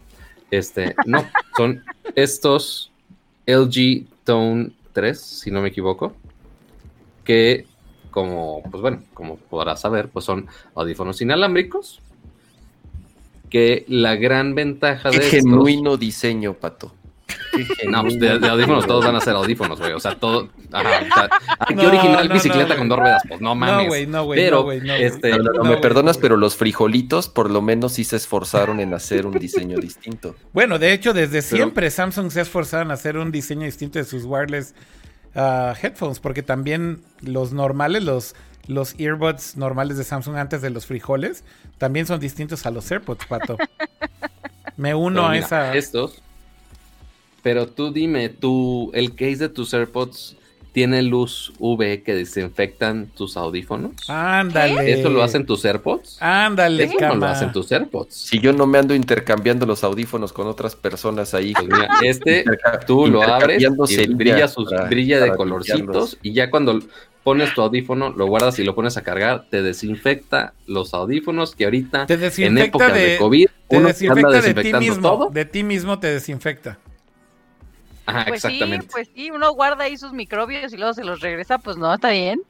[0.50, 1.24] Este, no,
[1.56, 1.84] son
[2.16, 2.90] estos
[3.46, 6.16] LG Tone 3, si no me equivoco,
[7.22, 7.64] que
[8.16, 12.00] como, pues bueno, como podrás saber, pues son audífonos inalámbricos,
[13.50, 16.94] que la gran ventaja Qué de genuino diseño, Pato.
[17.90, 19.92] No, pues de, audífonos todos van a ser audífonos, güey.
[19.92, 20.48] O sea, todo.
[20.72, 21.28] Ajá,
[21.68, 23.22] ¿Qué original bicicleta con dos ruedas?
[23.28, 23.84] Pues no mames.
[23.84, 24.40] No, güey, no, güey.
[24.40, 25.38] Pero, este.
[25.38, 29.76] me perdonas, pero los frijolitos por lo menos sí se esforzaron en hacer un diseño
[29.78, 30.36] distinto.
[30.54, 34.06] Bueno, de hecho, desde siempre Samsung se ha esforzado en hacer un diseño distinto de
[34.06, 34.74] sus wireless
[35.36, 38.34] uh, headphones, porque también los normales, los,
[38.66, 41.44] los earbuds normales de Samsung antes de los frijoles,
[41.78, 43.56] también son distintos a los AirPods, pato.
[44.76, 45.74] Me uno a esa.
[45.74, 46.22] Estos
[47.46, 50.36] pero tú dime, tú, el case de tus AirPods
[50.76, 53.92] tiene luz UV que desinfectan tus audífonos.
[54.10, 54.92] Ándale.
[54.92, 56.18] ¿Eso lo hacen tus AirPods?
[56.20, 58.14] Ándale, Eso no lo hacen tus AirPods.
[58.14, 61.54] Si yo no me ando intercambiando los audífonos con otras personas ahí.
[61.54, 62.44] Pues mira, este
[62.86, 66.78] tú lo abres y brilla, sus, brilla de colorcitos y ya cuando
[67.24, 71.64] pones tu audífono, lo guardas y lo pones a cargar, te desinfecta los audífonos que
[71.64, 75.30] ahorita en época de, COVID uno anda desinfectando de ti mismo, todo.
[75.30, 76.78] De ti mismo te desinfecta
[78.28, 78.60] pues Sí,
[78.90, 82.10] pues sí, uno guarda ahí sus microbios y luego se los regresa, pues no, está
[82.10, 82.42] bien.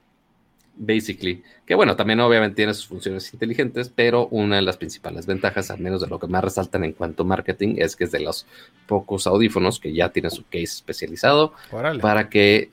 [0.77, 1.43] Basically.
[1.65, 5.81] Que bueno, también obviamente tiene sus funciones inteligentes, pero una de las principales ventajas, al
[5.81, 8.47] menos de lo que más resaltan en cuanto a marketing, es que es de los
[8.87, 11.55] pocos audífonos que ya tiene su case especializado
[12.01, 12.71] para que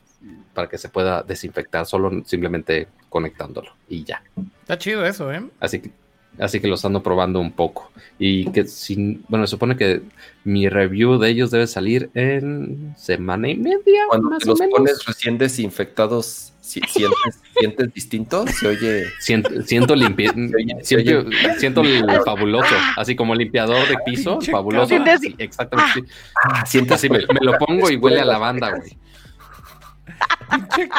[0.53, 4.23] para que se pueda desinfectar solo simplemente conectándolo y ya.
[4.61, 5.43] Está chido eso, ¿eh?
[5.59, 5.91] Así que
[6.39, 7.91] Así que los ando probando un poco.
[8.17, 10.01] Y que sin, bueno, se supone que
[10.43, 14.05] mi review de ellos debe salir en semana y media.
[14.09, 16.93] Cuando más los pones recién desinfectados, ¿sientes,
[17.59, 18.47] ¿sientes distinto?
[18.47, 19.05] Se oye.
[19.19, 19.95] Siento, siento,
[21.57, 24.95] siento, el fabuloso, así como limpiador de piso, fabuloso.
[25.37, 26.11] exactamente.
[26.43, 28.97] Ah, siento así, me, lo pongo y huele a lavanda, güey.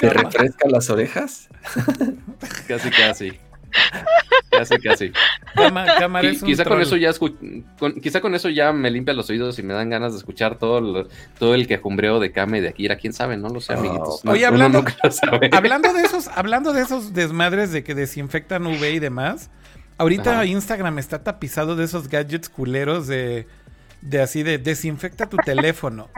[0.01, 1.49] ¿Te refresca las orejas?
[2.67, 3.33] Casi, casi.
[4.51, 5.13] Casi, casi.
[6.45, 7.11] quizá con eso ya
[8.01, 11.09] quizá con eso ya me limpia los oídos y me dan ganas de escuchar todo,
[11.39, 12.97] todo el quejumbreo de Kame de Akira.
[12.97, 14.25] Quién sabe, no lo sé, amiguitos.
[14.25, 14.85] Oye, hablando,
[15.53, 19.51] hablando de esos, hablando de esos desmadres de que desinfectan UV y demás,
[19.99, 23.47] ahorita Instagram está tapizado de esos gadgets culeros de,
[24.03, 26.09] de así de desinfecta tu teléfono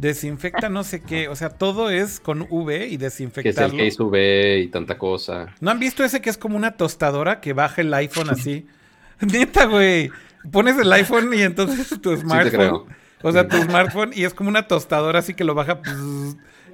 [0.00, 3.76] desinfecta no sé qué, o sea, todo es con V y desinfectarlo.
[3.76, 5.54] Que es el case V y tanta cosa.
[5.60, 8.66] ¿No han visto ese que es como una tostadora que baja el iPhone así?
[9.20, 10.10] Neta, güey.
[10.50, 12.86] Pones el iPhone y entonces tu smartphone
[13.22, 15.82] O sea, tu smartphone y es como una tostadora así que lo baja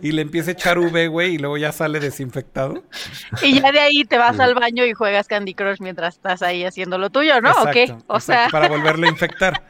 [0.01, 2.85] y le empieza a echar V, güey, y luego ya sale desinfectado.
[3.43, 6.65] Y ya de ahí te vas al baño y juegas Candy Crush mientras estás ahí
[6.65, 7.51] haciendo lo tuyo, ¿no?
[7.51, 7.93] ¿O qué?
[8.07, 8.49] O sea.
[8.53, 9.65] Para volverlo a infectar.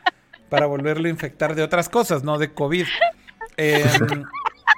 [0.50, 2.86] Para volverlo a infectar de otras cosas, no de COVID.
[3.56, 4.24] Em,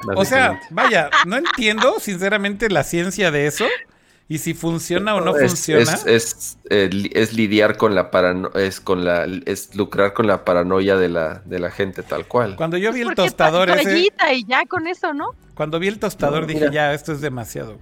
[0.16, 3.66] o sea, vaya, no entiendo sinceramente la ciencia de eso.
[4.30, 5.90] Y si funciona o no funciona.
[6.04, 10.96] Es, eh, es, lidiar con la paranoia, es con la, es lucrar con la paranoia
[10.96, 12.54] de la, de la gente tal cual.
[12.54, 13.98] Cuando yo vi el tostador ese.
[13.98, 15.34] y ya con eso, ¿no?
[15.54, 17.78] Cuando vi el tostador dije, ya, esto es demasiado,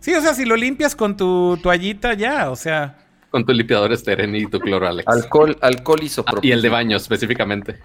[0.00, 2.98] Sí, o sea, si lo limpias con tu toallita, ya, o sea.
[3.32, 5.08] Con tu limpiador esteren y tu cloro, Alex.
[5.08, 6.44] Alcohol, alcohol isopropílico.
[6.44, 7.80] Ah, y el de baño, específicamente.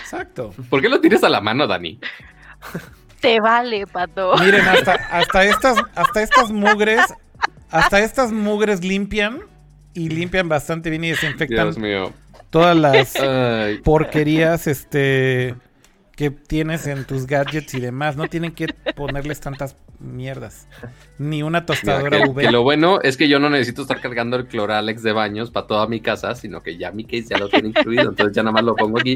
[0.00, 0.54] Exacto.
[0.70, 1.98] ¿Por qué lo tienes a la mano, Dani?
[3.20, 4.36] Te vale, pato.
[4.38, 7.00] Miren, hasta, hasta estas, hasta estas mugres,
[7.68, 9.40] hasta estas mugres limpian
[9.92, 12.12] y limpian bastante bien y desinfectan Dios mío.
[12.50, 13.12] todas las
[13.82, 15.56] porquerías, este
[16.14, 18.16] que tienes en tus gadgets y demás.
[18.16, 20.68] No tienen que ponerles tantas mierdas.
[21.18, 24.46] Ni una tostadora que, Que lo bueno es que yo no necesito estar cargando el
[24.46, 27.68] Cloralex de baños para toda mi casa, sino que ya mi case ya lo tiene
[27.68, 28.08] incluido.
[28.10, 29.14] Entonces ya nada más lo pongo aquí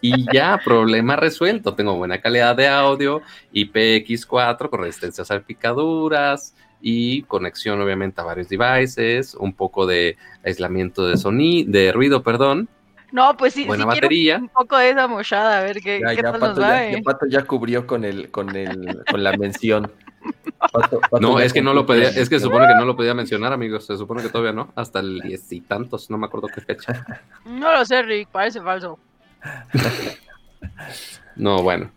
[0.00, 1.74] y ya, problema resuelto.
[1.74, 8.48] Tengo buena calidad de audio, IPX4 con resistencia a salpicaduras y conexión obviamente a varios
[8.48, 12.68] devices, un poco de aislamiento de sonido, de ruido, perdón,
[13.12, 14.38] no, pues sí, Buena batería.
[14.38, 16.90] un poco de esa mochada, a ver qué, qué tal nos va.
[16.90, 19.92] Ya, Pato ya cubrió con el, con el, con la mención.
[21.20, 23.52] no, es que no lo podía, es que se supone que no lo podía mencionar,
[23.52, 23.84] amigos.
[23.84, 27.06] Se supone que todavía no, hasta el diez y tantos, no me acuerdo qué fecha.
[27.44, 28.98] No lo sé, Rick, parece falso.
[31.36, 31.90] no, bueno.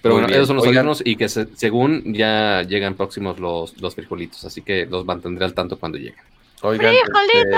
[0.00, 4.44] Pero bueno, esos son los órganos y que según ya llegan próximos los, los frijolitos,
[4.44, 6.22] así que los mantendré al tanto cuando lleguen.
[6.62, 7.48] Oigan, este,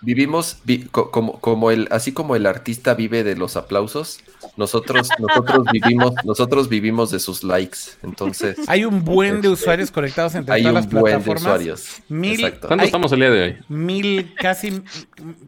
[0.00, 0.58] vivimos
[0.90, 4.20] como, como el, así como el artista vive de los aplausos,
[4.56, 7.78] nosotros, nosotros vivimos, nosotros vivimos de sus likes.
[8.02, 11.42] Entonces, hay un buen de este, usuarios conectados entre hay todas las buen plataformas.
[11.42, 12.02] De usuarios.
[12.08, 13.56] Mil, ¿Cuánto estamos el día de hoy?
[13.68, 14.82] Mil, casi,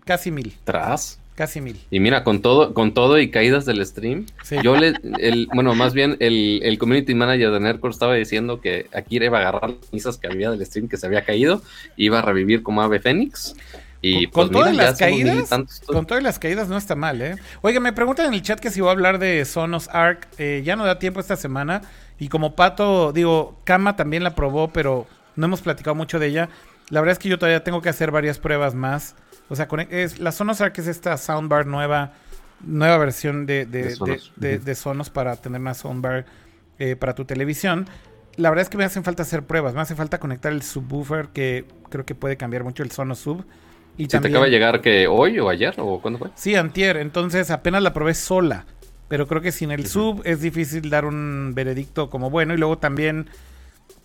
[0.04, 0.54] casi mil.
[0.64, 1.18] ¿Tras?
[1.38, 1.80] Casi mil.
[1.88, 4.26] Y mira, con todo, con todo y caídas del stream,
[4.64, 8.88] yo le, el, bueno, más bien el, el community manager de Nerdcore estaba diciendo que
[8.92, 11.62] Akira iba a agarrar las misas que había del stream que se había caído,
[11.96, 13.54] iba a revivir como ave fénix.
[14.02, 15.48] Y con, pues, todas las caídas,
[15.86, 17.36] con todas las caídas no está mal, ¿eh?
[17.62, 20.62] Oiga, me preguntan en el chat que si voy a hablar de Sonos Arc, eh,
[20.64, 21.82] ya no da tiempo esta semana.
[22.18, 26.48] Y como Pato, digo, Kama también la probó, pero no hemos platicado mucho de ella.
[26.90, 29.14] La verdad es que yo todavía tengo que hacer varias pruebas más.
[29.48, 32.12] O sea, es, la Sonos Arc es esta soundbar nueva,
[32.60, 35.10] nueva versión de, de, Sonos.
[35.10, 36.26] para tener una soundbar
[36.78, 37.88] eh, para tu televisión.
[38.36, 39.74] La verdad es que me hacen falta hacer pruebas.
[39.74, 43.44] Me hace falta conectar el subwoofer, que creo que puede cambiar mucho el Sonos Sub.
[43.96, 46.28] Y te acaba de llegar que hoy o ayer o cuándo fue?
[46.36, 46.98] Sí, antier.
[46.98, 48.64] Entonces apenas la probé sola.
[49.08, 52.54] Pero creo que sin el sub es difícil dar un veredicto como bueno.
[52.54, 53.28] Y luego también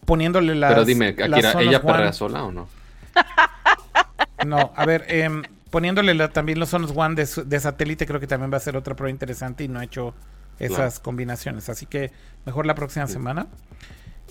[0.06, 0.72] poniéndole las.
[0.72, 2.68] Pero dime, Akira, ¿ella perrea sola o no?
[4.46, 8.58] No, a ver, em, poniéndole también los Sonos One de, satélite, creo que también va
[8.58, 10.14] a ser otra prueba interesante y no he hecho
[10.60, 11.70] esas combinaciones.
[11.70, 12.12] Así que
[12.46, 13.48] mejor la próxima semana.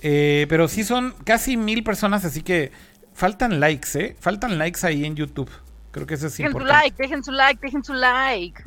[0.02, 2.72] Eh, pero sí son casi mil personas, así que
[3.14, 4.16] faltan likes, ¿eh?
[4.18, 5.50] Faltan likes ahí en YouTube.
[5.92, 6.72] Creo que eso es dejen importante.
[6.72, 8.62] Su like, dejen su like, dejen su like.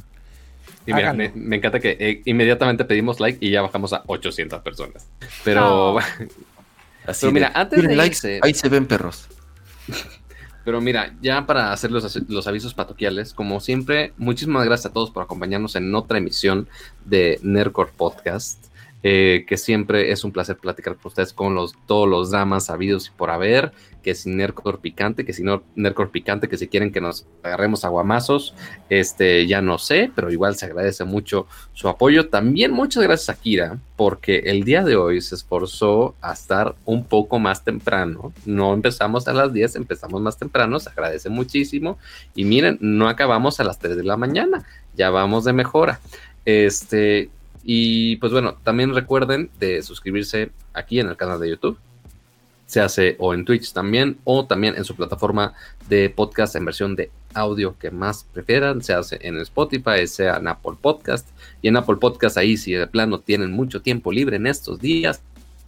[0.86, 5.08] Y mira, me, encanta que eh, inmediatamente pedimos like y ya bajamos a 800 personas.
[5.44, 5.98] Pero,
[7.08, 9.28] Así mira, antes de likes, ahí se ven perros.
[10.66, 15.12] Pero mira, ya para hacer los, los, avisos patoquiales, como siempre, muchísimas gracias a todos
[15.12, 16.68] por acompañarnos en otra emisión
[17.06, 18.66] de Nerdcore Podcast.
[19.08, 23.06] Eh, que siempre es un placer platicar con ustedes con los, todos los dramas habidos
[23.06, 23.72] y por haber,
[24.06, 27.84] que si Nercor picante, que si no Nercor picante, que si quieren que nos agarremos
[27.86, 28.54] aguamazos,
[28.88, 32.30] este, ya no sé, pero igual se agradece mucho su apoyo.
[32.30, 37.06] También muchas gracias a Kira, porque el día de hoy se esforzó a estar un
[37.06, 38.32] poco más temprano.
[38.46, 41.98] No empezamos a las 10, empezamos más temprano, se agradece muchísimo.
[42.36, 46.00] Y miren, no acabamos a las 3 de la mañana, ya vamos de mejora.
[46.46, 47.32] Este,
[47.64, 51.80] y pues bueno, también recuerden de suscribirse aquí en el canal de YouTube.
[52.66, 55.54] Se hace o en Twitch también, o también en su plataforma
[55.88, 58.82] de podcast en versión de audio que más prefieran.
[58.82, 61.30] Se hace en Spotify, sea en Apple Podcast.
[61.62, 65.22] Y en Apple Podcast, ahí si de plano tienen mucho tiempo libre en estos días,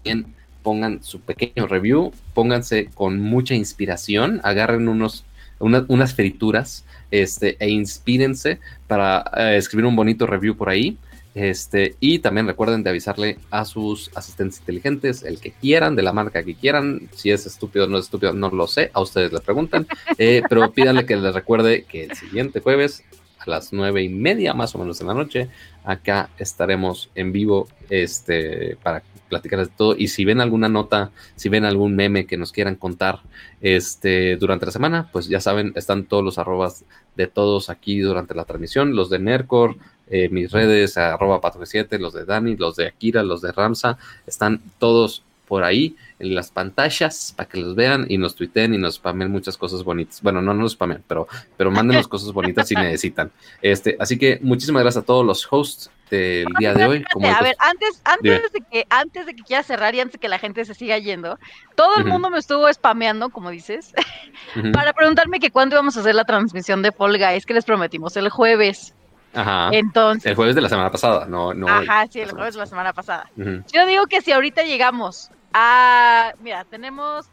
[0.03, 5.24] bien pongan su pequeño review, pónganse con mucha inspiración, agarren unos,
[5.59, 10.98] unas frituras este, e inspírense para eh, escribir un bonito review por ahí.
[11.38, 16.11] Este, y también recuerden de avisarle a sus asistentes inteligentes, el que quieran, de la
[16.11, 17.09] marca que quieran.
[17.14, 18.90] Si es estúpido o no es estúpido, no lo sé.
[18.91, 19.88] A ustedes le preguntan.
[20.19, 23.03] Eh, pero pídanle que les recuerde que el siguiente jueves
[23.38, 25.49] a las nueve y media más o menos de la noche.
[25.83, 29.95] Acá estaremos en vivo este, para platicar de todo.
[29.95, 33.19] Y si ven alguna nota, si ven algún meme que nos quieran contar
[33.61, 36.83] este, durante la semana, pues ya saben, están todos los arrobas
[37.16, 39.77] de todos aquí durante la transmisión, los de Nercor,
[40.10, 43.98] eh, mis redes, arroba pato 7 los de Dani, los de Akira, los de Ramsa,
[44.26, 48.77] están todos por ahí en las pantallas para que los vean y nos tuiteen y
[48.77, 50.22] nos spamen muchas cosas bonitas.
[50.22, 53.32] Bueno, no nos spamen, pero, pero mándenos cosas bonitas si necesitan.
[53.61, 57.03] Este, así que muchísimas gracias a todos los hosts del día de hoy.
[57.14, 60.19] Como a ver, antes, antes de que, antes de que quiera cerrar y antes de
[60.19, 61.40] que la gente se siga yendo,
[61.76, 63.94] todo el mundo me estuvo spameando, como dices,
[64.74, 68.18] para preguntarme que cuándo íbamos a hacer la transmisión de Fall Guys, que les prometimos
[68.18, 68.94] el jueves.
[69.38, 69.69] Ajá.
[69.72, 70.25] Entonces.
[70.25, 71.67] El jueves de la semana pasada, no, no.
[71.67, 73.30] Ajá, sí, el jueves de la semana pasada.
[73.35, 76.33] Yo digo que si ahorita llegamos a.
[76.41, 77.27] Mira, tenemos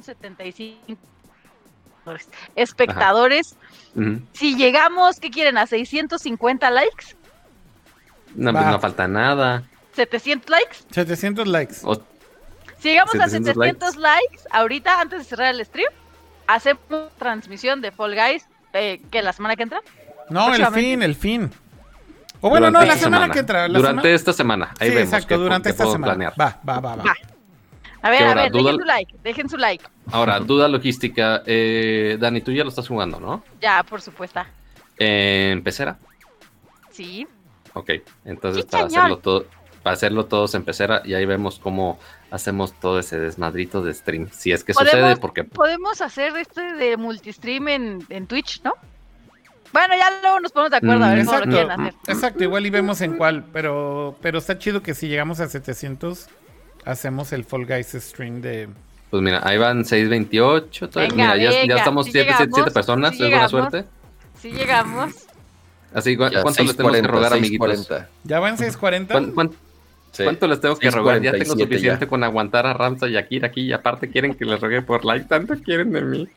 [0.00, 0.96] 75
[2.54, 3.56] espectadores.
[4.32, 5.58] Si llegamos, ¿qué quieren?
[5.58, 7.16] ¿A 650 likes?
[8.34, 9.64] No, pues no falta nada.
[9.96, 10.76] ¿700 likes?
[10.90, 11.74] 700 likes.
[12.78, 14.38] si llegamos a 700 likes.
[14.50, 15.90] ahorita, antes de cerrar el stream,
[16.46, 19.82] hacemos transmisión de Fall Guys, eh, que la semana que entra.
[20.30, 21.50] No, el fin, el fin.
[22.40, 23.68] O bueno, no, la semana, que entra.
[23.68, 24.72] durante esta semana.
[24.78, 26.32] Ahí sí, vemos exacto, durante esta semana.
[26.40, 27.04] Va, va, va, va.
[28.00, 29.84] A ver, a ver, dejen su like, dejen su like.
[30.12, 31.42] Ahora, duda logística.
[31.46, 33.42] Eh, Dani, tú ya lo estás jugando, ¿no?
[33.60, 34.40] Ya, por supuesto.
[34.96, 35.98] ¿En pecera?
[36.90, 37.26] Sí.
[37.74, 37.90] Ok,
[38.24, 39.46] entonces para hacerlo todo,
[39.82, 41.98] para hacerlo todos en pecera y ahí vemos cómo
[42.30, 44.28] hacemos todo ese desmadrito de stream.
[44.32, 48.74] Si es que sucede, porque podemos hacer este de multistream en, en Twitch, ¿no?
[49.72, 51.94] Bueno, ya luego nos ponemos de acuerdo a ver cómo lo quieren hacer.
[52.06, 56.28] Exacto, igual y vemos en cuál, pero, pero está chido que si llegamos a 700,
[56.84, 58.68] hacemos el Fall Guys stream de...
[59.10, 63.84] Pues mira, ahí van 628, mira, ya, ya, estamos 7 personas, es buena suerte.
[64.40, 65.14] Si llegamos.
[65.94, 67.88] Así, ¿cuánto les tengo que rogar, amiguitos?
[68.24, 69.32] ¿Ya van 640?
[69.32, 69.56] ¿Cuánto,
[70.24, 71.20] ¿Cuánto les tengo que rogar?
[71.20, 73.62] Ya tengo suficiente con aguantar a Ramsa y Akira aquí.
[73.62, 75.26] Y aparte quieren que les rogue por like.
[75.26, 76.28] Tanto quieren de mí.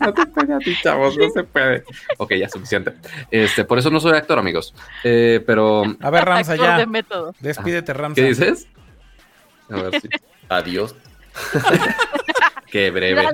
[0.00, 1.16] No te estoy a ti, chavos.
[1.16, 1.84] No se puede.
[2.18, 2.92] Ok, ya suficiente.
[3.30, 4.74] Este, por eso no soy actor, amigos.
[5.04, 5.84] Eh, pero.
[6.00, 6.86] A ver, Ramsa, ya.
[7.40, 8.20] Despídete, Ramsa.
[8.20, 8.66] ¿Qué dices?
[9.70, 10.08] A ver si.
[10.48, 10.94] Adiós.
[12.70, 13.26] Qué breve.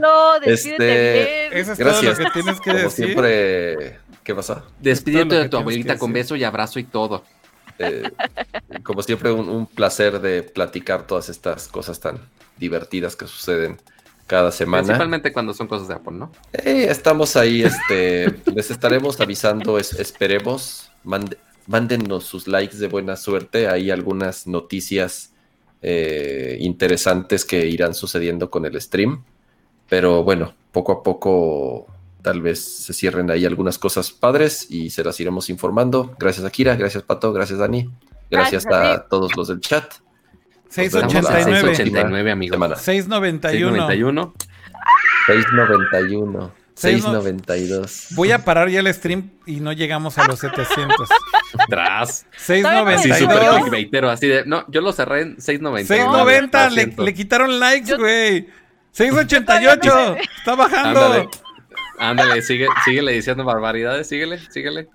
[0.44, 1.58] este...
[1.58, 2.16] Eso es Gracias.
[2.16, 3.04] todo lo que tienes que Como decir.
[3.06, 3.98] siempre.
[4.24, 4.64] ¿Qué pasa?
[4.80, 7.22] Despídete de tu abuelita con beso y abrazo y todo.
[7.78, 8.10] Eh,
[8.82, 12.20] como siempre, un, placer de platicar todas estas cosas tan
[12.56, 13.78] divertidas que suceden
[14.26, 14.82] cada semana.
[14.82, 16.32] Principalmente cuando son cosas de Apple, ¿no?
[16.52, 20.90] Eh, estamos ahí, este, les estaremos avisando, esperemos,
[21.66, 25.32] mándennos sus likes de buena suerte, hay algunas noticias
[25.82, 29.22] eh, interesantes que irán sucediendo con el stream,
[29.88, 31.86] pero bueno, poco a poco
[32.26, 36.16] tal vez se cierren ahí algunas cosas padres y se las iremos informando.
[36.18, 37.88] Gracias Akira, gracias Pato, gracias Dani,
[38.28, 39.94] gracias, a, todos los del chat.
[40.68, 41.76] 689.
[41.76, 42.80] 689 amigos.
[42.80, 44.34] 691.
[45.28, 46.52] 691.
[46.74, 48.08] 692.
[48.16, 51.08] Voy a parar ya el stream y no llegamos a los 700.
[51.68, 52.26] Tras.
[52.38, 54.10] 692.
[54.10, 55.94] así de, no, yo lo cerré en 690.
[55.94, 58.48] 690, le, le, quitaron likes, güey.
[58.90, 61.04] 688, está bajando.
[61.04, 61.28] Ándale,
[62.42, 64.88] sigue, síguele diciendo barbaridades, síguele, síguele.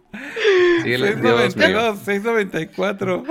[0.83, 3.23] Síguele, 692, 694.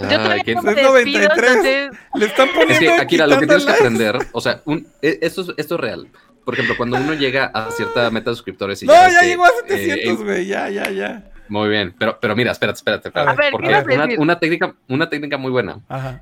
[0.00, 1.90] Yo todavía 693.
[2.14, 2.74] Le están poniendo.
[2.74, 5.74] Es que, Akira, lo que tienes que aprender, o sea, un, e, esto, es, esto
[5.76, 6.08] es real.
[6.44, 9.50] Por ejemplo, cuando uno llega a cierta meta de suscriptores y No, ya, llegó a
[9.68, 11.31] 700, eh, güey, ya, ya, ya.
[11.52, 13.50] Muy bien, pero, pero mira, espérate, espérate, espérate.
[13.50, 15.80] porque una, una, técnica, una técnica muy buena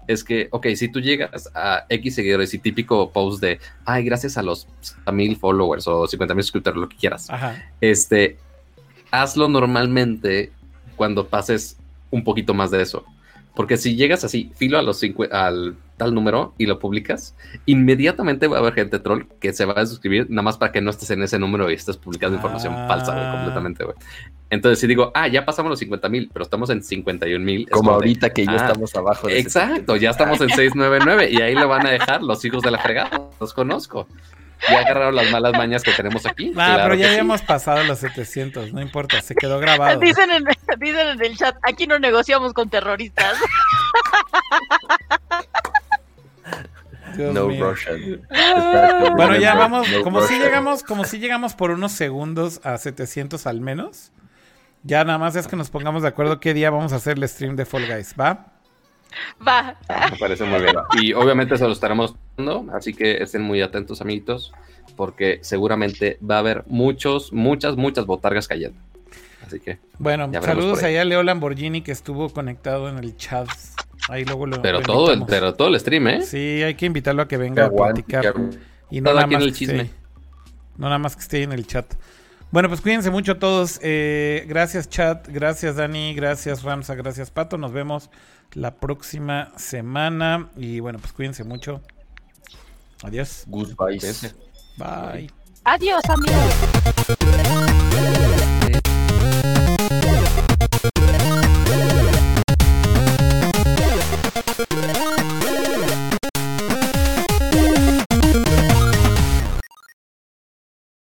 [0.09, 4.36] es que, ok, si tú llegas a X seguidores y típico post de, ay, gracias
[4.36, 4.67] a los
[5.12, 7.28] mil followers o 50 mil suscriptores, lo que quieras,
[7.81, 8.39] este,
[9.12, 10.50] hazlo normalmente
[10.97, 11.78] cuando pases
[12.10, 13.05] un poquito más de eso.
[13.55, 18.49] Porque si llegas así, filo a los cinco, al tal número y lo publicas, inmediatamente
[18.49, 20.89] va a haber gente troll que se va a suscribir nada más para que no
[20.89, 23.97] estés en ese número y estés publicando información falsa, güey, completamente, güey.
[24.49, 27.69] Entonces, si digo, ah, ya pasamos los 50 mil, pero estamos en 51 mil.
[27.69, 29.29] Como ahorita que ya ah, estamos abajo.
[29.29, 32.70] De exacto, ya estamos en 699 y ahí lo van a dejar los hijos de
[32.70, 33.20] la fregada.
[33.39, 34.09] Los conozco.
[34.69, 36.53] Ya agarraron las malas mañas que tenemos aquí.
[36.57, 39.99] Ah, pero ya habíamos pasado los 700, no importa, se quedó grabado.
[40.01, 40.45] Dicen en,
[40.79, 43.39] dicen en el chat, aquí no negociamos con terroristas.
[47.19, 48.23] no Russian.
[49.17, 53.61] Bueno, ya vamos, como si llegamos, como si llegamos por unos segundos a 700 al
[53.61, 54.13] menos.
[54.83, 57.29] Ya nada más es que nos pongamos de acuerdo qué día vamos a hacer el
[57.29, 58.47] stream de Fall Guys, ¿va?
[59.47, 59.77] Va.
[60.11, 60.75] Me parece muy bien.
[61.03, 64.53] Y obviamente se lo estaremos dando, así que estén muy atentos, amiguitos,
[64.97, 68.79] porque seguramente va a haber muchos, muchas, muchas botargas cayendo.
[69.47, 69.79] Así que.
[69.99, 73.49] Bueno, saludos allá a Leo Lamborghini que estuvo conectado en el chat.
[74.11, 74.61] Ahí luego lo.
[74.61, 76.23] Pero, todo el, pero todo el stream, ¿eh?
[76.23, 78.35] Sí, hay que invitarlo a que venga a platicar.
[78.91, 79.91] Y no nada más el chisme.
[80.77, 81.95] no nada más que esté en el chat.
[82.51, 83.79] Bueno, pues cuídense mucho todos.
[83.83, 85.29] Eh, gracias, chat.
[85.29, 86.13] Gracias, Dani.
[86.15, 86.97] Gracias, Ramsa.
[86.97, 87.57] Gracias, Pato.
[87.57, 88.11] Nos vemos
[88.55, 90.51] la próxima semana.
[90.57, 91.81] Y bueno, pues cuídense mucho.
[93.05, 93.45] Adiós.
[93.47, 94.01] Goodbye.
[94.77, 95.31] Bye.
[95.63, 96.55] Adiós, amigos.